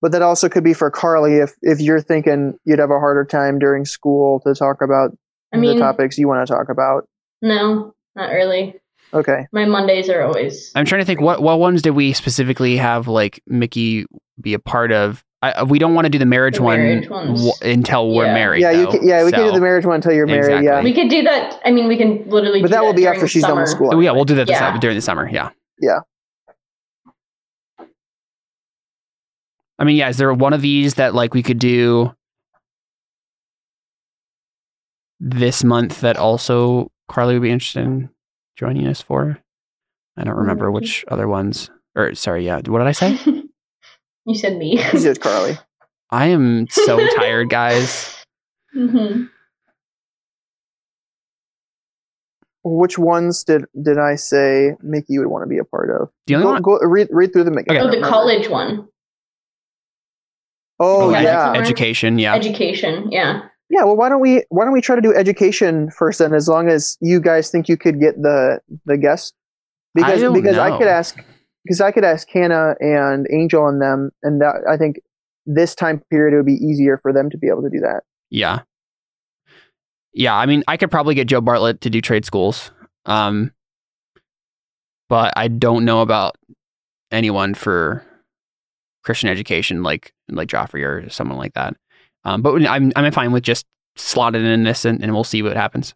But 0.00 0.12
that 0.12 0.22
also 0.22 0.48
could 0.48 0.64
be 0.64 0.74
for 0.74 0.90
Carly 0.90 1.34
if 1.34 1.54
if 1.62 1.80
you're 1.80 2.00
thinking 2.00 2.58
you'd 2.64 2.80
have 2.80 2.90
a 2.90 2.98
harder 2.98 3.24
time 3.24 3.58
during 3.58 3.84
school 3.84 4.40
to 4.40 4.54
talk 4.54 4.82
about 4.82 5.16
I 5.52 5.58
mean, 5.58 5.74
the 5.74 5.80
topics 5.80 6.18
you 6.18 6.26
want 6.26 6.46
to 6.46 6.52
talk 6.52 6.68
about. 6.70 7.06
no, 7.42 7.94
not 8.16 8.30
really. 8.30 8.80
Okay. 9.14 9.46
My 9.52 9.64
Mondays 9.66 10.08
are 10.08 10.22
always. 10.22 10.72
I'm 10.74 10.84
trying 10.86 11.00
to 11.00 11.04
think 11.04 11.20
what 11.20 11.42
what 11.42 11.58
ones 11.58 11.82
did 11.82 11.90
we 11.90 12.12
specifically 12.12 12.76
have 12.78 13.08
like 13.08 13.42
Mickey 13.46 14.06
be 14.40 14.54
a 14.54 14.58
part 14.58 14.90
of? 14.92 15.22
I, 15.42 15.50
uh, 15.52 15.64
we 15.64 15.78
don't 15.80 15.94
want 15.94 16.04
to 16.06 16.08
do 16.08 16.18
the 16.18 16.24
marriage 16.26 16.56
The 16.56 16.62
one 16.62 16.78
marriage 16.78 17.08
ones. 17.10 17.44
w- 17.44 17.74
until 17.74 18.14
we're 18.14 18.26
married. 18.32 18.60
yeah, 18.62 18.70
you 18.70 18.84
though, 18.84 18.92
can, 18.92 19.06
yeah, 19.08 19.24
we 19.24 19.32
can 19.32 19.44
do 19.44 19.50
the 19.52 19.60
marriage 19.60 19.84
one 19.84 19.96
until 19.96 20.12
you're 20.12 20.24
married. 20.26 20.44
Exactly. 20.44 20.66
Yeah. 20.66 20.82
We 20.82 20.94
could 20.94 21.10
do 21.10 21.22
that. 21.24 21.60
I 21.64 21.72
mean, 21.72 21.88
we 21.88 21.96
can 21.96 22.28
literally. 22.30 22.62
But 22.62 22.68
do 22.68 22.74
that 22.74 22.84
will 22.84 22.94
be 22.94 23.06
after 23.06 23.26
she's 23.26 23.42
done 23.42 23.58
with 23.58 23.68
school. 23.68 23.90
Oh, 23.92 24.00
yeah, 24.00 24.12
we'll 24.12 24.24
do 24.24 24.36
that 24.36 24.46
this 24.46 24.58
Yeah. 24.58 24.78
during 24.78 24.96
the 24.96 25.02
summer. 25.02 25.28
Yeah. 25.28 25.50
Yeah. 25.80 25.98
I 29.78 29.84
mean, 29.84 29.96
yeah. 29.96 30.08
Is 30.08 30.16
there 30.16 30.32
one 30.32 30.52
of 30.52 30.62
these 30.62 30.94
that 30.94 31.14
like 31.14 31.34
we 31.34 31.42
could 31.42 31.58
do 31.58 32.12
this 35.18 35.64
month 35.64 36.00
that 36.02 36.16
also 36.16 36.90
Carly 37.08 37.34
would 37.34 37.42
be 37.42 37.50
interested 37.50 37.84
in 37.84 38.10
joining 38.56 38.86
us 38.86 39.00
for? 39.00 39.38
I 40.16 40.24
don't 40.24 40.36
remember 40.36 40.68
Mm. 40.70 40.74
which 40.74 41.04
other 41.08 41.26
ones. 41.28 41.70
Or 41.94 42.14
sorry, 42.14 42.44
yeah. 42.46 42.60
What 42.66 42.78
did 42.78 42.86
I 42.88 42.92
say? 42.92 43.18
you 44.26 44.34
said 44.34 44.56
me. 44.58 44.76
He 44.92 44.98
said 44.98 45.20
Carly. 45.20 45.58
I 46.10 46.26
am 46.26 46.66
so 46.70 46.98
tired, 47.16 47.48
guys. 47.60 48.14
hmm 48.72 49.24
Which 52.64 52.96
ones 52.98 53.44
did 53.44 53.64
did 53.80 53.98
I 53.98 54.14
say 54.16 54.72
Mickey 54.82 55.18
would 55.18 55.26
want 55.28 55.42
to 55.44 55.48
be 55.48 55.58
a 55.58 55.64
part 55.64 55.90
of? 55.90 56.10
The 56.26 56.36
only 56.36 56.44
Go, 56.46 56.52
one. 56.52 56.62
go 56.62 56.78
read 56.86 57.08
read 57.10 57.32
through 57.32 57.44
the 57.44 57.50
Mickey. 57.50 57.70
Okay. 57.70 57.80
Oh, 57.80 57.90
the 57.90 58.06
college 58.06 58.48
one. 58.48 58.88
Oh 60.78 61.10
Yeah, 61.10 61.20
yeah. 61.22 61.52
Education. 61.54 62.18
Yeah. 62.18 62.34
Education. 62.34 63.10
Yeah. 63.10 63.42
Yeah, 63.72 63.84
well, 63.84 63.96
why 63.96 64.10
don't 64.10 64.20
we 64.20 64.44
why 64.50 64.64
don't 64.64 64.74
we 64.74 64.82
try 64.82 64.96
to 64.96 65.00
do 65.00 65.14
education 65.14 65.90
first 65.90 66.18
then? 66.18 66.34
As 66.34 66.46
long 66.46 66.68
as 66.68 66.98
you 67.00 67.20
guys 67.20 67.50
think 67.50 67.70
you 67.70 67.78
could 67.78 67.98
get 67.98 68.20
the 68.20 68.60
the 68.84 68.98
guest, 68.98 69.32
because 69.94 70.20
don't 70.20 70.34
because 70.34 70.58
I 70.58 70.76
could 70.76 70.86
ask 70.86 71.16
because 71.64 71.80
I 71.80 71.90
could 71.90 72.04
ask 72.04 72.28
Hannah 72.28 72.74
and 72.80 73.26
Angel 73.32 73.66
and 73.66 73.80
them, 73.80 74.10
and 74.22 74.42
that 74.42 74.56
I 74.70 74.76
think 74.76 75.00
this 75.46 75.74
time 75.74 76.02
period 76.10 76.34
it 76.34 76.36
would 76.36 76.44
be 76.44 76.52
easier 76.62 76.98
for 77.00 77.14
them 77.14 77.30
to 77.30 77.38
be 77.38 77.48
able 77.48 77.62
to 77.62 77.70
do 77.70 77.80
that. 77.80 78.02
Yeah. 78.28 78.60
Yeah, 80.12 80.34
I 80.34 80.44
mean, 80.44 80.62
I 80.68 80.76
could 80.76 80.90
probably 80.90 81.14
get 81.14 81.26
Joe 81.26 81.40
Bartlett 81.40 81.80
to 81.80 81.88
do 81.88 82.02
trade 82.02 82.26
schools. 82.26 82.70
Um 83.06 83.52
but 85.08 85.32
I 85.34 85.48
don't 85.48 85.86
know 85.86 86.02
about 86.02 86.36
anyone 87.10 87.54
for 87.54 88.04
Christian 89.02 89.30
education 89.30 89.82
like 89.82 90.12
like 90.28 90.48
Joffrey 90.48 90.84
or 90.84 91.08
someone 91.08 91.38
like 91.38 91.54
that. 91.54 91.74
Um 92.24 92.42
but 92.42 92.54
I'm 92.66 92.92
I'm 92.96 93.10
fine 93.12 93.32
with 93.32 93.42
just 93.42 93.66
slotting 93.96 94.44
in 94.44 94.64
this 94.64 94.84
and, 94.84 95.02
and 95.02 95.12
we'll 95.12 95.24
see 95.24 95.42
what 95.42 95.56
happens. 95.56 95.94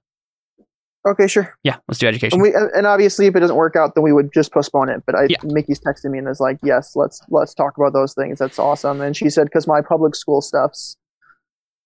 Okay, 1.06 1.28
sure. 1.28 1.56
Yeah, 1.62 1.76
let's 1.86 1.98
do 2.00 2.08
education. 2.08 2.40
And 2.40 2.42
we 2.42 2.52
and 2.54 2.86
obviously 2.86 3.26
if 3.26 3.36
it 3.36 3.40
doesn't 3.40 3.54
work 3.56 3.76
out, 3.76 3.94
then 3.94 4.02
we 4.02 4.12
would 4.12 4.32
just 4.32 4.52
postpone 4.52 4.88
it. 4.88 5.02
But 5.06 5.14
I 5.14 5.26
Yeah. 5.28 5.36
Mickey's 5.44 5.78
texting 5.80 6.10
me 6.10 6.18
and 6.18 6.28
is 6.28 6.40
like, 6.40 6.58
yes, 6.64 6.96
let's 6.96 7.20
let's 7.30 7.54
talk 7.54 7.76
about 7.76 7.92
those 7.92 8.12
things. 8.12 8.38
That's 8.40 8.58
awesome. 8.58 9.00
And 9.00 9.16
she 9.16 9.30
said 9.30 9.44
because 9.44 9.66
my 9.68 9.80
public 9.80 10.16
school 10.16 10.40
stuff's 10.40 10.96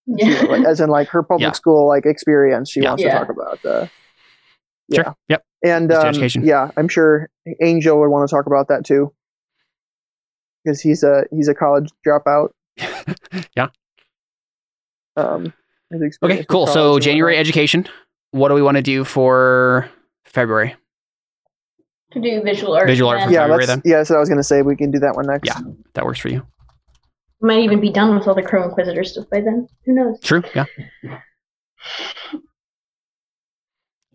Yeah. 0.07 0.43
like, 0.49 0.65
as 0.65 0.81
in 0.81 0.89
like 0.89 1.09
her 1.09 1.23
public 1.23 1.49
Yeah. 1.49 1.53
school 1.53 1.87
like 1.87 2.07
experience, 2.07 2.71
she 2.71 2.81
Yeah. 2.81 2.89
wants 2.91 3.03
Yeah. 3.05 3.13
to 3.13 3.27
talk 3.27 3.29
about. 3.31 3.65
Uh, 3.67 3.87
Sure. 4.93 5.05
yeah. 5.05 5.13
Yep. 5.29 5.45
And 5.65 5.93
um, 5.93 6.07
education. 6.07 6.45
yeah, 6.45 6.71
I'm 6.77 6.89
sure 6.89 7.29
Angel 7.63 8.01
would 8.01 8.09
want 8.09 8.29
to 8.29 8.35
talk 8.35 8.47
about 8.47 8.67
that 8.69 8.85
too, 8.85 9.13
because 10.65 10.81
he's 10.81 11.03
a 11.05 11.25
he's 11.31 11.47
a 11.47 11.55
college 11.55 11.91
dropout. 12.07 12.49
Yeah. 13.57 13.69
Um. 15.17 15.53
Okay, 16.23 16.45
cool. 16.49 16.67
So 16.67 16.99
January 16.99 17.37
education. 17.37 17.87
What 18.31 18.49
do 18.49 18.55
we 18.55 18.63
want 18.63 18.77
to 18.77 18.83
do 18.83 19.05
for 19.05 19.89
February? 20.25 20.77
to 22.13 22.21
do 22.21 22.43
visual 22.43 22.75
art. 22.75 22.89
Visual 22.89 23.09
art 23.09 23.23
for 23.23 23.31
Yeah, 23.31 23.43
February 23.43 23.67
then? 23.67 23.83
yeah. 23.85 23.99
That's 23.99 24.11
what 24.11 24.17
I 24.17 24.21
was 24.21 24.29
gonna 24.29 24.43
say. 24.43 24.63
We 24.63 24.75
can 24.75 24.91
do 24.91 24.99
that 24.99 25.15
one 25.15 25.27
next. 25.29 25.47
Yeah. 25.47 25.61
That 25.95 26.05
works 26.05 26.19
for 26.19 26.29
you. 26.29 26.45
Might 27.41 27.61
even 27.61 27.81
be 27.81 27.91
done 27.91 28.17
with 28.19 28.27
all 28.27 28.35
the 28.35 28.43
Crow 28.43 28.65
Inquisitor 28.65 29.05
stuff 29.05 29.27
by 29.31 29.41
then. 29.41 29.69
Who 29.87 29.95
knows? 29.95 30.19
True. 30.21 30.43
Yeah. 30.55 30.65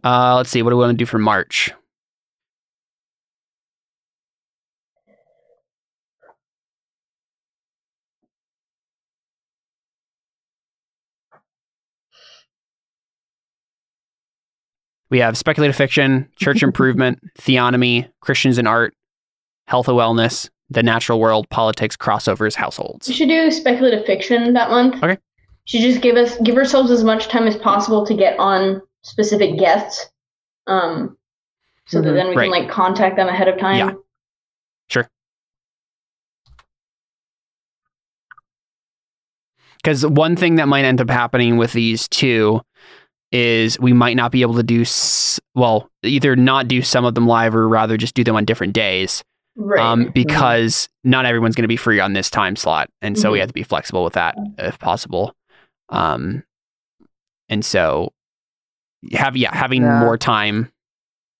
Uh, 0.04 0.36
let's 0.36 0.50
see. 0.50 0.62
What 0.62 0.70
do 0.72 0.76
we 0.76 0.82
want 0.84 0.92
to 0.92 0.98
do 0.98 1.06
for 1.06 1.18
March? 1.18 1.72
We 15.16 15.22
have 15.22 15.38
speculative 15.38 15.78
fiction, 15.78 16.28
church 16.36 16.62
improvement, 16.70 17.20
theonomy, 17.40 18.10
Christians 18.20 18.58
in 18.58 18.68
art, 18.68 18.94
health 19.66 19.88
and 19.88 19.98
wellness, 19.98 20.50
the 20.70 20.84
natural 20.84 21.22
world, 21.22 21.48
politics, 21.50 21.96
crossovers, 21.96 22.54
households. 22.54 23.08
We 23.08 23.14
should 23.14 23.30
do 23.30 23.50
speculative 23.50 24.06
fiction 24.06 24.52
that 24.56 24.70
month. 24.72 25.02
Okay. 25.02 25.18
Should 25.64 25.80
just 25.80 26.02
give 26.02 26.18
us 26.18 26.36
give 26.44 26.58
ourselves 26.58 26.92
as 26.92 27.06
much 27.06 27.30
time 27.30 27.48
as 27.48 27.56
possible 27.56 28.06
to 28.08 28.14
get 28.14 28.38
on 28.40 28.82
specific 29.04 29.58
guests, 29.58 30.06
um, 30.68 31.18
so 31.88 32.02
that 32.02 32.10
Mhm. 32.10 32.14
then 32.16 32.28
we 32.28 32.36
Right. 32.36 32.52
can 32.52 32.64
like 32.64 32.70
contact 32.70 33.16
them 33.16 33.30
ahead 33.30 33.48
of 33.48 33.58
time. 33.58 33.78
Yeah. 33.78 33.94
Sure. 34.90 35.10
Because 39.78 40.06
one 40.06 40.36
thing 40.36 40.56
that 40.56 40.68
might 40.68 40.84
end 40.84 41.00
up 41.00 41.10
happening 41.10 41.56
with 41.56 41.72
these 41.72 42.10
two 42.10 42.60
is 43.36 43.78
we 43.80 43.92
might 43.92 44.16
not 44.16 44.32
be 44.32 44.42
able 44.42 44.54
to 44.54 44.64
do, 44.64 44.82
s- 44.82 45.40
well, 45.56 45.90
either 46.04 46.36
not 46.38 46.70
do 46.70 46.82
some 46.82 47.04
of 47.04 47.16
them 47.16 47.28
live 47.28 47.54
or 47.54 47.68
rather 47.68 47.98
just 47.98 48.14
do 48.16 48.24
them 48.24 48.36
on 48.38 48.46
different 48.46 48.72
days 48.74 49.24
Right. 49.58 49.80
um, 49.82 50.10
because 50.14 50.88
not 51.04 51.26
everyone's 51.26 51.54
going 51.56 51.64
to 51.64 51.68
be 51.68 51.76
free 51.76 52.00
on 52.00 52.14
this 52.14 52.30
time 52.30 52.56
slot. 52.56 52.90
And 53.02 53.18
so 53.20 53.32
we 53.32 53.38
Mhm. 53.38 53.42
have 53.42 53.50
to 53.50 53.54
be 53.54 53.64
flexible 53.64 54.04
with 54.06 54.14
that 54.14 54.36
if 54.58 54.80
possible. 54.80 55.34
Um, 55.90 56.44
and 57.50 57.64
so 57.66 58.14
have, 59.12 59.36
yeah, 59.36 59.54
having 59.54 59.82
Yeah. 59.82 60.00
more 60.00 60.18
time, 60.18 60.72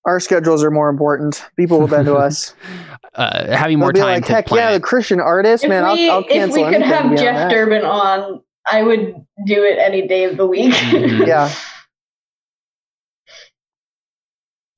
Our 0.04 0.20
schedules 0.20 0.62
are 0.62 0.70
more 0.70 0.88
important. 0.88 1.44
People 1.56 1.80
will 1.80 1.88
bend 1.88 2.06
to 2.06 2.14
us. 2.14 2.54
uh, 3.16 3.56
having 3.56 3.78
more 3.80 3.92
They'll 3.92 4.04
be 4.04 4.06
time 4.06 4.14
like, 4.18 4.26
to 4.26 4.32
heck 4.34 4.46
plan 4.46 4.62
yeah, 4.62 4.70
it. 4.70 4.74
the 4.74 4.80
Christian 4.80 5.18
artist, 5.18 5.64
if 5.64 5.70
man. 5.70 5.82
we, 5.94 6.08
I'll, 6.08 6.18
I'll 6.18 6.24
if 6.28 6.52
we 6.54 6.62
could 6.62 6.82
have 6.82 7.02
to 7.04 7.08
on 7.08 7.16
Jeff. 7.16 7.50
Durbin 7.50 7.84
on, 7.84 8.40
I 8.70 8.82
would 8.84 9.14
do 9.46 9.64
it 9.64 9.78
any 9.78 10.06
day 10.06 10.22
of 10.24 10.36
the 10.36 10.46
week. 10.46 10.74
Mhm. 10.74 11.26
Yeah. 11.26 11.50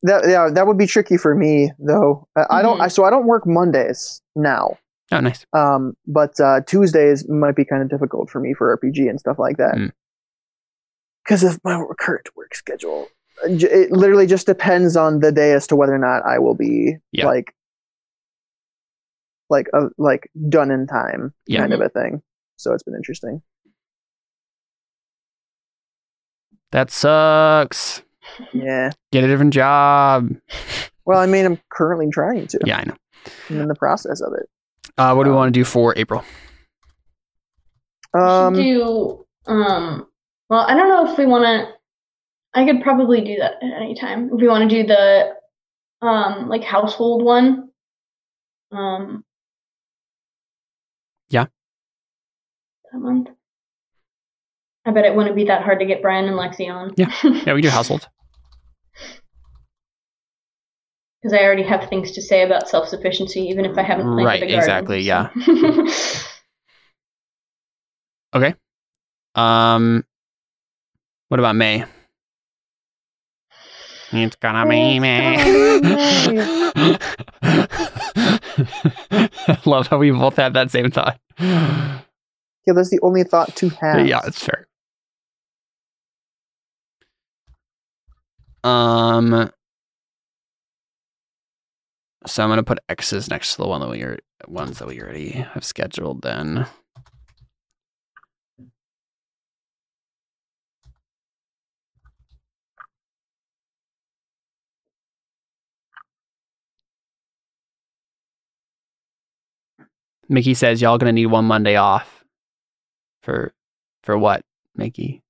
That 0.08 0.28
yeah, 0.28 0.48
that 0.52 0.66
would 0.66 0.78
be 0.78 0.86
tricky 0.86 1.16
for 1.18 1.34
me 1.34 1.70
though. 1.78 2.26
I, 2.36 2.58
I 2.58 2.62
don't. 2.62 2.80
I, 2.80 2.88
so 2.88 3.04
I 3.04 3.10
don't 3.10 3.26
work 3.26 3.46
Mondays 3.46 4.20
now. 4.34 4.78
Oh, 5.12 5.20
nice. 5.20 5.44
Um, 5.52 5.94
but 6.06 6.38
uh, 6.40 6.60
Tuesdays 6.66 7.28
might 7.28 7.56
be 7.56 7.64
kind 7.64 7.82
of 7.82 7.88
difficult 7.88 8.28
for 8.30 8.40
me 8.40 8.54
for 8.54 8.76
RPG 8.76 9.08
and 9.08 9.18
stuff 9.20 9.38
like 9.38 9.56
that 9.58 9.74
Mm. 9.74 9.92
because 11.24 11.42
of 11.44 11.58
my 11.64 11.82
current 11.98 12.28
work 12.36 12.54
schedule. 12.54 13.08
It 13.44 13.92
literally 13.92 14.26
just 14.26 14.46
depends 14.46 14.96
on 14.96 15.20
the 15.20 15.30
day 15.30 15.52
as 15.52 15.66
to 15.68 15.76
whether 15.76 15.94
or 15.94 15.98
not 15.98 16.24
I 16.26 16.38
will 16.40 16.54
be 16.56 16.96
Yeah. 17.12 17.26
like 17.26 17.54
like 19.50 19.68
uh, 19.72 19.88
like 19.96 20.30
done 20.48 20.70
in 20.70 20.86
time 20.86 21.32
Yeah. 21.46 21.60
kind 21.60 21.72
of 21.72 21.80
a 21.80 21.88
thing. 21.88 22.22
So 22.56 22.72
it's 22.74 22.82
been 22.82 22.94
interesting. 22.96 23.40
That 26.70 26.90
sucks. 26.90 28.02
Yeah. 28.52 28.90
Get 29.12 29.24
a 29.24 29.26
different 29.28 29.52
job. 29.54 30.30
Well, 31.04 31.20
I 31.20 31.24
mean, 31.24 31.46
I'm 31.46 31.58
currently 31.70 32.10
trying 32.12 32.48
to. 32.48 32.58
Yeah, 32.66 32.76
I 32.80 32.84
know. 32.84 32.94
I'm 33.48 33.60
in 33.62 33.68
the 33.68 33.74
process 33.74 34.20
of 34.20 34.34
it. 34.34 34.46
Uh, 34.98 35.14
what 35.14 35.24
do 35.24 35.30
we 35.30 35.32
Um, 35.32 35.38
want 35.38 35.54
to 35.54 35.58
do 35.58 35.64
for 35.64 35.94
April? 35.96 36.22
We 38.12 38.20
should 38.20 38.26
Um, 38.28 38.54
do 38.54 39.26
Um, 39.46 40.06
well, 40.50 40.66
I 40.68 40.74
don't 40.74 40.90
know 40.90 41.10
if 41.10 41.16
we 41.16 41.24
want 41.24 41.44
to. 41.44 41.72
I 42.52 42.66
could 42.66 42.82
probably 42.82 43.22
do 43.22 43.36
that 43.36 43.54
at 43.62 43.72
any 43.80 43.94
time. 43.94 44.26
If 44.34 44.38
we 44.38 44.48
want 44.48 44.68
to 44.68 44.82
do 44.82 44.86
the, 44.86 45.34
um, 46.06 46.50
like 46.50 46.62
household 46.62 47.24
one. 47.24 47.70
Um. 48.70 49.24
Yeah. 51.30 51.46
That 52.92 52.98
month. 52.98 53.28
I 54.84 54.90
bet 54.90 55.06
it 55.06 55.14
wouldn't 55.14 55.36
be 55.36 55.44
that 55.44 55.62
hard 55.62 55.78
to 55.80 55.86
get 55.86 56.02
Brian 56.02 56.26
and 56.26 56.36
Lexi 56.36 56.68
on. 56.70 56.92
Yeah. 56.98 57.10
Yeah, 57.46 57.54
we 57.54 57.62
do 57.62 57.70
household. 57.70 58.06
Because 61.20 61.32
I 61.32 61.42
already 61.42 61.64
have 61.64 61.88
things 61.88 62.12
to 62.12 62.22
say 62.22 62.42
about 62.42 62.68
self 62.68 62.88
sufficiency, 62.88 63.40
even 63.40 63.64
if 63.64 63.76
I 63.76 63.82
haven't 63.82 64.04
planted 64.04 64.24
Right, 64.24 64.42
a 64.42 64.46
garden. 64.46 64.58
exactly, 64.58 65.00
yeah. 65.00 65.30
okay. 68.34 68.54
Um, 69.34 70.04
what 71.28 71.40
about 71.40 71.56
May? 71.56 71.84
It's 74.12 74.36
gonna 74.36 74.68
be 74.68 75.00
May. 75.00 75.36
Love 79.66 79.88
how 79.88 79.98
we 79.98 80.10
both 80.10 80.36
had 80.36 80.54
that 80.54 80.70
same 80.70 80.90
thought. 80.90 81.18
Yeah, 81.38 82.00
that's 82.66 82.90
the 82.90 83.00
only 83.02 83.24
thought 83.24 83.54
to 83.56 83.68
have. 83.70 84.06
Yeah, 84.06 84.20
it's 84.24 84.44
fair. 84.44 84.66
Um, 88.64 89.50
so 92.26 92.42
I'm 92.42 92.48
gonna 92.50 92.62
put 92.62 92.78
X's 92.88 93.30
next 93.30 93.54
to 93.54 93.62
the 93.62 93.68
one 93.68 93.80
that 93.80 93.88
we 93.88 94.04
ones 94.46 94.78
that 94.78 94.88
we 94.88 95.00
already 95.00 95.30
have 95.30 95.64
scheduled. 95.64 96.22
Then 96.22 96.66
Mickey 110.28 110.54
says 110.54 110.82
y'all 110.82 110.98
gonna 110.98 111.12
need 111.12 111.26
one 111.26 111.44
Monday 111.46 111.76
off. 111.76 112.24
For 113.22 113.52
for 114.02 114.16
what, 114.16 114.42
Mickey? 114.76 115.22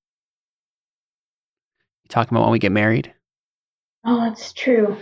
You 2.04 2.08
talking 2.08 2.36
about 2.36 2.44
when 2.44 2.52
we 2.52 2.58
get 2.58 2.72
married? 2.72 3.12
Oh, 4.04 4.20
that's 4.20 4.52
true. 4.52 4.96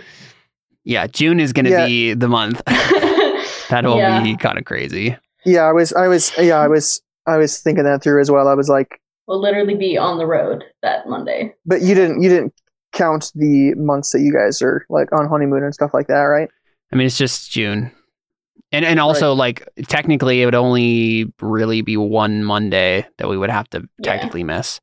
Yeah, 0.86 1.06
June 1.08 1.40
is 1.40 1.52
gonna 1.52 1.70
Yeah. 1.70 1.86
be 1.86 2.14
the 2.14 2.28
month. 2.28 2.62
That'll 3.68 3.98
Yeah. 3.98 4.22
be 4.22 4.36
kind 4.36 4.56
of 4.56 4.64
crazy. 4.64 5.16
Yeah, 5.44 5.62
I 5.64 5.72
was, 5.72 5.92
I 5.92 6.06
was, 6.08 6.32
yeah, 6.38 6.58
I 6.58 6.68
was, 6.68 7.02
I 7.26 7.36
was 7.36 7.58
thinking 7.60 7.84
that 7.84 8.02
through 8.02 8.20
as 8.20 8.30
well. 8.30 8.46
I 8.48 8.54
was 8.54 8.68
like, 8.68 9.00
we'll 9.26 9.40
literally 9.40 9.74
be 9.74 9.98
on 9.98 10.18
the 10.18 10.26
road 10.26 10.64
that 10.82 11.08
Monday. 11.08 11.52
but 11.66 11.82
you 11.82 11.94
didn't, 11.94 12.22
you 12.22 12.28
didn't 12.28 12.54
count 12.92 13.32
the 13.34 13.74
months 13.74 14.12
that 14.12 14.20
you 14.20 14.32
guys 14.32 14.62
are 14.62 14.86
like 14.88 15.12
on 15.12 15.28
honeymoon 15.28 15.62
and 15.64 15.74
stuff 15.74 15.92
like 15.92 16.06
that, 16.06 16.22
right? 16.22 16.48
I 16.92 16.96
mean, 16.96 17.06
it's 17.06 17.18
just 17.18 17.50
June, 17.50 17.90
and 18.70 18.84
and 18.84 19.00
also 19.00 19.32
like 19.32 19.68
technically, 19.88 20.40
it 20.40 20.44
would 20.44 20.54
only 20.54 21.32
really 21.42 21.82
be 21.82 21.96
one 21.96 22.44
Monday 22.44 23.04
that 23.18 23.28
we 23.28 23.36
would 23.36 23.50
have 23.50 23.68
to 23.70 23.80
Yeah. 23.98 24.12
technically 24.12 24.44
miss. 24.44 24.80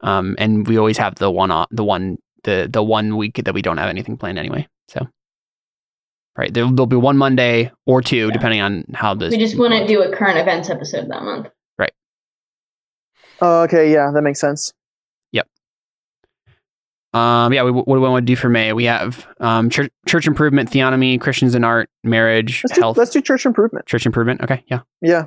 Um, 0.00 0.34
and 0.38 0.66
we 0.66 0.76
always 0.78 0.98
have 0.98 1.14
the 1.14 1.30
one 1.30 1.52
off, 1.52 1.68
the 1.70 1.84
one 1.84 2.18
the 2.42 2.68
the 2.70 2.82
one 2.82 3.16
week 3.16 3.40
that 3.44 3.54
we 3.54 3.62
don't 3.62 3.76
have 3.78 3.88
anything 3.88 4.16
planned 4.16 4.38
anyway. 4.38 4.66
So, 4.88 5.06
right, 6.36 6.52
there, 6.52 6.64
there'll 6.64 6.86
be 6.86 6.96
one 6.96 7.16
Monday 7.16 7.70
or 7.86 8.02
two, 8.02 8.26
Yeah. 8.26 8.32
depending 8.32 8.60
on 8.60 8.84
how 8.94 9.14
this. 9.14 9.30
We 9.32 9.38
just 9.38 9.56
wouldn't 9.58 9.88
do 9.88 10.02
a 10.02 10.14
current 10.14 10.38
events 10.38 10.70
episode 10.70 11.08
that 11.10 11.22
month. 11.22 11.48
Oh, 13.40 13.62
okay, 13.64 13.92
yeah, 13.92 14.10
that 14.14 14.22
makes 14.22 14.38
sense. 14.40 14.72
Yep. 15.32 15.48
Um, 17.12 17.52
yeah, 17.52 17.64
we, 17.64 17.72
what 17.72 17.84
do 17.84 17.92
we 17.94 17.98
want 18.08 18.24
to 18.24 18.32
do 18.32 18.36
for 18.36 18.48
May? 18.48 18.72
We 18.72 18.84
have 18.84 19.26
um, 19.40 19.70
church, 19.70 19.90
church 20.06 20.28
improvement, 20.28 20.70
theonomy, 20.70 21.20
Christians 21.20 21.56
in 21.56 21.64
art, 21.64 21.90
marriage, 22.04 22.62
Let's 22.64 22.74
do, 22.76 22.80
health, 22.80 22.96
let's 22.96 23.10
do 23.10 23.20
church 23.20 23.44
improvement. 23.44 23.86
church 23.86 24.06
improvement. 24.06 24.40
Okay, 24.42 24.62
yeah. 24.68 24.80
Yeah. 25.02 25.24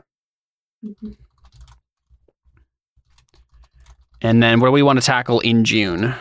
And 4.22 4.42
then 4.42 4.60
what 4.62 4.68
do 4.68 4.72
we 4.72 4.82
want 4.84 5.00
to 5.00 5.06
tackle 5.06 5.42
in 5.42 5.64
June? 5.64 6.16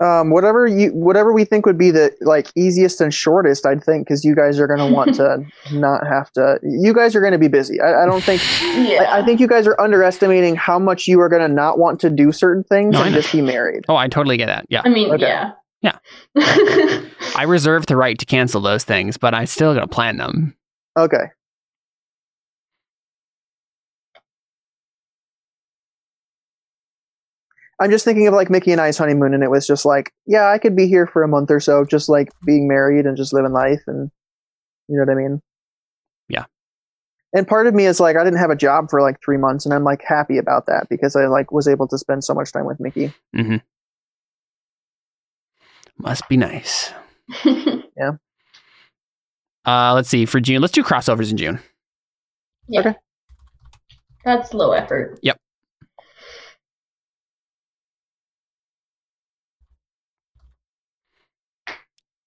Um, 0.00 0.30
whatever 0.30 0.66
you, 0.66 0.90
whatever 0.90 1.32
we 1.32 1.44
think 1.44 1.66
would 1.66 1.76
be 1.78 1.90
the 1.90 2.12
like 2.20 2.52
easiest 2.54 3.00
and 3.00 3.12
shortest, 3.12 3.66
I'd 3.66 3.82
think, 3.82 4.06
because 4.06 4.24
you 4.24 4.36
guys 4.36 4.60
are 4.60 4.66
gonna 4.68 4.86
want 4.92 5.14
to 5.16 5.44
not 5.72 6.06
have 6.06 6.30
to. 6.32 6.60
You 6.62 6.94
guys 6.94 7.16
are 7.16 7.20
gonna 7.20 7.38
be 7.38 7.48
busy. 7.48 7.80
I, 7.80 8.04
I 8.04 8.06
don't 8.06 8.22
think. 8.22 8.40
Yeah. 8.88 9.02
I, 9.02 9.18
I 9.20 9.24
think 9.24 9.40
you 9.40 9.48
guys 9.48 9.66
are 9.66 9.78
underestimating 9.80 10.54
how 10.54 10.78
much 10.78 11.08
you 11.08 11.20
are 11.20 11.28
gonna 11.28 11.48
not 11.48 11.78
want 11.78 11.98
to 12.00 12.10
do 12.10 12.30
certain 12.30 12.62
things 12.64 12.92
No, 12.92 13.02
I 13.02 13.06
and 13.06 13.14
just 13.14 13.32
be 13.32 13.40
married. 13.42 13.84
Oh, 13.88 13.96
I 13.96 14.06
totally 14.08 14.36
get 14.36 14.46
that. 14.46 14.66
Yeah. 14.68 14.82
I 14.84 14.88
mean, 14.88 15.10
Okay. 15.12 15.22
yeah. 15.26 15.52
Yeah. 15.82 15.98
Yeah. 16.34 17.02
I 17.36 17.44
reserve 17.46 17.86
the 17.86 17.96
right 17.96 18.18
to 18.18 18.26
cancel 18.26 18.60
those 18.60 18.84
things, 18.84 19.16
but 19.16 19.34
I'm 19.34 19.46
still 19.46 19.74
got 19.74 19.80
to 19.80 19.86
plan 19.88 20.16
them. 20.16 20.56
Okay. 20.98 21.24
I'm 27.80 27.90
just 27.90 28.04
thinking 28.04 28.26
of 28.26 28.34
like 28.34 28.50
Mickey 28.50 28.72
and 28.72 28.80
I's 28.80 28.98
honeymoon, 28.98 29.34
and 29.34 29.42
it 29.42 29.50
was 29.50 29.66
just 29.66 29.84
like, 29.84 30.12
yeah, 30.26 30.50
I 30.50 30.58
could 30.58 30.74
be 30.74 30.88
here 30.88 31.06
for 31.06 31.22
a 31.22 31.28
month 31.28 31.50
or 31.50 31.60
so, 31.60 31.84
just 31.84 32.08
like 32.08 32.28
being 32.44 32.66
married 32.66 33.06
and 33.06 33.16
just 33.16 33.32
living 33.32 33.52
life, 33.52 33.80
and 33.86 34.10
you 34.88 34.96
know 34.96 35.02
what 35.02 35.12
I 35.12 35.14
mean. 35.14 35.40
Yeah. 36.28 36.44
And 37.32 37.46
part 37.46 37.66
of 37.66 37.74
me 37.74 37.84
is 37.84 38.00
like, 38.00 38.16
I 38.16 38.24
didn't 38.24 38.38
have 38.38 38.50
a 38.50 38.56
job 38.56 38.90
for 38.90 39.00
like 39.00 39.22
three 39.24 39.36
months, 39.36 39.64
and 39.64 39.72
I'm 39.74 39.84
like 39.84 40.02
happy 40.02 40.38
about 40.38 40.66
that 40.66 40.88
because 40.88 41.14
I 41.14 41.26
like 41.26 41.52
was 41.52 41.68
able 41.68 41.86
to 41.88 41.98
spend 41.98 42.24
so 42.24 42.34
much 42.34 42.52
time 42.52 42.66
with 42.66 42.80
Mickey. 42.80 43.12
Mm-hmm. 43.36 43.56
Must 45.98 46.28
be 46.28 46.36
nice. 46.36 46.92
Yeah. 47.96 48.12
Uh, 49.64 49.92
let's 49.94 50.08
see. 50.08 50.24
For 50.24 50.38
June, 50.38 50.62
let's 50.62 50.72
do 50.72 50.84
crossovers 50.84 51.32
in 51.32 51.36
June. 51.36 51.58
yeah. 52.68 52.80
Okay. 52.80 52.94
That's 54.24 54.54
low 54.54 54.70
effort. 54.70 55.18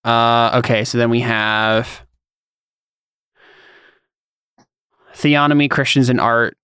Uh, 0.03 0.51
okay, 0.59 0.83
so 0.83 0.97
then 0.97 1.09
we 1.09 1.19
have 1.21 2.05
theonomy, 5.15 5.69
Christians 5.69 6.09
in 6.09 6.19
art, 6.19 6.57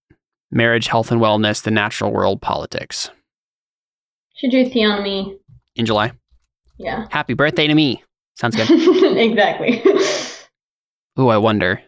marriage, 0.51 0.87
health 0.87 1.11
and 1.11 1.21
wellness, 1.21 1.61
the 1.61 1.71
natural 1.71 2.11
world, 2.11 2.41
politics 2.41 3.09
Should 4.35 4.51
do 4.51 4.65
theonomy. 4.69 5.37
in 5.75 5.85
July. 5.85 6.13
Yeah. 6.77 7.05
Happy 7.11 7.33
birthday 7.33 7.67
to 7.67 7.73
me. 7.75 8.03
Sounds 8.35 8.55
good. 8.55 8.69
exactly. 9.17 9.81
Ooh, 11.19 11.29
I 11.29 11.37
wonder. 11.37 11.81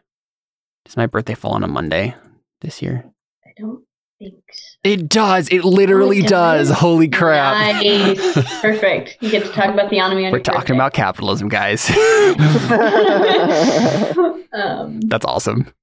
Does 0.85 0.97
my 0.97 1.05
birthday 1.05 1.35
fall 1.35 1.51
on 1.53 1.63
a 1.63 1.67
Monday 1.67 2.15
this 2.61 2.81
year? 2.81 3.05
I 3.45 3.51
don't 3.57 3.83
think. 4.19 4.43
It 4.83 5.09
does. 5.09 5.47
It 5.49 5.63
literally 5.65 6.17
Oh, 6.21 6.25
it 6.25 6.27
does. 6.27 6.69
does? 6.69 6.77
Holy 6.77 7.07
crap. 7.07 7.83
Nice. 7.83 8.33
Perfect. 8.61 9.17
You 9.21 9.31
get 9.31 9.45
to 9.45 9.51
talk 9.51 9.73
about 9.73 9.89
theonomy 9.91 10.25
on 10.25 10.31
We're 10.31 10.37
your 10.37 10.39
talking 10.41 10.59
birthday. 10.59 10.75
about 10.75 10.93
capitalism, 10.93 11.49
guys. 11.49 11.89
um, 14.53 14.99
That's 15.01 15.25
awesome. 15.25 15.73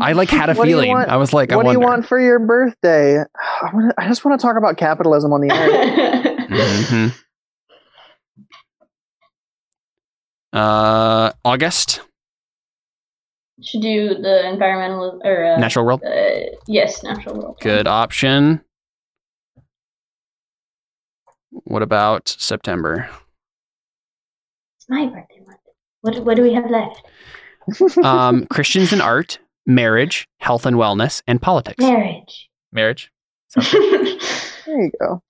I 0.00 0.12
like 0.12 0.30
had 0.30 0.50
a 0.50 0.54
What 0.54 0.64
do 0.64 0.70
you 0.70 0.76
feeling. 0.76 0.90
want- 0.90 1.08
I 1.10 1.16
was 1.16 1.32
like, 1.32 1.52
I 1.52 1.56
what 1.56 1.66
do 1.66 1.72
you 1.72 1.80
want 1.80 2.06
for 2.06 2.20
your 2.20 2.38
birthday? 2.40 3.18
I, 3.62 3.70
wanna, 3.72 3.94
I 3.98 4.08
just 4.08 4.24
want 4.24 4.40
to 4.40 4.44
talk 4.46 4.56
about 4.56 4.76
capitalism 4.76 5.32
on 5.32 5.40
the 5.40 5.54
air. 5.54 6.32
Mhm. 6.46 7.12
Uh, 10.52 11.32
August, 11.44 12.00
should 13.62 13.80
do 13.82 14.14
the 14.14 14.48
environmental 14.48 15.20
or 15.24 15.44
uh, 15.44 15.58
natural 15.58 15.84
world. 15.84 16.02
Uh, 16.04 16.56
yes, 16.66 17.02
natural 17.02 17.36
world. 17.36 17.58
Good 17.60 17.86
option. 17.86 18.60
What 21.50 21.82
about 21.82 22.28
September? 22.28 23.08
It's 24.78 24.86
my 24.88 25.06
birthday 25.06 25.40
month. 25.46 25.58
What 26.02 26.24
what 26.24 26.36
do 26.36 26.42
we 26.42 26.52
have 26.54 26.70
left? 26.70 27.02
Um, 28.04 28.46
Christians 28.50 28.92
and 28.92 29.02
art, 29.02 29.40
marriage, 29.66 30.28
health 30.38 30.66
and 30.66 30.76
wellness, 30.76 31.22
and 31.26 31.42
politics. 31.42 31.78
Marriage. 31.82 32.48
Marriage. 32.72 33.10
There 34.66 34.82
you 34.82 34.90
go. 35.00 35.22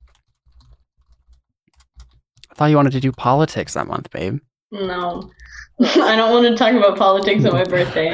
I 2.51 2.55
thought 2.55 2.66
you 2.70 2.77
wanted 2.77 2.93
to 2.93 3.01
do 3.01 3.12
politics 3.12 3.74
that 3.74 3.86
month, 3.86 4.11
babe. 4.11 4.39
No. 4.73 5.31
I 5.81 6.17
don't 6.17 6.33
want 6.33 6.47
to 6.47 6.57
talk 6.57 6.75
about 6.75 6.97
politics 6.97 7.45
on 7.45 7.53
my 7.53 7.65
birthday. 7.65 8.13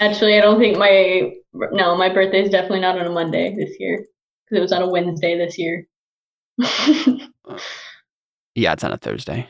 Actually, 0.00 0.36
I 0.36 0.40
don't 0.40 0.58
think 0.58 0.76
my 0.76 1.32
no, 1.72 1.96
my 1.96 2.12
birthday 2.12 2.42
is 2.42 2.50
definitely 2.50 2.80
not 2.80 2.98
on 2.98 3.06
a 3.06 3.10
Monday 3.10 3.54
this 3.56 3.76
year 3.78 4.04
because 4.44 4.58
it 4.58 4.60
was 4.60 4.72
on 4.72 4.82
a 4.82 4.88
Wednesday 4.88 5.36
this 5.38 5.56
year. 5.58 5.86
Yeah, 8.54 8.72
it's 8.72 8.84
on 8.84 8.92
a 8.92 8.96
Thursday. 8.96 9.48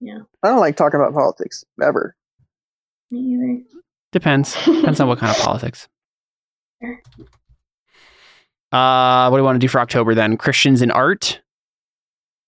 Yeah. 0.00 0.18
I 0.42 0.48
don't 0.48 0.60
like 0.60 0.76
talking 0.76 1.00
about 1.00 1.14
politics 1.14 1.64
ever. 1.82 2.14
Me 3.10 3.18
either. 3.20 3.62
Depends. 4.12 4.54
Depends 4.64 5.00
on 5.00 5.08
what 5.08 5.18
kind 5.18 5.34
of 5.34 5.42
politics. 5.42 5.88
Uh, 8.72 9.28
what 9.28 9.38
do 9.38 9.40
you 9.40 9.44
want 9.44 9.56
to 9.56 9.64
do 9.64 9.68
for 9.68 9.80
October 9.80 10.14
then? 10.14 10.36
Christians 10.36 10.82
in 10.82 10.90
art. 10.90 11.40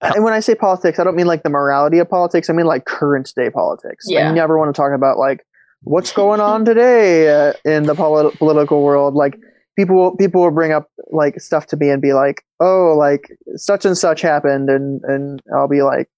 And 0.00 0.22
when 0.24 0.32
I 0.32 0.40
say 0.40 0.54
politics, 0.54 0.98
I 0.98 1.04
don't 1.04 1.16
mean 1.16 1.26
like 1.26 1.42
the 1.42 1.50
morality 1.50 1.98
of 1.98 2.08
politics. 2.08 2.48
I 2.48 2.52
mean 2.52 2.66
like 2.66 2.84
current 2.84 3.32
day 3.34 3.50
politics. 3.50 4.04
Yeah. 4.08 4.28
I 4.30 4.32
never 4.32 4.56
want 4.58 4.74
to 4.74 4.80
talk 4.80 4.92
about 4.94 5.18
like 5.18 5.44
what's 5.82 6.12
going 6.12 6.40
on 6.40 6.64
today 6.64 7.28
uh, 7.48 7.52
in 7.64 7.84
the 7.84 7.94
poli- 7.94 8.34
political 8.36 8.82
world. 8.82 9.14
Like 9.14 9.36
people, 9.76 9.96
will- 9.96 10.16
people 10.16 10.42
will 10.42 10.50
bring 10.52 10.72
up 10.72 10.88
like 11.10 11.40
stuff 11.40 11.66
to 11.68 11.76
me 11.76 11.90
and 11.90 12.00
be 12.02 12.12
like, 12.12 12.44
"Oh, 12.60 12.94
like 12.96 13.28
such 13.56 13.84
and 13.84 13.96
such 13.98 14.20
happened," 14.20 14.68
and 14.70 15.00
and 15.04 15.40
I'll 15.56 15.68
be 15.68 15.82
like, 15.82 16.08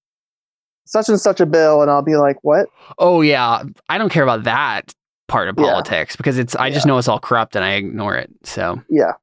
"Such 0.85 1.09
and 1.09 1.19
such 1.19 1.39
a 1.39 1.45
bill," 1.45 1.81
and 1.81 1.89
I'll 1.89 2.01
be 2.03 2.17
like, 2.17 2.37
"What?" 2.43 2.67
Oh 2.99 3.21
yeah, 3.21 3.63
I 3.89 3.97
don't 3.97 4.09
care 4.11 4.23
about 4.23 4.43
that 4.43 4.93
part 5.27 5.47
of 5.47 5.55
Yeah. 5.57 5.65
politics 5.71 6.15
because 6.17 6.37
it's 6.37 6.55
I 6.55 6.69
just 6.71 6.85
know 6.85 6.97
it's 6.97 7.07
all 7.07 7.19
corrupt 7.19 7.55
and 7.55 7.63
I 7.63 7.73
ignore 7.75 8.15
it. 8.17 8.29
So 8.43 8.81
Yeah, 8.89 9.13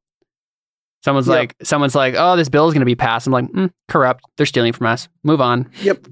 someone's 1.05 1.27
Yep. 1.29 1.37
like 1.37 1.57
someone's 1.63 1.95
like, 1.95 2.15
oh, 2.17 2.37
this 2.37 2.49
bill 2.49 2.67
is 2.69 2.75
going 2.75 2.81
to 2.81 2.87
be 2.87 2.95
passed. 2.97 3.27
I'm 3.27 3.33
like, 3.33 3.47
mm, 3.47 3.71
corrupt. 3.89 4.25
They're 4.37 4.47
stealing 4.47 4.73
from 4.73 4.87
us. 4.87 5.09
Move 5.25 5.41
on. 5.41 5.71
Yep. 5.83 6.07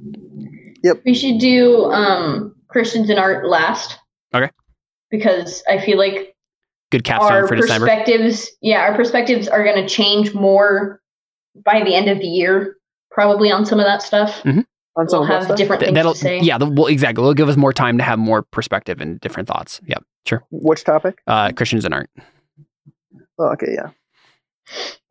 Yep. 0.83 1.03
We 1.05 1.15
should 1.15 1.39
do 1.41 1.85
um, 1.87 2.55
Christians 2.69 3.11
in 3.11 3.19
art 3.19 3.47
last. 3.49 3.99
Okay. 4.35 4.51
Because 5.11 5.63
I 5.69 5.81
feel 5.81 5.99
like 5.99 6.35
Good 6.93 7.05
capstone 7.05 7.33
our 7.33 7.49
for 7.49 7.57
December. 7.57 7.87
perspectives, 7.87 8.51
yeah, 8.61 8.81
our 8.81 8.95
perspectives 8.95 9.49
are 9.49 9.65
going 9.65 9.77
to 9.83 9.89
change 9.89 10.35
more 10.35 11.01
by 11.65 11.83
the 11.85 11.95
end 11.95 12.09
of 12.09 12.19
the 12.19 12.27
year, 12.27 12.77
probably 13.11 13.51
on 13.51 13.65
some 13.67 13.81
of 13.81 13.87
that 13.87 14.03
stuff. 14.03 14.43
on 14.45 15.09
some 15.09 15.21
We'll 15.21 15.29
that 15.29 15.35
have 15.35 15.45
stuff. 15.45 15.57
different 15.57 15.81
Th- 15.81 15.89
things 15.89 15.95
That'll 15.97 16.13
to 16.15 16.19
say. 16.19 16.41
yeah, 16.41 16.59
the, 16.59 16.67
well, 16.67 16.87
exactly. 16.87 17.23
It'll 17.23 17.35
give 17.35 17.49
us 17.49 17.57
more 17.57 17.73
time 17.73 17.99
to 17.99 18.05
have 18.05 18.19
more 18.19 18.43
perspective 18.43 19.01
and 19.01 19.19
different 19.21 19.49
thoughts. 19.49 19.81
Yep, 19.87 20.05
sure. 20.27 20.45
Which 20.51 20.85
topic? 20.85 21.19
Uh, 21.27 21.51
Christians 21.53 21.85
in 21.85 21.93
art. 21.93 22.09
Oh, 23.39 23.49
okay, 23.53 23.73
yeah. 23.75 23.91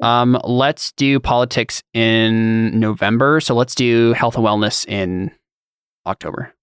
Um, 0.02 0.40
let's 0.44 0.92
do 0.94 1.20
politics 1.20 1.82
in 1.94 2.80
November. 2.80 3.40
So 3.40 3.56
let's 3.56 3.76
do 3.76 4.14
health 4.14 4.36
and 4.36 4.46
wellness 4.46 4.88
in 4.88 5.32
October. 6.06 6.54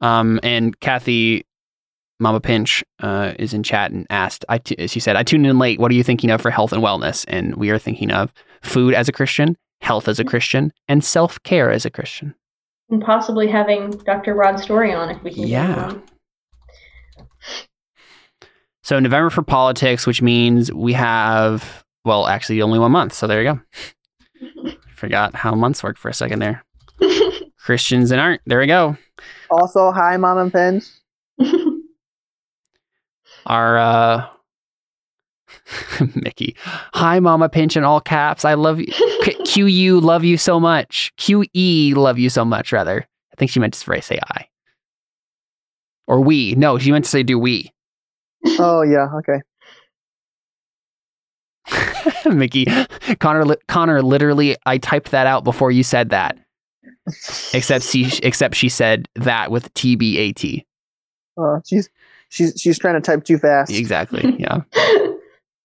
Um, 0.00 0.40
and 0.42 0.78
Kathy, 0.80 1.46
Mama 2.20 2.40
Pinch, 2.40 2.84
uh, 3.02 3.32
is 3.38 3.54
in 3.54 3.62
chat 3.62 3.90
and 3.90 4.06
asked. 4.10 4.44
I 4.48 4.58
t- 4.58 4.86
she 4.86 5.00
said, 5.00 5.16
"I 5.16 5.22
tuned 5.22 5.46
in 5.46 5.58
late. 5.58 5.80
What 5.80 5.90
are 5.90 5.94
you 5.94 6.04
thinking 6.04 6.30
of 6.30 6.40
for 6.40 6.50
health 6.50 6.72
and 6.72 6.82
wellness?" 6.82 7.24
And 7.28 7.56
we 7.56 7.70
are 7.70 7.78
thinking 7.78 8.10
of 8.10 8.32
food 8.62 8.94
as 8.94 9.08
a 9.08 9.12
Christian, 9.12 9.56
health 9.80 10.08
as 10.08 10.18
a 10.18 10.24
Christian, 10.24 10.72
and 10.88 11.02
self 11.02 11.42
care 11.42 11.70
as 11.70 11.84
a 11.86 11.90
Christian. 11.90 12.34
And 12.90 13.02
possibly 13.02 13.48
having 13.48 13.90
Dr. 13.90 14.34
Rod 14.34 14.60
Story 14.60 14.92
on 14.92 15.10
if 15.10 15.22
we 15.22 15.32
can. 15.32 15.46
Yeah. 15.46 15.92
On. 18.86 18.96
So 18.96 19.00
November 19.00 19.30
for 19.30 19.42
politics, 19.42 20.06
which 20.06 20.22
means 20.22 20.72
we 20.72 20.92
have 20.92 21.84
well, 22.04 22.28
actually 22.28 22.62
only 22.62 22.78
one 22.78 22.92
month. 22.92 23.14
So 23.14 23.26
there 23.26 23.42
you 23.42 23.52
go. 23.52 23.60
Forgot 24.94 25.34
how 25.34 25.56
months 25.56 25.82
work 25.82 25.98
for 25.98 26.08
a 26.08 26.14
second 26.14 26.38
there. 26.38 26.64
Christians 27.58 28.12
and 28.12 28.20
art. 28.20 28.40
There 28.46 28.60
we 28.60 28.68
go. 28.68 28.96
Also, 29.50 29.90
hi, 29.90 30.16
Mama 30.16 30.50
Pinch. 30.50 30.84
Our 33.46 33.78
uh 33.78 34.26
Mickey. 36.14 36.56
Hi 36.94 37.18
Mama 37.18 37.48
Pinch 37.48 37.76
in 37.76 37.82
all 37.84 38.00
caps. 38.00 38.44
I 38.44 38.54
love 38.54 38.78
you. 38.80 38.86
Q- 39.22 39.44
QU 39.44 40.00
love 40.00 40.22
you 40.24 40.38
so 40.38 40.60
much. 40.60 41.12
QE 41.18 41.94
love 41.96 42.18
you 42.18 42.30
so 42.30 42.44
much 42.44 42.72
rather. 42.72 43.06
I 43.32 43.36
think 43.36 43.50
she 43.50 43.58
meant 43.60 43.74
to 43.74 43.80
say 43.80 44.00
say 44.00 44.18
I. 44.30 44.46
Or 46.06 46.20
we. 46.20 46.54
No, 46.54 46.78
she 46.78 46.92
meant 46.92 47.04
to 47.04 47.10
say 47.10 47.24
do 47.24 47.36
we. 47.36 47.72
Oh 48.58 48.82
yeah, 48.82 49.08
okay. 49.18 49.40
Mickey. 52.26 52.66
Connor 53.20 53.44
li- 53.44 53.56
Connor 53.68 54.02
literally 54.02 54.56
I 54.66 54.78
typed 54.78 55.10
that 55.10 55.26
out 55.26 55.44
before 55.44 55.70
you 55.70 55.82
said 55.82 56.10
that. 56.10 56.38
Except 57.52 57.84
she 57.84 58.10
except 58.22 58.54
she 58.54 58.68
said 58.68 59.08
that 59.16 59.50
with 59.50 59.72
TBAT. 59.74 60.64
Uh, 61.40 61.60
she's 61.66 61.88
she's 62.28 62.54
she's 62.60 62.78
trying 62.78 62.94
to 62.94 63.00
type 63.00 63.24
too 63.24 63.38
fast. 63.38 63.70
Exactly. 63.72 64.36
Yeah. 64.38 64.60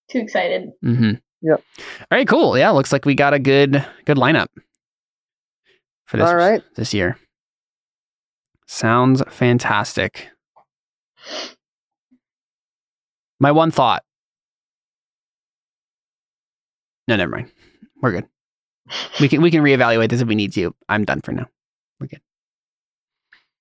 Too 0.09 0.19
excited. 0.19 0.69
Mm-hmm. 0.83 1.11
Yep. 1.43 1.63
All 1.79 2.05
right, 2.11 2.27
cool. 2.27 2.57
Yeah, 2.57 2.69
looks 2.71 2.91
like 2.91 3.05
we 3.05 3.15
got 3.15 3.33
a 3.33 3.39
good 3.39 3.85
good 4.05 4.17
lineup 4.17 4.47
for 6.05 6.17
this 6.17 6.27
All 6.27 6.35
right. 6.35 6.61
this 6.75 6.93
year. 6.93 7.17
Sounds 8.67 9.23
fantastic. 9.29 10.29
My 13.41 13.51
one 13.51 13.71
thought. 13.71 14.03
No, 17.07 17.15
never 17.15 17.31
mind. 17.31 17.51
We're 17.99 18.11
good. 18.11 18.27
We 19.19 19.27
can 19.27 19.41
we 19.41 19.49
can 19.49 19.63
reevaluate 19.63 20.09
this 20.09 20.21
if 20.21 20.27
we 20.27 20.35
need 20.35 20.53
to. 20.53 20.75
I'm 20.87 21.05
done 21.05 21.21
for 21.21 21.31
now. 21.31 21.47
We're 21.99 22.07
good. 22.07 22.21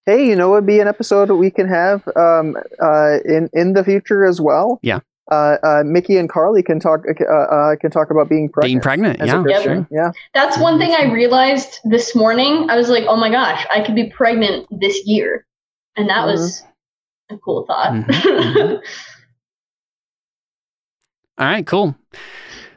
Hey, 0.05 0.28
you 0.28 0.36
know 0.36 0.51
what 0.51 0.57
would 0.57 0.66
be 0.66 0.81
an 0.81 0.89
episode 0.89 1.28
that 1.31 1.36
we 1.36 1.51
can 1.51 1.66
have 1.66 2.07
um, 2.15 2.57
uh, 2.82 3.19
in 3.24 3.48
in 3.55 3.73
the 3.73 3.82
future 3.82 4.27
as 4.27 4.39
well? 4.39 4.81
Yeah. 4.82 5.01
Uh, 5.31 5.57
uh, 5.62 5.82
Mickey 5.86 6.19
and 6.19 6.28
Carly 6.28 6.62
can 6.62 6.78
talk 6.78 7.01
uh, 7.09 7.32
uh, 7.32 7.77
can 7.77 7.90
talk 7.90 8.11
about 8.11 8.28
being 8.28 8.51
pregnant. 8.51 8.69
Being 8.69 8.81
pregnant, 8.81 9.19
yeah, 9.24 9.43
Christian. 9.43 9.86
sure. 9.86 9.89
Yeah. 9.90 10.11
That's 10.35 10.59
one 10.59 10.78
thing 10.78 10.90
I 10.93 11.11
realized 11.11 11.78
this 11.85 12.15
morning. 12.15 12.69
I 12.69 12.77
was 12.77 12.90
like, 12.90 13.05
oh 13.09 13.16
my 13.16 13.31
gosh, 13.31 13.65
I 13.74 13.81
could 13.82 13.94
be 13.94 14.11
pregnant 14.11 14.66
this 14.70 15.07
year. 15.07 15.47
And 15.97 16.11
that 16.11 16.27
was 16.27 16.62
a 17.31 17.39
cool 17.39 17.65
thought. 17.66 17.93
Mhm, 17.93 18.05
mhm. 18.07 18.81
All 21.41 21.47
right, 21.47 21.67
cool. 21.67 21.97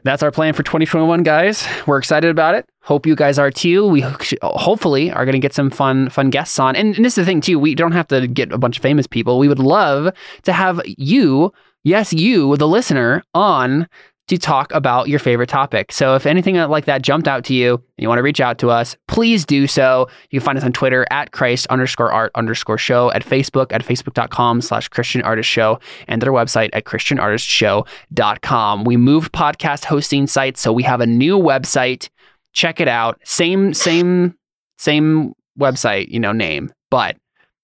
That's 0.04 0.22
our 0.22 0.30
plan 0.30 0.54
for 0.54 0.62
2021, 0.62 1.22
guys. 1.22 1.66
We're 1.86 1.98
excited 1.98 2.30
about 2.30 2.54
it. 2.54 2.66
Hope 2.80 3.06
you 3.06 3.14
guys 3.14 3.38
are 3.38 3.50
too. 3.50 3.86
We 3.86 4.02
hopefully 4.42 5.10
are 5.10 5.26
going 5.26 5.34
to 5.34 5.38
get 5.38 5.52
some 5.52 5.68
fun, 5.68 6.08
fun 6.08 6.30
guests 6.30 6.58
on. 6.58 6.74
And, 6.74 6.96
and 6.96 7.04
this 7.04 7.18
is 7.18 7.26
the 7.26 7.26
thing 7.26 7.42
too. 7.42 7.58
We 7.58 7.74
don't 7.74 7.92
have 7.92 8.08
to 8.08 8.26
get 8.26 8.52
a 8.52 8.58
bunch 8.58 8.78
of 8.78 8.82
famous 8.82 9.06
people. 9.06 9.38
We 9.38 9.48
would 9.48 9.58
love 9.58 10.14
to 10.44 10.52
have 10.54 10.80
you, 10.86 11.52
yes, 11.82 12.14
you, 12.14 12.56
the 12.56 12.66
listener, 12.66 13.22
on 13.34 13.86
to 14.28 14.38
talk 14.38 14.72
about 14.72 15.08
your 15.08 15.18
favorite 15.18 15.50
topic. 15.50 15.92
So 15.92 16.14
if 16.14 16.24
anything 16.24 16.56
like 16.56 16.86
that 16.86 17.02
jumped 17.02 17.28
out 17.28 17.44
to 17.44 17.54
you 17.54 17.74
and 17.74 17.82
you 17.98 18.08
want 18.08 18.18
to 18.18 18.22
reach 18.22 18.40
out 18.40 18.56
to 18.58 18.70
us, 18.70 18.96
please 19.06 19.44
do 19.44 19.66
so. 19.66 20.08
You 20.30 20.40
can 20.40 20.46
find 20.46 20.58
us 20.58 20.64
on 20.64 20.72
Twitter 20.72 21.06
at 21.10 21.32
Christ 21.32 21.66
underscore 21.66 22.10
art 22.10 22.32
underscore 22.34 22.78
show, 22.78 23.12
at 23.12 23.22
Facebook 23.24 23.70
at 23.70 23.84
facebook.com 23.84 24.62
slash 24.62 24.88
Christian 24.88 25.20
Artist 25.22 25.50
Show, 25.50 25.78
and 26.08 26.22
at 26.22 26.28
our 26.28 26.34
website 26.34 26.70
at 26.72 26.84
christianartistshow.com. 26.84 28.84
We 28.84 28.96
moved 28.96 29.32
podcast 29.32 29.84
hosting 29.84 30.26
sites, 30.26 30.60
so 30.60 30.72
we 30.72 30.82
have 30.84 31.02
a 31.02 31.06
new 31.06 31.38
website. 31.38 32.08
Check 32.52 32.80
it 32.80 32.88
out. 32.88 33.20
Same, 33.24 33.74
same, 33.74 34.34
same 34.78 35.34
website, 35.58 36.08
you 36.08 36.18
know, 36.18 36.32
name, 36.32 36.72
but 36.90 37.16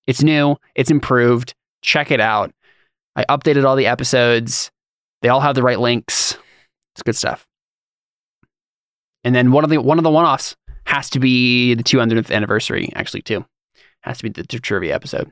it's 0.07 0.23
new, 0.23 0.57
it's 0.75 0.91
improved. 0.91 1.55
Check 1.83 2.11
it 2.11 2.21
out. 2.21 2.53
I 3.17 3.25
updated 3.25 3.65
all 3.65 3.77
the 3.77 3.87
episodes. 3.87 4.71
They 5.23 5.29
all 5.29 5.41
have 5.41 5.55
the 5.55 5.63
right 5.63 5.81
links. 5.81 6.37
It's 6.95 7.03
good 7.03 7.17
stuff. 7.17 7.47
And 9.25 9.35
then 9.35 9.53
one 9.53 9.65
of 9.65 9.71
the 9.71 9.79
one 9.79 9.99
of 9.99 10.05
the 10.05 10.11
one-offs 10.11 10.57
has 10.85 11.11
to 11.11 11.21
be 11.21 11.75
the 11.75 11.83
200th 11.85 12.31
anniversary, 12.35 12.91
actually, 12.95 13.23
too. 13.23 13.45
Has 14.01 14.19
to 14.19 14.25
be 14.25 14.29
the, 14.31 14.43
the 14.43 14.59
trivia 14.59 14.95
episode. 14.95 15.31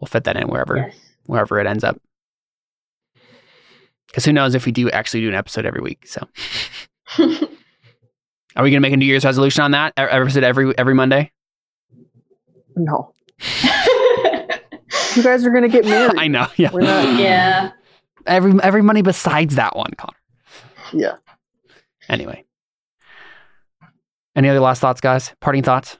We'll 0.00 0.06
fit 0.08 0.24
that 0.24 0.36
in 0.36 0.48
wherever 0.48 0.76
yes. 0.76 0.96
wherever 1.26 1.60
it 1.60 1.66
ends 1.66 1.84
up. 1.84 2.00
Because 4.08 4.24
who 4.24 4.32
knows 4.32 4.54
if 4.54 4.66
we 4.66 4.72
do 4.72 4.90
actually 4.90 5.20
do 5.20 5.28
an 5.28 5.34
episode 5.34 5.66
every 5.66 5.82
week? 5.82 6.06
So, 6.06 6.26
are 7.18 8.64
we 8.64 8.70
going 8.70 8.72
to 8.72 8.80
make 8.80 8.92
a 8.92 8.96
New 8.96 9.04
Year's 9.04 9.24
resolution 9.24 9.62
on 9.62 9.72
that? 9.72 9.92
Episode 9.96 10.42
every 10.42 10.76
every 10.78 10.94
Monday? 10.94 11.30
No, 12.76 13.12
you 15.16 15.22
guys 15.22 15.44
are 15.44 15.50
gonna 15.50 15.68
get 15.68 15.84
married. 15.86 16.18
I 16.18 16.28
know. 16.28 16.46
Yeah. 16.56 16.70
We're 16.72 16.80
not. 16.80 17.18
yeah. 17.18 17.72
Every 18.26 18.54
every 18.62 18.82
Monday 18.82 19.02
besides 19.02 19.56
that 19.56 19.76
one, 19.76 19.92
Connor. 19.96 20.16
Yeah. 20.92 21.16
Anyway. 22.08 22.44
Any 24.36 24.48
other 24.48 24.60
last 24.60 24.80
thoughts, 24.80 25.00
guys? 25.00 25.34
Parting 25.40 25.62
thoughts? 25.62 25.98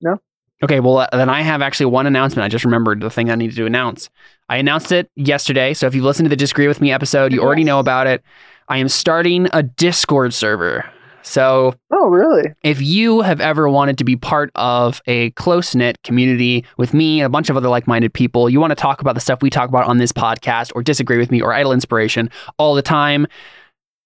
No. 0.00 0.18
Okay, 0.62 0.80
well, 0.80 0.98
uh, 0.98 1.08
then 1.12 1.28
I 1.28 1.42
have 1.42 1.62
actually 1.62 1.86
one 1.86 2.06
announcement. 2.06 2.44
I 2.44 2.48
just 2.48 2.64
remembered 2.64 3.00
the 3.00 3.10
thing 3.10 3.30
I 3.30 3.34
needed 3.34 3.56
to 3.56 3.66
announce. 3.66 4.08
I 4.48 4.56
announced 4.56 4.92
it 4.92 5.10
yesterday. 5.16 5.74
So 5.74 5.86
if 5.86 5.94
you've 5.94 6.04
listened 6.04 6.26
to 6.26 6.30
the 6.30 6.36
Disagree 6.36 6.68
With 6.68 6.80
Me 6.80 6.92
episode, 6.92 7.32
you 7.32 7.42
already 7.42 7.64
know 7.64 7.80
about 7.80 8.06
it. 8.06 8.22
I 8.68 8.78
am 8.78 8.88
starting 8.88 9.48
a 9.52 9.62
Discord 9.62 10.32
server. 10.32 10.88
So 11.24 11.74
Oh, 11.90 12.08
really? 12.08 12.52
if 12.62 12.82
you 12.82 13.22
have 13.22 13.40
ever 13.40 13.68
wanted 13.68 13.96
to 13.98 14.04
be 14.04 14.14
part 14.14 14.50
of 14.54 15.00
a 15.06 15.30
close 15.30 15.74
knit 15.74 16.00
community 16.02 16.64
with 16.76 16.92
me 16.92 17.20
and 17.20 17.26
a 17.26 17.30
bunch 17.30 17.48
of 17.48 17.56
other 17.56 17.68
like 17.68 17.86
minded 17.86 18.12
people, 18.12 18.50
you 18.50 18.60
want 18.60 18.70
to 18.72 18.76
talk 18.76 19.00
about 19.00 19.14
the 19.14 19.20
stuff 19.20 19.40
we 19.42 19.48
talk 19.50 19.68
about 19.68 19.86
on 19.86 19.96
this 19.96 20.12
podcast 20.12 20.70
or 20.74 20.82
disagree 20.82 21.16
with 21.18 21.30
me 21.30 21.40
or 21.40 21.52
idle 21.52 21.72
inspiration 21.72 22.30
all 22.58 22.74
the 22.74 22.82
time, 22.82 23.26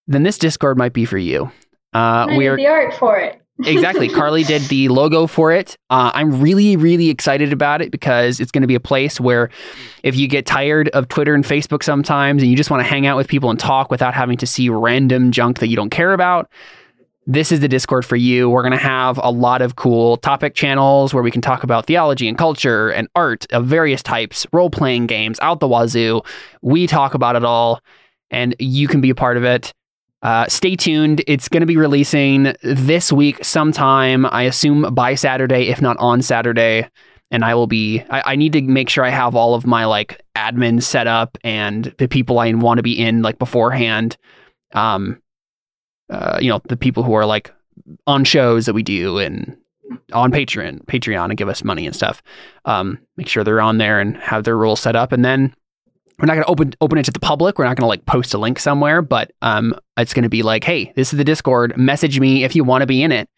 then 0.06 0.22
this 0.22 0.38
Discord 0.38 0.78
might 0.78 0.92
be 0.92 1.04
for 1.04 1.18
you. 1.18 1.50
Uh, 1.92 2.28
we 2.36 2.46
are 2.46 2.56
the 2.56 2.66
art 2.68 2.94
for 2.94 3.18
it. 3.18 3.42
exactly. 3.64 4.08
Carly 4.08 4.44
did 4.44 4.62
the 4.62 4.88
logo 4.88 5.26
for 5.26 5.50
it. 5.50 5.76
Uh, 5.90 6.12
I'm 6.14 6.40
really, 6.40 6.76
really 6.76 7.08
excited 7.10 7.52
about 7.52 7.82
it 7.82 7.90
because 7.90 8.38
it's 8.38 8.52
going 8.52 8.62
to 8.62 8.68
be 8.68 8.76
a 8.76 8.80
place 8.80 9.20
where 9.20 9.50
if 10.04 10.14
you 10.14 10.28
get 10.28 10.46
tired 10.46 10.88
of 10.90 11.08
Twitter 11.08 11.34
and 11.34 11.42
Facebook 11.42 11.82
sometimes 11.82 12.40
and 12.42 12.50
you 12.50 12.56
just 12.56 12.70
want 12.70 12.80
to 12.84 12.88
hang 12.88 13.06
out 13.06 13.16
with 13.16 13.26
people 13.26 13.50
and 13.50 13.58
talk 13.58 13.90
without 13.90 14.14
having 14.14 14.36
to 14.36 14.46
see 14.46 14.68
random 14.68 15.32
junk 15.32 15.58
that 15.58 15.66
you 15.66 15.74
don't 15.74 15.90
care 15.90 16.12
about, 16.12 16.48
this 17.28 17.52
is 17.52 17.60
the 17.60 17.68
Discord 17.68 18.06
for 18.06 18.16
you. 18.16 18.48
We're 18.48 18.62
going 18.62 18.72
to 18.72 18.78
have 18.78 19.20
a 19.22 19.30
lot 19.30 19.60
of 19.60 19.76
cool 19.76 20.16
topic 20.16 20.54
channels 20.54 21.12
where 21.12 21.22
we 21.22 21.30
can 21.30 21.42
talk 21.42 21.62
about 21.62 21.84
theology 21.84 22.26
and 22.26 22.38
culture 22.38 22.88
and 22.88 23.06
art 23.14 23.44
of 23.52 23.66
various 23.66 24.02
types, 24.02 24.46
role 24.50 24.70
playing 24.70 25.08
games 25.08 25.38
out 25.40 25.60
the 25.60 25.68
wazoo. 25.68 26.22
We 26.62 26.86
talk 26.86 27.12
about 27.12 27.36
it 27.36 27.44
all, 27.44 27.82
and 28.30 28.56
you 28.58 28.88
can 28.88 29.02
be 29.02 29.10
a 29.10 29.14
part 29.14 29.36
of 29.36 29.44
it. 29.44 29.74
Uh, 30.22 30.46
stay 30.48 30.74
tuned. 30.74 31.22
It's 31.26 31.50
going 31.50 31.60
to 31.60 31.66
be 31.66 31.76
releasing 31.76 32.54
this 32.62 33.12
week 33.12 33.44
sometime, 33.44 34.24
I 34.24 34.44
assume 34.44 34.94
by 34.94 35.14
Saturday, 35.14 35.68
if 35.68 35.82
not 35.82 35.98
on 35.98 36.22
Saturday. 36.22 36.88
And 37.30 37.44
I 37.44 37.54
will 37.54 37.66
be, 37.66 38.00
I, 38.08 38.32
I 38.32 38.36
need 38.36 38.54
to 38.54 38.62
make 38.62 38.88
sure 38.88 39.04
I 39.04 39.10
have 39.10 39.34
all 39.34 39.54
of 39.54 39.66
my 39.66 39.84
like 39.84 40.22
admins 40.34 40.84
set 40.84 41.06
up 41.06 41.36
and 41.44 41.94
the 41.98 42.08
people 42.08 42.38
I 42.38 42.50
want 42.54 42.78
to 42.78 42.82
be 42.82 42.98
in 42.98 43.20
like 43.20 43.38
beforehand. 43.38 44.16
Um, 44.72 45.20
uh, 46.10 46.38
you 46.40 46.48
know, 46.48 46.60
the 46.68 46.76
people 46.76 47.02
who 47.02 47.14
are 47.14 47.26
like 47.26 47.52
on 48.06 48.24
shows 48.24 48.66
that 48.66 48.74
we 48.74 48.82
do 48.82 49.18
and 49.18 49.56
on 50.12 50.30
Patreon, 50.32 50.84
Patreon, 50.86 51.26
and 51.26 51.36
give 51.36 51.48
us 51.48 51.64
money 51.64 51.86
and 51.86 51.94
stuff. 51.94 52.22
Um, 52.64 52.98
make 53.16 53.28
sure 53.28 53.44
they're 53.44 53.60
on 53.60 53.78
there 53.78 54.00
and 54.00 54.16
have 54.18 54.44
their 54.44 54.56
rules 54.56 54.80
set 54.80 54.96
up, 54.96 55.12
and 55.12 55.24
then 55.24 55.54
we're 56.18 56.26
not 56.26 56.34
going 56.34 56.44
to 56.44 56.50
open 56.50 56.74
open 56.80 56.98
it 56.98 57.04
to 57.04 57.10
the 57.10 57.20
public. 57.20 57.58
We're 57.58 57.64
not 57.64 57.76
going 57.76 57.84
to 57.84 57.88
like 57.88 58.06
post 58.06 58.34
a 58.34 58.38
link 58.38 58.58
somewhere, 58.58 59.02
but 59.02 59.32
um, 59.42 59.74
it's 59.96 60.14
going 60.14 60.24
to 60.24 60.28
be 60.28 60.42
like, 60.42 60.64
hey, 60.64 60.92
this 60.96 61.12
is 61.12 61.16
the 61.16 61.24
Discord. 61.24 61.76
Message 61.76 62.18
me 62.18 62.44
if 62.44 62.56
you 62.56 62.64
want 62.64 62.82
to 62.82 62.86
be 62.86 63.02
in 63.02 63.12
it, 63.12 63.28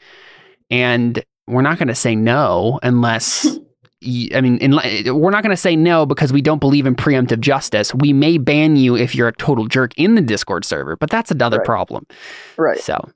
and 0.70 1.22
we're 1.46 1.62
not 1.62 1.78
going 1.78 1.88
to 1.88 1.94
say 1.94 2.14
no 2.14 2.78
unless. 2.82 3.58
I 4.02 4.40
mean, 4.40 4.56
in, 4.58 4.72
we're 5.20 5.30
not 5.30 5.42
going 5.42 5.54
to 5.54 5.60
say 5.60 5.76
no 5.76 6.06
because 6.06 6.32
we 6.32 6.40
don't 6.40 6.58
believe 6.58 6.86
in 6.86 6.94
preemptive 6.94 7.40
justice. 7.40 7.94
We 7.94 8.12
may 8.14 8.38
ban 8.38 8.76
you 8.76 8.96
if 8.96 9.14
you're 9.14 9.28
a 9.28 9.32
total 9.32 9.66
jerk 9.66 9.92
in 9.98 10.14
the 10.14 10.22
Discord 10.22 10.64
server, 10.64 10.96
but 10.96 11.10
that's 11.10 11.30
another 11.30 11.58
Right. 11.58 11.66
problem. 11.66 12.06
Right. 12.56 12.78
So, 12.78 13.10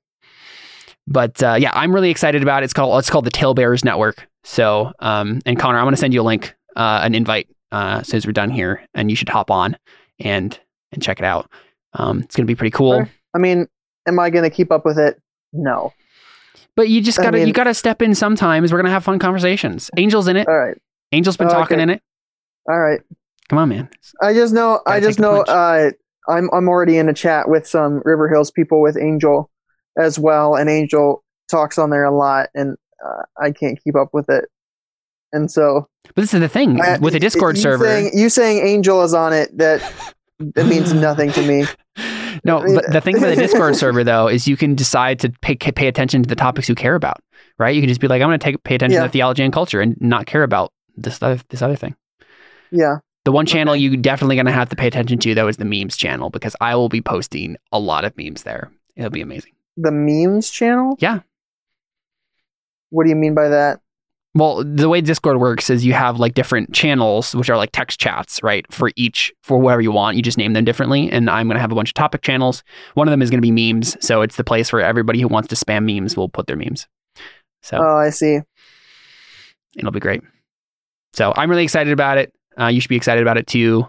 but 1.07 1.43
uh, 1.43 1.57
yeah, 1.59 1.71
I'm 1.75 1.95
really 1.95 2.11
excited 2.11 2.43
about 2.43 2.63
it. 2.63 2.65
It's 2.65 2.73
called 2.75 2.99
it's 2.99 3.09
called 3.11 3.25
the 3.25 3.31
Tailbearers 3.31 3.85
Network. 3.85 4.27
So, 4.45 4.93
um, 4.99 5.41
and 5.47 5.59
Connor, 5.59 5.79
I'm 5.79 5.85
going 5.85 5.95
to 5.95 6.01
send 6.01 6.13
you 6.13 6.21
a 6.21 6.23
link, 6.23 6.55
uh, 6.77 7.01
an 7.03 7.15
invite 7.15 7.49
uh, 7.73 7.99
as 8.01 8.09
soon 8.09 8.19
as 8.19 8.27
we're 8.27 8.33
done 8.33 8.51
here, 8.51 8.83
and 8.95 9.09
you 9.11 9.17
should 9.17 9.29
hop 9.31 9.51
on 9.51 9.77
and 10.21 10.59
and 10.93 11.03
check 11.03 11.19
it 11.19 11.25
out. 11.25 11.51
Um, 11.95 12.21
it's 12.21 12.37
going 12.37 12.47
to 12.47 12.51
be 12.51 12.55
pretty 12.55 12.71
cool. 12.73 13.07
I 13.35 13.39
mean, 13.39 13.69
am 14.07 14.19
I 14.19 14.29
going 14.31 14.45
to 14.45 14.51
keep 14.55 14.71
up 14.71 14.85
with 14.85 14.99
it? 14.99 15.21
No. 15.53 15.93
But 16.77 16.89
you 16.89 17.01
just 17.01 17.19
gotta 17.19 17.39
mean- 17.39 17.47
you 17.47 17.53
gotta 17.53 17.75
step 17.75 18.03
in 18.03 18.15
sometimes. 18.15 18.73
We're 18.73 18.79
gonna 18.79 18.91
have 18.91 19.05
fun 19.05 19.19
conversations. 19.19 19.91
Angel's 19.97 20.29
in 20.29 20.37
it. 20.37 20.49
All 20.49 20.57
right. 20.59 20.77
Angel's 21.13 21.37
been 21.37 21.47
Oh, 21.47 21.51
talking 21.51 21.77
okay. 21.77 21.83
in 21.85 21.91
it. 21.91 22.03
All 22.69 22.79
right. 22.81 23.01
Come 23.49 23.59
on, 23.59 23.69
man. 23.69 23.89
I 24.23 24.33
just 24.35 24.53
know. 24.55 24.81
I 24.87 24.99
Gotta 24.99 25.07
just 25.07 25.21
know. 25.21 25.43
Uh, 25.43 25.91
I'm 26.29 26.49
I'm 26.53 26.69
already 26.69 26.97
in 26.97 27.09
a 27.09 27.15
chat 27.15 27.49
with 27.49 27.67
some 27.69 28.01
River 28.05 28.29
Hills 28.29 28.51
people 28.51 28.81
with 28.81 28.97
Angel 28.97 29.51
as 29.99 30.19
well, 30.19 30.57
and 30.57 30.69
Angel 30.71 31.23
talks 31.51 31.79
on 31.79 31.91
there 31.91 32.05
a 32.05 32.11
lot, 32.17 32.49
and 32.55 32.77
uh, 33.05 33.23
I 33.41 33.51
can't 33.53 33.79
keep 33.85 33.95
up 33.97 34.09
with 34.13 34.29
it. 34.31 34.47
And 35.33 35.51
so 35.51 35.89
But 36.15 36.23
this 36.23 36.33
is 36.35 36.41
the 36.41 36.49
thing 36.49 36.81
I- 36.81 36.99
with 36.99 37.15
a 37.15 37.21
Discord 37.21 37.57
you 37.57 37.63
server. 37.63 37.85
saying, 37.85 38.13
you 38.15 38.29
saying 38.31 38.67
Angel 38.67 39.03
is 39.03 39.13
on 39.15 39.33
it 39.33 39.57
that 39.59 39.83
that 40.41 40.67
means 40.67 40.93
nothing 40.95 41.31
to 41.33 41.43
me. 41.47 41.67
No, 42.45 42.59
I 42.59 42.65
mean- 42.65 42.75
but 42.75 42.93
the 42.93 43.01
thing 43.01 43.17
about 43.19 43.31
the 43.31 43.37
Discord 43.47 43.77
server 43.77 44.05
though 44.05 44.29
is 44.29 44.47
you 44.47 44.57
can 44.57 44.75
decide 44.75 45.19
to 45.21 45.31
pay 45.43 45.57
pay 45.57 45.87
attention 45.89 46.23
to 46.23 46.29
the 46.29 46.37
topics 46.37 46.69
you 46.69 46.75
care 46.75 46.95
about. 46.95 47.21
Right? 47.59 47.75
You 47.75 47.81
can 47.83 47.89
just 47.89 48.01
be 48.01 48.09
like, 48.09 48.21
I'm 48.21 48.29
going 48.29 48.39
to 48.39 48.45
take 48.45 48.63
pay 48.65 48.75
attention 48.75 48.95
Yeah. 49.01 49.05
to 49.05 49.09
theology 49.09 49.43
and 49.45 49.53
culture 49.53 49.81
and 49.81 49.97
not 50.01 50.27
care 50.27 50.43
about 50.43 50.73
this 50.97 51.23
other 51.23 51.41
this 51.51 51.63
other 51.63 51.77
thing. 51.77 51.95
Yeah. 52.71 52.97
The 53.25 53.33
one 53.33 53.47
channel 53.47 53.75
you 53.75 53.97
definitely 53.97 54.37
going 54.37 54.47
to 54.47 54.53
have 54.53 54.69
to 54.71 54.77
pay 54.77 54.87
attention 54.87 55.19
to 55.21 55.35
though 55.35 55.49
is 55.49 55.57
the 55.57 55.65
memes 55.65 55.97
channel 55.97 56.31
because 56.31 56.55
I 56.61 56.75
will 56.75 56.89
be 56.89 57.01
posting 57.01 57.57
a 57.73 57.79
lot 57.79 58.05
of 58.05 58.17
memes 58.19 58.43
there. 58.43 58.71
It'll 58.97 59.11
be 59.11 59.23
amazing. 59.23 59.53
The 59.77 59.91
memes 59.93 60.51
channel? 60.51 60.97
Yeah. 60.99 61.21
What 62.91 63.05
do 63.05 63.11
you 63.11 63.17
mean 63.17 63.35
by 63.35 63.49
that? 63.49 63.81
Well, 64.37 64.65
the 64.65 64.89
way 64.89 65.01
Discord 65.01 65.39
works 65.39 65.71
is 65.71 65.85
you 65.87 65.93
have 65.93 66.19
like 66.19 66.35
different 66.35 66.73
channels, 66.75 67.37
which 67.37 67.49
are 67.49 67.57
like 67.57 67.71
text 67.73 68.01
chats, 68.01 68.43
right? 68.43 68.67
For 68.73 68.91
each, 68.97 69.33
for 69.45 69.59
whatever 69.59 69.81
you 69.81 69.93
want, 69.93 70.17
you 70.17 70.23
just 70.23 70.37
name 70.39 70.55
them 70.55 70.65
differently. 70.65 71.09
And 71.11 71.31
I'm 71.31 71.47
going 71.47 71.55
to 71.55 71.61
have 71.61 71.71
a 71.71 71.75
bunch 71.77 71.91
of 71.91 71.95
topic 71.95 72.23
channels. 72.23 72.65
One 72.95 73.07
of 73.07 73.13
them 73.13 73.23
is 73.23 73.31
going 73.31 73.41
to 73.41 73.49
be 73.49 73.73
memes. 73.73 73.97
So 74.05 74.23
it's 74.23 74.35
the 74.35 74.43
place 74.43 74.73
where 74.73 74.83
everybody 74.83 75.21
who 75.21 75.29
wants 75.29 75.49
to 75.49 75.55
spam 75.55 75.85
memes 75.85 76.17
will 76.17 76.29
put 76.29 76.49
their 76.49 76.57
memes. 76.57 76.89
So 77.63 77.79
Oh, 77.81 77.97
I 77.97 78.11
see. 78.11 78.41
it'll 79.77 79.93
be 79.93 80.01
great. 80.01 80.23
So 81.13 81.33
I'm 81.37 81.49
really 81.49 81.63
excited 81.63 81.93
about 81.93 82.19
it. 82.19 82.33
Uh, 82.59 82.67
you 82.67 82.81
should 82.81 82.89
be 82.89 82.97
excited 82.97 83.23
about 83.23 83.39
it 83.39 83.47
too. 83.47 83.89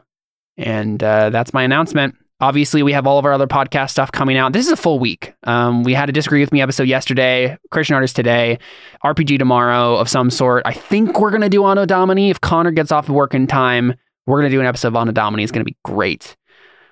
And 0.57 1.03
uh, 1.03 1.31
that's 1.31 1.53
my 1.55 1.63
announcement. 1.63 2.15
Obviously, 2.41 2.84
we 2.84 2.91
have 2.91 3.07
all 3.07 3.18
of 3.18 3.24
our 3.26 3.32
other 3.32 3.48
podcast 3.48 3.91
stuff 3.91 4.12
coming 4.12 4.36
out. 4.36 4.52
This 4.52 4.66
is 4.66 4.72
a 4.74 4.76
full 4.78 4.99
week. 4.99 5.34
Um, 5.44 5.84
we 5.84 5.94
had 5.94 6.10
a 6.10 6.12
Disagree 6.12 6.41
With 6.41 6.52
Me 6.52 6.62
episode 6.62 6.84
yesterday, 6.88 7.57
Christian 7.72 7.95
Artist 7.95 8.16
today, 8.16 8.60
RPG 9.06 9.40
tomorrow 9.40 9.95
of 9.95 10.10
some 10.10 10.30
sort. 10.30 10.64
I 10.66 10.74
think 10.74 11.18
we're 11.20 11.30
going 11.30 11.44
to 11.44 11.49
do 11.49 11.64
Anno 11.64 11.86
Domini. 11.86 12.30
If 12.30 12.41
Connor 12.41 12.72
gets 12.72 12.91
off 12.91 13.07
of 13.07 13.16
work 13.16 13.34
in 13.34 13.48
time, 13.48 13.94
we're 14.28 14.41
going 14.41 14.52
to 14.52 14.56
do 14.56 14.60
an 14.60 14.66
episode 14.68 14.90
of 14.90 14.95
Anno 14.98 15.14
Domini. 15.14 15.44
It's 15.44 15.52
going 15.52 15.66
to 15.66 15.70
be 15.72 15.78
great. 15.86 16.36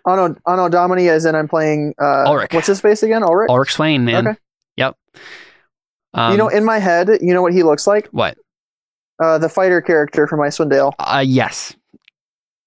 Anno 0.08 0.34
Anno 0.48 0.70
Domini, 0.70 1.10
as 1.10 1.26
in 1.26 1.36
I'm 1.36 1.50
playing. 1.50 1.94
Uh, 2.02 2.24
Ulrich. 2.26 2.54
What's 2.54 2.68
his 2.68 2.80
face 2.80 3.04
again? 3.04 3.22
Ulrich. 3.22 3.50
Ulrich 3.50 3.74
Swain, 3.74 4.06
man. 4.06 4.28
Okay. 4.28 4.40
Yep. 4.78 4.98
Um, 6.14 6.32
you 6.32 6.38
know, 6.38 6.48
in 6.48 6.64
my 6.64 6.80
head, 6.80 7.10
you 7.22 7.34
know 7.34 7.42
what 7.42 7.54
he 7.54 7.64
looks 7.64 7.86
like? 7.86 8.08
what? 8.08 8.38
Uh, 9.22 9.38
the 9.38 9.50
fighter 9.50 9.82
character 9.82 10.26
from 10.26 10.40
Icewind 10.40 10.70
Dale. 10.70 10.94
Uh, 11.00 11.24
yes. 11.26 11.76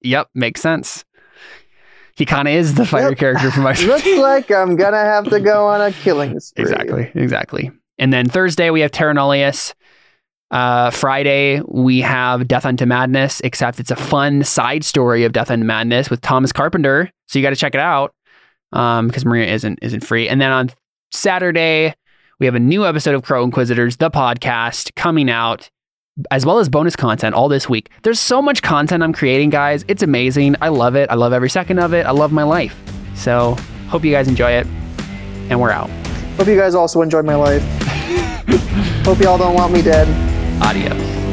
Yep, 0.02 0.28
makes 0.34 0.60
sense. 0.60 1.05
He 2.16 2.24
kind 2.24 2.48
of 2.48 2.54
is 2.54 2.74
the 2.74 2.86
fighter 2.86 3.10
Yep. 3.10 3.18
character 3.18 3.50
from 3.50 3.64
Icewind 3.64 3.86
Looks 3.88 4.06
like 4.18 4.50
I'm 4.50 4.74
gonna 4.76 4.96
have 5.04 5.24
to 5.30 5.38
go 5.40 5.66
on 5.66 5.80
a 5.80 5.92
killing 5.92 6.38
spree. 6.40 6.62
Exactly, 6.62 7.10
exactly. 7.14 7.70
And 7.98 8.12
then 8.12 8.26
Thursday 8.26 8.70
we 8.70 8.80
have 8.80 8.90
Terra 8.90 9.14
Nullius. 9.14 9.74
Uh, 10.50 10.90
Friday 10.90 11.60
we 11.66 12.00
have 12.00 12.46
Death 12.46 12.64
Unto 12.64 12.86
Madness, 12.86 13.40
except 13.40 13.80
it's 13.80 13.90
a 13.90 13.96
fun 13.96 14.44
side 14.44 14.84
story 14.84 15.24
of 15.24 15.32
Death 15.32 15.50
Unto 15.50 15.64
Madness 15.64 16.08
with 16.08 16.20
Thomas 16.20 16.52
Carpenter. 16.52 17.10
So 17.26 17.38
you 17.38 17.42
got 17.42 17.50
to 17.50 17.56
check 17.56 17.74
it 17.74 17.80
out 17.80 18.14
um, 18.72 19.08
because 19.08 19.24
Maria 19.24 19.52
isn't 19.52 19.78
isn't 19.82 20.04
free. 20.04 20.28
And 20.28 20.40
then 20.40 20.52
on 20.52 20.70
Saturday 21.10 21.94
we 22.38 22.46
have 22.46 22.54
a 22.54 22.60
new 22.60 22.86
episode 22.86 23.14
of 23.14 23.22
Crow 23.22 23.42
Inquisitors, 23.44 23.96
the 23.96 24.10
podcast, 24.10 24.94
coming 24.94 25.30
out. 25.30 25.68
As 26.30 26.46
well 26.46 26.58
as 26.58 26.68
bonus 26.70 26.96
content 26.96 27.34
all 27.34 27.48
this 27.48 27.68
week. 27.68 27.90
There's 28.02 28.18
so 28.18 28.40
much 28.40 28.62
content 28.62 29.02
I'm 29.02 29.12
creating, 29.12 29.50
guys. 29.50 29.84
It's 29.86 30.02
amazing. 30.02 30.56
I 30.62 30.68
love 30.68 30.96
it. 30.96 31.10
I 31.10 31.14
love 31.14 31.34
every 31.34 31.50
second 31.50 31.78
of 31.78 31.92
it. 31.92 32.06
I 32.06 32.10
love 32.10 32.32
my 32.32 32.42
life. 32.42 32.74
So, 33.14 33.54
hope 33.88 34.02
you 34.02 34.12
guys 34.12 34.26
enjoy 34.26 34.52
it. 34.52 34.66
And 35.50 35.60
we're 35.60 35.70
out. 35.70 35.90
Hope 36.38 36.46
you 36.48 36.56
guys 36.56 36.74
also 36.74 37.02
enjoyed 37.02 37.26
my 37.26 37.34
life. 37.34 37.62
Hope 39.04 39.20
y'all 39.20 39.38
don't 39.38 39.54
want 39.54 39.72
me 39.72 39.82
dead. 39.82 40.08
Adios. 40.62 41.25